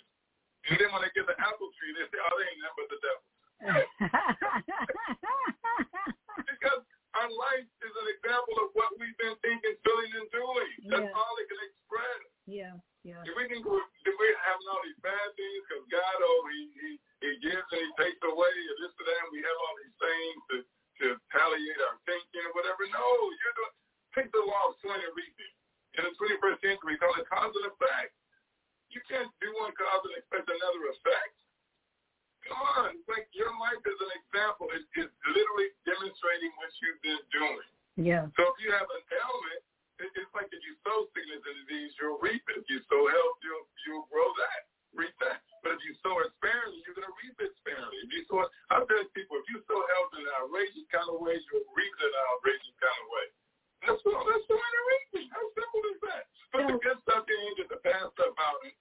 and 0.70 0.78
then 0.78 0.94
when 0.94 1.02
they 1.02 1.10
get 1.18 1.26
the 1.26 1.34
apple 1.42 1.70
tree, 1.74 1.90
they 1.98 2.06
say, 2.06 2.22
"Oh, 2.22 2.34
they 2.38 2.46
ain't 2.46 2.62
nothing 2.62 2.78
but 2.78 2.88
the 2.94 3.00
devil." 3.02 3.26
because 6.46 6.82
our 7.18 7.30
life 7.34 7.66
is 7.82 7.90
an 7.98 8.08
example 8.14 8.54
of 8.62 8.70
what 8.78 8.94
we've 9.02 9.18
been 9.18 9.34
thinking, 9.42 9.74
feeling, 9.82 10.12
and 10.14 10.30
doing. 10.30 10.70
That's 10.92 11.02
Yeah. 11.10 11.18
all 11.18 11.34
it 11.42 11.48
can 11.50 11.58
express. 11.66 12.20
yeah, 12.46 12.74
yeah. 13.02 13.22
If 13.26 13.34
we 13.34 13.48
can 13.50 13.58
go, 13.62 13.74
if 13.76 14.14
we're 14.14 14.38
having 14.46 14.68
all 14.70 14.78
these 14.86 14.98
bad 15.02 15.34
things 15.36 15.62
because 15.66 15.82
God, 15.90 16.16
oh, 16.22 16.46
he, 16.54 16.60
he 16.78 16.90
he 17.26 17.30
gives 17.42 17.66
and 17.74 17.82
he 17.82 17.90
takes 17.98 18.22
away, 18.22 18.54
and 18.54 18.78
this 18.78 18.94
and 18.94 19.06
that, 19.10 19.18
and 19.26 19.30
we 19.34 19.42
have 19.42 19.58
all 19.66 19.74
these 19.82 19.96
things 19.98 20.38
to 20.54 20.62
to 21.04 21.18
palliate 21.30 21.80
our 21.88 21.96
thinking 22.04 22.44
or 22.46 22.52
whatever. 22.58 22.84
No, 22.90 23.04
you're 23.38 23.56
doing. 23.56 23.74
Take 24.16 24.30
the 24.34 24.42
law 24.42 24.72
of 24.72 24.78
swing 24.82 24.98
and 24.98 25.14
reaping. 25.14 25.54
In 25.98 26.06
the 26.06 26.14
21st 26.14 26.58
century, 26.62 26.94
we 26.94 27.00
call 27.00 27.14
it 27.18 27.26
cause 27.26 27.54
and 27.54 27.68
effect. 27.70 28.14
You 28.88 29.00
can't 29.04 29.28
do 29.42 29.50
one 29.58 29.74
cause 29.76 30.02
and 30.06 30.14
expect 30.16 30.48
another 30.48 30.82
effect. 30.94 31.36
Come 32.46 32.60
on, 32.80 32.96
it's 32.96 33.08
like 33.10 33.28
your 33.36 33.52
life 33.60 33.82
is 33.84 33.98
an 34.00 34.12
example. 34.24 34.72
It's, 34.72 34.88
it's 34.96 35.12
literally 35.28 35.68
demonstrating 35.84 36.48
what 36.56 36.70
you've 36.80 37.02
been 37.04 37.24
doing. 37.28 37.68
Yeah. 37.98 38.24
So 38.38 38.48
if 38.48 38.56
you 38.62 38.72
have 38.72 38.88
an 38.88 39.02
ailment, 39.10 39.62
it, 40.00 40.08
it's 40.14 40.32
like 40.32 40.48
if 40.54 40.62
you 40.62 40.78
sow 40.86 41.10
sickness 41.12 41.42
and 41.42 41.56
disease, 41.66 41.92
you'll 41.98 42.22
reap 42.22 42.40
it. 42.48 42.62
If 42.62 42.66
you 42.70 42.80
sow 42.86 43.02
health, 43.04 43.36
you'll 43.42 43.66
you'll 43.84 44.06
grow 44.08 44.24
that, 44.24 44.62
reap 44.94 45.15
that. 45.24 45.44
But 45.62 45.77
if 45.77 45.81
you 45.85 45.93
sow 46.01 46.16
it 46.23 46.31
sparingly, 46.39 46.81
you're 46.86 46.97
gonna 46.97 47.12
reap 47.20 47.36
it 47.40 47.52
sparingly. 47.60 47.98
If 48.06 48.10
you 48.15 48.23
sow 48.31 48.47
it, 48.47 48.51
I 48.70 48.81
tell 48.85 49.05
people, 49.12 49.36
if 49.43 49.47
you 49.51 49.59
sow 49.66 49.78
health 49.78 50.12
in 50.16 50.23
an 50.24 50.35
outrageous 50.40 50.86
kind 50.89 51.09
of 51.09 51.19
way, 51.20 51.36
you'll 51.36 51.69
reap 51.74 51.93
it 51.93 52.05
in 52.05 52.12
an 52.12 52.24
outrageous 52.32 52.77
kind 52.78 53.01
of 53.02 53.09
way. 53.10 53.27
That's 53.85 54.01
what 54.02 54.23
that's 54.27 54.47
the 54.48 54.56
way 54.56 54.70
to 54.70 54.82
reaping. 54.89 55.28
How 55.31 55.44
simple 55.55 55.82
is 55.93 56.01
that? 56.09 56.23
Put 56.51 56.62
the 56.66 56.77
good 56.81 56.98
stuff 57.05 57.24
in, 57.28 57.47
get 57.60 57.69
the 57.69 57.81
bad 57.85 58.09
stuff 58.16 58.35
out, 58.40 58.59
and 58.65 58.74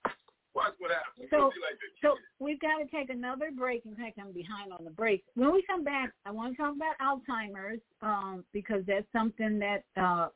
watch 0.57 0.73
what 0.79 0.89
happens. 0.91 1.29
So, 1.29 1.53
like 1.61 1.77
so 2.01 2.17
we've 2.39 2.59
got 2.59 2.77
to 2.77 2.85
take 2.89 3.09
another 3.09 3.51
break. 3.55 3.85
In 3.85 3.95
fact, 3.95 4.17
I'm 4.19 4.31
behind 4.31 4.73
on 4.73 4.83
the 4.83 4.89
break. 4.89 5.23
When 5.35 5.53
we 5.53 5.63
come 5.69 5.83
back, 5.83 6.11
I 6.25 6.31
want 6.31 6.55
to 6.55 6.57
talk 6.57 6.75
about 6.75 6.97
Alzheimer's 6.97 7.81
um, 8.01 8.43
because 8.53 8.81
that's 8.87 9.05
something 9.13 9.59
that 9.59 9.83
uh, 9.95 10.29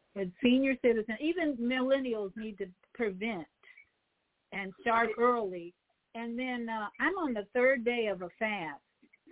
senior 0.43 0.76
citizens, 0.81 1.18
even 1.19 1.57
millennials, 1.57 2.31
need 2.38 2.57
to 2.60 2.68
prevent 2.93 3.48
and 4.51 4.73
start 4.81 5.09
early. 5.17 5.73
And 6.15 6.37
then 6.37 6.67
uh, 6.69 6.87
I'm 6.99 7.17
on 7.17 7.33
the 7.33 7.47
third 7.53 7.85
day 7.85 8.07
of 8.07 8.21
a 8.21 8.29
fast, 8.37 8.81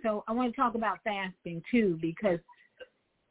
so 0.02 0.24
I 0.28 0.32
want 0.32 0.54
to 0.54 0.60
talk 0.60 0.74
about 0.74 0.98
fasting 1.04 1.62
too 1.70 1.98
because 2.00 2.38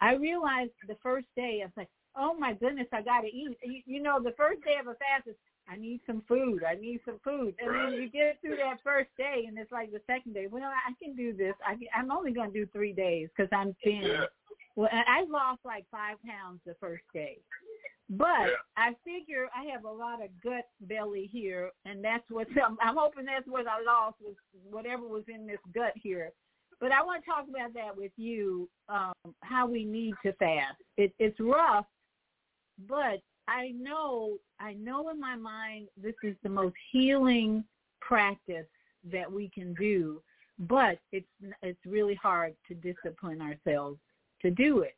I 0.01 0.13
realized 0.13 0.71
the 0.87 0.97
first 1.01 1.25
day 1.35 1.59
I 1.61 1.65
was 1.65 1.73
like, 1.75 1.89
oh 2.15 2.35
my 2.37 2.53
goodness, 2.53 2.87
I 2.93 3.01
got 3.01 3.21
to 3.21 3.27
eat. 3.27 3.57
You, 3.63 3.81
you 3.85 4.01
know, 4.01 4.21
the 4.21 4.33
first 4.37 4.63
day 4.63 4.75
of 4.79 4.87
a 4.87 4.93
fast 4.95 5.27
is 5.27 5.35
I 5.67 5.77
need 5.77 6.01
some 6.07 6.23
food. 6.27 6.63
I 6.67 6.75
need 6.75 6.99
some 7.05 7.19
food. 7.23 7.53
And 7.59 7.75
then 7.75 8.01
you 8.01 8.09
get 8.09 8.41
through 8.41 8.57
that 8.57 8.79
first 8.83 9.09
day, 9.17 9.45
and 9.47 9.57
it's 9.57 9.71
like 9.71 9.91
the 9.91 10.01
second 10.07 10.33
day. 10.33 10.47
Well, 10.47 10.63
I 10.63 10.93
can 11.01 11.15
do 11.15 11.31
this. 11.33 11.53
I 11.65 11.73
can, 11.73 11.87
I'm 11.95 12.11
only 12.11 12.31
going 12.31 12.51
to 12.51 12.65
do 12.65 12.65
three 12.73 12.93
days 12.93 13.29
because 13.35 13.49
I'm 13.53 13.75
thin. 13.83 14.01
Yeah. 14.03 14.25
Well, 14.75 14.89
I 14.91 15.25
lost 15.29 15.59
like 15.65 15.85
five 15.91 16.17
pounds 16.25 16.61
the 16.65 16.75
first 16.79 17.03
day. 17.13 17.37
But 18.09 18.49
Yeah. 18.49 18.55
I 18.75 18.95
figure 19.05 19.49
I 19.55 19.65
have 19.65 19.85
a 19.85 19.91
lot 19.91 20.23
of 20.23 20.29
gut 20.41 20.67
belly 20.81 21.27
here, 21.31 21.71
and 21.85 22.03
that's 22.03 22.27
what 22.29 22.47
I'm, 22.63 22.77
I'm 22.81 22.95
hoping 22.95 23.25
that's 23.25 23.47
what 23.47 23.67
I 23.67 23.81
lost 23.81 24.17
was 24.21 24.35
whatever 24.69 25.07
was 25.07 25.23
in 25.27 25.45
this 25.45 25.59
gut 25.73 25.93
here. 25.95 26.31
But 26.79 26.91
I 26.91 27.03
want 27.03 27.23
to 27.23 27.29
talk 27.29 27.45
about 27.49 27.73
that 27.73 27.95
with 27.95 28.11
you. 28.17 28.69
Um, 28.87 29.13
how 29.41 29.67
we 29.67 29.83
need 29.85 30.15
to 30.25 30.33
fast. 30.33 30.77
It, 30.97 31.13
it's 31.19 31.39
rough, 31.39 31.85
but 32.87 33.21
I 33.47 33.73
know, 33.77 34.37
I 34.59 34.73
know 34.73 35.09
in 35.09 35.19
my 35.19 35.35
mind 35.35 35.87
this 36.01 36.15
is 36.23 36.35
the 36.41 36.49
most 36.49 36.75
healing 36.91 37.63
practice 37.99 38.67
that 39.11 39.31
we 39.31 39.49
can 39.49 39.73
do, 39.75 40.21
but 40.59 40.99
it's 41.11 41.27
it's 41.61 41.85
really 41.85 42.15
hard 42.15 42.55
to 42.67 42.73
discipline 42.75 43.41
ourselves 43.41 43.99
to 44.41 44.51
do 44.51 44.79
it. 44.81 44.95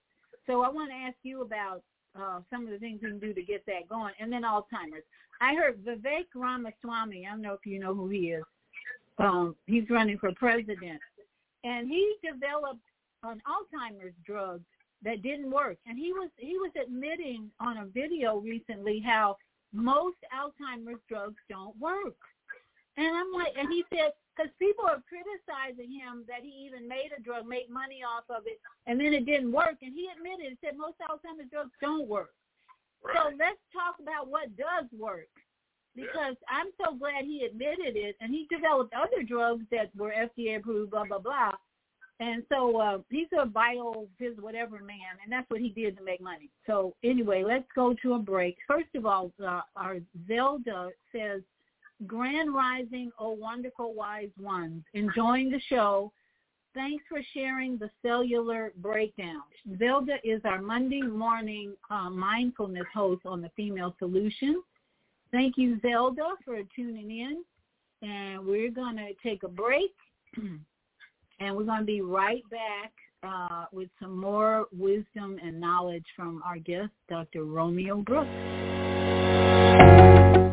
So 0.48 0.62
I 0.62 0.70
want 0.70 0.92
to 0.92 0.96
ask 0.96 1.16
you 1.24 1.42
about 1.42 1.82
uh, 2.20 2.40
some 2.50 2.66
of 2.66 2.72
the 2.72 2.80
things 2.80 3.00
we 3.02 3.10
can 3.10 3.20
do 3.20 3.34
to 3.34 3.42
get 3.42 3.66
that 3.66 3.88
going, 3.90 4.14
and 4.20 4.32
then 4.32 4.44
Alzheimer's. 4.44 5.04
I 5.40 5.56
heard 5.56 5.84
Vivek 5.84 6.28
Ramaswamy. 6.36 7.26
I 7.26 7.32
don't 7.32 7.42
know 7.42 7.54
if 7.54 7.66
you 7.66 7.80
know 7.80 7.96
who 7.96 8.10
he 8.10 8.32
is. 8.32 8.44
Um, 9.18 9.56
he's 9.66 9.90
running 9.90 10.18
for 10.18 10.32
president, 10.34 11.00
and 11.64 11.88
he 11.88 12.16
developed 12.24 12.82
an 13.24 13.42
Alzheimer's 13.48 14.14
drug 14.26 14.62
that 15.04 15.22
didn't 15.22 15.52
work. 15.52 15.78
And 15.86 15.98
he 15.98 16.14
was 16.14 16.30
he 16.38 16.54
was 16.58 16.72
admitting 16.82 17.50
on 17.60 17.78
a 17.78 17.86
video 17.86 18.38
recently 18.40 19.00
how 19.00 19.38
most 19.74 20.18
Alzheimer's 20.34 21.02
drugs 21.08 21.38
don't 21.50 21.78
work. 21.80 22.16
And 22.98 23.08
I'm 23.08 23.32
like, 23.34 23.54
and 23.58 23.72
he 23.72 23.84
said 23.90 24.12
because 24.32 24.52
people 24.60 24.86
are 24.88 25.03
criticizing 25.08 25.91
him 25.91 26.24
that 26.28 26.41
he 26.41 26.66
even 26.66 26.88
made 26.88 27.12
a 27.12 27.22
drug, 27.22 27.45
made 27.45 27.70
money 27.70 27.99
off 28.02 28.24
of 28.30 28.48
it, 28.48 28.60
and 28.88 28.99
then 28.99 29.14
it 29.14 29.26
didn't 29.26 29.52
work. 29.52 29.78
And 29.82 29.94
he 29.94 30.08
admitted, 30.16 30.56
he 30.56 30.58
said 30.64 30.78
most 30.78 30.95
Alzheimer's 31.03 31.52
drugs 31.52 31.76
don't 31.82 32.08
work. 32.08 32.32
Right. 33.03 33.16
So 33.18 33.24
let's 33.38 33.60
talk 33.74 33.99
about 33.99 34.30
what 34.30 34.56
does 34.56 34.88
work. 34.98 35.28
because 35.95 36.36
yeah. 36.40 36.58
I'm 36.58 36.68
so 36.80 36.95
glad 36.98 37.26
he 37.26 37.44
admitted 37.45 37.95
it, 37.98 38.16
and 38.22 38.32
he 38.34 38.48
developed 38.49 38.94
other 38.94 39.24
drugs 39.24 39.66
that 39.72 39.91
were 39.95 40.14
FDA 40.14 40.58
approved, 40.58 40.91
blah 40.91 41.06
blah 41.06 41.20
blah. 41.20 41.52
And 42.20 42.44
so 42.49 42.78
uh, 42.80 42.98
he's 43.10 43.28
a 43.34 43.48
biophys 43.48 44.40
whatever 44.40 44.80
man, 44.80 45.18
and 45.24 45.32
that's 45.32 45.49
what 45.49 45.60
he 45.60 45.70
did 45.70 45.98
to 45.98 46.03
make 46.03 46.22
money. 46.22 46.49
So 46.68 46.94
anyway, 47.03 47.44
let's 47.44 47.66
go 47.76 47.95
to 48.03 48.14
a 48.14 48.20
break. 48.20 48.58
First 48.68 48.94
of 48.95 49.08
all, 49.08 49.32
uh, 49.44 49.62
our 49.76 49.98
Zelda 50.28 50.90
says, 51.12 51.41
"Grand 52.07 52.53
Rising, 52.53 53.11
oh 53.19 53.32
wonderful 53.32 53.94
wise 53.94 54.32
ones, 54.40 54.84
enjoying 54.94 55.49
the 55.49 55.61
show." 55.69 56.11
Thanks 56.73 57.03
for 57.10 57.19
sharing 57.34 57.78
the 57.78 57.90
cellular 58.02 58.72
breakdown. 58.78 59.41
Zelda 59.78 60.15
is 60.23 60.40
our 60.45 60.61
Monday 60.61 61.02
morning 61.02 61.73
uh, 61.90 62.10
mindfulness 62.10 62.86
host 62.94 63.26
on 63.26 63.41
the 63.41 63.49
Female 63.57 63.94
Solution. 63.99 64.64
Thank 65.32 65.57
you, 65.57 65.80
Zelda, 65.82 66.30
for 66.45 66.61
tuning 66.73 67.11
in. 67.11 67.44
And 68.07 68.45
we're 68.45 68.72
going 68.72 68.95
to 68.98 69.14
take 69.22 69.44
a 69.44 69.49
break. 69.49 69.91
and 70.38 71.56
we're 71.56 71.64
going 71.64 71.80
to 71.80 71.86
be 71.86 72.02
right 72.02 72.44
back 72.49 72.94
uh, 73.23 73.65
with 73.72 73.90
some 73.99 74.18
more 74.18 74.68
wisdom 74.72 75.40
and 75.44 75.60
knowledge 75.60 76.06
from 76.15 76.41
our 76.45 76.57
guest, 76.57 76.91
Dr. 77.10 77.44
Romeo 77.44 77.98
Brooks. 77.98 78.30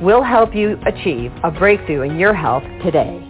We'll 0.00 0.22
help 0.22 0.54
you 0.54 0.78
achieve 0.86 1.30
a 1.44 1.50
breakthrough 1.50 2.02
in 2.02 2.18
your 2.18 2.32
health 2.32 2.62
today. 2.82 3.20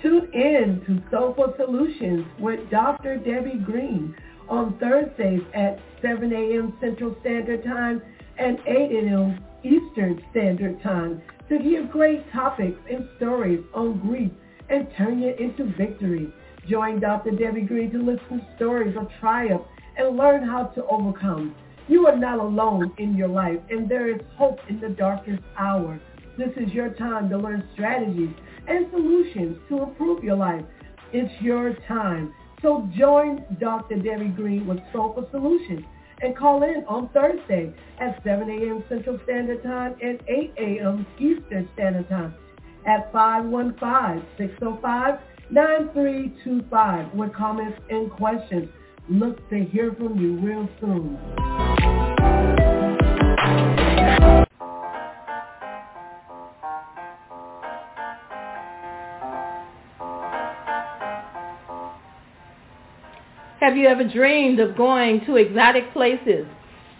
Tune 0.00 0.30
in 0.32 0.82
to 0.86 1.02
Soulful 1.10 1.52
Solutions 1.58 2.24
with 2.40 2.70
Dr. 2.70 3.18
Debbie 3.18 3.58
Green 3.62 4.14
on 4.48 4.78
Thursdays 4.78 5.42
at 5.52 5.78
7 6.00 6.32
a.m. 6.32 6.72
Central 6.80 7.14
Standard 7.20 7.62
Time 7.62 8.00
and 8.38 8.58
8 8.66 8.90
a.m. 8.90 9.44
Eastern 9.62 10.18
Standard 10.30 10.82
Time 10.82 11.20
to 11.50 11.58
hear 11.58 11.84
great 11.84 12.24
topics 12.32 12.80
and 12.90 13.06
stories 13.18 13.60
on 13.74 14.00
grief 14.00 14.32
and 14.70 14.88
turn 14.96 15.22
it 15.22 15.38
into 15.38 15.64
victory. 15.76 16.32
Join 16.68 17.00
Dr. 17.00 17.32
Debbie 17.32 17.62
Green 17.62 17.90
to 17.90 17.98
listen 17.98 18.38
to 18.38 18.46
stories 18.56 18.96
of 18.96 19.08
triumph 19.18 19.62
and 19.96 20.16
learn 20.16 20.46
how 20.46 20.66
to 20.66 20.84
overcome. 20.86 21.54
You 21.88 22.06
are 22.06 22.16
not 22.16 22.38
alone 22.38 22.92
in 22.98 23.16
your 23.16 23.28
life 23.28 23.58
and 23.68 23.88
there 23.88 24.08
is 24.08 24.20
hope 24.36 24.60
in 24.68 24.80
the 24.80 24.90
darkest 24.90 25.42
hour. 25.58 26.00
This 26.38 26.50
is 26.56 26.72
your 26.72 26.90
time 26.90 27.28
to 27.30 27.36
learn 27.38 27.68
strategies 27.74 28.30
and 28.68 28.86
solutions 28.90 29.58
to 29.68 29.82
improve 29.82 30.22
your 30.22 30.36
life. 30.36 30.64
It's 31.12 31.32
your 31.42 31.74
time. 31.88 32.32
So 32.62 32.88
join 32.96 33.44
Dr. 33.60 33.96
Debbie 33.96 34.28
Green 34.28 34.66
with 34.66 34.78
Soulful 34.92 35.28
Solutions 35.32 35.84
and 36.22 36.36
call 36.36 36.62
in 36.62 36.84
on 36.86 37.08
Thursday 37.08 37.74
at 37.98 38.22
7 38.22 38.48
a.m. 38.48 38.84
Central 38.88 39.18
Standard 39.24 39.64
Time 39.64 39.96
and 40.00 40.22
8 40.28 40.54
a.m. 40.58 41.04
Eastern 41.18 41.68
Standard 41.74 42.08
Time 42.08 42.34
at 42.86 43.10
oh 43.14 44.78
515-605-9325 45.54 47.14
with 47.14 47.34
comments 47.34 47.78
and 47.90 48.10
questions. 48.10 48.68
Look 49.08 49.48
to 49.50 49.64
hear 49.64 49.92
from 49.94 50.18
you 50.18 50.38
real 50.38 50.68
soon. 50.80 51.18
Have 63.60 63.76
you 63.76 63.86
ever 63.86 64.02
dreamed 64.08 64.58
of 64.58 64.76
going 64.76 65.24
to 65.26 65.36
exotic 65.36 65.92
places, 65.92 66.46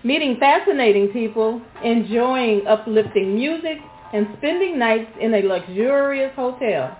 meeting 0.04 0.36
fascinating 0.38 1.08
people, 1.08 1.60
enjoying 1.82 2.66
uplifting 2.68 3.34
music, 3.34 3.78
and 4.12 4.28
spending 4.38 4.78
nights 4.78 5.10
in 5.20 5.34
a 5.34 5.42
luxurious 5.42 6.32
hotel? 6.36 6.96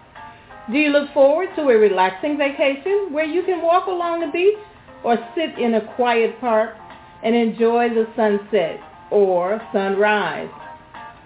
Do 0.71 0.79
you 0.79 0.91
look 0.91 1.13
forward 1.13 1.49
to 1.57 1.63
a 1.63 1.77
relaxing 1.77 2.39
vacation 2.39 3.09
where 3.11 3.25
you 3.25 3.43
can 3.43 3.63
walk 3.63 3.89
along 3.89 4.21
the 4.21 4.29
beach 4.29 4.59
or 5.03 5.19
sit 5.35 5.59
in 5.59 5.75
a 5.75 5.95
quiet 5.97 6.41
park 6.41 6.77
and 7.25 7.35
enjoy 7.35 7.89
the 7.89 8.07
sunset 8.15 8.79
or 9.11 9.61
sunrise? 9.73 10.49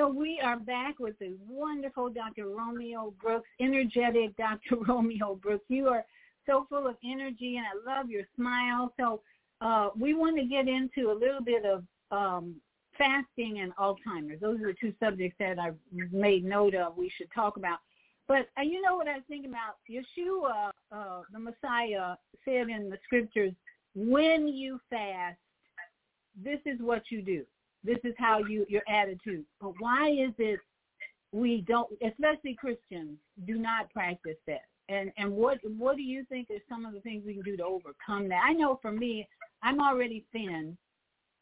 So 0.03 0.09
we 0.09 0.38
are 0.43 0.59
back 0.59 0.99
with 0.99 1.17
the 1.19 1.34
wonderful 1.47 2.09
Dr. 2.09 2.49
Romeo 2.49 3.13
Brooks, 3.21 3.47
energetic 3.61 4.35
Dr. 4.38 4.75
Romeo 4.85 5.35
Brooks. 5.35 5.63
You 5.69 5.88
are 5.88 6.03
so 6.45 6.67
full 6.69 6.88
of 6.88 6.97
energy, 7.05 7.55
and 7.55 7.65
I 7.65 7.97
love 7.97 8.09
your 8.09 8.23
smile. 8.35 8.93
So 8.99 9.21
uh, 9.61 9.91
we 9.97 10.13
want 10.13 10.35
to 10.39 10.43
get 10.43 10.67
into 10.67 11.09
a 11.09 11.17
little 11.17 11.41
bit 11.41 11.63
of 11.63 11.85
um, 12.11 12.55
fasting 12.97 13.59
and 13.59 13.73
Alzheimer's. 13.77 14.41
Those 14.41 14.59
are 14.59 14.73
the 14.73 14.75
two 14.81 14.93
subjects 15.01 15.38
that 15.39 15.57
I've 15.57 15.77
made 16.11 16.43
note 16.43 16.75
of 16.75 16.97
we 16.97 17.09
should 17.17 17.30
talk 17.34 17.55
about. 17.55 17.80
But 18.27 18.49
uh, 18.57 18.63
you 18.63 18.81
know 18.81 18.97
what 18.97 19.07
I 19.07 19.13
was 19.13 19.23
thinking 19.30 19.51
about? 19.51 19.77
Yeshua, 19.89 20.71
uh, 20.91 21.21
the 21.31 21.39
Messiah, 21.39 22.17
said 22.43 22.67
in 22.67 22.89
the 22.89 22.97
scriptures, 23.05 23.53
when 23.95 24.49
you 24.49 24.81
fast, 24.89 25.38
this 26.43 26.59
is 26.65 26.81
what 26.81 27.03
you 27.09 27.21
do. 27.21 27.45
This 27.84 27.97
is 28.03 28.14
how 28.18 28.39
you 28.39 28.65
your 28.69 28.84
attitude. 28.88 29.45
But 29.60 29.73
why 29.80 30.10
is 30.10 30.34
it 30.38 30.60
we 31.31 31.65
don't, 31.68 31.91
especially 32.01 32.55
Christians, 32.55 33.18
do 33.45 33.55
not 33.55 33.91
practice 33.91 34.38
that? 34.47 34.61
And 34.89 35.11
and 35.18 35.31
what 35.31 35.60
what 35.77 35.95
do 35.95 36.03
you 36.03 36.26
think 36.30 36.49
are 36.49 36.57
some 36.69 36.85
of 36.85 36.93
the 36.93 37.01
things 37.01 37.23
we 37.26 37.34
can 37.34 37.43
do 37.43 37.57
to 37.57 37.65
overcome 37.65 38.30
that? 38.30 38.41
I 38.43 38.53
know 38.53 38.80
for 38.81 38.91
me, 38.91 39.27
I'm 39.61 39.80
already 39.80 40.26
thin, 40.31 40.77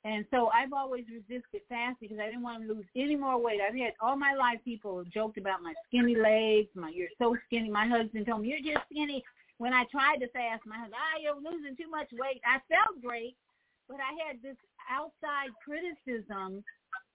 and 0.03 0.26
so 0.31 0.49
I've 0.49 0.73
always 0.73 1.05
resisted 1.11 1.61
fasting 1.69 2.09
because 2.09 2.19
I 2.19 2.26
didn't 2.26 2.43
want 2.43 2.63
to 2.63 2.73
lose 2.73 2.85
any 2.95 3.15
more 3.15 3.39
weight. 3.41 3.59
I've 3.61 3.76
had 3.76 3.93
all 4.01 4.15
my 4.15 4.34
life 4.34 4.59
people 4.65 5.03
joked 5.13 5.38
about 5.38 5.61
my 5.61 5.73
skinny 5.88 6.15
legs, 6.15 6.69
my 6.76 6.89
you're 6.89 7.13
so 7.19 7.35
skinny. 7.45 7.69
My 7.69 7.88
husband 7.88 8.26
told 8.26 8.41
me 8.41 8.49
you're 8.49 8.73
just 8.73 8.85
skinny. 8.89 9.23
When 9.57 9.73
I 9.73 9.85
tried 9.91 10.18
to 10.18 10.27
fast, 10.30 10.65
my 10.65 10.77
husband, 10.77 10.97
ah, 10.97 11.22
you're 11.22 11.35
losing 11.35 11.77
too 11.77 11.89
much 11.89 12.09
weight. 12.13 12.41
I 12.45 12.57
felt 12.65 13.01
great, 13.01 13.35
but 13.88 13.97
I 14.01 14.09
had 14.26 14.41
this 14.41 14.57
outside 14.89 15.49
criticism 15.63 16.63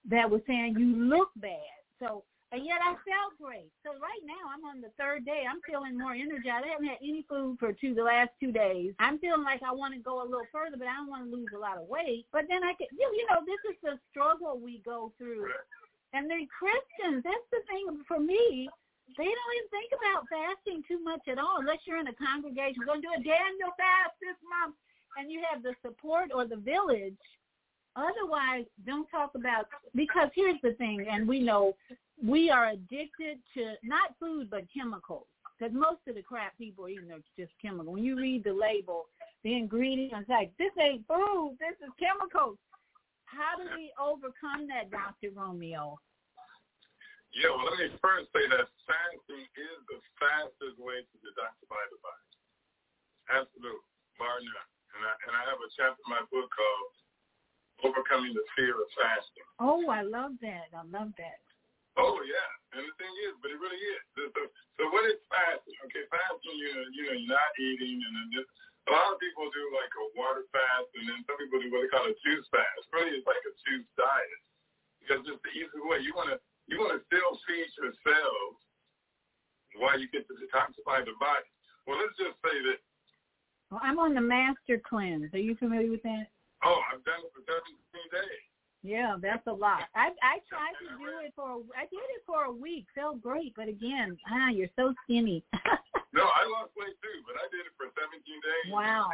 that 0.09 0.29
was 0.29 0.41
saying 0.47 0.75
you 0.77 0.95
look 0.95 1.29
bad. 1.35 1.59
So 1.99 2.23
and 2.51 2.63
yet 2.63 2.79
I 2.79 2.95
felt 3.03 3.35
great. 3.35 3.67
So 3.83 3.91
right 3.99 4.23
now 4.23 4.39
I'm 4.47 4.63
on 4.63 4.79
the 4.79 4.95
third 4.95 5.27
day. 5.27 5.43
I'm 5.43 5.59
feeling 5.67 5.99
more 5.99 6.15
energized. 6.15 6.63
I 6.63 6.71
haven't 6.71 6.87
had 6.87 7.03
any 7.03 7.27
food 7.27 7.59
for 7.59 7.75
two 7.75 7.91
the 7.91 8.07
last 8.07 8.31
two 8.39 8.55
days. 8.55 8.95
I'm 9.03 9.19
feeling 9.19 9.43
like 9.43 9.59
I 9.67 9.75
want 9.75 9.91
to 9.95 9.99
go 9.99 10.23
a 10.23 10.27
little 10.27 10.47
further, 10.47 10.79
but 10.79 10.87
I 10.87 10.95
don't 10.95 11.11
want 11.11 11.27
to 11.27 11.35
lose 11.35 11.51
a 11.51 11.59
lot 11.59 11.75
of 11.75 11.91
weight. 11.91 12.23
But 12.31 12.47
then 12.47 12.63
I 12.63 12.71
can, 12.79 12.87
you, 12.95 13.03
you 13.03 13.27
know, 13.27 13.43
this 13.43 13.59
is 13.67 13.77
the 13.83 13.99
struggle 14.07 14.63
we 14.63 14.79
go 14.87 15.11
through. 15.19 15.51
And 16.15 16.31
they're 16.31 16.47
Christians. 16.47 17.27
That's 17.27 17.49
the 17.51 17.67
thing 17.67 17.99
for 18.07 18.15
me. 18.15 18.71
They 19.19 19.27
don't 19.27 19.55
even 19.59 19.71
think 19.71 19.91
about 19.91 20.31
fasting 20.31 20.87
too 20.87 21.03
much 21.03 21.27
at 21.27 21.39
all, 21.39 21.59
unless 21.59 21.83
you're 21.83 21.99
in 21.99 22.07
a 22.07 22.15
congregation. 22.15 22.79
We're 22.79 22.95
going 22.95 23.03
to 23.03 23.07
do 23.11 23.19
a 23.19 23.23
Daniel 23.27 23.75
fast 23.75 24.15
this 24.23 24.39
month, 24.47 24.79
and 25.19 25.27
you 25.27 25.43
have 25.51 25.63
the 25.63 25.75
support 25.83 26.31
or 26.31 26.47
the 26.47 26.63
village. 26.63 27.19
Otherwise, 27.97 28.69
don't 28.85 29.09
talk 29.09 29.33
about 29.33 29.65
because 29.95 30.29
here's 30.37 30.61
the 30.61 30.73
thing, 30.77 31.05
and 31.09 31.27
we 31.27 31.41
know 31.41 31.73
we 32.21 32.49
are 32.49 32.69
addicted 32.69 33.41
to 33.57 33.73
not 33.81 34.13
food 34.19 34.49
but 34.49 34.69
chemicals. 34.69 35.25
Because 35.57 35.73
most 35.73 36.05
of 36.05 36.13
the 36.13 36.21
crap 36.21 36.53
people 36.53 36.85
are 36.85 36.93
eating 36.93 37.09
are 37.09 37.25
just 37.33 37.49
chemical. 37.57 37.97
When 37.97 38.05
you 38.05 38.13
read 38.13 38.45
the 38.45 38.53
label, 38.53 39.09
the 39.41 39.57
ingredients 39.57 40.29
like 40.29 40.53
this 40.61 40.69
ain't 40.77 41.01
food, 41.09 41.57
this 41.57 41.73
is 41.81 41.89
chemicals. 41.97 42.61
How 43.25 43.57
do 43.57 43.65
we 43.73 43.89
overcome 43.97 44.69
that, 44.69 44.93
Dr. 44.93 45.33
Romeo? 45.33 45.97
Yeah, 47.33 47.49
well, 47.49 47.65
let 47.73 47.81
me 47.81 47.89
first 47.97 48.29
say 48.29 48.45
that 48.53 48.69
fasting 48.85 49.45
is 49.57 49.77
the 49.89 49.97
fastest 50.21 50.77
way 50.77 51.01
to 51.01 51.15
detoxify 51.25 51.83
the 51.89 51.99
body. 52.05 52.29
Absolutely, 53.33 53.89
bar 54.21 54.37
none. 54.37 54.69
And 54.93 55.01
I, 55.01 55.13
and 55.25 55.33
I 55.33 55.43
have 55.49 55.57
a 55.57 55.69
chapter 55.73 55.97
in 55.97 56.09
my 56.13 56.21
book 56.29 56.47
called 56.53 56.93
Overcoming 57.85 58.33
the 58.33 58.45
Fear 58.57 58.73
of 58.73 58.89
Fasting. 58.97 59.47
Oh, 59.61 59.85
I 59.89 60.01
love 60.01 60.33
that. 60.41 60.73
I 60.73 60.81
love 60.89 61.13
that. 61.21 61.39
Oh 61.97 62.21
yeah, 62.21 62.49
and 62.77 62.85
the 62.85 62.93
thing 63.01 63.09
is, 63.25 63.33
but 63.41 63.49
it 63.49 63.57
really 63.57 63.81
is. 63.81 64.01
So, 64.13 64.29
so, 64.77 64.81
what 64.93 65.09
is 65.09 65.17
fasting? 65.33 65.73
Okay, 65.89 66.05
fasting, 66.13 66.53
you 66.53 66.69
know, 66.77 66.85
you 66.93 67.03
know, 67.09 67.17
you're 67.17 67.33
not 67.33 67.49
eating, 67.57 67.97
and 67.97 68.13
then 68.13 68.27
just, 68.37 68.45
a 68.85 68.93
lot 68.93 69.09
of 69.09 69.17
people 69.17 69.49
do 69.49 69.63
like 69.73 69.89
a 69.97 70.05
water 70.13 70.45
fast, 70.53 70.93
and 70.93 71.09
then 71.09 71.25
some 71.25 71.41
people 71.41 71.57
do 71.57 71.73
what 71.73 71.81
they 71.81 71.89
call 71.89 72.05
a 72.05 72.13
juice 72.21 72.45
fast. 72.53 72.85
Really, 72.93 73.17
it's 73.17 73.25
like 73.25 73.41
a 73.41 73.53
juice 73.65 73.89
diet 73.97 74.41
because 75.01 75.25
it's 75.25 75.41
the 75.41 75.53
easy 75.57 75.81
way. 75.89 75.97
You 76.05 76.13
want 76.13 76.29
to 76.29 76.37
you 76.69 76.77
want 76.77 76.93
to 76.93 77.01
still 77.09 77.33
feed 77.49 77.69
your 77.81 77.89
cells 78.05 78.57
while 79.81 79.97
you 79.97 80.05
get 80.13 80.29
to 80.29 80.37
detoxify 80.37 81.01
the 81.01 81.17
body. 81.17 81.49
Well, 81.89 81.97
let's 81.97 82.13
just 82.13 82.37
say 82.45 82.61
that. 82.61 82.79
Well, 83.73 83.81
I'm 83.81 83.97
on 83.97 84.13
the 84.13 84.21
master 84.21 84.77
cleanse. 84.85 85.33
Are 85.33 85.41
you 85.41 85.57
familiar 85.57 85.89
with 85.89 86.05
that? 86.05 86.29
Oh, 86.65 86.79
I've 86.89 87.03
done 87.05 87.21
it 87.21 87.31
for 87.33 87.43
17 87.45 87.53
days. 88.09 88.47
Yeah, 88.85 89.17
that's 89.19 89.45
a 89.49 89.53
lot. 89.53 89.89
I 89.97 90.13
I 90.21 90.39
tried 90.47 90.77
to 90.79 90.87
do 90.95 91.19
it 91.25 91.33
for 91.33 91.59
a, 91.59 91.59
I 91.75 91.89
did 91.89 92.07
it 92.13 92.23
for 92.23 92.45
a 92.45 92.53
week. 92.53 92.85
Felt 92.93 93.19
great, 93.19 93.51
but 93.57 93.67
again, 93.67 94.15
ah, 94.29 94.53
you're 94.53 94.71
so 94.77 94.93
skinny. 95.03 95.43
no, 96.15 96.23
I 96.23 96.45
lost 96.47 96.71
weight 96.77 96.95
too, 97.01 97.17
but 97.25 97.35
I 97.35 97.45
did 97.49 97.65
it 97.65 97.73
for 97.75 97.89
17 97.89 98.21
days. 98.21 98.67
Wow. 98.71 99.09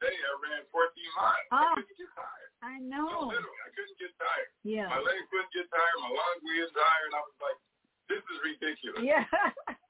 Day 0.00 0.10
I 0.10 0.32
ran 0.42 0.66
14 0.74 0.90
miles. 1.14 1.48
Oh, 1.54 1.60
I 1.60 1.78
couldn't 1.78 1.94
get 1.94 2.10
tired. 2.18 2.50
I 2.66 2.74
know. 2.82 3.06
No, 3.06 3.30
literally, 3.30 3.62
I 3.62 3.70
couldn't 3.70 3.98
get 4.02 4.12
tired. 4.18 4.50
Yeah. 4.66 4.90
My 4.90 4.98
legs 4.98 5.26
couldn't 5.30 5.54
get 5.54 5.70
tired. 5.70 5.96
My 6.02 6.10
lungs 6.10 6.42
were 6.42 6.72
tired. 6.74 7.06
And 7.06 7.14
I 7.14 7.22
was 7.22 7.38
like, 7.38 7.58
this 8.10 8.22
is 8.26 8.38
ridiculous. 8.42 9.02
Yeah. 9.06 9.26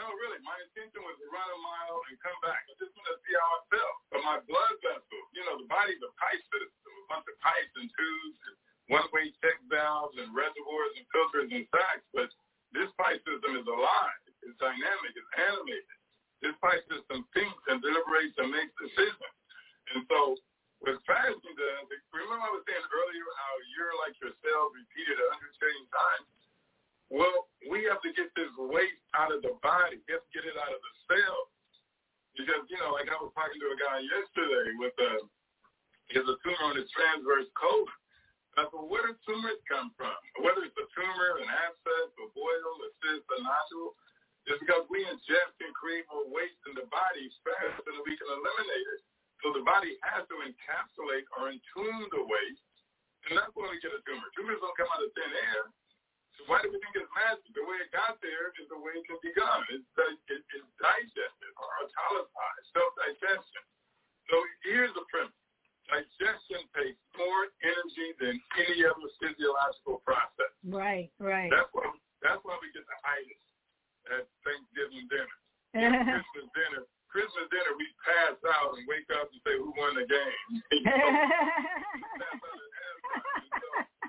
no, 0.00 0.08
really, 0.16 0.40
my 0.40 0.56
intention 0.64 1.04
was 1.04 1.12
to 1.20 1.28
run 1.28 1.44
a 1.44 1.60
mile 1.60 2.00
and 2.08 2.16
come 2.24 2.40
back. 2.40 2.64
I 2.64 2.72
just 2.80 2.96
wanted 2.96 3.20
to 3.20 3.22
see 3.28 3.36
how 3.36 3.48
I 3.52 3.60
felt. 3.68 3.96
But 4.08 4.20
my 4.24 4.38
blood 4.48 4.74
vessels, 4.80 5.26
you 5.36 5.44
know, 5.44 5.60
the 5.60 5.68
body's 5.68 6.00
a 6.00 6.08
pipe 6.16 6.40
system, 6.48 6.90
a 7.04 7.06
bunch 7.12 7.28
of 7.28 7.36
pipes 7.44 7.74
and 7.76 7.88
tubes 7.92 8.40
and 8.48 8.56
one-way 8.96 9.28
check 9.44 9.60
valves 9.68 10.16
and 10.16 10.32
reservoirs 10.32 10.94
and 10.96 11.04
filters 11.12 11.52
and 11.52 11.68
sacs. 11.68 12.06
But 12.16 12.32
this 12.72 12.88
pipe 12.96 13.20
system 13.28 13.60
is 13.60 13.68
alive. 13.68 14.20
It's 14.40 14.56
dynamic. 14.56 15.12
It's 15.12 15.32
animated. 15.36 15.96
This 16.40 16.56
pipe 16.64 16.80
system 16.88 17.28
thinks 17.36 17.60
and 17.68 17.84
deliberates 17.84 18.40
and 18.40 18.48
makes 18.48 18.72
decisions. 18.80 19.36
And 19.92 20.08
so 20.08 20.40
what 20.80 20.96
fasting 21.04 21.56
remember 22.16 22.40
I 22.40 22.56
was 22.56 22.64
saying 22.64 22.80
earlier 22.88 23.26
how 23.36 23.52
you're 23.76 23.96
like 24.00 24.16
your 24.16 24.32
cells 24.40 24.72
repeated 24.72 25.20
a 25.20 25.28
hundred 25.28 25.52
trillion 25.60 25.86
times? 25.92 26.39
Well, 27.10 27.50
we 27.66 27.84
have 27.90 27.98
to 28.06 28.10
get 28.14 28.30
this 28.38 28.50
waste 28.56 29.02
out 29.18 29.34
of 29.34 29.42
the 29.42 29.58
body. 29.60 29.98
We 30.06 30.14
have 30.14 30.22
to 30.22 30.32
get 30.32 30.46
it 30.46 30.54
out 30.54 30.70
of 30.70 30.80
the 30.80 30.94
cells. 31.10 31.50
Because, 32.38 32.62
you 32.70 32.78
know, 32.78 32.94
like 32.94 33.10
I 33.10 33.18
was 33.18 33.34
talking 33.34 33.58
to 33.58 33.68
a 33.74 33.78
guy 33.78 33.98
yesterday 34.06 34.66
with 34.78 34.94
a, 35.02 35.12
he 36.08 36.22
has 36.22 36.26
a 36.30 36.38
tumor 36.46 36.70
on 36.70 36.78
his 36.78 36.86
transverse 36.94 37.50
colon. 37.58 37.90
I 38.58 38.66
said, 38.66 38.86
where 38.86 39.06
do 39.06 39.14
tumors 39.26 39.62
come 39.70 39.94
from? 39.94 40.14
Whether 40.42 40.66
it's 40.66 40.78
a 40.78 40.86
tumor, 40.94 41.38
an 41.38 41.46
abscess, 41.46 42.10
a 42.18 42.26
boil, 42.34 42.70
a 42.82 42.88
cyst, 43.02 43.26
a 43.26 43.38
nodule, 43.42 43.94
it's 44.50 44.58
because 44.62 44.86
we 44.90 45.06
ingest 45.06 45.54
and 45.62 45.70
create 45.76 46.06
more 46.10 46.26
waste 46.30 46.58
in 46.66 46.74
the 46.74 46.86
body 46.90 47.30
faster 47.46 47.82
than 47.86 48.02
we 48.02 48.18
can 48.18 48.26
eliminate 48.26 48.86
it. 48.98 49.02
So 49.42 49.54
the 49.54 49.62
body 49.62 49.96
has 50.02 50.26
to 50.28 50.36
encapsulate 50.42 51.26
or 51.38 51.48
entune 51.54 52.04
the 52.10 52.22
waste, 52.26 52.66
and 53.30 53.38
that's 53.38 53.54
when 53.54 53.70
we 53.70 53.78
get 53.80 53.94
a 53.94 54.00
tumor. 54.02 54.26
Tumors 54.34 54.60
don't 54.60 54.76
come 54.76 54.90
out 54.90 55.04
of 55.04 55.12
thin 55.14 55.30
air. 55.30 55.70
So 56.40 56.48
why 56.48 56.64
do 56.64 56.72
we 56.72 56.80
think 56.80 56.96
it's 56.96 57.12
magic? 57.12 57.52
The 57.52 57.60
way 57.68 57.76
it 57.84 57.92
got 57.92 58.16
there 58.24 58.48
is 58.56 58.64
the 58.72 58.80
way 58.80 58.96
it 58.96 59.04
can 59.04 59.20
be. 59.20 59.28
It's, 59.28 59.84
it, 60.32 60.40
it's 60.40 60.70
digested 60.80 61.52
or 61.60 61.68
autolyzed, 61.84 62.64
self-digestion. 62.72 63.62
So 64.32 64.40
here's 64.64 64.88
the 64.96 65.04
premise. 65.12 65.36
Digestion 65.92 66.64
takes 66.72 66.96
more 67.20 67.52
energy 67.60 68.16
than 68.24 68.40
any 68.56 68.88
other 68.88 69.04
physiological 69.20 70.00
process. 70.00 70.48
Right, 70.64 71.12
right. 71.20 71.52
That's 71.52 71.68
why 71.76 71.92
that's 72.24 72.40
why 72.40 72.56
we 72.64 72.72
get 72.72 72.88
the 72.88 72.98
itis 73.04 73.44
at 74.16 74.24
Thanksgiving 74.40 75.12
dinner. 75.12 75.36
Christmas 76.24 76.48
dinner. 76.56 76.88
Christmas 77.12 77.52
dinner, 77.52 77.74
we 77.76 77.84
pass 78.00 78.38
out 78.48 78.80
and 78.80 78.86
wake 78.88 79.10
up 79.12 79.28
and 79.28 79.40
say, 79.44 79.60
"Who 79.60 79.74
won 79.76 79.98
the 79.98 80.06
game?" 80.08 80.40
so, 82.16 82.28
so 83.50 83.99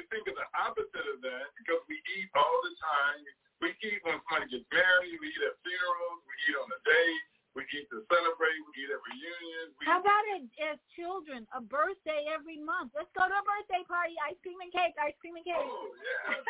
you 0.00 0.08
think 0.08 0.24
of 0.32 0.36
the 0.40 0.48
opposite 0.56 1.06
of 1.12 1.20
that 1.20 1.52
because 1.60 1.84
we 1.84 2.00
eat 2.16 2.32
all 2.32 2.58
the 2.64 2.72
time. 2.80 3.20
We 3.60 3.76
eat 3.84 4.00
when 4.08 4.16
somebody 4.24 4.48
gets 4.48 4.64
married. 4.72 5.20
We 5.20 5.28
eat 5.28 5.44
at 5.44 5.60
funerals. 5.60 6.24
We 6.24 6.34
eat 6.48 6.56
on 6.56 6.68
a 6.72 6.80
date. 6.88 7.24
We 7.52 7.68
eat 7.76 7.84
to 7.92 8.00
celebrate. 8.08 8.56
We 8.72 8.72
eat 8.80 8.88
at 8.88 9.02
reunions. 9.04 9.76
We 9.76 9.84
How 9.84 10.00
about 10.00 10.24
it 10.32 10.48
as 10.64 10.80
children? 10.96 11.44
A 11.52 11.60
birthday 11.60 12.24
every 12.32 12.56
month. 12.56 12.96
Let's 12.96 13.12
go 13.12 13.28
to 13.28 13.36
a 13.36 13.44
birthday 13.44 13.84
party. 13.84 14.16
Ice 14.24 14.40
cream 14.40 14.56
and 14.64 14.72
cake. 14.72 14.96
Ice 14.96 15.12
cream 15.20 15.36
and 15.36 15.44
cake. 15.44 15.60
Oh 15.60 15.92
yeah. 16.00 16.40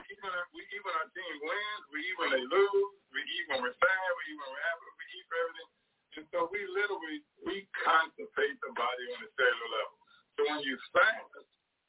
we, 0.00 0.08
eat 0.08 0.20
when 0.24 0.32
our, 0.32 0.46
we 0.56 0.64
eat 0.64 0.80
when 0.80 0.96
our 0.96 1.08
team 1.12 1.34
wins. 1.44 1.84
We 1.92 1.98
eat 2.00 2.16
when 2.16 2.30
they 2.32 2.44
lose. 2.48 2.96
We 3.12 3.20
eat 3.20 3.44
when 3.52 3.60
we're 3.60 3.76
sad. 3.76 4.08
We 4.16 4.22
eat 4.32 4.38
when 4.40 4.48
we're 4.56 4.64
happy. 4.72 4.88
We 4.96 5.04
eat 5.20 5.26
for 5.28 5.36
everything. 5.36 5.70
And 6.16 6.24
so 6.32 6.38
we 6.48 6.64
literally 6.72 7.20
we 7.44 7.68
constipate 7.84 8.56
the 8.64 8.72
body 8.72 9.04
on 9.12 9.20
a 9.20 9.30
cellular 9.36 9.68
level. 9.84 9.96
So 10.40 10.40
when 10.48 10.64
you 10.64 10.80
fast, 10.96 11.44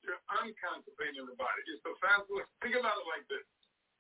you're 0.07 0.23
unconstipating 0.39 1.27
the 1.27 1.35
body. 1.35 1.61
It's 1.67 1.83
the 1.83 1.91
fast. 1.99 2.31
Think 2.63 2.79
about 2.79 2.95
it 2.95 3.07
like 3.11 3.27
this. 3.27 3.43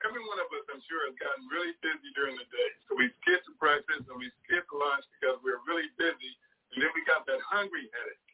Every 0.05 0.23
one 0.23 0.39
of 0.39 0.47
us, 0.53 0.63
I'm 0.71 0.79
sure, 0.87 1.03
has 1.09 1.17
gotten 1.19 1.49
really 1.51 1.73
busy 1.83 2.09
during 2.15 2.37
the 2.39 2.47
day. 2.47 2.69
So 2.87 2.95
we 2.95 3.11
skip 3.19 3.43
the 3.43 3.57
breakfast 3.59 4.07
and 4.07 4.15
we 4.15 4.29
skip 4.45 4.63
lunch 4.71 5.03
because 5.17 5.41
we're 5.43 5.59
really 5.67 5.89
busy. 5.99 6.33
And 6.71 6.85
then 6.85 6.91
we 6.95 7.01
got 7.03 7.25
that 7.25 7.41
hungry 7.43 7.89
headache. 7.91 8.31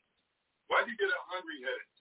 Why 0.68 0.84
do 0.84 0.92
you 0.92 1.00
get 1.00 1.10
a 1.10 1.24
hungry 1.32 1.64
headache? 1.64 1.98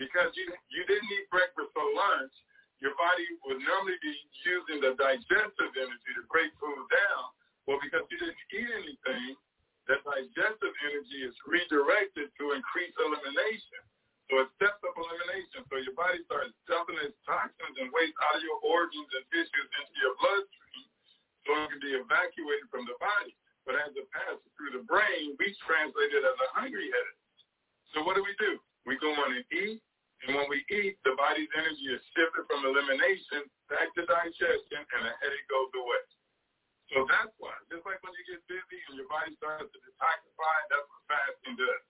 Because 0.00 0.34
you 0.34 0.50
you 0.72 0.82
didn't 0.88 1.06
eat 1.06 1.28
breakfast 1.30 1.70
or 1.76 1.86
lunch. 1.94 2.34
Your 2.82 2.96
body 2.98 3.28
would 3.46 3.62
normally 3.62 3.96
be 4.02 4.12
using 4.42 4.82
the 4.82 4.98
digestive 4.98 5.72
energy 5.78 6.10
to 6.18 6.24
break 6.26 6.50
food 6.58 6.84
down. 6.90 7.24
Well, 7.64 7.80
because 7.80 8.04
you 8.10 8.18
didn't 8.18 8.40
eat 8.52 8.70
anything, 8.72 9.38
that 9.88 10.00
digestive 10.04 10.74
energy 10.84 11.20
is 11.24 11.36
redirected 11.44 12.32
to 12.40 12.44
increase 12.56 12.92
elimination. 12.98 13.84
So 14.32 14.40
it 14.40 14.48
steps 14.56 14.80
up 14.80 14.96
elimination. 14.96 15.68
So 15.68 15.76
your 15.84 15.96
body 15.96 16.24
starts 16.24 16.56
dumping 16.64 16.96
its 17.04 17.16
toxins 17.28 17.76
and 17.76 17.92
waste 17.92 18.16
out 18.24 18.40
of 18.40 18.42
your 18.44 18.56
organs 18.64 19.10
and 19.12 19.24
tissues 19.28 19.70
into 19.80 19.94
your 20.00 20.14
bloodstream 20.16 20.86
so 21.44 21.48
it 21.60 21.68
can 21.76 21.80
be 21.84 21.92
evacuated 21.92 22.66
from 22.72 22.88
the 22.88 22.96
body. 22.96 23.36
But 23.68 23.80
as 23.80 23.92
it 23.96 24.08
passes 24.12 24.44
through 24.56 24.76
the 24.76 24.84
brain, 24.84 25.36
we 25.36 25.52
translate 25.64 26.12
it 26.12 26.24
as 26.24 26.36
a 26.40 26.48
hungry 26.56 26.88
headache. 26.88 27.24
So 27.92 28.04
what 28.04 28.16
do 28.16 28.24
we 28.24 28.32
do? 28.40 28.60
We 28.84 29.00
go 29.00 29.12
on 29.12 29.32
and 29.32 29.44
eat, 29.48 29.80
and 30.24 30.36
when 30.36 30.48
we 30.52 30.60
eat, 30.68 31.00
the 31.04 31.16
body's 31.16 31.48
energy 31.56 31.88
is 31.88 32.04
shifted 32.12 32.44
from 32.48 32.64
elimination 32.64 33.48
back 33.72 33.88
to 33.96 34.04
digestion, 34.04 34.84
and 34.84 35.00
the 35.08 35.12
headache 35.20 35.48
goes 35.48 35.72
away. 35.72 36.04
So 36.92 37.08
that's 37.08 37.32
why, 37.40 37.56
just 37.72 37.88
like 37.88 38.00
when 38.04 38.12
you 38.12 38.24
get 38.28 38.44
busy 38.44 38.78
and 38.92 39.00
your 39.00 39.08
body 39.08 39.32
starts 39.40 39.72
to 39.72 39.78
detoxify, 39.80 40.58
that's 40.68 40.84
what 40.84 41.02
fasting 41.08 41.56
does 41.56 41.84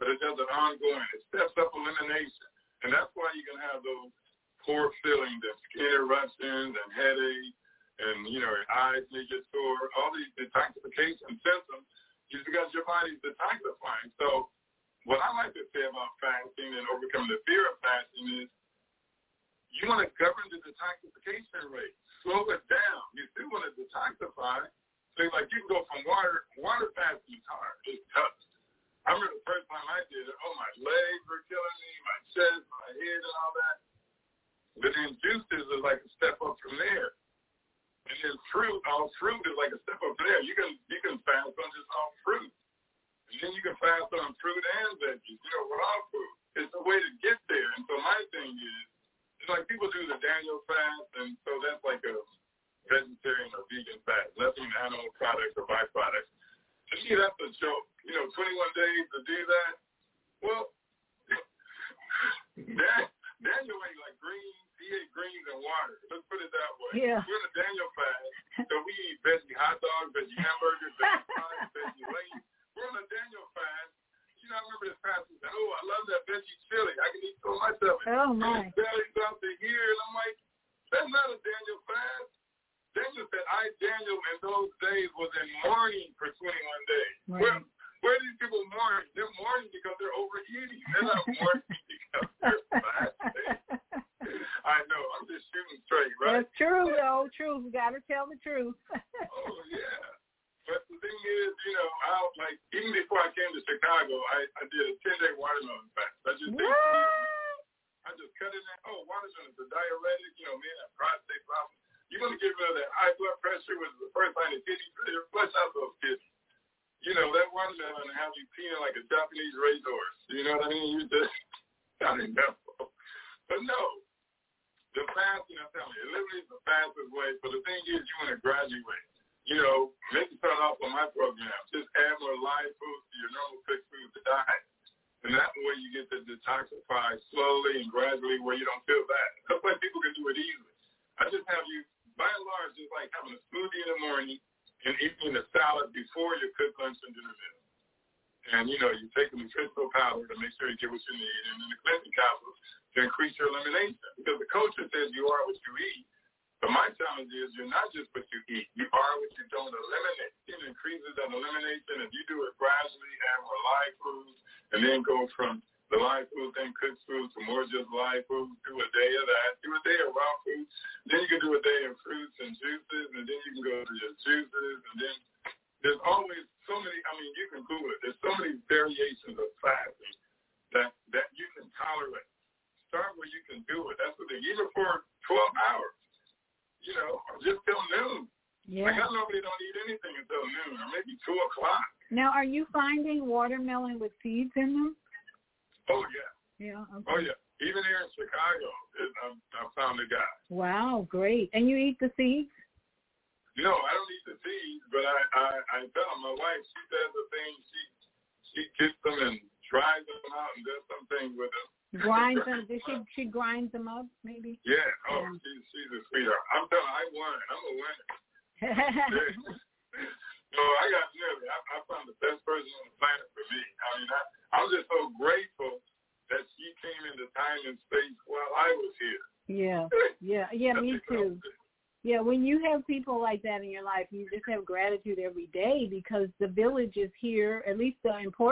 but 0.00 0.08
it's 0.08 0.24
just 0.24 0.40
an 0.40 0.48
ongoing. 0.48 1.04
It 1.12 1.22
steps 1.28 1.52
up 1.60 1.76
elimination. 1.76 2.48
And 2.82 2.88
that's 2.88 3.12
why 3.12 3.28
you 3.36 3.44
can 3.44 3.60
have 3.60 3.84
those 3.84 4.08
poor 4.64 4.88
feelings 5.04 5.44
and 5.44 5.58
skin 5.68 5.92
eruptions 5.92 6.72
and 6.72 6.88
headache 6.96 7.54
and, 8.00 8.24
you 8.32 8.40
know, 8.40 8.48
your 8.48 8.64
eyes 8.72 9.04
may 9.12 9.28
get 9.28 9.44
sore, 9.52 9.92
all 10.00 10.08
these 10.16 10.32
detoxification 10.40 11.36
symptoms 11.44 11.84
just 12.32 12.48
because 12.48 12.72
your 12.72 12.88
body's 12.88 13.20
detoxifying. 13.20 14.08
So 14.16 14.48
what 15.04 15.20
I 15.20 15.28
like 15.36 15.52
to 15.52 15.68
say 15.76 15.84
about 15.84 16.16
fasting 16.16 16.72
and 16.72 16.88
overcoming 16.88 17.28
the 17.28 17.44
fear 17.44 17.68
of 17.68 17.76
fasting 17.84 18.40
is 18.40 18.48
you 19.68 19.84
want 19.84 20.00
to 20.00 20.08
govern 20.16 20.48
the 20.48 20.64
detoxification 20.64 21.68
rate. 21.68 21.92
Slow 22.24 22.48
it 22.48 22.64
down. 22.72 23.00
You 23.12 23.28
still 23.36 23.52
want 23.52 23.68
to 23.68 23.72
detoxify. 23.76 24.64
So 25.20 25.28
like 25.36 25.52
you 25.52 25.60
can 25.60 25.68
go 25.68 25.84
from 25.92 26.00
water, 26.08 26.48
water 26.56 26.88
fasting 26.96 27.36
is 27.36 27.44
hard. 27.44 27.76
It's 27.84 28.00
tough 28.16 28.32
I 29.10 29.18
remember 29.18 29.42
the 29.42 29.42
first 29.42 29.66
time 29.66 29.82
I 29.90 30.06
did 30.06 30.22
it, 30.22 30.38
oh, 30.38 30.54
my 30.54 30.70
legs 30.86 31.22
were 31.26 31.42
killing 31.50 31.78
me, 31.82 31.90
my 32.06 32.18
chest, 32.30 32.62
my 32.62 32.90
head, 32.94 33.18
and 33.18 33.36
all 33.42 33.52
that. 33.58 33.76
But 34.86 34.90
then 34.94 35.18
juices 35.18 35.66
is 35.66 35.82
like 35.82 35.98
a 35.98 36.10
step 36.14 36.38
up 36.38 36.54
from 36.62 36.78
there. 36.78 37.18
And 38.06 38.16
then 38.22 38.38
fruit, 38.54 38.78
all 38.86 39.10
fruit 39.18 39.42
is 39.50 39.58
like 39.58 39.74
a 39.74 39.82
step 39.82 39.98
up 39.98 40.14
from 40.14 40.26
there. 40.30 40.46
You 40.46 40.54
can 40.54 40.78
you 40.86 41.02
can 41.02 41.18
fast 41.26 41.50
on 41.50 41.68
just 41.74 41.90
all 41.90 42.14
fruit. 42.22 42.54
And 43.34 43.36
then 43.42 43.50
you 43.50 43.62
can 43.66 43.74
fast 43.82 44.14
on 44.14 44.30
fruit 44.38 44.62
and 44.62 44.94
veggies, 45.02 45.42
you 45.42 45.50
know, 45.58 45.64
with 45.66 45.82
all 45.82 46.02
food. 46.14 46.34
It's 46.62 46.74
a 46.78 46.82
way 46.86 47.02
to 47.02 47.10
get 47.18 47.38
there. 47.50 47.68
And 47.78 47.82
so 47.90 47.98
my 47.98 48.18
thing 48.30 48.54
is, 48.54 48.86
it's 49.42 49.50
like 49.50 49.66
people 49.66 49.90
do 49.90 50.06
the 50.06 50.22
Daniel 50.22 50.62
fast, 50.70 51.10
and 51.18 51.34
so 51.42 51.50
that's 51.66 51.82
like 51.82 52.02
a 52.06 52.14
vegetarian 52.86 53.50
or 53.58 53.66
vegan 53.66 53.98
fast. 54.06 54.30
Nothing 54.38 54.70
animal 54.86 55.10
products 55.18 55.58
or 55.58 55.66
byproducts. 55.66 55.99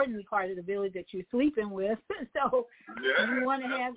Important 0.09 0.29
part 0.29 0.49
of 0.49 0.55
the 0.55 0.61
village 0.61 0.93
that 0.93 1.05
you're 1.11 1.25
sleeping 1.31 1.69
with. 1.69 1.97
so 2.33 2.67
Yeah, 3.03 3.35
you 3.35 3.45
want 3.45 3.63
to 3.63 3.69
have 3.69 3.93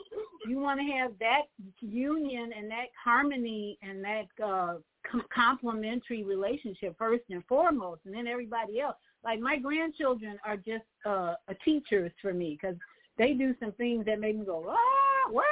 you 0.47 0.59
want 0.59 0.81
to 0.81 0.87
have 0.87 1.13
that 1.21 1.43
union 1.81 2.53
and 2.57 2.71
that 2.71 2.87
harmony 3.03 3.79
and 3.83 4.05
that 4.05 4.45
uh 4.45 4.75
com- 5.11 5.25
complementary 5.35 6.25
relationship 6.25 6.97
first 6.99 7.25
and 7.31 7.45
foremost, 7.47 8.01
and 8.05 8.15
then 8.15 8.27
everybody 8.27 8.81
else. 8.81 8.97
Like 9.25 9.41
my 9.41 9.59
grandchildren 9.59 10.39
are 10.45 10.57
just 10.57 10.85
uh 11.07 11.35
teachers 11.65 12.13
for 12.21 12.33
me 12.33 12.59
because 12.61 12.77
they 13.19 13.33
do 13.33 13.55
some 13.61 13.73
things 13.73 14.07
that 14.07 14.19
make 14.21 14.39
me 14.39 14.45
go, 14.45 14.65
ah, 14.69 15.31
what? 15.31 15.47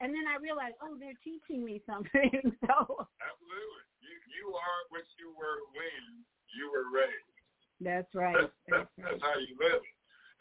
And 0.00 0.12
then 0.12 0.24
I 0.26 0.36
realize, 0.42 0.72
oh, 0.82 0.96
they're 0.98 1.16
teaching 1.22 1.64
me 1.64 1.80
something. 1.86 2.30
so 2.66 2.76
Absolutely. 3.22 3.82
You 4.02 4.14
you 4.36 4.54
are 4.54 4.80
what 4.90 5.06
you 5.18 5.32
were 5.38 5.58
when 5.74 6.24
you 6.54 6.70
were 6.70 6.90
raised. 6.92 7.36
that's 7.80 8.14
right. 8.14 8.36
That's, 8.36 8.52
that's, 8.68 8.90
that's 8.98 9.22
how 9.22 9.38
you 9.38 9.56
live. 9.60 9.82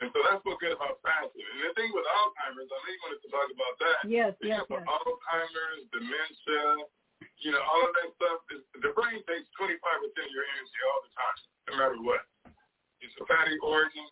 And 0.04 0.12
so 0.12 0.20
that's 0.28 0.44
what's 0.44 0.60
good 0.60 0.76
about 0.76 1.00
fasting. 1.00 1.48
And 1.56 1.60
the 1.64 1.72
thing 1.80 1.88
with 1.96 2.04
Alzheimer's, 2.04 2.68
I 2.68 2.78
know 2.84 2.92
you 2.92 3.00
wanted 3.08 3.22
to 3.24 3.30
talk 3.32 3.48
about 3.48 3.76
that. 3.80 3.98
Yes, 4.04 4.36
yes, 4.44 4.60
yes. 4.68 4.84
Alzheimer's, 4.84 5.88
dementia, 5.96 6.84
you 7.40 7.56
know, 7.56 7.64
all 7.64 7.80
of 7.88 7.96
that 7.96 8.12
stuff. 8.20 8.40
Is, 8.52 8.64
the 8.84 8.92
brain 8.92 9.24
takes 9.24 9.48
25% 9.56 9.72
of 9.72 10.32
your 10.36 10.44
energy 10.52 10.80
all 10.92 11.00
the 11.00 11.12
time, 11.16 11.40
no 11.72 11.74
matter 11.80 12.00
what. 12.04 12.28
It's 13.00 13.16
a 13.24 13.26
fatty 13.30 13.56
organ, 13.64 14.08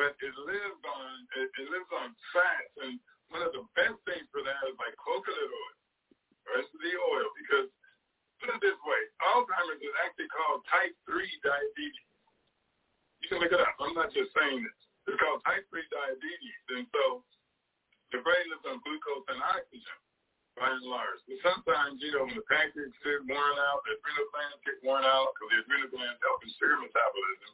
but 0.00 0.16
it 0.24 0.32
lives 0.48 0.80
on 0.88 1.12
it, 1.36 1.52
it 1.52 1.68
lives 1.68 1.90
on 1.92 2.16
fats. 2.32 2.72
And 2.80 2.96
one 3.28 3.44
of 3.44 3.52
the 3.52 3.68
best 3.76 4.00
things 4.08 4.24
for 4.32 4.40
that 4.40 4.60
is 4.72 4.76
like 4.80 4.96
coconut 4.96 5.36
oil, 5.52 5.74
or 6.48 6.64
the 6.64 6.94
oil, 7.12 7.28
because 7.44 7.68
put 8.40 8.56
it 8.56 8.60
this 8.64 8.78
way, 8.88 9.02
Alzheimer's 9.20 9.84
is 9.84 9.96
actually 10.00 10.32
called 10.32 10.64
type 10.72 10.96
3 11.04 11.20
diabetes. 11.44 12.08
You 13.20 13.28
can 13.28 13.44
look 13.44 13.52
it 13.52 13.60
up. 13.60 13.76
I'm 13.84 13.92
not 13.92 14.16
just 14.16 14.32
saying 14.32 14.64
this. 14.64 14.80
It's 15.06 15.18
called 15.22 15.42
type 15.46 15.62
3 15.70 15.82
diabetes. 15.90 16.60
And 16.74 16.86
so 16.90 17.22
the 18.10 18.22
brain 18.22 18.46
lives 18.50 18.66
on 18.66 18.82
glucose 18.82 19.26
and 19.30 19.42
oxygen, 19.42 19.98
by 20.58 20.70
and 20.70 20.86
large. 20.86 21.22
But 21.30 21.38
sometimes, 21.42 22.02
you 22.02 22.14
know, 22.14 22.26
when 22.26 22.38
the 22.38 22.46
pancreas 22.50 22.94
gets 23.02 23.22
worn 23.26 23.56
out, 23.58 23.82
the 23.86 23.98
adrenal 23.98 24.28
glands 24.34 24.62
get 24.66 24.78
worn 24.82 25.06
out 25.06 25.30
because 25.34 25.48
the 25.50 25.58
adrenal 25.62 25.90
glands 25.94 26.18
help 26.22 26.42
in 26.42 26.50
sugar 26.58 26.78
metabolism. 26.78 27.52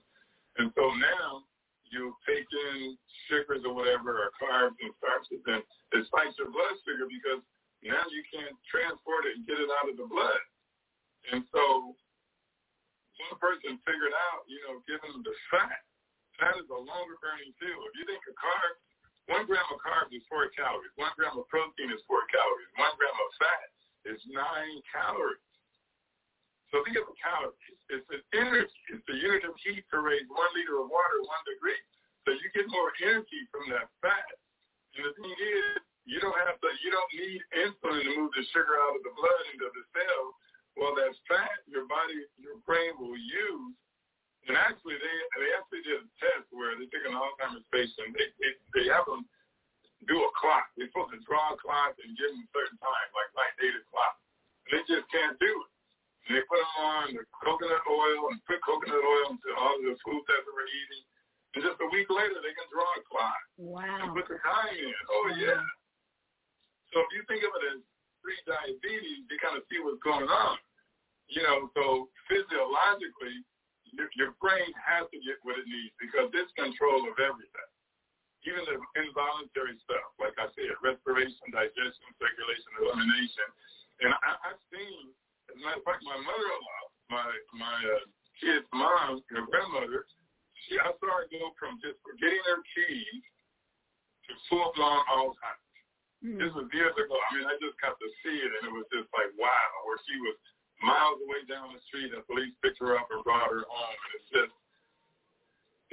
And 0.61 0.69
so 0.77 0.85
now 0.97 1.45
you 1.93 2.17
take 2.25 2.49
in 2.49 2.97
sugars 3.29 3.65
or 3.69 3.77
whatever, 3.77 4.17
or 4.17 4.33
carbs 4.41 4.81
and 4.81 4.97
starches, 4.97 5.45
and 5.45 5.61
it 5.93 6.03
spikes 6.09 6.41
your 6.41 6.49
blood 6.49 6.73
sugar 6.89 7.05
because 7.05 7.45
now 7.85 8.01
you 8.09 8.25
can't 8.33 8.57
transport 8.65 9.29
it 9.29 9.37
and 9.37 9.45
get 9.45 9.61
it 9.61 9.69
out 9.81 9.93
of 9.93 10.01
the 10.01 10.09
blood. 10.09 10.41
And 11.33 11.45
so 11.53 11.93
one 13.29 13.37
person 13.37 13.77
figured 13.85 14.17
out, 14.33 14.49
you 14.49 14.57
know, 14.65 14.81
giving 14.89 15.13
them 15.13 15.21
the 15.21 15.37
fat. 15.53 15.85
Fat 16.41 16.57
is 16.57 16.69
a 16.69 16.81
longer 16.81 17.17
burning 17.21 17.53
fuel. 17.61 17.83
If 17.91 17.95
you 18.01 18.05
think 18.09 18.25
a 18.29 18.35
carb, 18.37 18.75
one 19.31 19.45
gram 19.47 19.63
of 19.71 19.79
carbs 19.79 20.11
is 20.11 20.25
four 20.27 20.51
calories. 20.53 20.93
One 20.99 21.13
gram 21.15 21.39
of 21.39 21.47
protein 21.47 21.93
is 21.93 22.03
four 22.11 22.27
calories. 22.33 22.71
One 22.75 22.95
gram 22.99 23.15
of 23.15 23.31
fat 23.39 23.69
is 24.09 24.19
nine 24.27 24.83
calories. 24.91 25.45
So 26.73 26.81
think 26.83 26.97
of 26.97 27.07
the 27.07 27.19
calories. 27.21 27.77
It's 27.93 28.09
an 28.09 28.25
energy. 28.33 28.81
It's 28.91 29.05
the 29.05 29.15
unit 29.21 29.45
of 29.45 29.55
heat 29.61 29.85
to 29.93 30.01
raise 30.01 30.27
one 30.27 30.51
liter 30.57 30.81
of 30.81 30.89
water 30.89 31.21
one 31.23 31.45
degree. 31.45 31.79
So 32.25 32.33
you 32.33 32.49
get 32.57 32.67
more 32.73 32.91
energy 33.05 33.45
from 33.53 33.69
that 33.71 33.93
fat. 34.01 34.31
And 34.97 35.05
the 35.07 35.13
thing 35.21 35.37
is, 35.37 35.81
you 36.09 36.19
don't 36.19 36.35
have 36.43 36.59
to. 36.59 36.69
You 36.83 36.91
don't 36.91 37.13
need 37.15 37.41
insulin 37.55 38.03
to 38.03 38.13
move 38.19 38.33
the 38.35 38.43
sugar 38.51 38.75
out 38.75 38.99
of 38.99 39.03
the 39.07 39.15
blood 39.15 39.43
into 39.55 39.69
the 39.71 39.85
cell. 39.95 40.25
Well, 40.75 40.97
that's 40.97 41.19
fat. 41.29 41.63
Your 41.69 41.87
body, 41.87 42.27
your 42.41 42.59
brain 42.67 42.97
will 42.99 43.15
use. 43.15 43.77
And 44.51 44.59
actually, 44.59 44.99
they 44.99 45.17
they 45.39 45.51
actually 45.55 45.83
did 45.87 46.03
a 46.03 46.07
test 46.19 46.51
where 46.51 46.75
they 46.75 46.91
took 46.91 47.05
an 47.07 47.15
Alzheimer's 47.15 47.67
patient. 47.71 48.11
They 48.19 48.29
they, 48.43 48.53
they 48.75 48.85
have 48.91 49.07
them 49.07 49.23
do 50.11 50.19
a 50.19 50.31
clock. 50.35 50.67
They're 50.75 50.91
supposed 50.91 51.15
to 51.15 51.23
draw 51.23 51.55
a 51.55 51.59
clock 51.63 51.95
and 52.03 52.11
give 52.19 52.27
them 52.35 52.43
a 52.43 52.51
certain 52.51 52.79
time, 52.83 53.09
like 53.15 53.31
like 53.39 53.55
eight 53.63 53.77
o'clock. 53.79 54.15
And 54.67 54.71
they 54.75 54.83
just 54.91 55.07
can't 55.15 55.39
do 55.39 55.47
it. 55.63 55.71
And 56.27 56.33
they 56.39 56.43
put 56.51 56.59
them 56.59 56.75
on 56.83 57.05
the 57.15 57.23
coconut 57.39 57.87
oil 57.87 58.35
and 58.35 58.39
put 58.47 58.59
coconut 58.67 58.99
oil 58.99 59.27
into 59.35 59.51
all 59.55 59.79
the 59.79 59.95
foods 60.03 60.27
that 60.27 60.43
they 60.43 60.53
were 60.55 60.71
eating. 60.71 61.05
And 61.55 61.61
just 61.63 61.79
a 61.85 61.89
week 61.95 62.09
later, 62.11 62.39
they 62.43 62.55
can 62.57 62.67
draw 62.73 62.89
a 62.99 63.03
clock 63.07 63.43
Wow. 63.63 64.07
and 64.07 64.11
put 64.17 64.27
the 64.27 64.39
time 64.43 64.75
in. 64.75 64.95
Oh 65.07 65.27
yeah. 65.39 65.63
So 66.91 66.99
if 66.99 67.11
you 67.15 67.23
think 67.31 67.47
of 67.47 67.53
it 67.63 67.79
as 67.79 67.81
pre-diabetes, 68.27 69.23
you 69.31 69.37
kind 69.39 69.55
of 69.55 69.63
see 69.71 69.79
what's 69.83 70.03
going 70.03 70.27
on. 70.27 70.57
You 71.31 71.43
know, 71.47 71.71
so 71.79 72.11
physiologically, 72.29 73.41
your, 73.93 74.09
your 74.17 74.33
brain 74.41 74.69
has 74.81 75.05
to 75.13 75.19
get 75.21 75.39
what 75.45 75.61
it 75.61 75.69
needs 75.69 75.93
because 76.01 76.33
it's 76.33 76.53
control 76.57 77.05
of 77.07 77.17
everything. 77.21 77.71
Even 78.43 78.67
the 78.67 78.75
involuntary 78.99 79.79
stuff, 79.87 80.09
like 80.19 80.35
I 80.35 80.51
said, 80.59 80.75
respiration, 80.83 81.47
digestion, 81.55 82.11
circulation, 82.19 82.71
elimination. 82.83 83.49
And 84.03 84.11
I, 84.11 84.51
I've 84.51 84.63
seen, 84.73 85.15
as 85.47 85.55
a 85.55 85.63
matter 85.63 85.79
of 85.79 85.87
fact, 85.87 86.03
my 86.03 86.19
mother-in-law, 86.19 86.83
my 87.15 87.29
my 87.55 87.77
uh, 87.87 88.05
kid's 88.43 88.67
mom, 88.75 89.23
her 89.31 89.47
grandmother, 89.47 90.11
she 90.67 90.75
I 90.75 90.91
saw 90.99 91.23
her 91.23 91.31
go 91.31 91.55
from 91.55 91.79
just 91.79 92.03
forgetting 92.03 92.43
her 92.51 92.67
keys 92.75 93.23
to 94.27 94.33
full-blown 94.51 95.07
Alzheimer's. 95.07 95.79
This 96.23 96.55
was 96.55 96.71
years 96.71 96.95
ago. 96.95 97.15
I 97.19 97.29
mean, 97.35 97.47
I 97.51 97.59
just 97.59 97.75
got 97.83 97.99
to 97.99 98.09
see 98.23 98.39
it, 98.43 98.51
and 98.59 98.71
it 98.71 98.75
was 98.75 98.87
just 98.95 99.11
like, 99.11 99.35
wow, 99.39 99.71
where 99.87 99.99
she 100.07 100.15
was 100.23 100.39
miles 100.83 101.19
away 101.23 101.43
down 101.47 101.73
the 101.73 101.83
street, 101.89 102.13
and 102.13 102.23
police 102.27 102.53
picked 102.61 102.83
her 102.83 102.99
up 102.99 103.09
and 103.11 103.23
brought 103.25 103.49
her 103.49 103.65
home, 103.67 103.99
and 103.99 104.13
it's 104.19 104.29
just, 104.31 104.55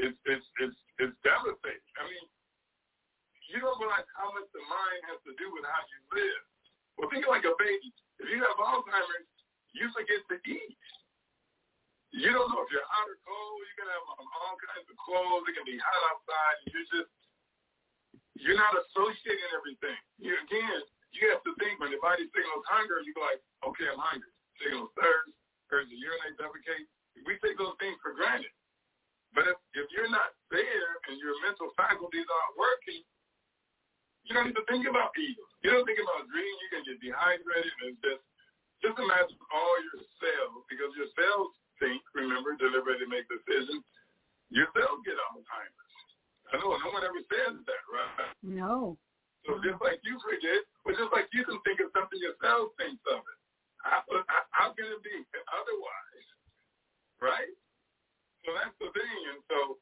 it's 0.02 0.20
it's 0.26 0.48
it's 0.66 0.80
it's 1.00 1.16
devastating. 1.24 1.94
I 1.98 2.10
mean, 2.10 2.26
you 3.50 3.62
don't 3.62 3.78
realize 3.80 4.06
how 4.18 4.30
much 4.34 4.50
the 4.54 4.64
mind 4.66 5.02
has 5.10 5.20
to 5.26 5.34
do 5.38 5.48
with 5.54 5.66
how 5.66 5.82
you 5.90 6.00
live. 6.14 6.44
Well, 6.98 7.10
think 7.10 7.26
like 7.30 7.48
a 7.48 7.56
baby. 7.56 7.90
If 8.20 8.28
you 8.28 8.44
have 8.44 8.60
Alzheimer's, 8.60 9.30
you 9.72 9.88
forget 9.96 10.20
to 10.28 10.38
eat. 10.44 10.76
You 12.12 12.34
don't 12.34 12.50
know 12.52 12.66
if 12.66 12.70
you're 12.74 12.84
hot 12.90 13.08
or 13.08 13.20
cold. 13.22 13.62
You 13.64 13.76
can 13.80 13.88
have 13.88 14.06
on 14.18 14.26
all 14.26 14.58
kinds 14.60 14.86
of 14.90 14.98
clothes. 14.98 15.46
It 15.48 15.54
can 15.56 15.64
be 15.64 15.78
hot 15.78 16.02
outside. 16.12 16.58
You're 16.74 16.90
just 16.90 17.12
you're 18.40 18.60
not 18.60 18.74
associating 18.74 19.52
everything. 19.56 20.00
You 20.18 20.34
again, 20.48 20.82
you 21.12 21.30
have 21.32 21.44
to 21.44 21.54
think 21.60 21.78
when 21.78 21.92
your 21.92 22.02
body 22.02 22.26
signals 22.32 22.66
hunger, 22.68 23.04
you 23.04 23.12
go 23.14 23.24
like, 23.24 23.44
okay, 23.68 23.88
I'm 23.92 24.00
hungry. 24.00 24.32
Signals 24.60 24.92
thirst, 24.96 25.34
urge 25.72 25.88
to 25.88 25.98
urinate, 25.98 26.36
defecate. 26.36 26.88
We 27.28 27.36
take 27.44 27.56
those 27.60 27.76
things 27.80 28.00
for 28.04 28.16
granted. 28.16 28.52
But 29.36 29.46
if, 29.46 29.58
if 29.78 29.88
you're 29.94 30.10
not 30.10 30.34
there 30.50 30.92
and 31.08 31.16
your 31.22 31.36
mental 31.46 31.72
faculties 31.78 32.26
aren't 32.26 32.56
working, 32.58 33.02
you 34.26 34.32
don't 34.36 34.50
even 34.50 34.66
think 34.70 34.86
about 34.86 35.14
eating. 35.18 35.50
You 35.62 35.74
don't 35.74 35.86
think 35.86 36.02
about 36.02 36.28
drinking. 36.30 36.58
You 36.60 36.70
can 36.74 36.84
get 36.86 36.98
dehydrated 37.02 37.76
and 37.86 37.94
it's 37.96 38.02
just 38.02 38.24
just 38.80 38.96
imagine 38.96 39.36
all 39.52 39.76
your 39.92 40.00
cells 40.24 40.64
because 40.72 40.92
your 40.96 41.12
cells 41.12 41.52
think, 41.84 42.00
remember, 42.16 42.56
deliberate, 42.56 43.04
and 43.04 43.12
make 43.12 43.28
decisions. 43.28 43.84
Your 44.56 44.72
cells 44.72 45.04
get 45.04 45.20
Alzheimer's. 45.20 45.96
I 46.50 46.64
know 46.64 46.74
no 46.80 46.90
one 46.96 47.04
ever 47.04 47.20
says 47.28 47.60
that, 47.60 47.84
right? 47.92 48.32
No. 48.42 48.96
So 49.44 49.60
just 49.62 49.84
like 49.84 50.00
you 50.08 50.16
forget, 50.24 50.64
but 50.88 50.96
just 50.96 51.12
like 51.12 51.28
you 51.36 51.44
can 51.44 51.60
think 51.68 51.84
of 51.84 51.92
something 51.92 52.18
yourself 52.24 52.72
thinks 52.80 53.04
of 53.12 53.20
it. 53.20 53.40
How, 53.84 54.04
how 54.52 54.74
can 54.74 54.86
it 54.86 55.04
be 55.04 55.16
otherwise? 55.60 56.26
Right? 57.22 57.54
So 58.46 58.52
that's 58.56 58.76
the 58.80 58.90
thing. 58.96 59.20
And 59.34 59.42
so 59.50 59.78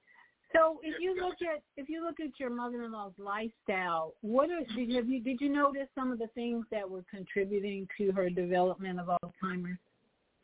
So 0.54 0.80
if 0.82 1.00
you 1.00 1.16
look 1.16 1.38
at 1.42 1.62
if 1.78 1.90
you 1.90 2.04
look 2.04 2.20
at 2.20 2.40
your 2.40 2.50
mother-in-law's 2.50 3.14
lifestyle, 3.18 4.14
what 4.22 4.50
are 4.50 4.66
did 4.76 4.90
have 4.96 5.08
you 5.08 5.22
did 5.22 5.42
you 5.42 5.50
notice 5.50 5.88
some 5.94 6.12
of 6.12 6.20
the 6.20 6.28
things 6.34 6.66
that 6.72 6.90
were 6.90 7.04
contributing 7.10 7.88
to 7.98 8.12
her 8.12 8.30
development 8.30 9.00
of 9.00 9.08
Alzheimer's? 9.08 9.78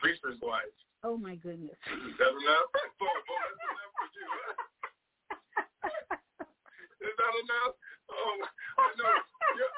preacher's 0.04 0.36
wife. 0.44 0.68
Oh 1.08 1.16
my 1.16 1.36
goodness. 1.40 1.80
That's 1.88 2.36
enough. 2.36 2.68
Boy, 3.00 3.08
boy, 3.08 3.40
that's 3.40 3.64
enough 3.64 3.92
for 3.96 4.08
you. 4.12 4.28
Is 7.08 7.16
that 7.16 7.34
enough? 7.40 7.74
Oh, 8.12 8.36
I 8.80 8.88
know. 9.00 9.12
Your, 9.60 9.72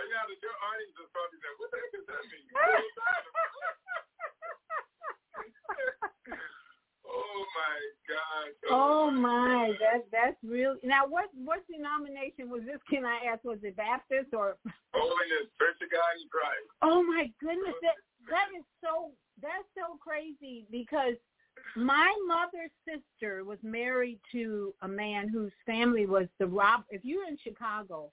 but 0.00 0.08
yeah, 0.08 0.24
your 0.40 0.56
audience 0.64 0.96
is 0.96 1.12
probably 1.12 1.36
like, 1.44 1.60
what 1.60 1.68
the 1.68 1.76
heck 1.76 1.92
does 1.92 2.08
that 2.08 2.24
mean? 2.32 2.48
oh 7.04 7.44
my 7.52 7.76
God. 8.08 8.48
Oh 8.72 9.10
my, 9.10 9.74
that 9.82 10.06
that's 10.12 10.38
real. 10.46 10.76
Now, 10.84 11.04
what 11.04 11.28
what 11.34 11.66
denomination 11.66 12.48
was 12.48 12.62
this? 12.64 12.78
Can 12.88 13.04
I 13.04 13.18
ask? 13.28 13.42
Was 13.44 13.58
it 13.62 13.76
Baptist 13.76 14.32
or? 14.32 14.56
Oh, 14.64 14.70
Holiness, 14.94 15.50
Church 15.58 15.76
of 15.82 15.90
God 15.90 16.14
in 16.22 16.28
Christ. 16.30 16.70
Oh 16.80 17.02
my 17.02 17.26
goodness, 17.42 17.74
that 17.82 17.98
that 18.30 18.48
is 18.56 18.64
so 18.80 19.10
that's 19.42 19.66
so 19.74 19.98
crazy 19.98 20.64
because 20.70 21.18
my 21.76 22.14
mother's 22.26 22.70
sister 22.86 23.44
was 23.44 23.58
married 23.62 24.20
to 24.32 24.72
a 24.82 24.88
man 24.88 25.28
whose 25.28 25.52
family 25.66 26.06
was 26.06 26.26
the 26.38 26.46
Rob. 26.46 26.84
If 26.90 27.04
you're 27.04 27.26
in 27.26 27.36
Chicago, 27.42 28.12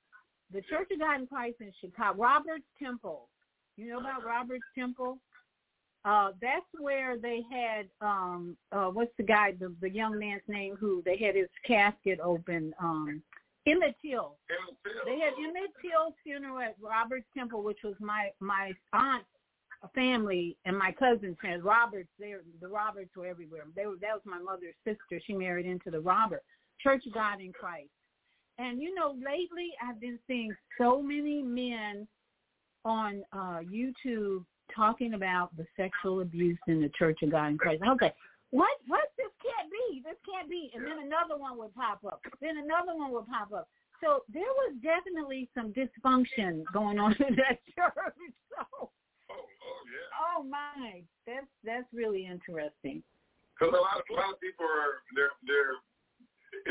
the 0.54 0.62
Church 0.62 0.90
of 0.92 1.00
God 1.00 1.22
in 1.22 1.28
Christ 1.28 1.58
in 1.60 1.72
Chicago, 1.82 2.22
Robert's 2.22 2.66
Temple. 2.82 3.28
You 3.76 3.90
know 3.90 4.00
about 4.00 4.26
Robert's 4.26 4.66
Temple? 4.76 5.20
Uh, 6.06 6.32
that's 6.42 6.66
where 6.80 7.18
they 7.18 7.42
had 7.52 7.88
um 8.02 8.56
uh 8.72 8.86
what's 8.86 9.12
the 9.18 9.24
guy 9.24 9.52
the 9.60 9.76
the 9.82 9.90
young 9.90 10.18
man's 10.18 10.42
name 10.48 10.76
who 10.80 11.02
they 11.04 11.18
had 11.18 11.36
his 11.36 11.50
casket 11.66 12.20
open 12.22 12.74
um 12.80 13.22
Emmett 13.68 13.96
Till. 14.02 14.38
They 15.06 15.20
had 15.20 15.34
Emmett 15.38 15.72
Till's 15.82 16.14
funeral 16.24 16.60
at 16.60 16.76
Robert's 16.82 17.28
Temple, 17.38 17.64
which 17.64 17.80
was 17.84 17.96
my 18.00 18.30
my 18.40 18.72
aunt's 18.94 19.26
family 19.94 20.58
and 20.66 20.78
my 20.78 20.92
cousins 20.92 21.38
had 21.42 21.64
Roberts. 21.64 22.10
They 22.20 22.34
the 22.62 22.68
Roberts 22.68 23.16
were 23.16 23.26
everywhere. 23.26 23.64
They 23.76 23.86
were 23.86 23.98
that 24.02 24.14
was 24.14 24.22
my 24.26 24.40
mother's 24.40 24.76
sister. 24.86 25.22
She 25.26 25.34
married 25.34 25.66
into 25.66 25.92
the 25.92 26.00
Robert 26.00 26.44
Church 26.82 27.06
of 27.06 27.14
God 27.14 27.42
in 27.42 27.52
Christ. 27.52 27.90
And 28.58 28.82
you 28.82 28.94
know, 28.96 29.16
lately 29.16 29.72
I've 29.88 30.00
been 30.00 30.20
seeing 30.28 30.56
so 30.78 31.02
many 31.02 31.42
men 31.42 32.08
on 32.86 33.24
uh 33.34 33.60
YouTube 33.60 34.46
talking 34.76 35.14
about 35.14 35.56
the 35.58 35.66
sexual 35.76 36.22
abuse 36.22 36.60
in 36.68 36.82
the 36.82 36.90
Church 36.98 37.20
of 37.24 37.32
God 37.32 37.48
in 37.48 37.58
Christ. 37.58 37.82
I 37.86 37.90
was 37.90 38.00
like, 38.02 38.16
what? 38.52 38.70
What? 38.88 39.12
This 39.18 39.32
can't 39.44 39.70
be. 39.72 40.02
This 40.04 40.18
can't 40.26 40.50
be. 40.50 40.72
And 40.74 40.86
then 40.86 41.00
another 41.06 41.40
one 41.40 41.58
would 41.58 41.74
pop 41.76 42.00
up. 42.06 42.22
Then 42.42 42.58
another 42.58 42.96
one 42.96 43.12
would 43.12 43.28
pop 43.28 43.52
up. 43.52 43.68
So 44.02 44.24
there 44.32 44.44
was 44.44 44.76
definitely 44.84 45.50
some 45.56 45.74
dysfunction 45.74 46.64
going 46.72 47.00
on 47.00 47.14
in 47.28 47.36
that 47.36 47.60
church. 47.76 48.16
So, 48.54 48.90
oh 49.30 50.44
my, 50.44 51.02
that's 51.26 51.50
that's 51.64 51.88
really 51.94 52.26
interesting. 52.26 53.04
Because 53.58 53.74
a 53.74 53.82
lot 53.82 53.98
of 53.98 54.06
a 54.10 54.14
lot 54.14 54.34
of 54.34 54.40
people 54.40 54.66
are 54.66 55.02
they're 55.16 55.34
they're 55.46 55.82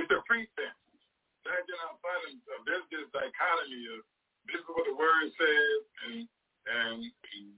it's 0.03 0.11
a 0.11 0.23
pretense. 0.27 0.86
They're 1.47 1.63
getting 1.63 1.87
outside 1.87 2.23
of 2.27 2.35
of 2.55 2.61
there's 2.67 2.87
this 2.91 3.07
dichotomy 3.15 3.83
of 3.95 4.03
this 4.51 4.63
is 4.63 4.71
what 4.71 4.87
the 4.87 4.97
word 4.99 5.27
says 5.39 5.81
and 6.07 6.17
and 6.67 6.97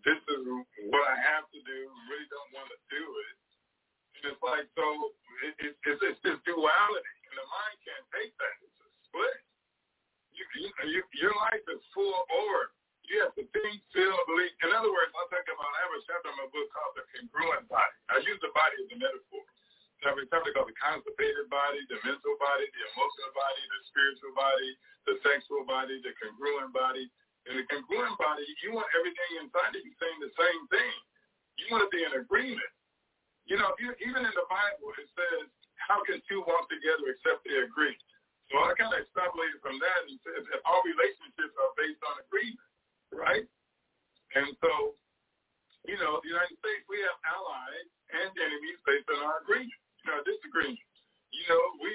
this 0.05 0.21
is 0.21 0.43
what 0.93 1.05
I 1.09 1.17
have 1.17 1.49
to 1.49 1.61
do. 1.65 1.81
Really 2.13 2.29
don't 2.29 2.53
want 2.53 2.69
to 2.69 2.79
do 2.93 3.01
it. 3.01 3.35
And 4.21 4.23
it's 4.37 4.43
like 4.45 4.69
so 4.77 4.85
it, 5.49 5.55
it, 5.65 5.73
it's 5.89 6.01
it's 6.05 6.21
this 6.21 6.39
duality, 6.45 7.17
and 7.33 7.35
the 7.41 7.47
mind 7.49 7.77
can't 7.89 8.07
take 8.13 8.33
that. 8.37 8.55
It's 8.61 8.77
a 8.85 8.89
split. 9.09 9.39
You, 10.37 10.45
you, 10.61 10.69
you 10.93 11.01
your 11.17 11.35
life 11.49 11.65
is 11.73 11.81
full 11.97 12.21
or 12.29 12.77
you 13.09 13.25
have 13.25 13.33
to 13.41 13.45
think, 13.57 13.81
feel, 13.97 14.13
believe. 14.29 14.53
In 14.61 14.71
other 14.77 14.93
words, 14.93 15.09
I'm 15.17 15.29
talking 15.33 15.57
about, 15.57 15.73
I 15.73 15.81
have 15.89 15.97
a 15.97 16.01
chapter 16.05 16.29
in 16.29 16.37
my 16.37 16.49
book 16.53 16.69
called 16.69 16.93
The 16.93 17.05
Congruent 17.17 17.65
Body. 17.65 17.97
I 18.13 18.21
use 18.21 18.37
the 18.45 18.53
body 18.53 18.77
as 18.85 18.89
a 18.93 18.97
metaphor. 19.01 19.49
A 19.99 20.15
chapter 20.31 20.55
called 20.55 20.71
The 20.71 20.79
Constipated 20.79 21.51
Body, 21.51 21.83
the 21.91 21.99
mental 22.07 22.35
body, 22.39 22.67
the 22.71 22.83
emotional 22.95 23.33
body, 23.35 23.63
the 23.67 23.81
spiritual 23.91 24.35
body, 24.39 24.71
the 25.11 25.15
sexual 25.27 25.67
body, 25.67 25.99
the 26.07 26.15
congruent 26.23 26.71
body. 26.71 27.11
In 27.51 27.59
the 27.59 27.67
congruent 27.67 28.15
body, 28.15 28.47
you 28.63 28.71
want 28.79 28.87
everything 28.95 29.43
inside 29.43 29.75
of 29.75 29.83
you 29.83 29.91
saying 29.99 30.19
the 30.23 30.31
same 30.39 30.63
thing. 30.71 30.95
You 31.59 31.67
want 31.75 31.83
to 31.83 31.91
be 31.91 32.07
in 32.07 32.15
agreement. 32.15 32.73
you 33.49 33.57
know, 33.57 33.73
even 33.81 34.23
in 34.23 34.35
the 34.37 34.47
Bible, 34.47 34.93
it 35.01 35.09
says, 35.17 35.49
how 35.81 36.05
can 36.05 36.21
two 36.29 36.45
walk 36.45 36.69
together 36.69 37.09
except 37.09 37.43
they 37.49 37.65
agree? 37.65 37.97
So 38.53 38.61
I 38.61 38.77
kind 38.77 38.93
of 38.93 39.01
extrapolated 39.01 39.59
from 39.65 39.81
that 39.81 40.01
and 40.09 40.21
said 40.21 40.45
that 40.53 40.61
all 40.69 40.85
relationships 40.85 41.57
are 41.57 41.73
based 41.81 42.01
on 42.05 42.15
agreement, 42.29 42.71
right? 43.13 43.47
And 44.37 44.53
so, 44.61 44.97
you 45.89 45.97
know, 45.97 46.21
the 46.21 46.29
United 46.29 46.57
States, 46.61 46.85
we 46.93 47.01
have 47.09 47.17
allies 47.25 47.89
and 48.13 48.29
enemies 48.37 48.79
based 48.85 49.09
on 49.17 49.21
our 49.25 49.41
agreement, 49.41 49.81
you 50.03 50.09
know, 50.11 50.21
disagreement. 50.25 50.81
You 51.33 51.45
know, 51.51 51.63
we 51.83 51.93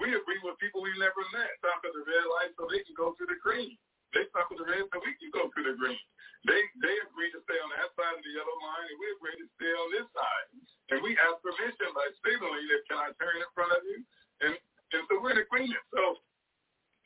we 0.00 0.08
agree 0.16 0.40
with 0.42 0.58
people 0.58 0.82
we've 0.82 0.98
never 0.98 1.22
met. 1.36 1.52
Stop 1.60 1.84
at 1.84 1.92
the 1.92 2.02
red 2.02 2.26
light 2.38 2.52
so 2.56 2.66
they 2.66 2.82
can 2.82 2.96
go 2.96 3.14
through 3.14 3.30
the 3.30 3.40
green. 3.40 3.76
They 4.16 4.28
stop 4.32 4.50
at 4.52 4.58
the 4.58 4.66
red 4.68 4.84
so 4.90 5.00
we 5.00 5.14
can 5.20 5.32
go 5.32 5.48
through 5.52 5.72
the 5.72 5.76
green. 5.76 6.00
They 6.44 6.58
they 6.82 6.96
agree 7.06 7.30
to 7.30 7.40
stay 7.46 7.58
on 7.62 7.70
that 7.78 7.94
side 7.94 8.18
of 8.18 8.22
the 8.24 8.32
yellow 8.34 8.56
line, 8.58 8.86
and 8.90 8.98
we 8.98 9.08
agree 9.14 9.36
to 9.38 9.46
stay 9.56 9.72
on 9.72 9.88
this 9.94 10.08
side. 10.10 10.48
And 10.90 10.98
we 11.00 11.14
ask 11.16 11.38
permission 11.40 11.88
by 11.94 12.06
signaling 12.20 12.66
that 12.66 12.82
can 12.90 12.98
I 12.98 13.08
turn 13.16 13.38
in 13.38 13.50
front 13.54 13.72
of 13.72 13.80
you? 13.86 13.98
And 14.42 14.52
and 14.92 15.02
so 15.08 15.22
we're 15.22 15.38
in 15.38 15.40
agreement. 15.40 15.80
So 15.94 16.20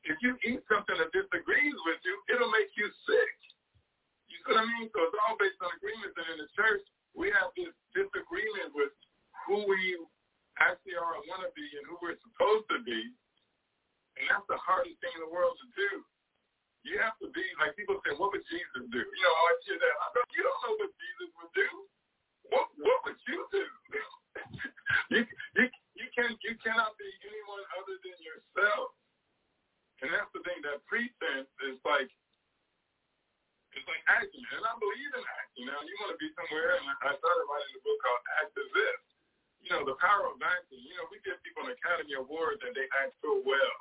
if 0.08 0.16
you 0.22 0.38
eat 0.46 0.62
something 0.70 0.96
that 0.96 1.10
disagrees 1.12 1.76
with 1.84 2.00
you, 2.06 2.14
it'll 2.32 2.50
make 2.50 2.72
you 2.74 2.88
sick. 3.04 3.34
You 4.30 4.38
see 4.42 4.54
what 4.54 4.62
I 4.62 4.66
mean? 4.78 4.88
So 4.90 5.04
it's 5.06 5.18
all 5.26 5.36
based 5.38 5.58
on 5.62 5.70
agreements. 5.78 6.14
And 6.16 6.26
in 6.34 6.38
the 6.42 6.50
church, 6.54 6.82
we 7.14 7.30
have 7.34 7.50
this 7.54 7.74
disagreement 7.94 8.74
with 8.74 8.94
who 9.46 9.62
we 9.66 10.00
actually 10.60 10.96
are 10.96 11.16
and 11.20 11.26
want 11.28 11.44
to 11.44 11.52
be 11.52 11.66
and 11.76 11.84
who 11.84 11.96
we're 12.00 12.16
supposed 12.24 12.66
to 12.72 12.80
be. 12.84 13.12
And 14.16 14.24
that's 14.32 14.48
the 14.48 14.60
hardest 14.60 14.96
thing 15.04 15.12
in 15.12 15.22
the 15.28 15.32
world 15.32 15.56
to 15.60 15.68
do. 15.76 15.90
You 16.88 17.02
have 17.02 17.18
to 17.20 17.28
be, 17.34 17.42
like 17.60 17.74
people 17.76 17.98
say, 18.06 18.14
what 18.16 18.30
would 18.32 18.46
Jesus 18.46 18.84
do? 18.88 19.02
You 19.02 19.24
know, 19.26 19.34
I 19.34 19.50
hear 19.66 19.76
that. 19.76 19.96
I 20.00 20.06
go, 20.14 20.22
you 20.32 20.42
don't 20.46 20.60
know 20.64 20.74
what 20.80 20.92
Jesus 20.96 21.30
would 21.36 21.52
do. 21.52 21.70
What 22.46 22.66
what 22.78 22.98
would 23.04 23.20
you 23.26 23.42
do? 23.50 23.66
you, 25.12 25.20
you, 25.58 25.64
you, 25.98 26.06
can, 26.14 26.30
you 26.46 26.54
cannot 26.62 26.94
be 26.94 27.10
anyone 27.26 27.64
other 27.74 27.96
than 28.06 28.16
yourself. 28.22 28.94
And 30.04 30.14
that's 30.14 30.30
the 30.30 30.44
thing, 30.46 30.62
that 30.62 30.84
pretense 30.86 31.50
is 31.66 31.80
like, 31.82 32.06
it's 33.74 33.88
like 33.88 34.04
acting. 34.06 34.46
And 34.54 34.62
I 34.62 34.74
believe 34.78 35.10
in 35.10 35.24
acting. 35.42 35.66
Now, 35.66 35.80
you 35.82 35.94
want 36.04 36.14
to 36.14 36.20
be 36.20 36.30
somewhere, 36.36 36.78
and 36.78 36.86
I 37.02 37.16
started 37.18 37.44
writing 37.50 37.74
a 37.76 37.82
book 37.82 37.98
called 37.98 38.22
Act 38.38 38.54
as 38.54 38.72
If. 38.76 39.15
You 39.66 39.74
know, 39.74 39.82
the 39.82 39.98
power 39.98 40.30
of 40.30 40.38
acting. 40.38 40.78
You 40.78 40.94
know, 40.94 41.10
we 41.10 41.18
give 41.26 41.42
people 41.42 41.66
an 41.66 41.74
Academy 41.74 42.14
Award 42.14 42.62
that 42.62 42.70
they 42.70 42.86
act 43.02 43.18
so 43.18 43.42
well. 43.42 43.74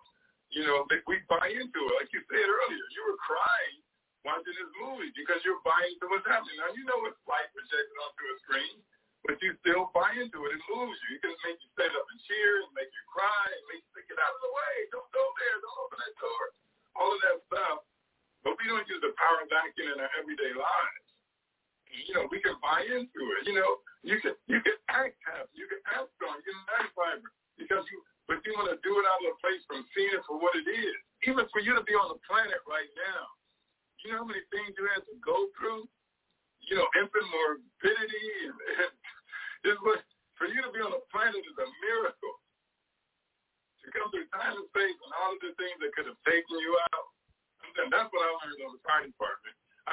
You 0.49 0.65
know, 0.65 0.89
they, 0.89 0.97
we 1.05 1.21
buy 1.29 1.45
into 1.53 1.79
it. 1.85 1.93
Like 2.01 2.09
you 2.09 2.25
said 2.25 2.41
earlier, 2.41 2.85
you 2.89 3.01
were 3.05 3.21
crying 3.21 3.85
watching 4.25 4.57
this 4.57 4.73
movie 4.81 5.13
because 5.13 5.37
you're 5.45 5.61
buying 5.61 5.93
into 5.93 6.09
what's 6.09 6.25
happening. 6.25 6.57
Now, 6.57 6.73
you 6.73 6.81
know 6.89 7.05
it's 7.05 7.21
light 7.29 7.45
projected 7.53 7.97
onto 8.01 8.23
a 8.25 8.35
screen, 8.49 8.75
but 9.21 9.37
you 9.45 9.53
still 9.61 9.93
buy 9.93 10.09
into 10.17 10.41
it. 10.49 10.57
It 10.57 10.63
moves 10.73 10.97
you. 11.05 11.21
It 11.21 11.21
can 11.21 11.37
make 11.45 11.61
you 11.61 11.69
stand 11.77 11.93
up 11.93 12.09
and 12.09 12.19
cheer, 12.25 12.65
and 12.65 12.73
make 12.73 12.89
you 12.89 13.03
cry, 13.13 13.45
and 13.53 13.63
make 13.69 13.85
you 13.85 13.89
say, 13.93 14.09
get 14.09 14.17
out 14.17 14.33
of 14.33 14.41
the 14.41 14.53
way. 14.57 14.75
Don't 14.89 15.11
go 15.13 15.21
there. 15.37 15.57
Don't 15.61 15.79
open 15.85 15.97
that 16.01 16.15
door. 16.17 16.43
All 16.97 17.13
of 17.13 17.21
that 17.29 17.37
stuff. 17.45 17.77
But 18.41 18.57
we 18.57 18.65
don't 18.65 18.89
use 18.89 19.01
the 19.05 19.13
power 19.21 19.45
of 19.45 19.53
acting 19.53 19.93
in 19.93 20.01
our 20.01 20.09
everyday 20.17 20.53
lives. 20.57 21.04
You 21.95 22.13
know, 22.19 22.27
we 22.27 22.43
can 22.43 22.59
buy 22.59 22.83
into 22.83 23.21
it. 23.39 23.47
You 23.47 23.55
know, 23.55 23.71
you 24.03 24.19
can 24.19 24.35
you 24.51 24.59
can 24.59 24.77
act 24.91 25.15
happy. 25.23 25.55
You 25.55 25.67
can 25.71 25.79
act 25.95 26.11
strong. 26.19 26.35
You 26.43 26.51
can 26.51 26.67
act 26.83 26.91
vibrant 26.93 27.35
because 27.55 27.87
you 27.87 28.03
but 28.25 28.41
you 28.41 28.57
want 28.57 28.73
to 28.73 28.77
do 28.81 28.89
it 28.97 29.05
out 29.05 29.21
of 29.21 29.37
a 29.37 29.37
place 29.37 29.61
from 29.69 29.85
seeing 29.93 30.09
it 30.09 30.25
for 30.25 30.41
what 30.41 30.57
it 30.57 30.65
is. 30.65 30.97
Even 31.29 31.45
for 31.53 31.61
you 31.61 31.77
to 31.77 31.85
be 31.85 31.93
on 31.93 32.09
the 32.09 32.19
planet 32.25 32.57
right 32.65 32.89
now, 32.97 33.21
you 34.01 34.13
know 34.13 34.21
how 34.21 34.29
many 34.29 34.41
things 34.49 34.73
you 34.77 34.85
had 34.89 35.05
to 35.05 35.15
go 35.21 35.49
through? 35.57 35.85
You 36.65 36.81
know, 36.81 36.87
infant 36.97 37.25
morbidity 37.29 38.29
and, 38.49 38.57
and 38.81 38.93
it 39.73 39.77
was, 39.85 40.01
for 40.37 40.49
you 40.49 40.57
to 40.65 40.73
be 40.73 40.81
on 40.81 40.89
the 40.89 41.05
planet 41.13 41.37
is 41.37 41.57
a 41.57 41.69
miracle. 41.85 42.35
To 43.85 43.93
come 43.93 44.09
through 44.09 44.25
time 44.33 44.57
and 44.57 44.65
space 44.73 44.97
and 44.97 45.13
all 45.21 45.37
of 45.37 45.41
the 45.45 45.53
things 45.61 45.77
that 45.77 45.93
could 45.93 46.09
have 46.09 46.17
taken 46.25 46.57
you 46.57 46.73
out. 46.89 47.05
And 47.85 47.93
that's 47.93 48.09
what 48.09 48.25
I 48.25 48.29
learned 48.41 48.65
on 48.65 48.73
the 48.73 48.81
fire 48.81 49.05
department. 49.05 49.44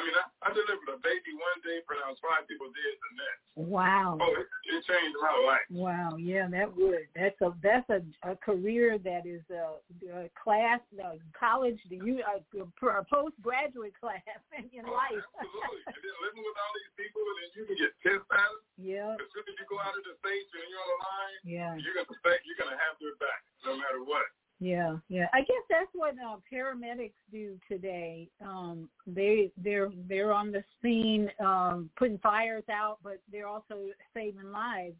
I 0.02 0.10
mean, 0.10 0.18
I, 0.18 0.26
I 0.42 0.48
delivered 0.50 0.90
a 0.90 0.98
baby 0.98 1.30
one 1.38 1.62
day, 1.62 1.78
pronounced 1.86 2.18
five 2.18 2.42
people 2.50 2.66
dead 2.74 2.98
the 2.98 3.10
next. 3.22 3.42
Wow. 3.54 4.18
Oh, 4.18 4.34
it, 4.34 4.50
it 4.50 4.82
changed 4.82 5.14
my 5.22 5.30
life. 5.46 5.66
Wow. 5.70 6.18
Yeah, 6.18 6.50
that 6.50 6.74
would. 6.74 7.06
That's 7.14 7.38
a 7.38 7.54
that's 7.62 7.86
a, 7.86 8.02
a 8.26 8.34
career 8.42 8.98
that 9.06 9.22
is 9.22 9.46
a, 9.54 9.78
a 10.10 10.26
class, 10.34 10.82
a 10.98 11.22
college, 11.38 11.78
the 11.86 12.02
you 12.02 12.18
a, 12.26 12.42
a 12.42 13.02
postgraduate 13.06 13.94
class 13.94 14.26
in 14.74 14.82
oh, 14.82 14.90
life. 14.90 15.22
Absolutely. 15.38 15.82
and 15.86 16.02
then 16.02 16.16
living 16.26 16.42
with 16.42 16.58
all 16.58 16.72
these 16.82 16.94
people, 16.98 17.22
and 17.22 17.36
then 17.38 17.50
you 17.54 17.62
can 17.70 17.76
get 17.78 17.92
pissed 18.02 18.30
at. 18.34 18.52
Yeah. 18.82 19.14
As 19.14 19.30
soon 19.30 19.46
as 19.46 19.54
you 19.54 19.66
go 19.70 19.78
out 19.78 19.94
of 19.94 20.02
the 20.02 20.18
stage 20.18 20.50
and 20.50 20.66
you're 20.66 20.82
on 20.82 20.90
the 20.90 20.98
line, 20.98 21.38
yeah. 21.46 21.72
you're 21.78 21.94
gonna 21.94 22.10
you're 22.42 22.58
gonna 22.58 22.74
have 22.74 22.98
their 22.98 23.14
back 23.22 23.46
no 23.62 23.78
matter 23.78 24.02
what. 24.02 24.26
Yeah, 24.62 25.02
yeah. 25.10 25.26
I 25.34 25.40
guess 25.40 25.66
that's 25.66 25.90
what 25.90 26.14
uh, 26.22 26.38
paramedics 26.46 27.18
do 27.34 27.58
today. 27.66 28.30
Um, 28.38 28.88
they 29.10 29.50
they're 29.58 29.90
they're 30.06 30.30
on 30.30 30.52
the 30.54 30.62
scene 30.78 31.26
um, 31.42 31.90
putting 31.98 32.18
fires 32.22 32.62
out, 32.70 33.02
but 33.02 33.18
they're 33.26 33.50
also 33.50 33.90
saving 34.14 34.54
lives. 34.54 34.94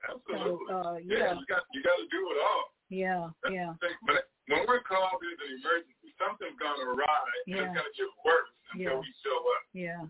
Absolutely. 0.00 0.64
So, 0.72 0.80
uh, 0.80 0.96
yeah. 1.04 1.12
yeah. 1.12 1.32
You 1.36 1.44
got 1.44 1.68
you 1.76 1.84
got 1.84 2.00
to 2.00 2.08
do 2.08 2.24
it 2.32 2.38
all. 2.40 2.64
Yeah, 2.88 3.28
That's 3.44 3.52
yeah. 3.52 3.76
But 4.08 4.32
when 4.48 4.64
we're 4.64 4.80
called 4.80 5.20
as 5.20 5.44
an 5.44 5.60
emergency, 5.60 6.16
something's 6.16 6.56
gonna 6.56 6.96
rise, 6.96 7.40
and 7.44 7.52
Yeah. 7.52 7.68
it's 7.68 7.76
gonna 7.76 7.92
get 8.00 8.08
worse 8.24 8.48
until 8.72 8.96
Yeah. 8.96 8.96
we 8.96 9.12
show 9.20 9.38
up. 9.60 9.64
Yeah. 9.76 10.02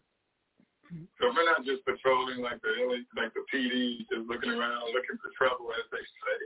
So 1.18 1.34
we're 1.34 1.42
not 1.42 1.66
just 1.66 1.82
patrolling 1.82 2.38
like 2.38 2.62
the 2.62 2.70
like 3.18 3.34
the 3.34 3.42
PD, 3.50 4.06
just 4.06 4.30
looking 4.30 4.54
around 4.54 4.94
looking 4.94 5.18
for 5.18 5.34
trouble, 5.34 5.74
as 5.74 5.82
they 5.90 6.06
say. 6.06 6.38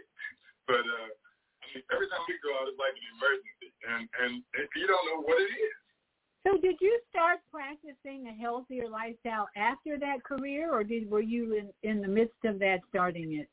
But 0.65 0.89
uh, 0.89 1.13
Every 1.91 2.09
time 2.11 2.25
we 2.27 2.35
go 2.43 2.51
out, 2.59 2.67
it's 2.67 2.79
like 2.79 2.97
an 2.99 3.07
emergency, 3.15 3.71
and 3.87 4.03
and 4.27 4.33
if 4.59 4.71
you 4.75 4.91
don't 4.91 5.05
know 5.07 5.23
what 5.23 5.39
it 5.39 5.51
is. 5.51 5.79
So 6.43 6.57
did 6.57 6.81
you 6.81 6.97
start 7.13 7.45
practicing 7.53 8.33
a 8.33 8.35
healthier 8.35 8.89
lifestyle 8.89 9.47
after 9.61 10.01
that 10.01 10.25
career, 10.25 10.73
or 10.73 10.81
did 10.81 11.05
were 11.05 11.21
you 11.21 11.53
in, 11.53 11.69
in 11.85 12.01
the 12.01 12.09
midst 12.09 12.41
of 12.49 12.57
that 12.65 12.81
starting 12.89 13.37
it? 13.37 13.49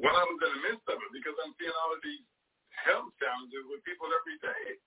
Well, 0.00 0.16
I 0.16 0.24
was 0.24 0.40
in 0.40 0.52
the 0.56 0.62
midst 0.72 0.88
of 0.88 0.96
it 0.96 1.10
because 1.12 1.36
I'm 1.44 1.52
seeing 1.60 1.76
all 1.84 1.92
of 1.92 2.00
these 2.00 2.24
health 2.80 3.12
challenges 3.20 3.62
with 3.68 3.84
people 3.84 4.08
every 4.08 4.40
day. 4.40 4.80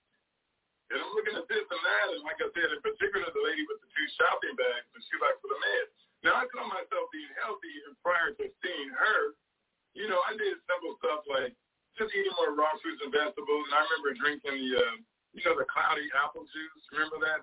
And 0.90 0.98
I'm 0.98 1.12
looking 1.14 1.36
at 1.36 1.46
this 1.46 1.62
and 1.62 1.82
that, 1.84 2.06
and 2.16 2.24
like 2.26 2.40
I 2.42 2.48
said, 2.52 2.74
in 2.74 2.80
particular, 2.82 3.28
the 3.30 3.44
lady 3.44 3.62
with 3.70 3.80
the 3.86 3.90
two 3.92 4.08
shopping 4.18 4.56
bags 4.56 4.88
and 4.92 5.00
shoe 5.06 5.20
bags 5.20 5.38
for 5.38 5.52
the 5.52 5.60
meds. 5.60 5.94
Now, 6.26 6.34
I 6.42 6.50
call 6.50 6.66
myself 6.66 7.06
being 7.14 7.30
healthy 7.38 7.70
even 7.78 7.94
prior 8.02 8.34
to 8.34 8.44
seeing 8.64 8.90
her. 8.90 9.20
You 9.94 10.10
know, 10.10 10.18
I 10.26 10.34
did 10.34 10.58
simple 10.66 10.98
stuff 10.98 11.22
like 11.28 11.54
just 11.98 12.14
eating 12.14 12.32
more 12.38 12.54
raw 12.54 12.72
fruits 12.80 13.02
and 13.02 13.12
vegetables, 13.12 13.64
and 13.68 13.74
I 13.74 13.82
remember 13.90 14.14
drinking 14.16 14.54
the, 14.54 14.68
uh, 14.78 14.96
you 15.34 15.42
know, 15.44 15.58
the 15.58 15.66
cloudy 15.68 16.06
apple 16.14 16.46
juice. 16.46 16.82
Remember 16.94 17.18
that? 17.26 17.42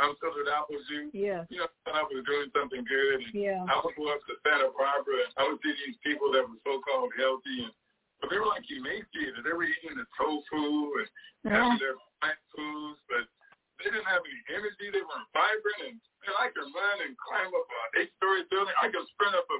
Unfiltered 0.00 0.48
apple 0.48 0.80
juice? 0.88 1.12
Yeah. 1.12 1.44
You 1.52 1.66
know, 1.66 1.68
I 1.92 2.00
was 2.06 2.24
doing 2.24 2.48
something 2.56 2.80
good. 2.88 3.20
And 3.20 3.34
Yeah. 3.36 3.60
I 3.68 3.74
would 3.84 3.92
go 3.98 4.08
up 4.08 4.22
to 4.24 4.34
Santa 4.46 4.72
Barbara, 4.72 5.28
and 5.28 5.34
I 5.36 5.44
would 5.50 5.60
see 5.60 5.74
these 5.84 5.98
people 6.00 6.32
that 6.32 6.46
were 6.46 6.56
so-called 6.64 7.12
healthy, 7.18 7.68
and 7.68 7.74
but 8.20 8.28
they 8.28 8.36
were 8.36 8.52
like 8.52 8.64
emaciated. 8.68 9.44
They 9.44 9.52
were 9.56 9.64
eating 9.64 9.96
the 9.96 10.04
tofu 10.16 10.92
and 11.00 11.08
having 11.48 11.80
their 11.80 11.96
plant 12.20 12.36
foods, 12.52 13.00
but 13.08 13.24
they 13.80 13.88
didn't 13.88 14.04
have 14.04 14.20
any 14.20 14.60
energy. 14.60 14.92
They 14.92 15.00
weren't 15.00 15.28
vibrant, 15.32 15.80
and, 15.88 15.96
and 15.96 16.34
I 16.36 16.52
could 16.52 16.68
run 16.68 16.96
and 17.00 17.16
climb 17.16 17.48
up 17.48 17.64
an 17.64 18.04
eight-story 18.04 18.44
building. 18.52 18.76
I 18.76 18.92
could 18.92 19.08
sprint 19.16 19.32
up 19.36 19.48
a 19.48 19.58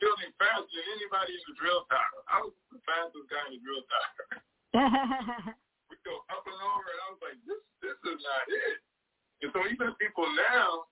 building 0.00 0.32
faster 0.40 0.66
than 0.66 0.86
anybody 0.96 1.36
in 1.36 1.44
the 1.46 1.54
drill 1.60 1.84
tower. 1.92 2.20
I 2.26 2.40
was 2.42 2.56
the 2.72 2.80
fastest 2.88 3.28
guy 3.28 3.44
in 3.52 3.60
the 3.60 3.62
drill 3.62 3.84
tower. 3.86 4.24
we 5.92 5.94
go 6.02 6.14
up 6.32 6.44
and 6.48 6.60
over, 6.60 6.88
and 6.88 7.00
I 7.04 7.08
was 7.12 7.20
like, 7.20 7.38
this 7.44 7.62
this 7.84 7.98
is 8.08 8.18
not 8.20 8.44
it. 8.48 8.78
And 9.44 9.50
so 9.56 9.60
even 9.68 9.96
people 9.96 10.28
now, 10.52 10.84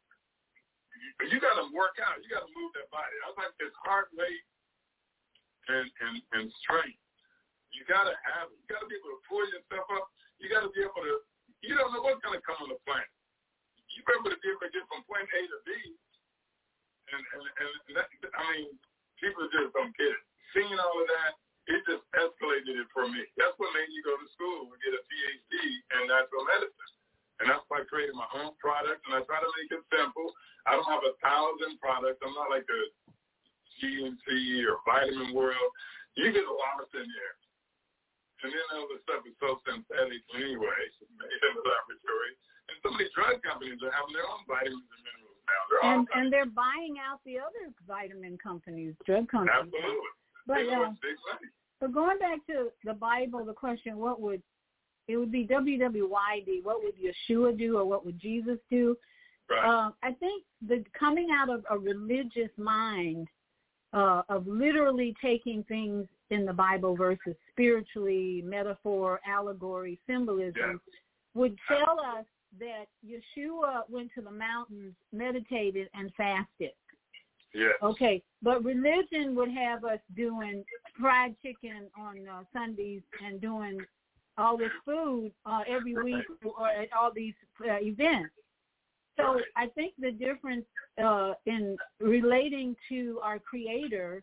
you, 0.96 1.36
you 1.36 1.38
got 1.40 1.60
to 1.60 1.68
work 1.72 2.00
out. 2.00 2.20
You 2.24 2.32
got 2.32 2.48
to 2.48 2.52
move 2.56 2.72
that 2.76 2.88
body. 2.88 3.12
I 3.24 3.32
was 3.32 3.38
like, 3.40 3.52
it's 3.60 3.76
heart 3.84 4.08
rate 4.16 4.44
and 5.68 5.88
and 6.04 6.16
and 6.36 6.46
strength. 6.64 7.00
You 7.72 7.84
got 7.84 8.08
to 8.08 8.16
have 8.16 8.48
it. 8.48 8.56
You 8.64 8.66
got 8.72 8.84
to 8.84 8.88
be 8.88 8.96
able 8.96 9.12
to 9.16 9.22
pull 9.28 9.44
yourself 9.44 9.88
up. 9.92 10.08
You 10.40 10.48
got 10.48 10.64
to 10.64 10.72
be 10.72 10.84
able 10.84 11.04
to. 11.04 11.24
You 11.60 11.74
don't 11.74 11.90
know 11.90 12.04
what's 12.06 12.22
going 12.22 12.38
to 12.38 12.44
come 12.44 12.60
on 12.62 12.70
the 12.70 12.80
planet. 12.86 13.10
You 13.92 14.06
better 14.06 14.22
be 14.22 14.30
able 14.30 14.62
to 14.62 14.70
get 14.70 14.86
from 14.86 15.02
point 15.10 15.26
A 15.26 15.40
to 15.42 15.58
B. 15.66 15.70
And 17.12 17.22
and 17.34 17.42
and 17.42 17.96
that, 17.98 18.06
I 18.36 18.42
mean, 18.52 18.68
people 19.18 19.46
just 19.50 19.70
don't 19.74 19.94
get 19.98 20.10
it. 20.10 20.24
Seeing 20.54 20.78
all 20.78 20.96
of 20.98 21.06
that, 21.06 21.32
it 21.68 21.80
just 21.84 22.04
escalated 22.16 22.80
it 22.80 22.88
for 22.96 23.04
me. 23.04 23.20
That's 23.36 23.52
what 23.60 23.76
made 23.76 23.90
me 23.92 24.00
go 24.00 24.16
to 24.16 24.28
school 24.32 24.72
and 24.72 24.80
get 24.80 24.96
a 24.96 25.02
PhD 25.04 25.54
in 26.00 26.08
natural 26.08 26.44
medicine. 26.48 26.92
And 27.38 27.46
that's 27.52 27.62
why 27.68 27.84
I 27.84 27.86
created 27.86 28.16
my 28.18 28.26
own 28.34 28.56
product, 28.58 29.04
and 29.06 29.14
I 29.14 29.22
try 29.28 29.38
to 29.38 29.50
make 29.60 29.70
it 29.70 29.84
simple. 29.92 30.32
I 30.66 30.74
don't 30.74 30.90
have 30.90 31.06
a 31.06 31.14
thousand 31.22 31.78
products. 31.78 32.18
I'm 32.24 32.34
not 32.34 32.50
like 32.50 32.66
a 32.66 32.82
GNC 33.78 34.26
or 34.66 34.80
Vitamin 34.82 35.36
World. 35.36 35.70
You 36.16 36.32
get 36.32 36.48
lost 36.48 36.90
in 36.96 37.06
there. 37.06 37.34
And 38.42 38.54
then 38.54 38.66
all 38.74 38.88
the 38.88 39.02
stuff 39.04 39.26
is 39.28 39.36
so 39.42 39.60
synthetic 39.66 40.24
anyway, 40.34 40.80
made 41.20 41.42
in 41.42 41.52
the 41.52 41.62
laboratory. 41.62 42.32
And 42.72 42.76
so 42.80 42.88
many 42.96 43.12
drug 43.12 43.44
companies 43.44 43.82
are 43.84 43.92
having 43.92 44.16
their 44.16 44.24
own 44.24 44.42
vitamins 44.48 44.88
and 44.88 45.02
minerals. 45.04 45.27
And 45.82 46.06
and 46.14 46.32
they're 46.32 46.46
buying 46.46 46.96
out 46.98 47.20
the 47.24 47.38
other 47.38 47.72
vitamin 47.86 48.38
companies, 48.42 48.94
drug 49.06 49.28
companies. 49.28 49.54
absolutely. 49.54 50.08
But 50.46 50.60
uh, 50.60 50.92
but 51.80 51.92
going 51.92 52.18
back 52.18 52.44
to 52.46 52.68
the 52.84 52.94
Bible, 52.94 53.44
the 53.44 53.52
question: 53.52 53.98
What 53.98 54.20
would 54.20 54.42
it 55.06 55.16
would 55.16 55.32
be 55.32 55.46
WWYD? 55.46 56.62
What 56.62 56.82
would 56.82 56.94
Yeshua 56.96 57.56
do, 57.56 57.78
or 57.78 57.84
what 57.84 58.04
would 58.04 58.18
Jesus 58.18 58.58
do? 58.70 58.96
Right. 59.50 59.64
Uh, 59.64 59.90
I 60.02 60.12
think 60.12 60.44
the 60.66 60.84
coming 60.98 61.28
out 61.32 61.48
of 61.50 61.64
a 61.70 61.78
religious 61.78 62.50
mind 62.56 63.28
uh, 63.92 64.22
of 64.28 64.46
literally 64.46 65.14
taking 65.22 65.62
things 65.64 66.06
in 66.30 66.44
the 66.44 66.52
Bible 66.52 66.94
versus 66.94 67.34
spiritually, 67.50 68.42
metaphor, 68.44 69.20
allegory, 69.26 69.98
symbolism, 70.06 70.80
would 71.34 71.56
tell 71.66 71.98
us 72.00 72.24
that 72.58 72.86
Yeshua 73.04 73.82
went 73.88 74.10
to 74.14 74.22
the 74.22 74.30
mountains, 74.30 74.94
meditated, 75.12 75.88
and 75.94 76.12
fasted. 76.16 76.72
Yes. 77.54 77.74
Okay, 77.82 78.22
but 78.42 78.64
religion 78.64 79.34
would 79.36 79.50
have 79.50 79.84
us 79.84 80.00
doing 80.16 80.64
fried 81.00 81.34
chicken 81.42 81.88
on 81.98 82.28
uh, 82.28 82.42
Sundays 82.52 83.02
and 83.24 83.40
doing 83.40 83.80
all 84.36 84.56
this 84.56 84.70
food 84.84 85.32
uh, 85.46 85.60
every 85.68 85.94
week 85.94 86.24
or 86.44 86.68
at 86.68 86.88
all 86.98 87.10
these 87.14 87.34
uh, 87.62 87.78
events. 87.80 88.30
So 89.16 89.40
I 89.56 89.66
think 89.68 89.94
the 89.98 90.12
difference 90.12 90.64
uh, 91.02 91.32
in 91.46 91.76
relating 92.00 92.76
to 92.88 93.18
our 93.22 93.38
Creator 93.38 94.22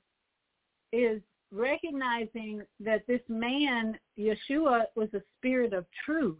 is 0.94 1.22
recognizing 1.52 2.62
that 2.80 3.06
this 3.08 3.20
man, 3.28 3.98
Yeshua, 4.18 4.84
was 4.96 5.10
a 5.14 5.22
spirit 5.38 5.74
of 5.74 5.86
truth. 6.06 6.38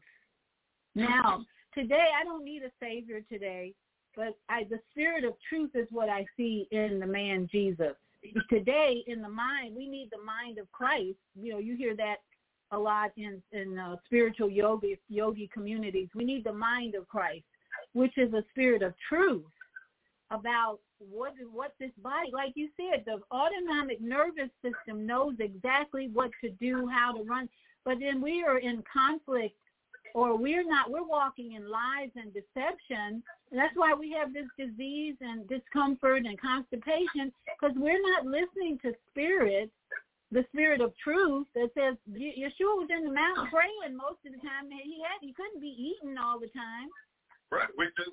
Now, 0.96 1.44
today 1.76 2.08
I 2.20 2.24
don't 2.24 2.44
need 2.44 2.64
a 2.64 2.72
savior 2.80 3.22
today, 3.30 3.74
but 4.16 4.38
I, 4.50 4.64
the 4.64 4.80
spirit 4.92 5.24
of 5.24 5.34
truth 5.48 5.72
is 5.76 5.88
what 5.92 6.10
I 6.10 6.26
see 6.38 6.68
in 6.72 7.00
the 7.00 7.08
man 7.08 7.48
Jesus. 7.52 7.94
Today, 8.50 9.04
in 9.06 9.22
the 9.22 9.30
mind, 9.30 9.76
we 9.76 9.88
need 9.88 10.10
the 10.12 10.24
mind 10.24 10.58
of 10.58 10.72
Christ. 10.72 11.18
You 11.40 11.54
know, 11.54 11.60
you 11.60 11.76
hear 11.76 11.96
that 11.98 12.16
a 12.72 12.80
lot 12.80 13.12
in 13.18 13.42
in 13.52 13.78
uh, 13.78 13.98
spiritual 14.06 14.50
yoga 14.50 14.96
yogi 15.10 15.50
communities. 15.54 16.10
We 16.16 16.26
need 16.26 16.44
the 16.44 16.54
mind 16.54 16.96
of 16.96 17.08
Christ, 17.08 17.46
which 17.94 18.18
is 18.18 18.34
a 18.34 18.44
spirit 18.52 18.82
of 18.82 18.94
truth 19.08 19.44
about 20.32 20.80
what 20.98 21.34
what 21.52 21.74
this 21.80 21.92
body, 22.02 22.32
like 22.34 22.54
you 22.56 22.70
said, 22.78 23.04
the 23.06 23.20
autonomic 23.32 24.02
nervous 24.02 24.50
system 24.62 25.06
knows 25.06 25.36
exactly 25.40 26.10
what 26.12 26.32
to 26.44 26.50
do, 26.52 26.88
how 26.88 27.14
to 27.14 27.24
run. 27.24 27.48
But 27.84 28.00
then 28.00 28.22
we 28.22 28.44
are 28.44 28.58
in 28.58 28.84
conflict, 28.92 29.56
or 30.16 30.38
we're 30.38 30.64
not. 30.64 30.90
We're 30.90 31.04
walking 31.04 31.54
in 31.60 31.70
lies 31.70 32.10
and 32.16 32.32
deception. 32.34 33.22
And 33.52 33.60
that's 33.60 33.76
why 33.76 33.94
we 33.94 34.16
have 34.16 34.32
this 34.32 34.48
disease 34.58 35.16
and 35.20 35.44
discomfort 35.52 36.24
and 36.24 36.40
constipation 36.40 37.36
because 37.52 37.76
we're 37.76 38.02
not 38.16 38.24
listening 38.26 38.80
to 38.88 38.94
spirit 39.12 39.70
the 40.32 40.44
spirit 40.52 40.82
of 40.82 40.92
truth 41.04 41.46
that 41.54 41.70
says 41.78 41.96
Ye- 42.12 42.34
Yeshua 42.40 42.80
was 42.80 42.90
in 42.90 43.06
the 43.06 43.12
mountain 43.14 43.46
praying 43.52 43.94
most 43.96 44.24
of 44.26 44.32
the 44.34 44.42
time. 44.42 44.72
and 44.72 44.82
He 44.82 45.04
had 45.04 45.20
he 45.22 45.36
couldn't 45.36 45.60
be 45.62 45.76
eating 45.76 46.18
all 46.18 46.40
the 46.40 46.48
time. 46.50 46.90
Right. 47.52 47.70
Which 47.76 47.94
is, 48.00 48.10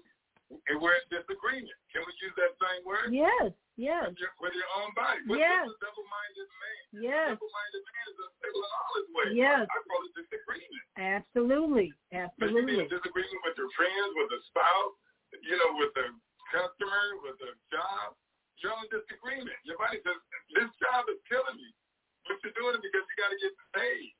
and 0.68 0.76
we're 0.82 0.98
in 0.98 1.06
disagreement. 1.08 1.72
Can 1.94 2.02
we 2.04 2.12
use 2.20 2.34
that 2.36 2.52
same 2.60 2.82
word? 2.84 3.14
Yes, 3.14 3.54
yes, 3.76 4.08
With 4.08 4.20
your, 4.20 4.32
with 4.40 4.54
your 4.56 4.70
own 4.80 4.90
body. 4.96 5.20
What, 5.26 5.38
Yes. 5.40 5.64
A 5.68 5.76
double-minded 5.80 6.48
man? 6.48 6.82
yes, 7.02 7.28
Double-minded 7.36 7.82
man 7.88 8.04
is 8.12 8.18
unstable 8.22 8.62
in 8.62 8.72
all 8.72 8.92
his 9.00 9.08
ways. 9.16 9.32
Yes. 9.36 9.64
I 9.68 9.78
call 9.88 10.00
it 10.06 10.12
disagreement. 10.16 10.84
absolutely, 11.00 11.88
But 12.12 12.52
you 12.52 12.58
absolutely. 12.60 12.86
disagreement 12.92 13.40
with 13.46 13.56
your 13.56 13.70
friends, 13.78 14.10
with 14.18 14.30
a 14.36 14.40
spouse, 14.52 14.94
you 15.44 15.56
know, 15.56 15.70
with 15.80 15.94
a 15.96 16.06
customer, 16.52 17.04
with 17.24 17.38
a 17.48 17.52
job. 17.72 18.12
You're 18.60 18.76
in 18.78 18.88
disagreement. 18.94 19.58
Your 19.66 19.74
body 19.80 19.98
says, 20.06 20.18
this 20.54 20.70
job 20.78 21.08
is 21.10 21.18
killing 21.26 21.58
me. 21.58 21.70
But 22.30 22.38
you're 22.46 22.54
doing 22.54 22.78
it 22.78 22.82
because 22.84 23.02
you 23.02 23.14
got 23.18 23.34
to 23.34 23.38
get 23.42 23.52
paid. 23.74 24.14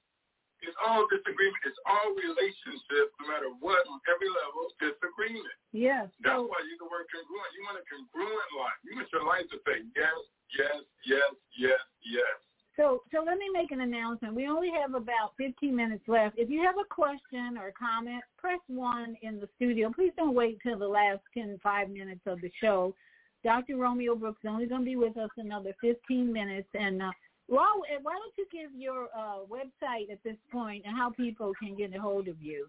It's 0.62 0.78
all 0.86 1.05
disagreement. 1.10 1.62
It's 1.66 1.82
all 1.84 2.14
relationships, 2.14 3.12
no 3.18 3.26
matter 3.26 3.51
what, 3.59 3.82
on 3.90 3.98
every 4.06 4.30
level, 4.30 4.70
disagreement. 4.78 5.59
Yes. 5.74 6.06
That's 6.22 6.39
So 6.39 6.47
why 6.47 6.62
you 6.64 6.78
the 6.78 6.86
word 6.86 7.10
congruent. 7.10 7.51
You 7.55 7.62
want 7.66 7.82
a 7.82 7.84
congruent 7.90 8.51
life. 8.55 8.78
You 8.86 8.93
want 8.97 9.10
your 9.10 9.26
life 9.26 9.47
to 9.51 9.59
say 9.66 9.82
yes, 9.94 10.18
yes, 10.55 10.78
yes, 11.02 11.30
yes, 11.59 11.82
yes. 12.06 12.36
So, 12.76 13.02
so 13.12 13.22
let 13.22 13.36
me 13.36 13.51
make 13.52 13.70
an 13.70 13.82
announcement. 13.82 14.34
We 14.34 14.48
only 14.48 14.70
have 14.80 14.94
about 14.94 15.34
15 15.36 15.74
minutes 15.76 16.05
left. 16.09 16.39
If 16.39 16.48
you 16.48 16.62
have 16.62 16.76
a 16.78 16.89
question 16.89 17.59
or 17.59 17.72
comment, 17.78 18.22
press 18.39 18.60
one 18.66 19.16
in 19.22 19.40
the 19.40 19.48
studio. 19.56 19.90
Please 19.94 20.12
don't 20.16 20.34
wait 20.34 20.59
till 20.62 20.78
the 20.78 20.89
last 20.89 21.20
10, 21.34 21.60
5 21.62 21.90
minutes 21.90 22.22
of 22.26 22.40
the 22.40 22.51
show. 22.60 22.94
Dr. 23.44 23.76
Romeo 23.76 24.14
Brooks 24.14 24.40
is 24.43 24.48
only 24.48 24.66
going 24.66 24.82
to 24.82 24.84
be 24.86 24.97
with 24.97 25.16
us 25.16 25.30
another 25.36 25.74
15 25.82 26.32
minutes. 26.32 26.68
And 26.72 27.02
uh, 27.02 27.10
well, 27.48 27.82
eh, 27.90 27.98
why 28.02 28.14
don't 28.14 28.35
you 28.39 28.47
give 28.51 28.70
your 28.74 29.09
uh, 29.16 29.44
website 29.51 30.10
at 30.10 30.23
this 30.24 30.39
point 30.51 30.85
and 30.86 30.97
how 30.97 31.10
people 31.10 31.52
can 31.59 31.74
get 31.74 31.94
a 31.94 32.01
hold 32.01 32.28
of 32.28 32.40
you? 32.40 32.66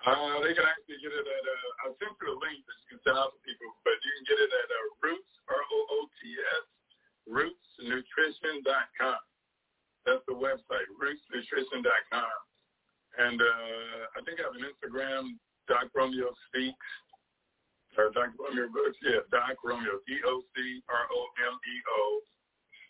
Uh, 0.00 0.40
they 0.40 0.56
can 0.56 0.64
actually 0.64 0.96
get 1.04 1.12
it 1.12 1.26
at, 1.28 1.44
uh, 1.44 1.84
I'll 1.84 1.96
send 2.00 2.16
you 2.24 2.32
a 2.32 2.36
link 2.40 2.64
that 2.64 2.76
you 2.80 2.96
can 2.96 3.00
send 3.04 3.20
out 3.20 3.36
to 3.36 3.40
people, 3.44 3.68
but 3.84 4.00
you 4.00 4.12
can 4.16 4.24
get 4.32 4.40
it 4.40 4.48
at 4.48 4.68
uh, 4.72 4.88
Roots, 5.04 5.32
R-O-O-T-S, 5.44 6.64
rootsnutrition.com. 7.28 9.20
That's 10.08 10.24
the 10.24 10.32
website, 10.32 10.88
rootsnutrition.com. 10.96 12.36
And 13.20 13.36
uh, 13.44 14.16
I 14.16 14.24
think 14.24 14.40
I 14.40 14.48
have 14.48 14.56
an 14.56 14.64
Instagram, 14.64 15.36
Doc 15.68 15.92
Romeo 15.92 16.32
Speaks, 16.48 16.88
or 18.00 18.08
Doc 18.16 18.32
Romeo 18.40 18.72
Brooks, 18.72 18.96
yeah, 19.04 19.20
Doc 19.28 19.60
Romeo, 19.60 20.00
D-O-C-R-O-M-E-O, 20.08 20.64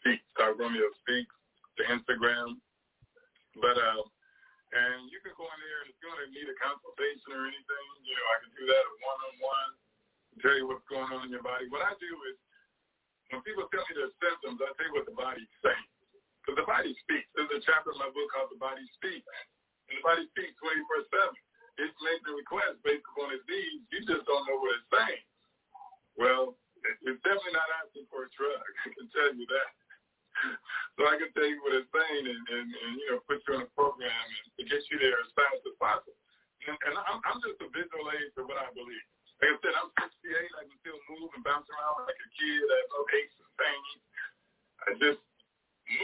Speaks, 0.01 0.25
Doc 0.37 0.57
Romeo 0.57 0.89
Speaks, 1.05 1.37
the 1.77 1.85
Instagram. 1.93 2.57
But, 3.61 3.77
uh, 3.77 4.03
and 4.73 5.11
you 5.11 5.19
can 5.21 5.35
go 5.35 5.45
in 5.45 5.59
there 5.61 5.81
and 5.85 5.89
if 5.91 5.97
you 6.01 6.07
want 6.09 6.23
to 6.25 6.31
need 6.31 6.47
a 6.47 6.57
consultation 6.63 7.29
or 7.35 7.45
anything, 7.45 7.87
you 8.07 8.15
know, 8.15 8.27
I 8.31 8.37
can 8.41 8.53
do 8.55 8.65
that 8.71 8.85
one-on-one, 9.03 9.71
tell 10.41 10.57
you 10.57 10.67
what's 10.71 10.87
going 10.87 11.11
on 11.11 11.27
in 11.27 11.35
your 11.35 11.45
body. 11.45 11.67
What 11.69 11.85
I 11.85 11.93
do 11.99 12.13
is 12.31 12.39
when 13.35 13.43
people 13.43 13.67
tell 13.71 13.85
me 13.87 13.95
their 13.99 14.15
symptoms, 14.23 14.63
I 14.63 14.71
tell 14.79 14.89
you 14.89 14.95
what 14.95 15.07
the 15.07 15.15
body's 15.15 15.51
saying. 15.63 15.89
Because 16.41 16.57
the 16.65 16.69
body 16.71 16.97
speaks. 17.05 17.29
There's 17.37 17.53
a 17.53 17.61
chapter 17.63 17.93
in 17.93 18.01
my 18.01 18.09
book 18.11 18.29
called 18.33 18.49
The 18.49 18.59
Body 18.59 18.83
Speaks. 18.97 19.29
And 19.91 20.01
the 20.01 20.05
body 20.07 20.25
speaks 20.33 20.57
24-7. 20.59 21.37
It's 21.79 21.97
making 22.01 22.33
requests 22.33 22.81
based 22.81 23.05
upon 23.13 23.37
its 23.37 23.45
needs. 23.45 23.85
You 23.93 24.01
just 24.09 24.25
don't 24.25 24.45
know 24.49 24.59
what 24.59 24.79
it's 24.81 24.89
saying. 24.89 25.25
Well, 26.17 26.57
it's 27.05 27.21
definitely 27.23 27.55
not 27.55 27.69
asking 27.85 28.09
for 28.09 28.25
a 28.25 28.31
drug. 28.33 28.61
I 28.85 28.89
can 28.97 29.07
tell 29.13 29.31
you 29.37 29.47
that. 29.53 29.69
So 30.99 31.09
I 31.09 31.17
can 31.17 31.33
tell 31.33 31.49
you 31.49 31.57
what 31.65 31.73
it's 31.73 31.89
saying 31.89 32.25
and, 32.29 32.45
and, 32.45 32.67
and 32.69 32.93
you 33.01 33.09
know, 33.09 33.25
put 33.25 33.41
you 33.49 33.57
on 33.57 33.65
a 33.65 33.71
program 33.73 34.13
and 34.13 34.47
to 34.61 34.69
get 34.69 34.85
you 34.93 35.01
there 35.01 35.17
as 35.17 35.33
fast 35.33 35.65
as 35.65 35.73
possible. 35.81 36.13
And, 36.69 36.77
and 36.77 36.93
I'm, 36.93 37.25
I'm 37.25 37.41
just 37.41 37.57
a 37.65 37.73
visual 37.73 38.05
aid 38.13 38.37
to 38.37 38.45
what 38.45 38.61
I 38.61 38.69
believe. 38.77 39.07
Like 39.41 39.57
I 39.57 39.59
said, 39.65 39.75
I'm 39.81 39.89
68. 39.97 40.29
I 40.61 40.69
can 40.69 40.77
still 40.85 41.01
move 41.09 41.33
and 41.33 41.41
bounce 41.41 41.65
around 41.73 42.05
like 42.05 42.21
a 42.21 42.31
kid. 42.37 42.69
I 42.69 42.77
have 42.85 42.91
no 42.93 43.01
aches 43.17 43.37
and 43.41 43.53
pains. 43.57 44.01
I 44.85 44.89
just, 45.01 45.23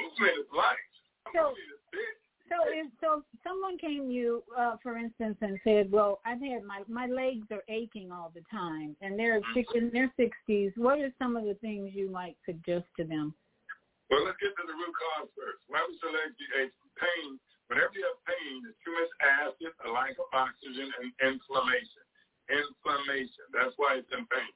movement 0.00 0.40
is 0.40 0.48
life. 0.56 0.88
So- 1.36 1.52
is 1.52 1.76
big. 1.92 2.16
So 2.48 2.54
if 2.68 2.86
so 3.00 3.22
someone 3.42 3.76
came 3.76 4.06
to 4.06 4.12
you, 4.12 4.42
uh, 4.56 4.76
for 4.82 4.96
instance, 4.96 5.36
and 5.40 5.58
said, 5.64 5.90
Well, 5.90 6.20
I've 6.24 6.40
had 6.40 6.62
my 6.62 6.82
my 6.86 7.06
legs 7.06 7.46
are 7.50 7.64
aching 7.68 8.12
all 8.12 8.30
the 8.34 8.42
time 8.50 8.94
and 9.00 9.18
they're 9.18 9.40
in 9.74 9.90
their 9.90 10.12
sixties, 10.16 10.70
what 10.76 11.00
are 11.00 11.12
some 11.18 11.36
of 11.36 11.44
the 11.44 11.54
things 11.54 11.90
you 11.92 12.10
might 12.10 12.36
suggest 12.46 12.84
to 12.98 13.04
them? 13.04 13.34
Well, 14.10 14.22
let's 14.22 14.38
get 14.38 14.54
to 14.54 14.64
the 14.66 14.76
root 14.76 14.94
cause 14.94 15.30
first. 15.34 15.66
Why 15.66 15.82
would 15.82 15.98
your 15.98 16.14
legs? 16.14 16.38
Pain. 16.96 17.36
Whenever 17.68 17.92
you 17.98 18.06
have 18.06 18.22
pain, 18.24 18.62
it's 18.64 18.78
too 18.86 18.94
much 18.94 19.10
acid, 19.20 19.74
a 19.84 19.90
lack 19.90 20.14
of 20.16 20.30
oxygen, 20.32 20.86
and 21.02 21.10
inflammation. 21.34 22.04
Inflammation. 22.46 23.44
That's 23.50 23.74
why 23.76 23.98
it's 23.98 24.08
in 24.14 24.22
pain. 24.30 24.52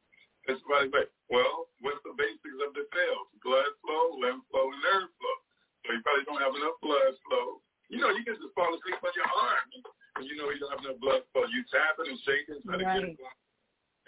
That's 0.47 0.63
why 0.71 0.87
it's 0.87 0.95
like, 0.95 1.11
well, 1.29 1.67
what's 1.83 2.01
the 2.07 2.15
basics 2.17 2.59
of 2.65 2.71
the 2.73 2.87
cells? 2.95 3.27
Blood 3.43 3.73
flow, 3.83 4.17
lymph 4.23 4.47
flow, 4.49 4.71
and 4.71 4.81
nerve 4.81 5.11
flow. 5.19 5.37
So 5.85 5.87
you 5.93 6.01
probably 6.07 6.25
don't 6.25 6.41
have 6.41 6.55
enough 6.55 6.79
blood 6.81 7.13
flow. 7.27 7.61
You 7.91 7.99
know, 7.99 8.15
you 8.15 8.23
can 8.23 8.39
just 8.39 8.55
fall 8.55 8.71
asleep 8.71 9.03
on 9.03 9.13
your 9.19 9.27
arm, 9.27 9.69
and 10.17 10.25
you 10.25 10.39
know 10.39 10.49
you 10.55 10.63
don't 10.63 10.71
have 10.73 10.85
enough 10.87 11.03
blood 11.03 11.27
flow. 11.35 11.45
You 11.51 11.67
tap 11.69 11.99
it 11.99 12.07
and 12.09 12.19
shake 12.23 12.47
it, 12.47 12.63
try 12.63 12.79
to 12.79 12.87
get 12.87 13.03
Right. 13.05 13.11
it 13.11 13.19
going. 13.19 13.39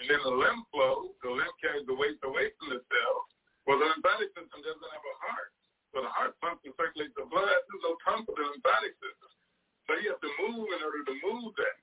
And 0.01 0.07
then 0.09 0.23
the 0.23 0.31
lymph 0.35 0.65
flow, 0.71 1.13
the 1.21 1.31
lymph 1.35 1.53
carries 1.61 1.85
the 1.91 1.95
waste 1.99 2.23
away 2.23 2.55
from 2.57 2.71
the 2.71 2.81
cell. 2.87 3.17
Well, 3.67 3.79
the 3.79 3.87
lymphatic 3.87 4.35
system 4.35 4.59
doesn't 4.63 4.93
have 4.93 5.07
a 5.07 5.17
heart. 5.23 5.51
So 5.93 6.01
the 6.01 6.13
heart 6.13 6.35
pumps 6.41 6.65
and 6.65 6.75
circulates 6.75 7.13
the 7.15 7.29
blood. 7.29 7.47
There's 7.47 7.85
no 7.85 7.95
pump 8.03 8.27
for 8.27 8.41
the 8.41 8.49
lymphatic 8.49 8.97
system. 8.99 9.31
So 9.87 9.91
you 10.01 10.09
have 10.15 10.23
to 10.25 10.33
move 10.49 10.67
in 10.73 10.81
order 10.81 11.05
to 11.05 11.15
move 11.21 11.53
that. 11.61 11.77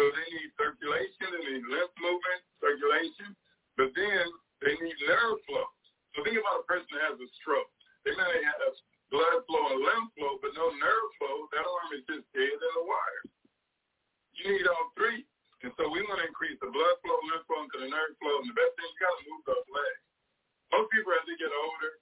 So 0.00 0.08
they 0.08 0.26
need 0.32 0.50
circulation, 0.56 1.28
they 1.36 1.44
need 1.52 1.68
lymph 1.68 1.92
movement, 2.00 2.40
circulation, 2.64 3.36
but 3.76 3.92
then 3.92 4.24
they 4.64 4.72
need 4.80 4.96
nerve 5.04 5.36
flow. 5.44 5.68
So 6.16 6.24
think 6.24 6.40
about 6.40 6.64
a 6.64 6.66
person 6.66 6.88
that 6.96 7.12
has 7.12 7.20
a 7.20 7.28
stroke. 7.36 7.68
They 8.08 8.16
may 8.16 8.40
have 8.40 8.72
blood 9.12 9.44
flow 9.44 9.76
and 9.76 9.84
lymph 9.84 10.16
flow, 10.16 10.40
but 10.40 10.56
no 10.56 10.72
nerve 10.72 11.10
flow. 11.20 11.44
That 11.52 11.68
arm 11.68 11.92
is 11.92 12.08
just 12.08 12.24
dead 12.32 12.56
in 12.56 12.72
the 12.72 12.84
wire. 12.88 13.24
You 14.32 14.56
need 14.56 14.64
all 14.64 14.88
three. 14.96 15.28
And 15.60 15.70
so 15.76 15.92
we 15.92 16.00
want 16.08 16.24
to 16.24 16.26
increase 16.26 16.56
the 16.58 16.72
blood 16.72 16.96
flow, 17.04 17.20
lymph 17.28 17.44
flow, 17.44 17.60
into 17.62 17.78
the 17.84 17.90
nerve 17.92 18.16
flow. 18.16 18.40
And 18.40 18.48
the 18.48 18.56
best 18.56 18.72
thing, 18.74 18.88
you 18.88 18.98
got 18.98 19.12
to 19.12 19.24
move 19.28 19.44
those 19.44 19.68
legs. 19.70 20.02
Most 20.72 20.88
people, 20.88 21.12
as 21.12 21.24
they 21.28 21.36
get 21.36 21.52
older, 21.52 21.92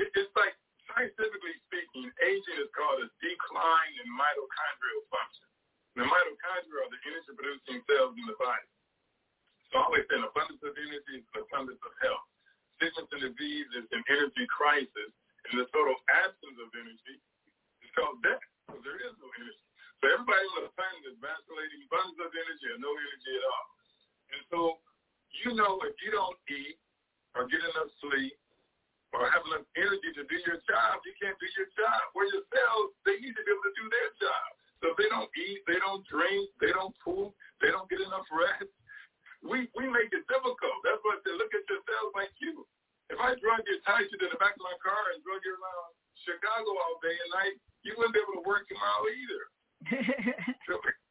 it, 0.00 0.08
it's 0.16 0.32
like 0.32 0.56
scientifically 0.88 1.56
speaking, 1.68 2.08
aging 2.24 2.58
is 2.60 2.72
called 2.72 3.04
a 3.04 3.08
decline 3.20 3.92
in 4.00 4.06
mitochondrial 4.16 5.04
function. 5.12 5.48
The 6.00 6.04
mitochondria 6.08 6.80
are 6.84 6.92
the 6.92 7.00
energy-producing 7.04 7.84
cells 7.84 8.16
in 8.16 8.24
the 8.24 8.36
body. 8.40 8.68
So 9.72 9.84
always 9.84 10.08
say 10.08 10.16
an 10.16 10.24
abundance 10.24 10.62
of 10.64 10.72
energy 10.72 11.20
is 11.20 11.26
an 11.36 11.44
abundance 11.44 11.80
of 11.84 11.92
health. 12.00 12.24
Sickness 12.80 13.08
and 13.12 13.22
disease 13.28 13.68
is 13.76 13.88
an 13.92 14.04
energy 14.08 14.46
crisis, 14.48 15.12
and 15.48 15.60
the 15.60 15.68
total 15.72 15.96
absence 16.12 16.56
of 16.60 16.68
energy 16.76 17.16
is 17.84 17.90
called 17.92 18.20
death, 18.24 18.40
because 18.68 18.84
there 18.84 19.00
is 19.04 19.12
no 19.20 19.28
energy. 19.36 19.64
So 20.00 20.12
everybody 20.12 20.44
on 20.60 20.68
the 20.68 20.72
planet 20.76 21.02
is 21.08 21.16
vacillating 21.20 21.82
abundance 21.88 22.20
of 22.20 22.32
energy 22.32 22.66
or 22.72 22.78
no 22.80 22.92
energy 22.92 23.32
at 23.36 23.44
all. 23.48 23.66
And 24.32 24.42
so 24.52 24.58
you 25.44 25.56
know 25.56 25.80
if 25.88 25.96
you 26.04 26.12
don't 26.12 26.36
eat 26.52 26.76
or 27.36 27.44
get 27.46 27.60
enough 27.60 27.92
sleep 28.00 28.34
or 29.12 29.28
have 29.30 29.44
enough 29.48 29.68
energy 29.78 30.10
to 30.16 30.24
do 30.26 30.36
your 30.44 30.60
job, 30.66 31.00
you 31.04 31.14
can't 31.20 31.36
do 31.38 31.48
your 31.56 31.70
job. 31.76 32.00
Where 32.16 32.26
your 32.28 32.44
cells, 32.50 32.96
they 33.04 33.20
need 33.20 33.36
to 33.36 33.42
be 33.44 33.52
able 33.52 33.64
to 33.68 33.76
do 33.76 33.86
their 33.92 34.10
job. 34.18 34.46
So 34.80 34.84
if 34.92 34.96
they 35.00 35.08
don't 35.08 35.30
eat, 35.36 35.60
they 35.64 35.78
don't 35.80 36.04
drink, 36.04 36.52
they 36.60 36.72
don't 36.72 36.92
poop, 37.00 37.32
they 37.64 37.72
don't 37.72 37.88
get 37.88 38.04
enough 38.04 38.28
rest, 38.28 38.68
we 39.44 39.68
we 39.78 39.84
make 39.88 40.10
it 40.10 40.24
difficult. 40.26 40.78
That's 40.82 41.00
why 41.06 41.16
I 41.16 41.20
say 41.22 41.34
look 41.38 41.52
at 41.54 41.64
yourself 41.68 42.08
like 42.16 42.34
you. 42.42 42.66
If 43.08 43.18
I 43.22 43.38
drug 43.38 43.62
you, 43.64 43.78
tied 43.86 44.10
you 44.10 44.18
to 44.18 44.28
the 44.34 44.40
back 44.42 44.58
of 44.58 44.64
my 44.66 44.74
car 44.82 45.14
and 45.14 45.22
drug 45.22 45.40
you 45.46 45.54
around 45.54 45.90
Chicago 46.26 46.74
all 46.74 46.98
day 46.98 47.14
and 47.14 47.30
night, 47.38 47.56
you 47.86 47.94
wouldn't 47.94 48.16
be 48.16 48.20
able 48.20 48.42
to 48.42 48.44
work 48.44 48.66
your 48.66 48.82
mile 48.82 49.06
either. 49.06 49.42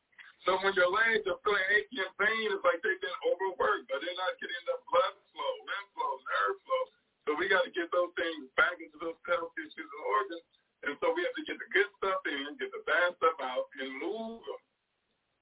so 0.46 0.58
when 0.62 0.74
your 0.78 0.90
legs 0.94 1.26
are 1.26 1.42
feeling 1.42 1.66
achy 1.74 2.00
and 2.06 2.14
pain, 2.22 2.48
it's 2.54 2.62
like 2.66 2.80
they've 2.86 3.02
been 3.02 3.20
overworked, 3.26 3.90
but 3.90 4.00
they're 4.02 4.16
not 4.18 4.34
getting 4.38 4.62
enough 4.66 4.84
blood 4.90 5.14
flow, 5.34 5.54
lymph 5.66 5.90
flow, 5.98 6.14
nerve 6.22 6.58
flow. 6.62 6.84
So 7.26 7.30
we 7.34 7.50
got 7.50 7.66
to 7.66 7.74
get 7.74 7.90
those 7.90 8.14
things 8.14 8.46
back 8.54 8.78
into 8.78 8.98
those 9.02 9.18
cell 9.26 9.50
tissues 9.58 9.90
and 9.90 10.06
organs. 10.06 10.46
And 10.86 10.94
so 11.02 11.10
we 11.18 11.26
have 11.26 11.34
to 11.34 11.46
get 11.50 11.58
the 11.58 11.70
good 11.74 11.90
stuff 11.98 12.22
in, 12.30 12.54
get 12.62 12.70
the 12.70 12.86
bad 12.86 13.18
stuff 13.18 13.38
out, 13.42 13.66
and 13.82 13.90
move 13.98 14.46
them. 14.46 14.62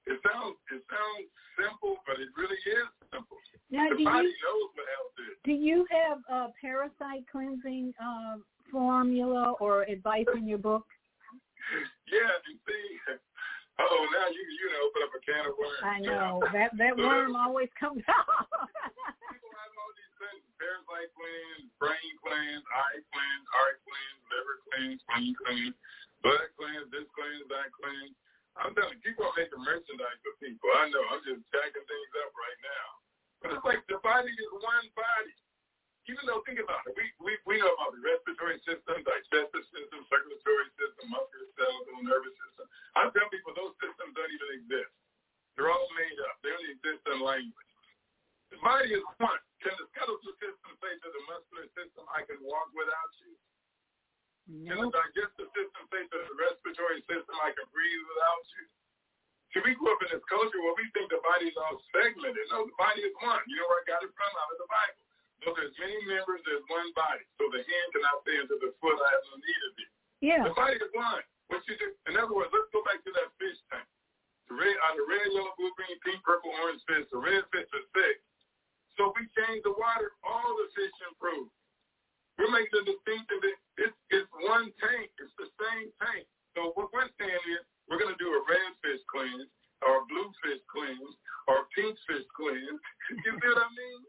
It 0.08 0.18
sounds 0.24 0.56
it 0.72 0.80
sounds 0.88 1.28
simple, 1.60 2.00
but 2.08 2.16
it 2.20 2.28
really 2.36 2.56
is 2.56 2.88
simple. 3.12 3.36
Now, 3.68 3.88
the 3.92 4.00
do 4.00 4.04
body 4.04 4.28
you- 4.28 4.40
knows 4.44 4.68
what 4.76 4.86
health 4.88 5.16
is. 5.20 5.36
Do 5.44 5.52
you 5.52 5.84
have 5.92 6.18
a 6.32 6.52
parasite 6.60 7.24
cleansing 7.28 7.92
uh, 8.00 8.36
formula 8.72 9.52
or 9.60 9.82
advice 9.84 10.28
in 10.36 10.48
your 10.48 10.58
book? 10.64 10.84
Yeah, 12.12 12.28
you 12.46 12.60
see. 12.68 13.16
Oh, 13.82 14.06
now 14.06 14.28
you 14.30 14.42
you 14.42 14.66
know 14.70 14.86
open 14.86 15.00
up 15.02 15.12
a 15.18 15.20
can 15.26 15.44
of 15.50 15.58
worms. 15.58 15.82
I 15.82 15.98
know 16.08 16.42
that 16.54 16.70
that 16.78 16.94
worm 16.94 17.34
always 17.34 17.70
comes 17.74 18.06
out. 18.10 18.46
People 19.30 19.50
have 19.50 19.74
all 19.74 19.92
these 19.98 20.14
things: 20.22 20.44
parasite 20.62 21.10
cleanse, 21.18 21.66
brain 21.82 22.12
cleanse, 22.22 22.64
eye 22.70 23.02
cleanse, 23.10 23.46
heart 23.50 23.78
cleanse, 23.82 24.20
liver 24.30 24.56
cleanse, 24.70 24.98
spleen 25.02 25.34
cleanse, 25.42 25.76
blood 26.22 26.48
cleanse, 26.54 26.86
this 26.94 27.08
cleanse, 27.18 27.46
that 27.50 27.70
cleanse. 27.74 28.14
I'm 28.54 28.70
telling 28.78 28.94
you, 28.94 29.02
people 29.02 29.26
are 29.26 29.34
making 29.34 29.58
merchandise 29.58 30.20
for 30.22 30.34
people. 30.38 30.70
I 30.78 30.86
know. 30.94 31.02
I'm 31.10 31.22
just 31.26 31.42
jacking 31.50 31.86
things 31.90 32.12
up 32.22 32.30
right 32.38 32.60
now. 32.62 32.86
But 33.42 33.48
it's 33.58 33.66
like 33.66 33.82
the 33.90 33.98
body 34.06 34.30
is 34.30 34.52
one 34.62 34.86
body. 34.94 35.34
Even 36.04 36.28
though, 36.28 36.44
think 36.44 36.60
about 36.60 36.84
it, 36.84 36.92
we, 36.92 37.08
we, 37.16 37.32
we 37.48 37.54
know 37.56 37.72
about 37.80 37.96
the 37.96 38.02
respiratory 38.04 38.60
system, 38.68 39.00
digestive 39.00 39.64
system, 39.72 40.04
circulatory 40.12 40.68
system, 40.76 41.04
muscular 41.08 41.48
musculoskeletal, 41.56 42.04
nervous 42.04 42.36
system. 42.44 42.66
I 42.92 43.08
tell 43.08 43.28
people 43.32 43.56
those 43.56 43.72
systems 43.80 44.12
don't 44.12 44.28
even 44.28 44.50
exist. 44.60 44.92
They're 45.56 45.72
all 45.72 45.88
made 45.96 46.18
up. 46.28 46.36
They 46.44 46.52
only 46.52 46.76
exist 46.76 47.02
in 47.08 47.24
language. 47.24 47.72
The 48.52 48.60
body 48.60 48.92
is 48.92 49.04
one. 49.16 49.40
Can 49.64 49.72
the 49.80 49.86
skeletal 49.96 50.20
system 50.36 50.70
say 50.82 50.92
to 50.92 51.08
the 51.08 51.22
muscular 51.24 51.66
system, 51.72 52.04
I 52.12 52.20
can 52.28 52.36
walk 52.44 52.68
without 52.76 53.12
you? 53.24 53.32
Can 54.68 54.76
the 54.76 54.92
digestive 54.92 55.48
system 55.56 55.82
say 55.88 56.04
to 56.04 56.16
the 56.20 56.32
respiratory 56.36 57.00
system, 57.08 57.32
I 57.40 57.56
can 57.56 57.64
breathe 57.72 58.04
without 58.12 58.44
you? 58.60 58.64
See, 59.56 59.62
we 59.64 59.72
grew 59.78 59.88
up 59.88 60.04
in 60.04 60.12
this 60.12 60.26
culture 60.28 60.60
where 60.60 60.76
we 60.76 60.84
think 60.92 61.08
the 61.08 61.22
body 61.24 61.48
is 61.48 61.56
all 61.56 61.80
segmented. 61.94 62.44
No, 62.52 62.68
the 62.68 62.76
body 62.76 63.06
is 63.08 63.14
one. 63.24 63.40
You 63.48 63.56
know 63.56 63.70
where 63.72 63.80
I 63.80 63.88
got 63.88 64.04
it 64.04 64.12
from? 64.12 64.32
Out 64.36 64.52
of 64.52 64.58
the 64.60 64.68
Bible. 64.68 65.00
So 65.44 65.52
there's 65.52 65.76
many 65.76 66.00
members, 66.08 66.40
there's 66.48 66.64
one 66.72 66.88
body. 66.96 67.20
So 67.36 67.52
the 67.52 67.60
hand 67.60 67.88
cannot 67.92 68.24
say 68.24 68.40
unto 68.40 68.56
the 68.56 68.72
foot, 68.80 68.96
I 68.96 69.08
have 69.12 69.24
no 69.28 69.36
need 69.36 69.62
of 69.68 69.72
thee. 69.76 69.92
Yeah. 70.24 70.42
The 70.48 70.56
body 70.56 70.80
is 70.80 70.92
one. 70.96 71.20
What 71.52 71.60
you 71.68 71.76
do, 71.76 71.92
in 72.08 72.16
other 72.16 72.32
words, 72.32 72.48
let's 72.48 72.72
go 72.72 72.80
back 72.88 73.04
to 73.04 73.12
that 73.12 73.28
fish 73.36 73.60
tank. 73.68 73.84
The 74.48 74.56
red, 74.56 74.72
of 74.72 75.04
red, 75.04 75.28
yellow, 75.36 75.52
blue, 75.60 75.72
green, 75.76 76.00
pink, 76.00 76.24
purple, 76.24 76.48
orange 76.64 76.80
fish, 76.88 77.04
the 77.12 77.20
red 77.20 77.44
fish 77.52 77.68
are 77.68 77.86
sick. 77.92 78.24
So 78.96 79.12
we 79.12 79.28
change 79.36 79.60
the 79.68 79.76
water, 79.76 80.16
all 80.24 80.56
the 80.56 80.68
fish 80.72 80.96
improve. 81.12 81.52
We're 82.40 82.50
making 82.50 82.72
the 82.80 82.96
distinction 82.96 83.36
that 83.44 83.56
it's, 83.84 83.98
it's 84.10 84.30
one 84.48 84.72
tank. 84.80 85.12
It's 85.20 85.36
the 85.36 85.48
same 85.60 85.92
tank. 86.00 86.24
So 86.56 86.72
what 86.72 86.88
we're 86.96 87.10
saying 87.20 87.44
is 87.52 87.62
we're 87.86 88.00
going 88.00 88.16
to 88.16 88.20
do 88.22 88.32
a 88.32 88.42
red 88.48 88.72
fish 88.80 89.02
cleanse 89.12 89.50
or 89.84 90.02
a 90.02 90.04
blue 90.08 90.32
fish 90.40 90.62
cleanse 90.72 91.14
or 91.46 91.62
a 91.62 91.66
pink 91.76 91.94
fish 92.08 92.24
cleanse. 92.32 92.80
You 93.12 93.36
see 93.36 93.48
what 93.52 93.60
I 93.60 93.68
mean? 93.76 94.00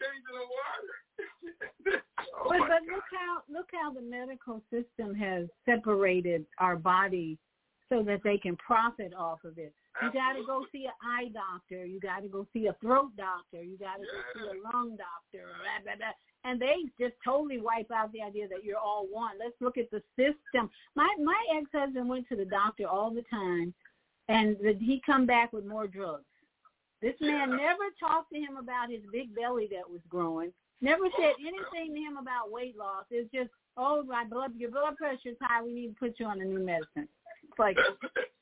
Changing 0.00 0.36
the 0.36 0.46
water. 0.56 2.00
oh 2.40 2.48
but 2.48 2.60
but 2.60 2.82
look 2.90 3.04
how 3.12 3.42
look 3.52 3.68
how 3.72 3.92
the 3.92 4.00
medical 4.00 4.62
system 4.72 5.14
has 5.14 5.46
separated 5.66 6.46
our 6.58 6.76
body 6.76 7.38
so 7.90 8.02
that 8.04 8.22
they 8.22 8.38
can 8.38 8.56
profit 8.56 9.12
off 9.14 9.44
of 9.44 9.58
it. 9.58 9.74
You 10.00 10.12
got 10.12 10.34
to 10.34 10.44
go 10.46 10.64
see 10.72 10.86
an 10.86 10.92
eye 11.02 11.28
doctor. 11.34 11.84
You 11.84 12.00
got 12.00 12.22
to 12.22 12.28
go 12.28 12.46
see 12.52 12.68
a 12.68 12.76
throat 12.80 13.10
doctor. 13.16 13.62
You 13.62 13.76
got 13.76 13.96
to 13.96 14.02
go 14.02 14.20
see 14.34 14.58
a 14.58 14.62
lung 14.62 14.96
doctor. 14.96 15.46
Blah, 15.60 15.82
blah, 15.84 15.96
blah. 15.96 16.50
And 16.50 16.60
they 16.62 16.76
just 16.98 17.14
totally 17.22 17.60
wipe 17.60 17.90
out 17.90 18.12
the 18.12 18.22
idea 18.22 18.48
that 18.48 18.64
you're 18.64 18.78
all 18.78 19.06
one. 19.10 19.32
Let's 19.38 19.60
look 19.60 19.76
at 19.76 19.90
the 19.90 20.02
system. 20.16 20.70
My 20.94 21.08
my 21.22 21.38
ex 21.58 21.66
husband 21.74 22.08
went 22.08 22.28
to 22.28 22.36
the 22.36 22.46
doctor 22.46 22.86
all 22.86 23.10
the 23.10 23.24
time, 23.28 23.74
and 24.28 24.56
the, 24.62 24.74
he 24.80 25.02
come 25.04 25.26
back 25.26 25.52
with 25.52 25.66
more 25.66 25.86
drugs. 25.86 26.24
This 27.00 27.16
man 27.20 27.56
never 27.56 27.88
talked 27.96 28.32
to 28.32 28.38
him 28.38 28.60
about 28.60 28.90
his 28.92 29.00
big 29.10 29.34
belly 29.34 29.68
that 29.72 29.88
was 29.88 30.04
growing. 30.08 30.52
Never 30.80 31.08
said 31.16 31.36
anything 31.40 31.96
to 31.96 32.00
him 32.00 32.16
about 32.16 32.52
weight 32.52 32.76
loss. 32.76 33.04
It's 33.10 33.28
just, 33.32 33.48
oh, 33.76 34.04
my 34.04 34.24
blood, 34.24 34.52
your 34.56 34.70
blood 34.70 34.96
pressure's 34.96 35.36
high. 35.40 35.64
We 35.64 35.72
need 35.72 35.96
to 35.96 35.98
put 36.00 36.20
you 36.20 36.26
on 36.26 36.40
a 36.40 36.44
new 36.44 36.60
medicine. 36.60 37.08
It's 37.44 37.58
like. 37.58 37.76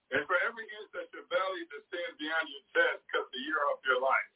And 0.09 0.25
for 0.25 0.41
every 0.41 0.65
inch 0.65 0.89
that 0.97 1.13
your 1.13 1.29
belly 1.29 1.69
descends 1.69 2.17
beyond 2.17 2.49
your 2.49 2.65
chest, 2.73 3.05
cuts 3.13 3.29
the 3.29 3.45
year 3.45 3.61
off 3.69 3.85
your 3.85 4.01
life. 4.01 4.31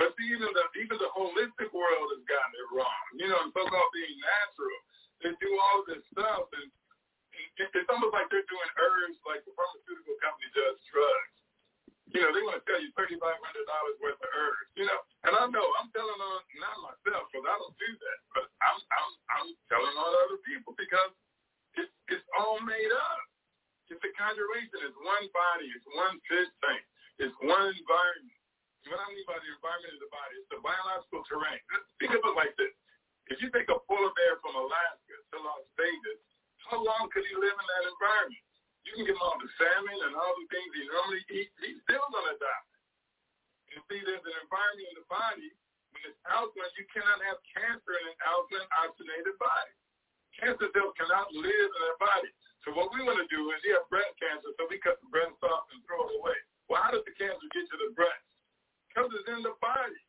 But 0.00 0.16
see, 0.16 0.32
even 0.32 0.48
the 0.48 0.64
even 0.80 0.96
the 0.96 1.12
holistic 1.12 1.70
world 1.76 2.08
has 2.16 2.24
gotten 2.24 2.54
it 2.56 2.68
wrong. 2.72 3.04
You 3.20 3.28
know, 3.28 3.36
and 3.44 3.52
so-called 3.52 3.92
being 3.92 4.16
natural, 4.16 4.80
they 5.20 5.32
do 5.44 5.50
all 5.60 5.84
this 5.84 6.00
stuff, 6.08 6.48
and 6.56 6.72
it, 7.60 7.68
it's 7.68 7.90
almost 7.92 8.16
like 8.16 8.32
they're 8.32 8.48
doing 8.48 8.70
herbs 8.80 9.20
like 9.28 9.44
the 9.44 9.52
pharmaceutical 9.52 10.16
company 10.24 10.48
does 10.56 10.80
drugs. 10.88 11.36
You 12.12 12.20
know, 12.20 12.30
they 12.36 12.44
want 12.44 12.60
to 12.60 12.64
tell 12.68 12.78
you 12.78 12.92
thirty-five 12.94 13.38
hundred 13.40 13.66
dollars 13.66 13.96
worth 13.98 14.20
of 14.20 14.30
herbs. 14.30 14.68
You 14.76 14.84
know, 14.84 15.00
and 15.24 15.32
I 15.32 15.48
know 15.48 15.66
I'm 15.80 15.88
telling 15.96 16.20
on 16.20 16.40
not 16.60 16.76
myself 16.84 17.32
because 17.32 17.46
I 17.48 17.54
don't 17.56 17.76
do 17.80 17.90
that, 17.90 18.18
but 18.36 18.44
I'm 18.60 18.78
I'm 18.92 19.10
I'm 19.32 19.48
telling 19.72 19.96
on 19.96 20.10
other 20.28 20.38
people 20.44 20.76
because 20.76 21.12
it's 21.80 21.94
it's 22.12 22.26
all 22.36 22.60
made 22.60 22.92
up. 22.92 23.22
It's 23.88 24.00
a 24.04 24.12
conjuration. 24.16 24.84
It's 24.84 25.00
one 25.00 25.26
body. 25.32 25.68
It's 25.72 25.88
one 25.96 26.16
fish 26.28 26.50
tank. 26.64 26.84
It's 27.20 27.36
one 27.40 27.72
environment. 27.72 28.40
What 28.84 29.00
I 29.00 29.08
mean 29.16 29.24
by 29.24 29.40
the 29.40 29.48
environment 29.48 29.96
of 29.96 30.02
the 30.04 30.12
body, 30.12 30.34
it's 30.36 30.50
the 30.52 30.60
biological 30.60 31.24
terrain. 31.24 31.56
Think 32.00 32.12
of 32.12 32.20
it 32.20 32.36
like 32.36 32.52
this. 32.60 32.72
If 33.32 33.40
you 33.40 33.48
take 33.48 33.72
a 33.72 33.80
polar 33.88 34.12
bear 34.12 34.36
from 34.44 34.52
Alaska 34.60 35.16
to 35.32 35.36
Las 35.40 35.64
Vegas, 35.80 36.20
how 36.68 36.84
long 36.84 37.08
could 37.08 37.24
he 37.24 37.32
live 37.32 37.56
in 37.56 37.66
that 37.72 37.84
environment? 37.88 38.44
You 38.84 38.92
can 39.00 39.04
give 39.08 39.16
him 39.16 39.24
all 39.24 39.40
the 39.40 39.48
salmon 39.56 39.96
and 39.96 40.12
all 40.12 40.34
the 40.36 40.46
things 40.52 40.70
he 40.76 40.84
normally 40.88 41.24
eats. 41.32 41.56
He's 41.64 41.80
still 41.88 42.04
going 42.12 42.28
to 42.28 42.36
die. 42.36 42.64
You 43.72 43.80
see, 43.88 44.00
there's 44.04 44.22
an 44.22 44.36
environment 44.44 44.88
in 44.92 44.96
the 45.00 45.08
body. 45.08 45.50
When 45.90 46.04
it's 46.04 46.20
alkaline, 46.28 46.74
you 46.76 46.86
cannot 46.92 47.18
have 47.24 47.40
cancer 47.54 47.94
in 47.96 48.04
an 48.12 48.18
alkaline 48.22 48.70
oxygenated 48.76 49.34
body. 49.40 49.74
Cancer 50.36 50.68
cells 50.74 50.94
cannot 50.98 51.30
live 51.32 51.70
in 51.70 51.80
their 51.80 51.98
body. 51.98 52.30
So 52.66 52.72
what 52.74 52.92
we 52.92 53.04
want 53.04 53.20
to 53.20 53.28
do 53.28 53.40
is 53.52 53.60
you 53.64 53.76
have 53.76 53.88
breast 53.92 54.14
cancer, 54.18 54.50
so 54.56 54.66
we 54.68 54.80
cut 54.80 54.98
the 55.00 55.08
breast 55.12 55.36
off 55.44 55.68
and 55.72 55.80
throw 55.84 56.00
it 56.08 56.16
away. 56.18 56.38
Well, 56.66 56.80
how 56.80 56.90
does 56.92 57.04
the 57.04 57.14
cancer 57.14 57.46
get 57.52 57.66
to 57.68 57.76
the 57.76 57.92
breast? 57.92 58.24
Because 58.88 59.12
it's 59.12 59.28
in 59.28 59.44
the 59.44 59.54
body. 59.60 60.00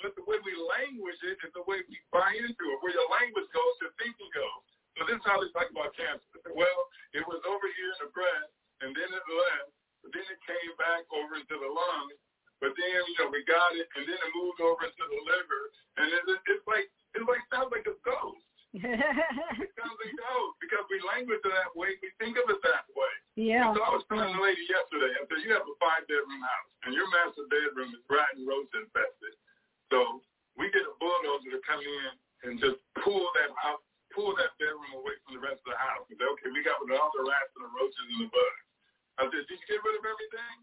But 0.00 0.18
the 0.18 0.26
way 0.26 0.40
we 0.42 0.56
language 0.58 1.20
it 1.22 1.38
is 1.38 1.52
the 1.54 1.62
way 1.68 1.84
we 1.86 1.96
buy 2.10 2.34
into 2.34 2.64
it. 2.66 2.78
Where 2.82 2.96
your 2.96 3.06
language 3.12 3.46
goes, 3.54 3.74
your 3.78 3.94
thinking 4.02 4.32
goes. 4.34 4.66
So 4.96 5.08
this 5.08 5.16
is 5.18 5.26
how 5.26 5.40
they 5.40 5.48
talk 5.56 5.72
about 5.72 5.96
cancer. 5.96 6.40
Well, 6.52 6.80
it 7.16 7.24
was 7.24 7.40
over 7.48 7.66
here 7.78 7.90
in 7.96 8.00
the 8.06 8.10
breast, 8.12 8.52
and 8.84 8.92
then 8.92 9.08
it 9.08 9.24
left, 9.24 9.72
but 10.04 10.10
then 10.12 10.26
it 10.26 10.40
came 10.44 10.72
back 10.76 11.06
over 11.12 11.38
into 11.38 11.56
the 11.56 11.70
lungs, 11.70 12.18
but 12.60 12.76
then, 12.78 13.00
you 13.10 13.16
know, 13.18 13.32
we 13.32 13.42
got 13.48 13.74
it, 13.74 13.88
and 13.98 14.06
then 14.06 14.18
it 14.18 14.32
moved 14.38 14.62
over 14.62 14.86
into 14.86 15.04
the 15.06 15.20
liver, 15.26 15.62
and 15.98 16.06
it, 16.12 16.22
it's 16.46 16.66
like, 16.70 16.86
it's 17.16 17.26
like, 17.26 17.42
sounds 17.50 17.74
like 17.74 17.88
a 17.90 17.96
ghost. 18.06 18.44
it 18.76 19.70
sounds 19.76 19.98
like 20.00 20.12
a 20.12 20.20
ghost 20.20 20.54
because 20.62 20.84
we 20.88 20.96
language 21.04 21.44
it 21.44 21.52
that 21.52 21.72
way, 21.76 21.92
we 22.00 22.08
think 22.16 22.40
of 22.40 22.48
it 22.48 22.60
that 22.64 22.88
way. 22.96 23.14
Yeah. 23.36 23.68
So 23.72 23.84
I 23.84 23.92
was 23.92 24.04
telling 24.08 24.32
the 24.32 24.40
lady 24.40 24.64
yesterday, 24.64 25.12
I 25.12 25.24
said, 25.28 25.44
you 25.44 25.52
have 25.52 25.64
a 25.64 25.76
five 25.76 26.08
bedroom 26.08 26.40
house 26.40 26.72
and 26.88 26.96
your 26.96 27.08
master 27.12 27.44
bedroom 27.52 27.92
is 27.92 28.00
rat 28.08 28.32
and 28.36 28.48
roach 28.48 28.72
infested. 28.72 29.34
So 29.92 30.24
we 30.56 30.72
get 30.72 30.88
a 30.88 30.94
bulldozer 30.96 31.52
to 31.52 31.60
come 31.68 31.80
in 31.84 32.12
and 32.48 32.52
just 32.60 32.80
pull 33.04 33.24
that 33.40 33.52
house, 33.60 33.84
pull 34.12 34.32
that 34.38 34.52
bedroom 34.60 34.92
away 34.96 35.16
from 35.24 35.36
the 35.36 35.42
rest 35.42 35.60
of 35.64 35.72
the 35.72 35.80
house. 35.80 36.04
And 36.08 36.16
say, 36.16 36.28
okay, 36.36 36.50
we 36.52 36.64
got 36.64 36.80
rid 36.84 36.94
of 36.94 37.00
all 37.00 37.12
the 37.12 37.26
rats 37.26 37.52
and 37.56 37.64
the 37.66 37.72
roaches 37.72 38.06
and 38.12 38.20
the 38.24 38.30
bugs. 38.30 38.64
I 39.18 39.20
said, 39.28 39.44
did 39.44 39.58
you 39.60 39.68
get 39.68 39.84
rid 39.84 39.98
of 40.00 40.04
everything? 40.08 40.56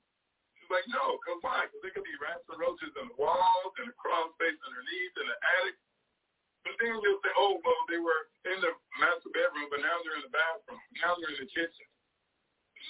She's 0.57 0.71
like, 0.73 0.87
no, 0.89 1.21
come 1.25 1.41
on, 1.45 1.69
because 1.69 1.81
there 1.85 1.93
could 1.93 2.07
be 2.07 2.17
rats 2.17 2.45
and 2.49 2.57
roaches 2.57 2.93
in 2.97 3.09
the 3.09 3.17
walls 3.17 3.73
and 3.81 3.89
the 3.89 3.95
crawl 3.97 4.33
space 4.37 4.57
underneath 4.65 5.15
and 5.21 5.29
the 5.29 5.37
attic. 5.59 5.77
But 6.65 6.75
then 6.81 6.97
you'll 6.99 7.23
say, 7.23 7.33
oh, 7.39 7.55
well, 7.63 7.81
they 7.87 8.01
were 8.01 8.21
in 8.51 8.59
the 8.59 8.73
master 8.99 9.31
bedroom, 9.31 9.71
but 9.71 9.79
now 9.79 9.95
they're 10.03 10.19
in 10.19 10.27
the 10.27 10.35
bathroom. 10.35 10.81
Now 10.99 11.15
they're 11.15 11.33
in 11.37 11.41
the 11.45 11.51
kitchen. 11.51 11.87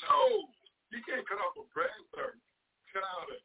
No, 0.07 0.49
you 0.90 0.99
can't 1.06 1.27
cut 1.27 1.38
off 1.44 1.60
a 1.60 1.65
brain 1.69 2.02
surgeon. 2.15 2.41
Cut 2.90 3.06
out 3.06 3.30
a, 3.30 3.38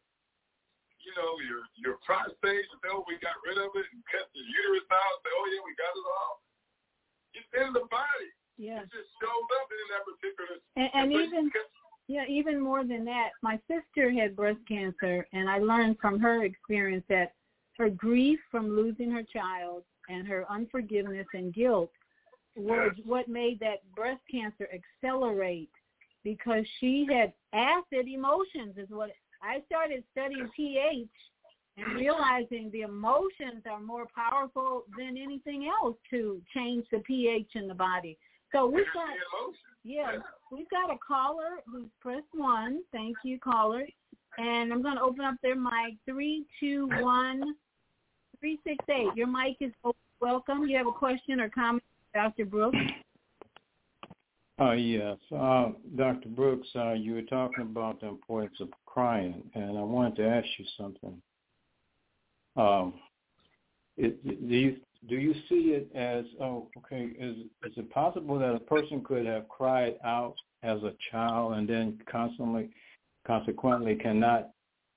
you 1.05 1.13
know, 1.21 1.37
your 1.45 1.69
your 1.77 2.01
prostate 2.01 2.65
and 2.65 2.79
say, 2.81 2.89
oh, 2.89 3.05
we 3.05 3.21
got 3.21 3.37
rid 3.45 3.61
of 3.61 3.69
it, 3.77 3.85
and 3.93 4.01
cut 4.09 4.25
the 4.33 4.41
uterus 4.41 4.89
out. 4.89 5.21
Say, 5.21 5.33
oh 5.37 5.47
yeah, 5.53 5.61
we 5.61 5.77
got 5.77 5.93
it 5.93 6.07
all. 6.09 6.41
It's 7.35 7.47
in 7.55 7.73
the 7.73 7.87
body. 7.91 8.31
Yeah. 8.57 8.81
It 8.81 8.91
just 8.91 9.11
shows 9.21 9.49
up 9.61 9.69
in 9.71 9.87
that 9.93 10.05
particular. 10.07 10.55
And, 10.77 10.91
and 10.95 11.13
even 11.13 11.51
yeah, 12.07 12.25
even 12.29 12.61
more 12.61 12.85
than 12.85 13.05
that, 13.07 13.31
my 13.43 13.59
sister 13.67 14.11
had 14.11 14.37
breast 14.37 14.59
cancer, 14.69 15.27
and 15.33 15.49
I 15.49 15.59
learned 15.59 15.97
from 16.01 16.21
her 16.21 16.45
experience 16.45 17.05
that 17.09 17.33
her 17.79 17.89
grief 17.89 18.39
from 18.51 18.77
losing 18.77 19.11
her 19.11 19.23
child 19.23 19.85
and 20.09 20.29
her 20.29 20.45
unforgiveness 20.51 21.27
and 21.33 21.53
guilt 21.55 21.91
was 22.57 22.93
what 23.05 23.27
made 23.27 23.59
that 23.61 23.79
breast 23.97 24.21
cancer 24.31 24.69
accelerate 24.73 25.71
because 26.23 26.65
she 26.79 27.07
had 27.11 27.33
acid 27.53 28.07
emotions 28.07 28.77
is 28.77 28.89
what 28.91 29.11
I 29.43 29.63
started 29.67 30.05
studying 30.13 30.49
pH 30.55 31.09
and 31.77 31.95
realizing 31.97 32.71
the 32.73 32.83
emotions 32.83 33.63
are 33.71 33.81
more 33.81 34.07
powerful 34.15 34.85
than 34.97 35.17
anything 35.17 35.69
else 35.69 35.97
to 36.11 36.41
change 36.55 36.87
the 36.93 36.99
pH 37.01 37.51
in 37.55 37.67
the 37.67 37.75
body. 37.75 38.17
So 38.53 38.67
we've 38.67 38.85
got 38.95 39.09
yeah, 39.83 40.19
we've 40.51 40.71
got 40.71 40.91
a 40.91 40.97
caller 41.07 41.59
who's 41.67 41.91
pressed 42.01 42.25
one. 42.33 42.83
Thank 42.93 43.17
you, 43.25 43.39
caller. 43.39 43.85
And 44.39 44.73
I'm 44.73 44.83
going 44.83 44.97
to 44.97 45.03
open 45.03 45.25
up 45.25 45.35
their 45.43 45.57
mic. 45.57 45.97
Three, 46.07 46.45
two, 46.59 46.89
one, 47.01 47.55
three, 48.41 48.59
six, 48.65 48.77
eight. 48.89 49.11
Your 49.15 49.27
mic 49.27 49.57
is 49.61 49.73
open. 49.85 49.99
Welcome. 50.21 50.65
You 50.65 50.79
have 50.79 50.87
a 50.87 50.93
question 50.93 51.39
or 51.39 51.51
comment, 51.51 51.83
Dr. 52.15 52.47
Brooks? 52.47 52.79
Uh, 54.61 54.73
yes. 54.73 55.19
Uh, 55.37 55.73
Dr. 55.97 56.29
Brooks, 56.29 56.69
uh, 56.77 56.93
you 56.93 57.15
were 57.15 57.23
talking 57.23 57.63
about 57.63 58.01
the 58.01 58.07
importance 58.07 58.57
of 58.61 58.69
crying, 58.87 59.43
and 59.55 59.77
I 59.77 59.83
wanted 59.83 60.17
to 60.17 60.29
ask 60.29 60.47
you 60.59 60.65
something. 60.79 61.21
Um, 62.57 62.95
it, 63.97 64.25
do 64.49 64.55
you 64.55 64.77
do 65.09 65.17
you 65.17 65.35
see 65.49 65.73
it 65.73 65.89
as 65.95 66.25
oh 66.41 66.69
okay 66.79 67.11
is 67.19 67.37
is 67.65 67.73
it 67.77 67.91
possible 67.91 68.39
that 68.39 68.55
a 68.55 68.61
person 68.61 69.05
could 69.05 69.27
have 69.27 69.49
cried 69.49 69.97
out 70.05 70.35
as 70.63 70.83
a 70.83 70.93
child 71.11 71.55
and 71.55 71.69
then 71.69 71.99
constantly 72.11 72.71
consequently 73.27 73.95
cannot 73.97 74.51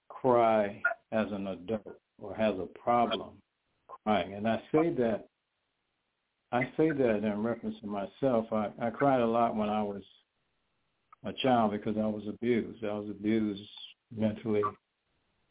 cry 0.09 0.81
as 1.11 1.27
an 1.31 1.47
adult 1.47 1.99
or 2.19 2.33
has 2.35 2.55
a 2.55 2.67
problem 2.79 3.31
crying 4.03 4.33
and 4.33 4.47
I 4.47 4.61
say 4.71 4.89
that 4.93 5.27
I 6.51 6.63
say 6.77 6.91
that 6.91 7.23
in 7.23 7.43
reference 7.43 7.75
to 7.81 7.87
myself. 7.87 8.45
I, 8.51 8.69
I 8.81 8.89
cried 8.89 9.19
a 9.19 9.25
lot 9.25 9.55
when 9.55 9.69
I 9.69 9.83
was 9.83 10.01
a 11.25 11.33
child 11.33 11.71
because 11.71 11.97
I 11.97 12.05
was 12.05 12.23
abused. 12.27 12.85
I 12.85 12.93
was 12.93 13.09
abused 13.09 13.61
mentally, 14.15 14.61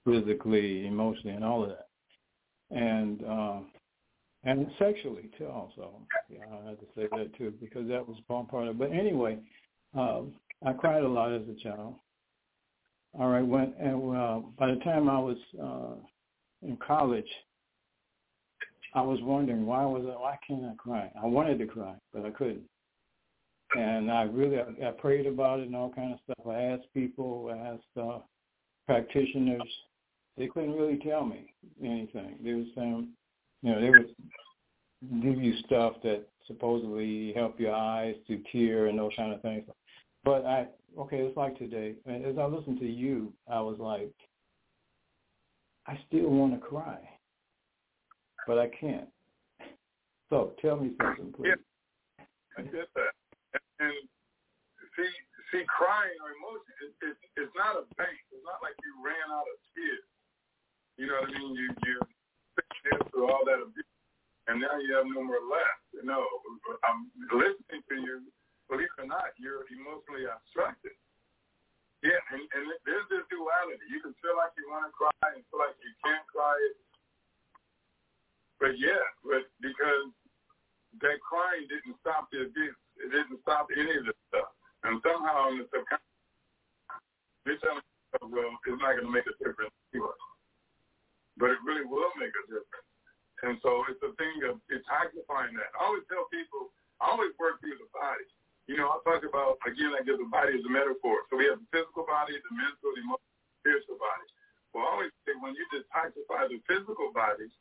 physically, 0.07 0.87
emotionally, 0.87 1.37
and 1.37 1.45
all 1.45 1.65
of 1.65 1.71
that. 1.71 1.86
And 2.71 3.25
uh, 3.25 3.61
and 4.45 4.71
sexually 4.79 5.31
too, 5.37 5.47
also. 5.47 6.01
Yeah, 6.29 6.45
I 6.53 6.71
had 6.71 6.81
to 6.81 6.87
say 6.97 7.09
that 7.11 7.37
too 7.37 7.53
because 7.61 7.89
that 7.89 8.07
was 8.07 8.17
part 8.29 8.69
of 8.69 8.69
it. 8.69 8.79
But 8.79 8.93
anyway, 8.93 9.39
um, 9.95 10.33
I 10.65 10.73
cried 10.73 11.03
a 11.03 11.09
lot 11.09 11.33
as 11.33 11.43
a 11.49 11.61
child. 11.63 11.95
All 13.19 13.29
right, 13.29 13.47
when 13.47 13.73
and 13.81 14.17
uh, 14.17 14.41
by 14.59 14.73
the 14.73 14.81
time 14.81 15.09
I 15.09 15.19
was 15.19 15.37
uh, 15.63 16.67
in 16.67 16.77
college, 16.77 17.29
I 18.95 19.03
was 19.03 19.19
wondering 19.23 19.67
why 19.67 19.85
was 19.85 20.05
I 20.07 20.21
why 20.21 20.39
can't 20.47 20.65
I 20.65 20.75
cry? 20.77 21.11
I 21.23 21.27
wanted 21.27 21.59
to 21.59 21.67
cry, 21.67 21.95
but 22.13 22.25
I 22.25 22.31
couldn't. 22.31 22.65
And 23.77 24.11
I 24.11 24.23
really 24.23 24.59
I, 24.59 24.89
I 24.89 24.91
prayed 24.93 25.27
about 25.27 25.61
it 25.61 25.67
and 25.67 25.77
all 25.77 25.93
kind 25.93 26.13
of 26.13 26.21
stuff. 26.25 26.47
I 26.47 26.63
asked 26.63 26.93
people, 26.95 27.51
I 27.53 27.75
asked 27.75 27.83
uh, 28.01 28.19
practitioners. 28.87 29.63
They 30.37 30.47
couldn't 30.49 30.75
really 30.75 30.99
tell 30.99 31.25
me 31.25 31.53
anything. 31.83 32.37
They 32.43 32.53
were 32.53 32.65
saying, 32.75 33.09
you 33.63 33.73
know, 33.73 33.81
they 33.81 33.91
would 33.91 34.15
give 35.23 35.43
you 35.43 35.57
stuff 35.67 35.95
that 36.03 36.27
supposedly 36.47 37.33
help 37.35 37.59
your 37.59 37.75
eyes 37.75 38.15
to 38.29 38.41
tear 38.53 38.87
and 38.87 38.99
those 38.99 39.13
kind 39.17 39.33
of 39.33 39.43
things. 39.43 39.65
But 40.25 40.45
I 40.45 40.67
okay, 40.99 41.19
it's 41.19 41.37
like 41.37 41.59
today. 41.59 41.95
And 42.07 42.25
as 42.25 42.39
I 42.39 42.45
listened 42.47 42.81
to 42.81 42.87
you, 42.87 43.33
I 43.51 43.61
was 43.61 43.79
like, 43.79 44.13
I 45.87 45.99
still 46.09 46.29
want 46.29 46.55
to 46.55 46.67
cry 46.67 46.99
but 48.47 48.59
I 48.59 48.69
can't. 48.69 49.09
So 50.27 50.59
tell 50.59 50.75
me 50.75 50.91
something, 50.99 51.31
please. 51.31 51.55
Yeah, 51.55 52.27
I 52.59 52.67
get 52.67 52.91
that. 52.99 53.15
And, 53.79 53.95
see, 54.99 55.13
see, 55.55 55.63
crying 55.71 56.19
or 56.19 56.35
emotion 56.35 56.75
is 56.83 56.91
it, 56.99 57.15
it's 57.39 57.55
not 57.55 57.79
a 57.79 57.87
bank. 57.95 58.19
It's 58.35 58.43
not 58.43 58.59
like 58.59 58.75
you 58.83 58.91
ran 59.07 59.23
out 59.31 59.47
of 59.47 59.55
tears. 59.71 60.03
You 60.97 61.07
know 61.13 61.21
what 61.21 61.29
I 61.29 61.39
mean? 61.39 61.53
You 61.53 61.69
you 61.85 61.97
through 63.13 63.29
all 63.29 63.45
that 63.45 63.61
abuse, 63.61 63.95
and 64.49 64.61
now 64.61 64.77
you 64.81 64.97
have 64.97 65.09
no 65.09 65.21
more 65.21 65.45
left. 65.45 65.85
Know, 66.05 66.23
I'm 66.87 67.11
listening 67.35 67.83
to 67.83 67.97
you. 67.99 68.17
Believe 68.71 68.89
it 68.99 69.03
or 69.03 69.09
not, 69.11 69.35
you're 69.39 69.67
emotionally 69.71 70.27
obstructed. 70.27 70.95
Yeah, 72.05 72.21
and, 72.31 72.43
and 72.55 72.65
there's 72.87 73.09
this 73.11 73.27
duality. 73.27 73.83
You 73.91 73.99
can 74.05 74.15
feel 74.23 74.39
like 74.39 74.55
you 74.55 74.71
want 74.71 74.87
to 74.87 74.93
cry 74.95 75.29
and 75.35 75.43
feel 75.51 75.61
like 75.63 75.75
you 75.83 75.93
can't 76.05 76.23
cry. 76.31 76.55
But 78.63 78.79
yeah, 78.79 79.03
but 79.27 79.51
because 79.59 80.15
that 81.03 81.19
crying 81.21 81.67
didn't 81.69 81.99
stop 82.01 82.31
the 82.33 82.49
abuse. 82.49 82.79
It 82.97 83.13
didn't 83.13 83.41
stop 83.45 83.69
any 83.75 84.01
of 84.01 84.05
this 84.09 84.21
stuff. 84.33 84.49
And 84.85 85.03
somehow 85.05 85.53
in 85.53 85.61
the 85.61 85.67
subconscious, 85.69 86.07
you're 87.45 87.59
well, 88.31 88.55
it's 88.65 88.81
not 88.81 88.97
going 88.97 89.05
to 89.05 89.13
make 89.13 89.29
a 89.29 89.35
difference. 89.43 89.75
But 91.37 91.53
it 91.53 91.61
really 91.65 91.85
will 91.85 92.11
make 92.17 92.33
a 92.33 92.45
difference. 92.49 92.89
And 93.45 93.61
so 93.61 93.85
it's 93.93 94.01
a 94.01 94.17
thing 94.17 94.49
of 94.49 94.57
detoxifying 94.73 95.53
that. 95.61 95.71
I 95.77 95.85
always 95.85 96.09
tell 96.09 96.25
people, 96.33 96.73
I 97.05 97.13
always 97.13 97.37
work 97.37 97.61
through 97.61 97.77
the 97.77 97.89
body. 97.93 98.25
You 98.65 98.81
know, 98.81 98.89
I 98.89 98.99
talk 99.05 99.23
about, 99.23 99.61
again, 99.69 99.93
I 99.93 100.01
give 100.03 100.17
the 100.17 100.27
body 100.27 100.57
as 100.57 100.65
a 100.65 100.73
metaphor. 100.73 101.29
So 101.29 101.37
we 101.37 101.47
have 101.53 101.61
the 101.61 101.69
physical 101.69 102.09
body, 102.09 102.35
the 102.41 102.53
mental, 102.57 102.97
the 102.97 103.05
emotional, 103.05 103.37
spiritual 103.61 104.01
body. 104.01 104.27
Well, 104.73 104.89
I 104.89 104.89
always 104.97 105.13
say 105.29 105.37
when 105.39 105.53
you 105.55 105.65
detoxify 105.71 106.49
the 106.49 106.59
physical 106.65 107.13
body, 107.13 107.53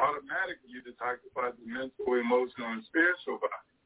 automatically 0.00 0.72
you 0.72 0.80
detoxify 0.80 1.52
the 1.52 1.64
mental, 1.68 2.08
emotional, 2.16 2.72
and 2.72 2.82
spiritual 2.88 3.36
body. 3.38 3.76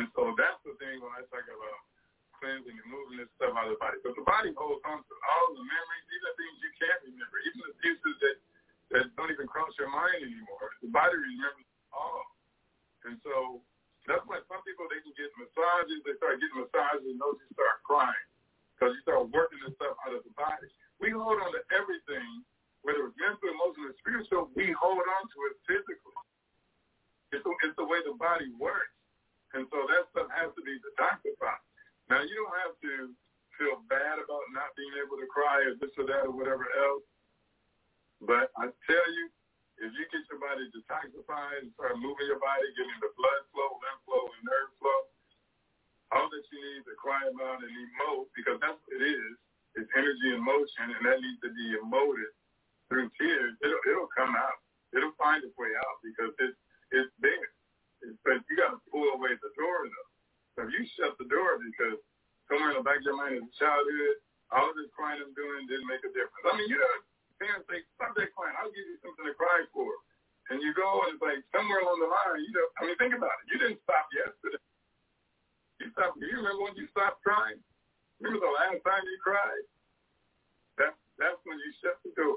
And 0.00 0.08
so 0.16 0.32
that's 0.40 0.60
the 0.64 0.74
thing 0.80 1.04
when 1.04 1.12
I 1.12 1.22
talk 1.28 1.44
about 1.44 1.80
cleansing 2.40 2.74
and 2.74 2.88
moving 2.88 3.20
this 3.20 3.30
stuff 3.36 3.54
out 3.54 3.68
of 3.68 3.76
the 3.76 3.80
body. 3.80 4.00
Because 4.00 4.16
the 4.16 4.26
body 4.26 4.50
holds 4.56 4.82
on 4.88 5.04
to 5.04 5.14
all 5.28 5.46
the 5.54 5.62
memories, 5.62 6.06
even 6.10 6.32
things 6.34 6.56
you 6.64 6.72
can't 6.80 7.00
remember, 7.06 7.36
even 7.46 7.60
the 7.68 7.76
pieces 7.84 8.14
that, 8.24 8.36
that 8.96 9.04
don't 9.14 9.30
even 9.30 9.46
cross 9.46 9.70
your 9.76 9.92
mind 9.92 10.24
anymore. 10.24 10.72
The 10.80 10.90
body 10.90 11.14
remembers 11.14 11.68
all. 11.92 12.24
And 13.04 13.20
so 13.20 13.60
that's 14.08 14.24
why 14.26 14.40
some 14.48 14.64
people, 14.64 14.88
they 14.88 15.04
can 15.04 15.14
get 15.14 15.30
massages, 15.36 16.00
they 16.02 16.16
start 16.16 16.40
getting 16.40 16.58
massages, 16.58 17.06
and 17.06 17.20
those 17.20 17.36
you 17.38 17.48
start 17.52 17.84
crying. 17.84 18.26
Because 18.74 18.96
you 18.96 19.02
start 19.04 19.28
working 19.28 19.60
this 19.60 19.76
stuff 19.76 19.94
out 20.08 20.16
of 20.16 20.24
the 20.24 20.32
body. 20.34 20.72
We 20.98 21.12
hold 21.12 21.36
on 21.40 21.52
to 21.52 21.62
everything 21.76 22.44
whether 22.82 23.04
it's 23.04 23.16
mental, 23.20 23.52
emotional, 23.52 23.92
spiritual, 24.00 24.48
we 24.56 24.72
hold 24.72 25.04
on 25.04 25.24
to 25.28 25.38
it 25.52 25.54
physically. 25.68 26.16
It's 27.32 27.44
the, 27.44 27.52
it's 27.62 27.76
the 27.76 27.86
way 27.86 28.00
the 28.02 28.16
body 28.16 28.50
works. 28.56 28.96
And 29.52 29.66
so 29.68 29.84
that 29.90 30.08
stuff 30.14 30.28
has 30.32 30.50
to 30.56 30.62
be 30.62 30.78
detoxified. 30.80 31.62
Now, 32.10 32.26
you 32.26 32.34
don't 32.34 32.58
have 32.66 32.76
to 32.82 32.92
feel 33.54 33.80
bad 33.86 34.18
about 34.18 34.44
not 34.50 34.74
being 34.74 34.92
able 34.98 35.16
to 35.22 35.28
cry 35.30 35.62
or 35.62 35.78
this 35.78 35.94
or 35.94 36.06
that 36.10 36.26
or 36.26 36.34
whatever 36.34 36.66
else. 36.74 37.06
But 38.20 38.50
I 38.58 38.68
tell 38.84 39.06
you, 39.14 39.24
if 39.80 39.90
you 39.94 40.04
get 40.10 40.26
your 40.28 40.42
body 40.42 40.66
detoxified 40.74 41.64
and 41.64 41.72
start 41.78 41.96
moving 42.02 42.26
your 42.28 42.42
body, 42.42 42.66
getting 42.76 42.98
the 43.00 43.14
blood 43.16 43.42
flow, 43.54 43.78
lymph 43.80 44.02
flow, 44.04 44.24
and 44.26 44.42
nerve 44.44 44.72
flow, 44.82 45.00
all 46.12 46.28
that 46.28 46.44
you 46.50 46.58
need 46.60 46.84
to 46.84 46.94
cry 46.98 47.22
about 47.30 47.62
and 47.62 47.72
emote, 47.72 48.28
because 48.36 48.58
that's 48.60 48.76
what 48.76 48.92
it 49.00 49.04
is, 49.06 49.34
is 49.78 49.86
energy 49.94 50.34
in 50.34 50.42
motion, 50.42 50.90
and 50.90 51.02
that 51.06 51.22
needs 51.22 51.40
to 51.46 51.50
be 51.54 51.66
emoted 51.80 52.34
through 52.90 53.08
tears, 53.16 53.54
it'll 53.62 53.80
it'll 53.86 54.10
come 54.12 54.34
out. 54.34 54.58
It'll 54.92 55.14
find 55.16 55.40
its 55.46 55.54
way 55.56 55.70
out 55.78 56.02
because 56.02 56.34
it's 56.42 56.58
it's 56.90 57.14
there. 57.22 57.48
It's, 58.02 58.18
but 58.26 58.42
you 58.50 58.58
got 58.58 58.74
to 58.74 58.80
pull 58.90 59.06
away 59.14 59.38
the 59.38 59.52
door 59.54 59.86
though. 59.86 60.09
So 60.60 60.68
if 60.68 60.76
you 60.76 60.84
shut 61.00 61.16
the 61.16 61.24
door 61.24 61.56
because 61.56 61.96
somewhere 62.44 62.76
in 62.76 62.84
the 62.84 62.84
back 62.84 63.00
of 63.00 63.08
your 63.08 63.16
mind 63.16 63.40
as 63.40 63.48
a 63.48 63.54
childhood, 63.56 64.20
all 64.52 64.68
of 64.68 64.76
this 64.76 64.92
crying 64.92 65.24
I'm 65.24 65.32
doing 65.32 65.64
didn't 65.64 65.88
make 65.88 66.04
a 66.04 66.12
difference. 66.12 66.44
I 66.44 66.52
mean, 66.52 66.68
you 66.68 66.76
know, 66.76 66.96
parents 67.40 67.64
say, 67.64 67.80
stop 67.96 68.12
that 68.20 68.28
crying. 68.36 68.52
I'll 68.60 68.68
give 68.68 68.84
you 68.84 69.00
something 69.00 69.24
to 69.24 69.32
cry 69.40 69.64
for. 69.72 69.88
And 70.52 70.60
you 70.60 70.76
go 70.76 71.00
and 71.08 71.16
it's 71.16 71.24
like 71.24 71.40
somewhere 71.48 71.80
along 71.80 72.04
the 72.04 72.12
line, 72.12 72.44
you 72.44 72.52
know, 72.52 72.68
I 72.76 72.84
mean, 72.84 72.98
think 73.00 73.16
about 73.16 73.32
it. 73.40 73.48
You 73.48 73.56
didn't 73.56 73.80
stop 73.88 74.04
yesterday. 74.12 74.60
You 75.80 75.88
stopped. 75.96 76.20
Do 76.20 76.28
you 76.28 76.44
remember 76.44 76.60
when 76.68 76.76
you 76.76 76.92
stopped 76.92 77.24
crying? 77.24 77.56
Remember 78.20 78.44
the 78.44 78.52
last 78.52 78.84
time 78.84 79.00
you 79.08 79.16
cried? 79.24 79.64
That's 80.76 80.98
that's 81.16 81.40
when 81.48 81.56
you 81.56 81.70
shut 81.80 81.96
the 82.04 82.12
door. 82.12 82.36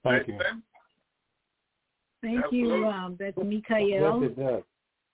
Thank 0.00 0.32
Make 0.32 0.32
you. 0.32 0.36
sense? 0.40 0.64
Thank 2.24 2.40
Absolutely. 2.48 2.72
you, 2.72 2.88
um, 2.88 3.20
that's 3.20 3.36
Yes, 3.36 4.16
it 4.24 4.34
does. 4.38 4.64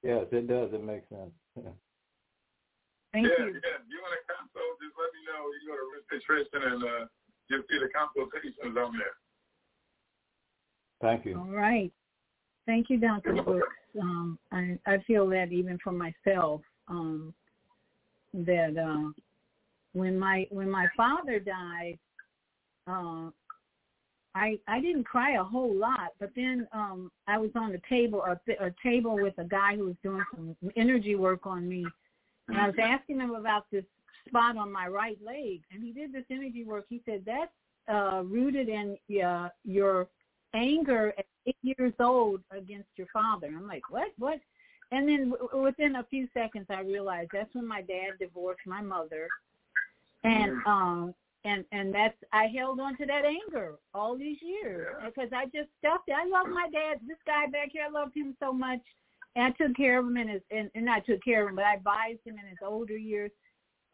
Yes, 0.06 0.24
it 0.30 0.46
does. 0.46 0.70
It 0.70 0.84
makes 0.84 1.08
sense. 1.08 1.34
Thank 1.64 3.28
yeah, 3.28 3.46
you. 3.46 3.56
yeah. 3.56 3.80
You 3.88 3.98
want 4.04 4.12
a 4.12 4.22
consult? 4.28 4.76
Just 4.76 4.92
let 5.00 5.08
me 5.16 5.20
know. 5.24 5.40
You 5.56 5.72
go 5.72 5.76
to 5.76 5.86
Roots 5.88 6.08
Nutrition 6.12 6.60
and 6.72 6.84
uh, 6.84 7.04
you'll 7.48 7.64
see 7.70 7.78
the 7.80 7.88
consultations 7.88 8.76
on 8.76 8.92
there. 8.98 9.16
Thank 11.00 11.24
you. 11.24 11.38
All 11.38 11.48
right. 11.48 11.92
Thank 12.66 12.90
you, 12.90 12.98
Dr. 12.98 13.42
Brooks. 13.42 13.66
Um, 14.00 14.38
I, 14.52 14.78
I 14.86 14.98
feel 15.06 15.26
that 15.28 15.52
even 15.52 15.78
for 15.82 15.92
myself, 15.92 16.60
um, 16.88 17.32
that 18.34 18.76
uh, 18.76 19.10
when 19.92 20.18
my 20.18 20.46
when 20.50 20.70
my 20.70 20.86
father 20.96 21.38
died, 21.38 21.98
uh, 22.86 23.30
I 24.36 24.58
I 24.68 24.80
didn't 24.80 25.04
cry 25.04 25.32
a 25.36 25.44
whole 25.44 25.74
lot, 25.74 26.10
but 26.20 26.30
then 26.36 26.68
um, 26.72 27.10
I 27.26 27.38
was 27.38 27.50
on 27.54 27.72
the 27.72 27.80
table 27.88 28.22
a, 28.22 28.38
a 28.64 28.70
table 28.82 29.14
with 29.14 29.36
a 29.38 29.44
guy 29.44 29.76
who 29.76 29.86
was 29.86 29.96
doing 30.02 30.24
some 30.30 30.56
energy 30.76 31.14
work 31.14 31.46
on 31.46 31.66
me, 31.66 31.86
and 32.48 32.58
I 32.58 32.66
was 32.66 32.76
asking 32.78 33.20
him 33.20 33.34
about 33.34 33.64
this 33.72 33.84
spot 34.28 34.56
on 34.58 34.70
my 34.70 34.88
right 34.88 35.18
leg, 35.24 35.62
and 35.72 35.82
he 35.82 35.92
did 35.92 36.12
this 36.12 36.24
energy 36.30 36.64
work. 36.64 36.84
He 36.88 37.00
said 37.06 37.22
that's 37.24 37.50
uh, 37.88 38.22
rooted 38.24 38.68
in 38.68 38.98
uh, 39.24 39.48
your 39.64 40.08
anger 40.54 41.14
at 41.16 41.24
eight 41.46 41.56
years 41.62 41.94
old 41.98 42.40
against 42.50 42.88
your 42.96 43.08
father. 43.12 43.46
I'm 43.46 43.66
like, 43.66 43.90
what? 43.90 44.08
What? 44.18 44.38
And 44.92 45.08
then 45.08 45.30
w- 45.30 45.64
within 45.64 45.96
a 45.96 46.04
few 46.04 46.28
seconds, 46.34 46.66
I 46.68 46.80
realized 46.80 47.30
that's 47.32 47.54
when 47.54 47.66
my 47.66 47.82
dad 47.82 48.18
divorced 48.20 48.66
my 48.66 48.82
mother, 48.82 49.28
and 50.24 50.52
um, 50.66 51.14
and 51.46 51.64
and 51.72 51.94
that's 51.94 52.16
I 52.32 52.46
held 52.46 52.80
on 52.80 52.96
to 52.98 53.06
that 53.06 53.24
anger 53.24 53.76
all 53.94 54.16
these 54.18 54.38
years 54.42 54.88
because 55.04 55.30
I 55.32 55.44
just 55.46 55.68
stuffed 55.78 56.08
it. 56.08 56.14
I 56.14 56.26
love 56.26 56.48
my 56.48 56.68
dad. 56.72 56.98
This 57.06 57.16
guy 57.26 57.46
back 57.46 57.68
here, 57.72 57.84
I 57.88 57.90
loved 57.90 58.16
him 58.16 58.36
so 58.40 58.52
much, 58.52 58.80
and 59.36 59.44
I 59.46 59.50
took 59.50 59.76
care 59.76 59.98
of 60.00 60.06
him 60.06 60.16
in 60.16 60.28
his 60.28 60.42
and, 60.50 60.70
and 60.74 60.84
not 60.84 61.06
took 61.06 61.22
care 61.24 61.42
of 61.44 61.48
him, 61.50 61.56
but 61.56 61.64
I 61.64 61.74
advised 61.74 62.20
him 62.24 62.36
in 62.42 62.46
his 62.48 62.58
older 62.64 62.96
years. 62.96 63.30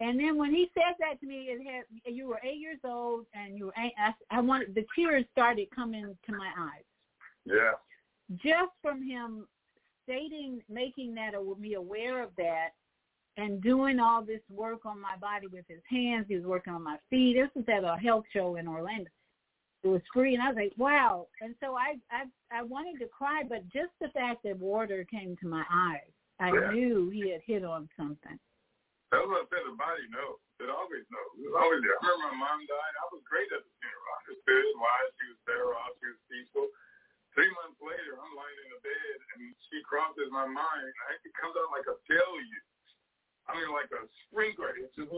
And 0.01 0.19
then 0.19 0.37
when 0.37 0.53
he 0.53 0.69
said 0.74 0.95
that 0.99 1.20
to 1.20 1.27
me, 1.27 1.49
it 1.49 1.61
had 1.65 1.85
you 2.12 2.27
were 2.27 2.41
eight 2.43 2.59
years 2.59 2.81
old 2.85 3.27
and 3.35 3.57
you 3.57 3.66
were. 3.66 3.74
I, 3.77 3.93
I 4.31 4.41
wanted 4.41 4.74
the 4.74 4.85
tears 4.97 5.24
started 5.31 5.69
coming 5.74 6.16
to 6.27 6.33
my 6.33 6.51
eyes 6.59 6.85
Yeah. 7.45 7.74
just 8.37 8.73
from 8.83 9.03
him 9.03 9.47
stating, 10.05 10.61
making 10.69 11.15
that 11.15 11.35
me 11.59 11.74
aware 11.74 12.23
of 12.23 12.31
that, 12.37 12.70
and 13.37 13.63
doing 13.63 13.99
all 13.99 14.23
this 14.23 14.43
work 14.51 14.85
on 14.85 15.01
my 15.01 15.17
body 15.17 15.47
with 15.47 15.65
his 15.69 15.81
hands. 15.89 16.27
He 16.29 16.37
was 16.37 16.45
working 16.45 16.73
on 16.73 16.83
my 16.83 16.99
feet. 17.09 17.37
This 17.37 17.51
was 17.55 17.65
at 17.69 17.85
a 17.85 17.97
health 17.97 18.25
show 18.33 18.57
in 18.57 18.69
Orlando. 18.69 19.11
It 19.83 19.89
was 19.89 20.03
free, 20.15 20.35
and 20.35 20.43
I 20.43 20.55
was 20.55 20.59
like, 20.63 20.77
wow. 20.79 21.27
And 21.41 21.57
so 21.59 21.75
I, 21.75 21.99
I, 22.13 22.31
I 22.55 22.63
wanted 22.63 23.03
to 23.03 23.09
cry, 23.11 23.43
but 23.43 23.67
just 23.73 23.91
the 23.99 24.15
fact 24.15 24.45
that 24.45 24.55
water 24.61 25.03
came 25.11 25.35
to 25.43 25.49
my 25.49 25.65
eyes, 25.67 26.13
I 26.39 26.55
Yeah. 26.55 26.71
knew 26.71 27.11
he 27.11 27.31
had 27.35 27.43
hit 27.43 27.65
on 27.67 27.89
something. 27.99 28.39
That's 29.11 29.27
what 29.27 29.43
I 29.43 29.47
said. 29.51 29.65
The 29.67 29.77
body 29.77 30.07
knows. 30.09 30.41
It 30.63 30.71
always 30.71 31.05
knows. 31.11 31.33
It's 31.43 31.53
always 31.59 31.83
there. 31.83 31.99
I 31.99 32.15
remember 32.15 32.39
my 32.39 32.47
mom 32.47 32.63
died. 32.65 32.95
I 33.03 33.07
was 33.11 33.21
great 33.27 33.51
at 33.51 33.61
the 33.61 33.73
funeral. 33.83 34.09
I 34.09 34.17
understood 34.23 34.67
why 34.79 34.97
she 35.19 35.25
was 35.35 35.41
there. 35.51 35.69
Off. 35.75 35.93
She 35.99 36.09
was 36.09 36.23
peaceful. 36.31 36.67
Three 37.35 37.51
months 37.59 37.81
later, 37.83 38.17
I'm 38.23 38.33
lying 38.39 38.59
in 38.63 38.69
the 38.73 38.81
bed, 38.87 39.17
and 39.35 39.41
she 39.69 39.83
crosses 39.85 40.31
my 40.31 40.47
mind. 40.47 40.93
I, 41.11 41.19
it 41.19 41.35
comes 41.35 41.59
out 41.59 41.75
like 41.75 41.89
a 41.91 41.97
deluge. 42.07 42.65
I 43.48 43.59
mean, 43.59 43.70
like 43.74 43.90
a 43.90 44.06
sprinkler. 44.28 44.78
It's 44.78 44.94
just 44.94 45.10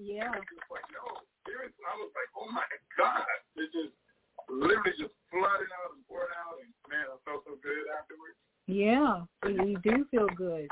yeah. 0.00 0.32
I 0.32 0.40
was 0.40 0.48
just 0.48 0.68
like, 0.72 0.86
no, 0.92 1.04
seriously. 1.44 1.84
I 1.84 1.94
was 2.00 2.12
like, 2.16 2.30
oh 2.36 2.48
my 2.50 2.66
god! 2.96 3.28
It 3.56 3.68
just 3.72 3.94
literally 4.48 4.96
just 4.96 5.14
flooded 5.28 5.70
out 5.84 5.92
and 5.94 6.02
poured 6.08 6.32
out, 6.32 6.58
and 6.64 6.72
man, 6.88 7.04
I 7.08 7.16
felt 7.28 7.44
so 7.44 7.60
good 7.60 7.84
afterwards. 7.92 8.38
Yeah, 8.66 9.28
you 9.44 9.76
do 9.82 10.06
feel 10.10 10.28
good. 10.36 10.68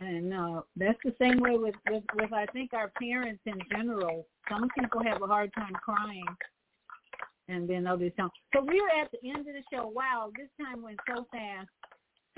And 0.00 0.32
uh 0.32 0.62
that's 0.76 0.98
the 1.04 1.14
same 1.20 1.40
way 1.40 1.58
with, 1.58 1.74
with 1.90 2.04
with 2.14 2.32
I 2.32 2.46
think 2.46 2.72
our 2.72 2.90
parents 3.00 3.42
in 3.46 3.58
general. 3.70 4.26
Some 4.48 4.68
people 4.78 5.02
have 5.02 5.22
a 5.22 5.26
hard 5.26 5.52
time 5.54 5.74
crying 5.82 6.24
and 7.48 7.68
then 7.68 7.86
others 7.86 8.12
don't. 8.16 8.32
So 8.54 8.62
we're 8.62 9.02
at 9.02 9.10
the 9.10 9.28
end 9.28 9.40
of 9.40 9.54
the 9.54 9.62
show. 9.72 9.88
Wow, 9.88 10.30
this 10.36 10.48
time 10.60 10.82
went 10.82 10.98
so 11.06 11.26
fast. 11.32 11.68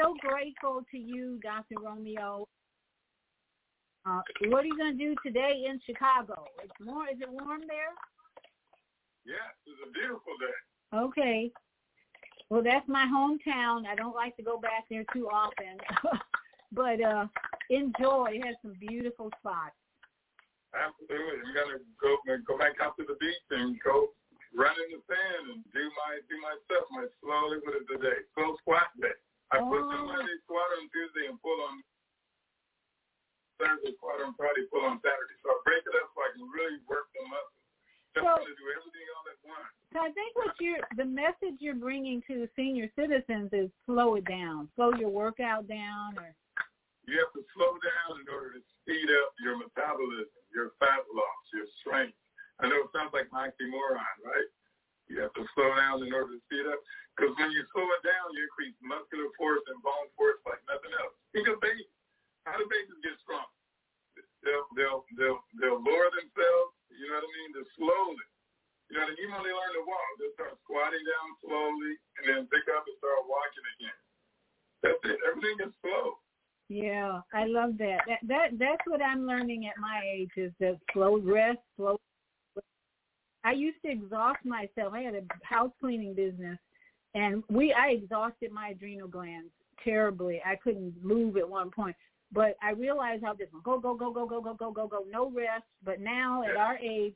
So 0.00 0.14
grateful 0.20 0.82
to 0.90 0.98
you, 0.98 1.38
Dr. 1.42 1.80
Romeo. 1.82 2.48
Uh, 4.10 4.22
what 4.48 4.64
are 4.64 4.66
you 4.66 4.76
going 4.76 4.96
to 4.96 4.98
do 4.98 5.14
today 5.24 5.66
in 5.68 5.80
Chicago? 5.86 6.44
It's 6.64 6.74
more. 6.82 7.06
Is 7.06 7.20
it 7.20 7.30
warm 7.30 7.62
there? 7.68 7.94
Yes, 9.24 9.54
it's 9.66 9.78
a 9.86 9.90
beautiful 9.92 10.34
day. 10.42 10.58
Okay. 10.90 11.52
Well, 12.50 12.62
that's 12.62 12.88
my 12.88 13.06
hometown. 13.06 13.86
I 13.86 13.94
don't 13.94 14.16
like 14.16 14.34
to 14.38 14.42
go 14.42 14.58
back 14.58 14.90
there 14.90 15.04
too 15.14 15.30
often, 15.30 15.78
but 16.72 16.98
uh 16.98 17.30
enjoy. 17.70 18.34
It 18.34 18.42
has 18.42 18.58
some 18.62 18.74
beautiful 18.82 19.30
spots. 19.38 19.78
Absolutely. 20.74 21.46
I'm 21.46 21.54
gonna 21.54 21.78
go 22.02 22.18
go 22.42 22.58
back 22.58 22.82
out 22.82 22.98
to 22.98 23.06
the 23.06 23.14
beach 23.22 23.46
and 23.54 23.78
go 23.86 24.10
run 24.50 24.74
in 24.74 24.98
the 24.98 25.02
sand 25.06 25.54
and 25.54 25.62
do 25.70 25.84
my 25.94 26.18
do 26.26 26.34
my 26.42 26.54
stuff, 26.66 26.90
my 26.90 27.06
slowly 27.22 27.62
what 27.62 27.78
is 27.78 27.86
the 27.86 28.02
day? 28.02 28.18
Slow 28.34 28.58
squat 28.66 28.90
day. 28.98 29.14
I 29.54 29.62
push 29.62 29.86
on 29.86 30.10
Monday, 30.10 30.34
squat 30.42 30.66
on 30.82 30.90
Tuesday 30.90 31.30
and 31.30 31.38
pull 31.38 31.54
on 31.70 31.86
Thursday, 33.60 33.92
squat 34.00 34.24
on 34.24 34.32
Friday, 34.34 34.64
pull 34.72 34.82
on 34.88 34.96
Saturday. 35.04 35.36
So 35.44 35.52
I 35.52 35.56
break 35.68 35.84
it 35.84 35.94
up 36.00 36.08
so 36.16 36.18
I 36.24 36.30
can 36.32 36.48
really 36.48 36.80
work 36.88 37.12
the 37.12 37.22
muscles. 37.28 37.60
Just 38.16 38.24
So- 38.26 38.42
to 38.42 38.54
do 38.56 38.66
everything 38.72 39.06
all 39.14 39.28
at 39.28 39.38
once. 39.44 39.70
So 39.92 39.98
I 40.00 40.10
think 40.12 40.34
what 40.36 40.54
you're 40.60 40.80
the 40.96 41.04
message 41.04 41.58
you're 41.60 41.74
bringing 41.74 42.22
to 42.22 42.48
senior 42.56 42.90
citizens 42.96 43.52
is 43.52 43.70
slow 43.86 44.14
it 44.16 44.24
down, 44.24 44.70
slow 44.74 44.94
your 44.94 45.10
workout 45.10 45.66
down, 45.68 46.18
or 46.18 46.34
You 47.06 47.18
have 47.18 47.32
to 47.32 47.44
slow 47.54 47.74
down 47.78 48.20
in 48.20 48.28
order 48.28 48.52
to 48.54 48.62
speed 48.80 49.10
up 49.10 49.34
your 49.40 49.56
metabolism, 49.56 50.30
your 50.54 50.70
fat 50.78 51.02
loss, 51.12 51.52
your 51.52 51.66
strength. 51.80 52.16
I 52.60 52.68
know 52.68 52.84
it 52.84 52.92
sounds 52.92 53.12
like 53.12 53.26
an 53.32 53.50
oxymoron, 53.50 54.04
right? 54.22 54.46
You 55.08 55.18
have 55.20 55.32
to 55.34 55.44
slow 55.54 55.74
down 55.74 56.06
in 56.06 56.12
order 56.14 56.34
to 56.34 56.40
speed 56.46 56.66
up. 56.66 56.78
Because 57.16 57.34
when 57.36 57.50
you 57.50 57.66
slow 57.72 57.82
it 57.82 58.02
down, 58.06 58.32
you 58.32 58.44
increase 58.44 58.74
muscular 58.80 59.28
force 59.36 59.62
and 59.66 59.82
bone 59.82 60.08
force 60.16 60.38
like 60.46 60.62
nothing 60.68 60.92
else. 61.02 61.14
Think 61.32 61.48
of 61.48 61.60
babies. 61.60 61.90
How 62.48 62.56
do 62.56 62.64
babies 62.68 63.00
get 63.04 63.16
strong? 63.20 63.46
They'll 64.40 64.66
they'll 64.72 65.02
they'll 65.16 65.40
they'll 65.60 65.80
lower 65.80 66.08
themselves. 66.16 66.72
You 66.88 67.08
know 67.08 67.20
what 67.20 67.28
I 67.28 67.32
mean? 67.36 67.50
Just 67.56 67.72
slowly. 67.76 68.26
You 68.90 68.98
know, 68.98 69.06
even 69.06 69.30
when 69.38 69.44
they 69.46 69.54
learn 69.54 69.72
to 69.78 69.84
walk, 69.86 70.10
they'll 70.18 70.34
start 70.34 70.58
squatting 70.66 71.04
down 71.06 71.28
slowly 71.44 71.94
and 72.18 72.22
then 72.26 72.40
pick 72.50 72.66
up 72.74 72.82
and 72.88 72.96
start 72.98 73.22
walking 73.28 73.66
again. 73.78 73.98
That's 74.82 75.02
it. 75.06 75.18
Everything 75.22 75.56
is 75.62 75.72
slow. 75.84 76.18
yeah, 76.68 77.20
I 77.32 77.46
love 77.46 77.78
that. 77.78 78.00
That 78.08 78.20
that 78.26 78.48
that's 78.58 78.84
what 78.86 79.02
I'm 79.02 79.26
learning 79.26 79.66
at 79.68 79.78
my 79.78 80.00
age 80.02 80.32
is 80.36 80.52
that 80.60 80.78
slow 80.92 81.20
rest, 81.20 81.60
slow. 81.76 82.00
I 83.44 83.52
used 83.52 83.78
to 83.84 83.90
exhaust 83.92 84.44
myself. 84.44 84.92
I 84.92 85.00
had 85.00 85.14
a 85.14 85.22
house 85.44 85.72
cleaning 85.80 86.14
business, 86.14 86.58
and 87.14 87.44
we 87.48 87.72
I 87.72 87.90
exhausted 87.90 88.52
my 88.52 88.68
adrenal 88.70 89.08
glands 89.08 89.52
terribly. 89.84 90.42
I 90.44 90.56
couldn't 90.56 90.94
move 91.02 91.36
at 91.36 91.48
one 91.48 91.70
point. 91.70 91.96
But 92.32 92.56
I 92.62 92.70
realized 92.70 93.24
how 93.24 93.34
this 93.34 93.48
one 93.50 93.62
go 93.64 93.78
go 93.80 93.94
go 93.94 94.12
go 94.12 94.26
go 94.26 94.40
go 94.40 94.54
go 94.54 94.70
go 94.72 94.86
go 94.86 95.04
no 95.10 95.30
rest. 95.30 95.64
But 95.84 96.00
now 96.00 96.44
at 96.44 96.56
our 96.56 96.78
age, 96.78 97.14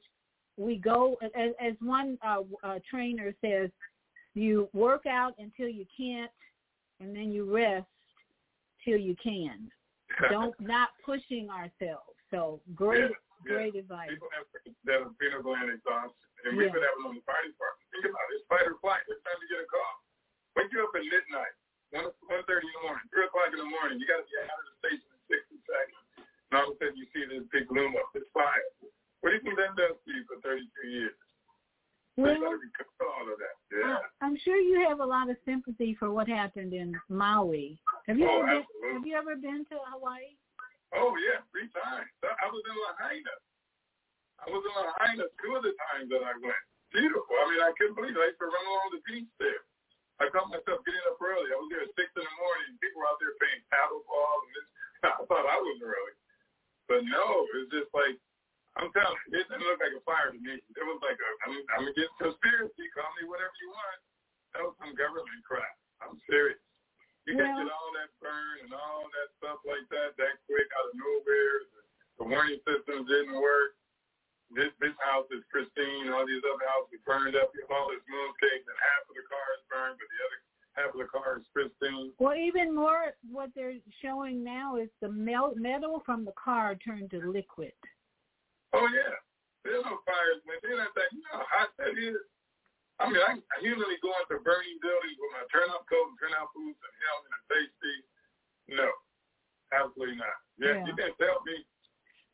we 0.57 0.77
go 0.77 1.17
as, 1.23 1.53
as 1.61 1.75
one 1.81 2.19
uh, 2.27 2.43
uh, 2.63 2.79
trainer 2.89 3.35
says, 3.41 3.71
you 4.35 4.69
work 4.73 5.07
out 5.07 5.35
until 5.39 5.69
you 5.69 5.87
can't, 5.97 6.31
and 7.01 7.15
then 7.15 7.31
you 7.31 7.47
rest 7.47 7.87
till 8.85 8.99
you 8.99 9.15
can. 9.23 9.71
Don't 10.31 10.55
not 10.61 10.91
pushing 11.07 11.49
ourselves. 11.51 12.11
So 12.31 12.59
great, 12.75 13.11
Yeah, 13.11 13.15
yeah. 13.47 13.55
great 13.55 13.75
advice. 13.79 14.11
People 14.11 14.29
have 14.35 14.47
that 14.91 15.01
adrenal 15.07 15.43
gland 15.47 15.71
exhaustion, 15.71 16.27
and 16.47 16.59
we've 16.59 16.67
Yeah. 16.67 16.75
been 16.75 16.83
having 16.83 17.07
on 17.07 17.15
the 17.15 17.23
fire 17.23 17.47
department. 17.47 17.87
Think 17.95 18.11
about 18.11 18.27
it. 18.31 18.35
It's 18.35 18.47
fight 18.51 18.67
or 18.67 18.75
flight. 18.83 19.03
It's 19.07 19.23
time 19.23 19.39
to 19.39 19.47
get 19.47 19.63
a 19.63 19.69
call. 19.71 19.95
Wake 20.59 20.71
you 20.75 20.83
up 20.83 20.95
at 20.99 21.03
midnight, 21.07 21.55
one 21.95 22.11
one 22.27 22.43
thirty 22.51 22.67
in 22.67 22.75
the 22.75 22.83
morning, 22.83 23.07
three 23.15 23.25
o'clock 23.25 23.55
in 23.55 23.63
the 23.63 23.71
morning. 23.71 24.03
You 24.03 24.07
got 24.11 24.21
to 24.21 24.27
be 24.27 24.35
out 24.43 24.59
of 24.59 24.67
the 24.67 24.75
station 24.83 25.09
in 25.15 25.21
sixty 25.31 25.59
seconds. 25.65 26.03
And 26.51 26.55
all 26.59 26.75
of 26.75 26.75
a 26.75 26.83
sudden, 26.83 26.99
you 26.99 27.07
see 27.15 27.23
this 27.31 27.47
big 27.55 27.71
loom 27.71 27.95
up. 27.95 28.11
It's 28.19 28.27
fire. 28.35 28.67
What 29.23 29.31
do 29.31 29.39
you 29.39 29.43
think 29.47 29.57
that 29.57 29.79
does 29.79 29.95
to 29.97 30.09
you 30.11 30.27
for 30.27 30.43
thirty-two 30.43 30.89
years? 30.91 31.17
Well, 32.15 32.31
you 32.31 32.47
got 32.47 32.55
to 32.55 32.63
recover 32.63 33.07
all 33.11 33.27
of 33.27 33.39
that. 33.43 33.57
Yeah. 33.75 33.99
I'm 34.23 34.39
sure 34.39 34.55
you 34.55 34.87
have 34.87 35.03
a 35.03 35.09
lot 35.09 35.27
of 35.31 35.35
sympathy 35.43 35.99
for 35.99 36.15
what 36.15 36.31
happened 36.31 36.71
in 36.71 36.95
Maui. 37.11 37.75
Have 38.07 38.19
you 38.19 38.31
Oh, 38.31 38.47
ever 38.47 38.63
been, 38.63 38.95
have 38.95 39.07
you 39.07 39.15
ever 39.19 39.35
been 39.35 39.67
to 39.75 39.77
Hawaii? 39.91 40.39
Oh 40.95 41.11
yeah, 41.19 41.43
three 41.51 41.67
times. 41.75 42.07
I 42.23 42.47
was 42.47 42.63
in 42.71 42.77
Lahaina. 42.87 43.35
I 44.39 44.47
was 44.47 44.63
in 44.63 44.75
Lahaina 44.79 45.27
two 45.43 45.59
of 45.59 45.67
the 45.67 45.75
times 45.91 46.07
that 46.15 46.23
I 46.23 46.39
went. 46.39 46.63
Beautiful. 46.95 47.35
I 47.35 47.45
mean, 47.51 47.63
I 47.67 47.75
couldn't 47.75 47.99
believe 47.99 48.15
it. 48.15 48.23
I 48.23 48.31
used 48.31 48.39
to 48.39 48.47
run 48.47 48.63
along 48.63 48.89
the 48.95 49.03
beach 49.11 49.31
there. 49.43 49.67
I 50.23 50.31
caught 50.31 50.53
myself 50.53 50.85
getting 50.87 51.07
up 51.11 51.19
early. 51.19 51.51
I 51.51 51.59
was 51.59 51.71
there 51.71 51.83
at 51.83 51.95
six 51.99 52.09
in 52.15 52.23
the 52.23 52.37
morning. 52.39 52.79
People 52.79 53.03
were 53.03 53.11
out 53.11 53.19
there 53.19 53.35
playing 53.39 53.63
paddleball, 53.71 54.37
and 54.47 54.53
this. 54.55 54.69
I 55.21 55.23
thought 55.29 55.45
I 55.45 55.59
was 55.61 55.79
early, 55.85 56.17
but 56.89 57.05
no, 57.05 57.45
it 57.45 57.55
was 57.61 57.69
just 57.69 57.93
like 57.93 58.17
I'm 58.75 58.91
telling 58.91 59.15
you, 59.31 59.39
it 59.39 59.47
didn't 59.47 59.63
look 59.63 59.79
like 59.79 59.95
a 59.95 60.03
fire 60.03 60.35
to 60.35 60.41
me. 60.41 60.59
It 60.59 60.87
was 60.87 60.99
like 60.99 61.15
a, 61.15 61.31
I'm, 61.47 61.55
I'm 61.79 61.87
against 61.87 62.15
conspiracy. 62.19 62.91
Call 62.91 63.07
me 63.23 63.31
whatever 63.31 63.55
you 63.63 63.71
want. 63.71 64.01
That 64.55 64.63
was 64.67 64.75
some 64.83 64.99
government 64.99 65.43
crap. 65.47 65.79
I'm 66.03 66.19
serious. 66.27 66.59
You 67.27 67.39
well, 67.39 67.47
can 67.47 67.65
get 67.65 67.71
all 67.71 67.91
that 67.95 68.11
burn 68.19 68.67
and 68.67 68.75
all 68.75 69.07
that 69.07 69.29
stuff 69.39 69.63
like 69.63 69.87
that 69.95 70.19
that 70.19 70.35
quick 70.51 70.69
out 70.75 70.91
of 70.91 70.95
nowhere. 70.99 71.57
The 72.19 72.25
warning 72.27 72.61
systems 72.67 73.07
didn't 73.07 73.39
work. 73.39 73.79
This 74.55 74.71
this 74.79 74.95
house 75.03 75.27
is 75.35 75.43
pristine. 75.51 76.15
All 76.15 76.23
these 76.23 76.43
other 76.47 76.67
houses 76.71 76.95
are 76.95 77.07
burned 77.07 77.35
up. 77.35 77.51
All 77.75 77.91
this 77.91 78.03
mooncakes 78.07 78.67
and 78.67 78.79
half 78.79 79.03
of 79.11 79.15
the 79.19 79.27
car 79.27 79.47
is 79.59 79.65
burned, 79.67 79.99
but 79.99 80.07
the 80.07 80.21
other 80.23 80.39
half 80.79 80.91
of 80.95 80.99
the 81.03 81.11
car 81.11 81.43
is 81.43 81.47
pristine. 81.51 82.15
Well, 82.23 82.39
even 82.39 82.71
more, 82.71 83.19
what 83.27 83.51
they're 83.59 83.79
showing 83.99 84.47
now 84.47 84.79
is 84.79 84.91
the 85.03 85.11
metal 85.11 86.03
from 86.07 86.25
the 86.25 86.35
car 86.39 86.79
turned 86.79 87.11
to 87.11 87.19
liquid. 87.19 87.75
Oh 88.75 88.87
yeah, 88.91 89.19
there's 89.67 89.83
no 89.83 89.99
fires, 90.07 90.43
man. 90.47 90.59
Then 90.63 90.79
I 90.79 90.91
think, 90.95 91.11
you 91.15 91.23
know 91.27 91.43
how 91.43 91.67
hot 91.67 91.71
that 91.83 91.99
is. 91.99 92.23
I 93.03 93.11
mean, 93.11 93.19
I, 93.27 93.35
I 93.35 93.57
usually 93.59 93.99
go 93.99 94.15
into 94.23 94.39
burning 94.47 94.79
buildings 94.79 95.19
with 95.19 95.35
my 95.35 95.43
turnout 95.51 95.83
coat 95.91 96.15
and 96.15 96.19
turnout 96.23 96.55
boots 96.55 96.79
and 96.79 96.95
helmet 97.03 97.31
and 97.35 97.71
sheet. 97.83 98.05
No, 98.71 98.87
absolutely 99.75 100.15
not. 100.15 100.39
Yeah, 100.63 100.79
yeah. 100.79 100.87
you 100.87 100.95
can 100.95 101.11
tell 101.19 101.43
me. 101.43 101.67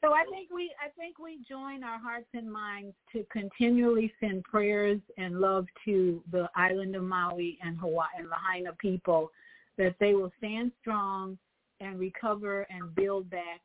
So 0.03 0.15
I 0.15 0.25
think 0.31 0.51
we 0.53 0.73
I 0.85 0.89
think 0.99 1.19
we 1.19 1.41
join 1.49 1.85
our 1.85 1.99
hearts 1.99 2.29
and 2.33 2.51
minds 2.51 2.95
to 3.13 3.25
continually 3.31 4.13
send 4.21 4.45
prayers 4.45 5.01
and 5.19 5.41
love 5.41 5.67
to 5.85 6.23
the 6.33 6.49
island 6.57 6.97
of 6.97 7.03
Maui 7.03 7.59
and 7.63 7.79
Hawaii 7.79 8.09
and 8.19 8.29
Lahaina 8.29 8.73
people 8.79 9.31
that 9.77 9.95
they 10.01 10.15
will 10.15 10.33
stand 10.39 10.73
strong 10.81 11.39
and 11.81 11.99
recover 11.99 12.67
and 12.71 12.95
build 12.95 13.29
back 13.31 13.61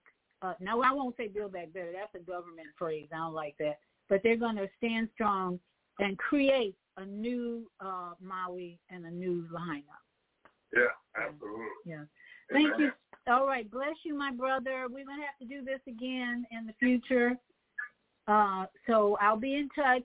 uh, 0.45 0.53
now 0.59 0.81
I 0.81 0.91
won't 0.91 1.15
say 1.17 1.27
build 1.27 1.53
back 1.53 1.73
better. 1.73 1.91
That's 1.93 2.13
a 2.15 2.25
government 2.25 2.67
phrase. 2.77 3.07
I 3.13 3.17
don't 3.17 3.33
like 3.33 3.55
that. 3.59 3.79
But 4.09 4.21
they're 4.23 4.35
going 4.35 4.57
to 4.57 4.69
stand 4.77 5.09
strong 5.13 5.59
and 5.99 6.17
create 6.17 6.75
a 6.97 7.05
new 7.05 7.69
uh, 7.79 8.13
Maui 8.21 8.79
and 8.89 9.05
a 9.05 9.11
new 9.11 9.47
Lahaina. 9.51 9.83
Yeah, 10.75 10.93
absolutely. 11.17 11.65
Yeah. 11.85 12.03
Thank 12.51 12.69
you. 12.77 12.91
All 13.27 13.47
right. 13.47 13.69
Bless 13.69 13.95
you, 14.03 14.15
my 14.15 14.31
brother. 14.31 14.87
We're 14.89 15.05
going 15.05 15.19
to 15.19 15.25
have 15.25 15.37
to 15.41 15.45
do 15.45 15.63
this 15.63 15.79
again 15.87 16.45
in 16.51 16.67
the 16.67 16.73
future. 16.79 17.37
Uh, 18.27 18.65
so 18.87 19.17
I'll 19.21 19.37
be 19.37 19.55
in 19.55 19.69
touch. 19.75 20.03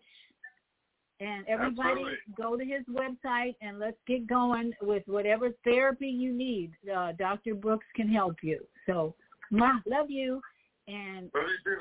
And 1.21 1.47
everybody 1.49 2.01
Absolutely. 2.01 2.17
go 2.35 2.57
to 2.57 2.65
his 2.65 2.83
website 2.89 3.55
and 3.61 3.79
let's 3.79 3.99
get 4.07 4.27
going 4.27 4.73
with 4.81 5.03
whatever 5.07 5.51
therapy 5.65 6.09
you 6.09 6.33
need. 6.33 6.73
Uh, 6.91 7.13
Dr. 7.13 7.55
Brooks 7.55 7.85
can 7.95 8.09
help 8.09 8.37
you. 8.43 8.61
So 8.87 9.15
Ma, 9.51 9.81
love 9.87 10.11
you. 10.11 10.41
And 10.89 11.31
love 11.35 11.45
you 11.47 11.59
too, 11.65 11.79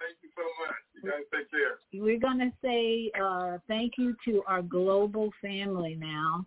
Thank 0.00 0.16
you 0.22 0.30
so 0.36 0.42
much. 0.66 0.74
You 0.94 1.10
guys 1.10 1.20
take 1.32 1.50
care. 1.50 1.78
We're 2.02 2.18
gonna 2.18 2.52
say 2.62 3.10
uh, 3.20 3.58
thank 3.68 3.92
you 3.96 4.16
to 4.26 4.42
our 4.46 4.62
global 4.62 5.30
family 5.40 5.96
now. 5.98 6.46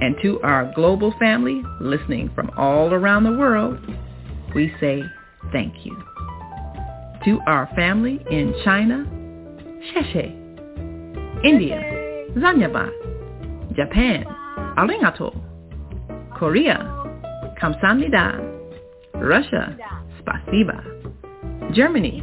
And 0.00 0.16
to 0.22 0.40
our 0.42 0.70
global 0.74 1.14
family 1.18 1.62
listening 1.80 2.30
from 2.34 2.50
all 2.56 2.92
around 2.92 3.24
the 3.24 3.32
world, 3.32 3.78
we 4.54 4.72
say 4.80 5.02
thank 5.52 5.84
you. 5.84 5.96
To 7.24 7.40
our 7.46 7.68
family 7.74 8.24
in 8.30 8.54
China, 8.64 9.06
Sheshe. 9.92 10.42
India, 11.44 11.80
Zanyaba. 12.36 12.90
Japan, 13.74 14.24
Arigato. 14.78 15.34
Korea, 16.38 16.76
Kamsamnida, 17.60 18.38
Russia, 19.14 19.76
Spasiba, 20.20 20.84
Germany, 21.74 22.22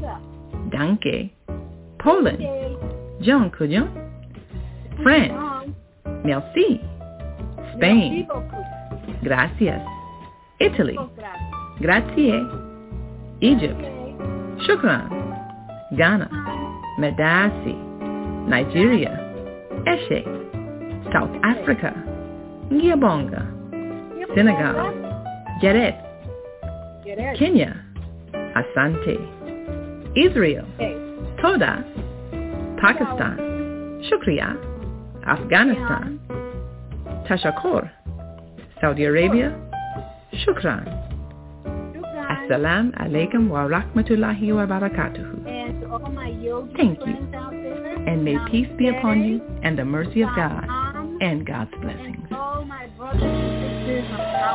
Danke, 0.70 1.32
Poland, 2.00 2.40
John 3.24 3.50
Kujon, 3.50 3.90
France, 5.02 5.74
Merci, 6.24 6.80
Spain, 7.76 8.28
Gracias, 9.22 9.82
Italy, 10.60 10.98
Grazie, 11.80 12.40
Egypt, 13.42 13.82
Shukran, 14.66 15.10
Ghana, 15.98 16.30
Medasi, 17.00 17.76
Nigeria, 18.48 19.20
Eshe, 19.88 20.24
South 21.12 21.32
Africa, 21.44 21.94
Giabonga, 22.70 23.48
Senegal, 24.36 24.94
Geret, 25.62 25.98
Kenya, 27.38 27.76
Asante, 28.56 29.18
Israel, 30.16 30.66
Toda, 31.42 31.84
Pakistan, 32.82 33.38
Shukriya, 34.10 34.58
Afghanistan, 35.26 36.20
Tashakor, 37.28 37.90
Saudi 38.82 39.06
Arabia, 39.06 39.56
Shukran. 40.46 40.86
Assalamu 42.34 42.92
alaikum 43.00 43.50
wa 43.50 43.68
rahmatullahi 43.68 44.54
wa 44.54 44.66
barakatuhu. 44.66 45.44
Thank 46.76 47.00
you. 47.06 47.16
And 48.06 48.24
may 48.26 48.38
peace 48.52 48.68
be 48.78 48.90
upon 48.90 49.24
you 49.24 49.42
and 49.64 49.78
the 49.78 49.86
mercy 49.86 50.22
of 50.22 50.30
God 50.36 50.66
and 51.22 51.46
God's 51.46 51.72
blessings 51.82 52.28
brothers 53.04 53.22
and 53.22 53.86
sisters 53.86 54.06
of 54.14 54.20
our 54.20 54.54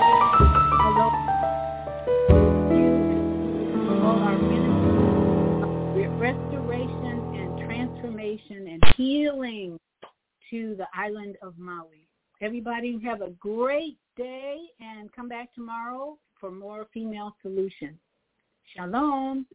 all 4.04 4.20
our 4.22 4.38
ministries 4.38 6.08
restoration 6.18 7.16
and 7.34 7.58
transformation 7.66 8.68
and 8.68 8.82
healing 8.96 9.78
to 10.50 10.74
the 10.76 10.86
island 10.94 11.36
of 11.42 11.58
Maui. 11.58 12.07
Everybody 12.40 13.00
have 13.04 13.20
a 13.20 13.30
great 13.30 13.98
day 14.16 14.58
and 14.80 15.12
come 15.12 15.28
back 15.28 15.52
tomorrow 15.54 16.18
for 16.38 16.50
more 16.50 16.86
female 16.94 17.34
solutions. 17.42 17.98
Shalom. 18.76 19.46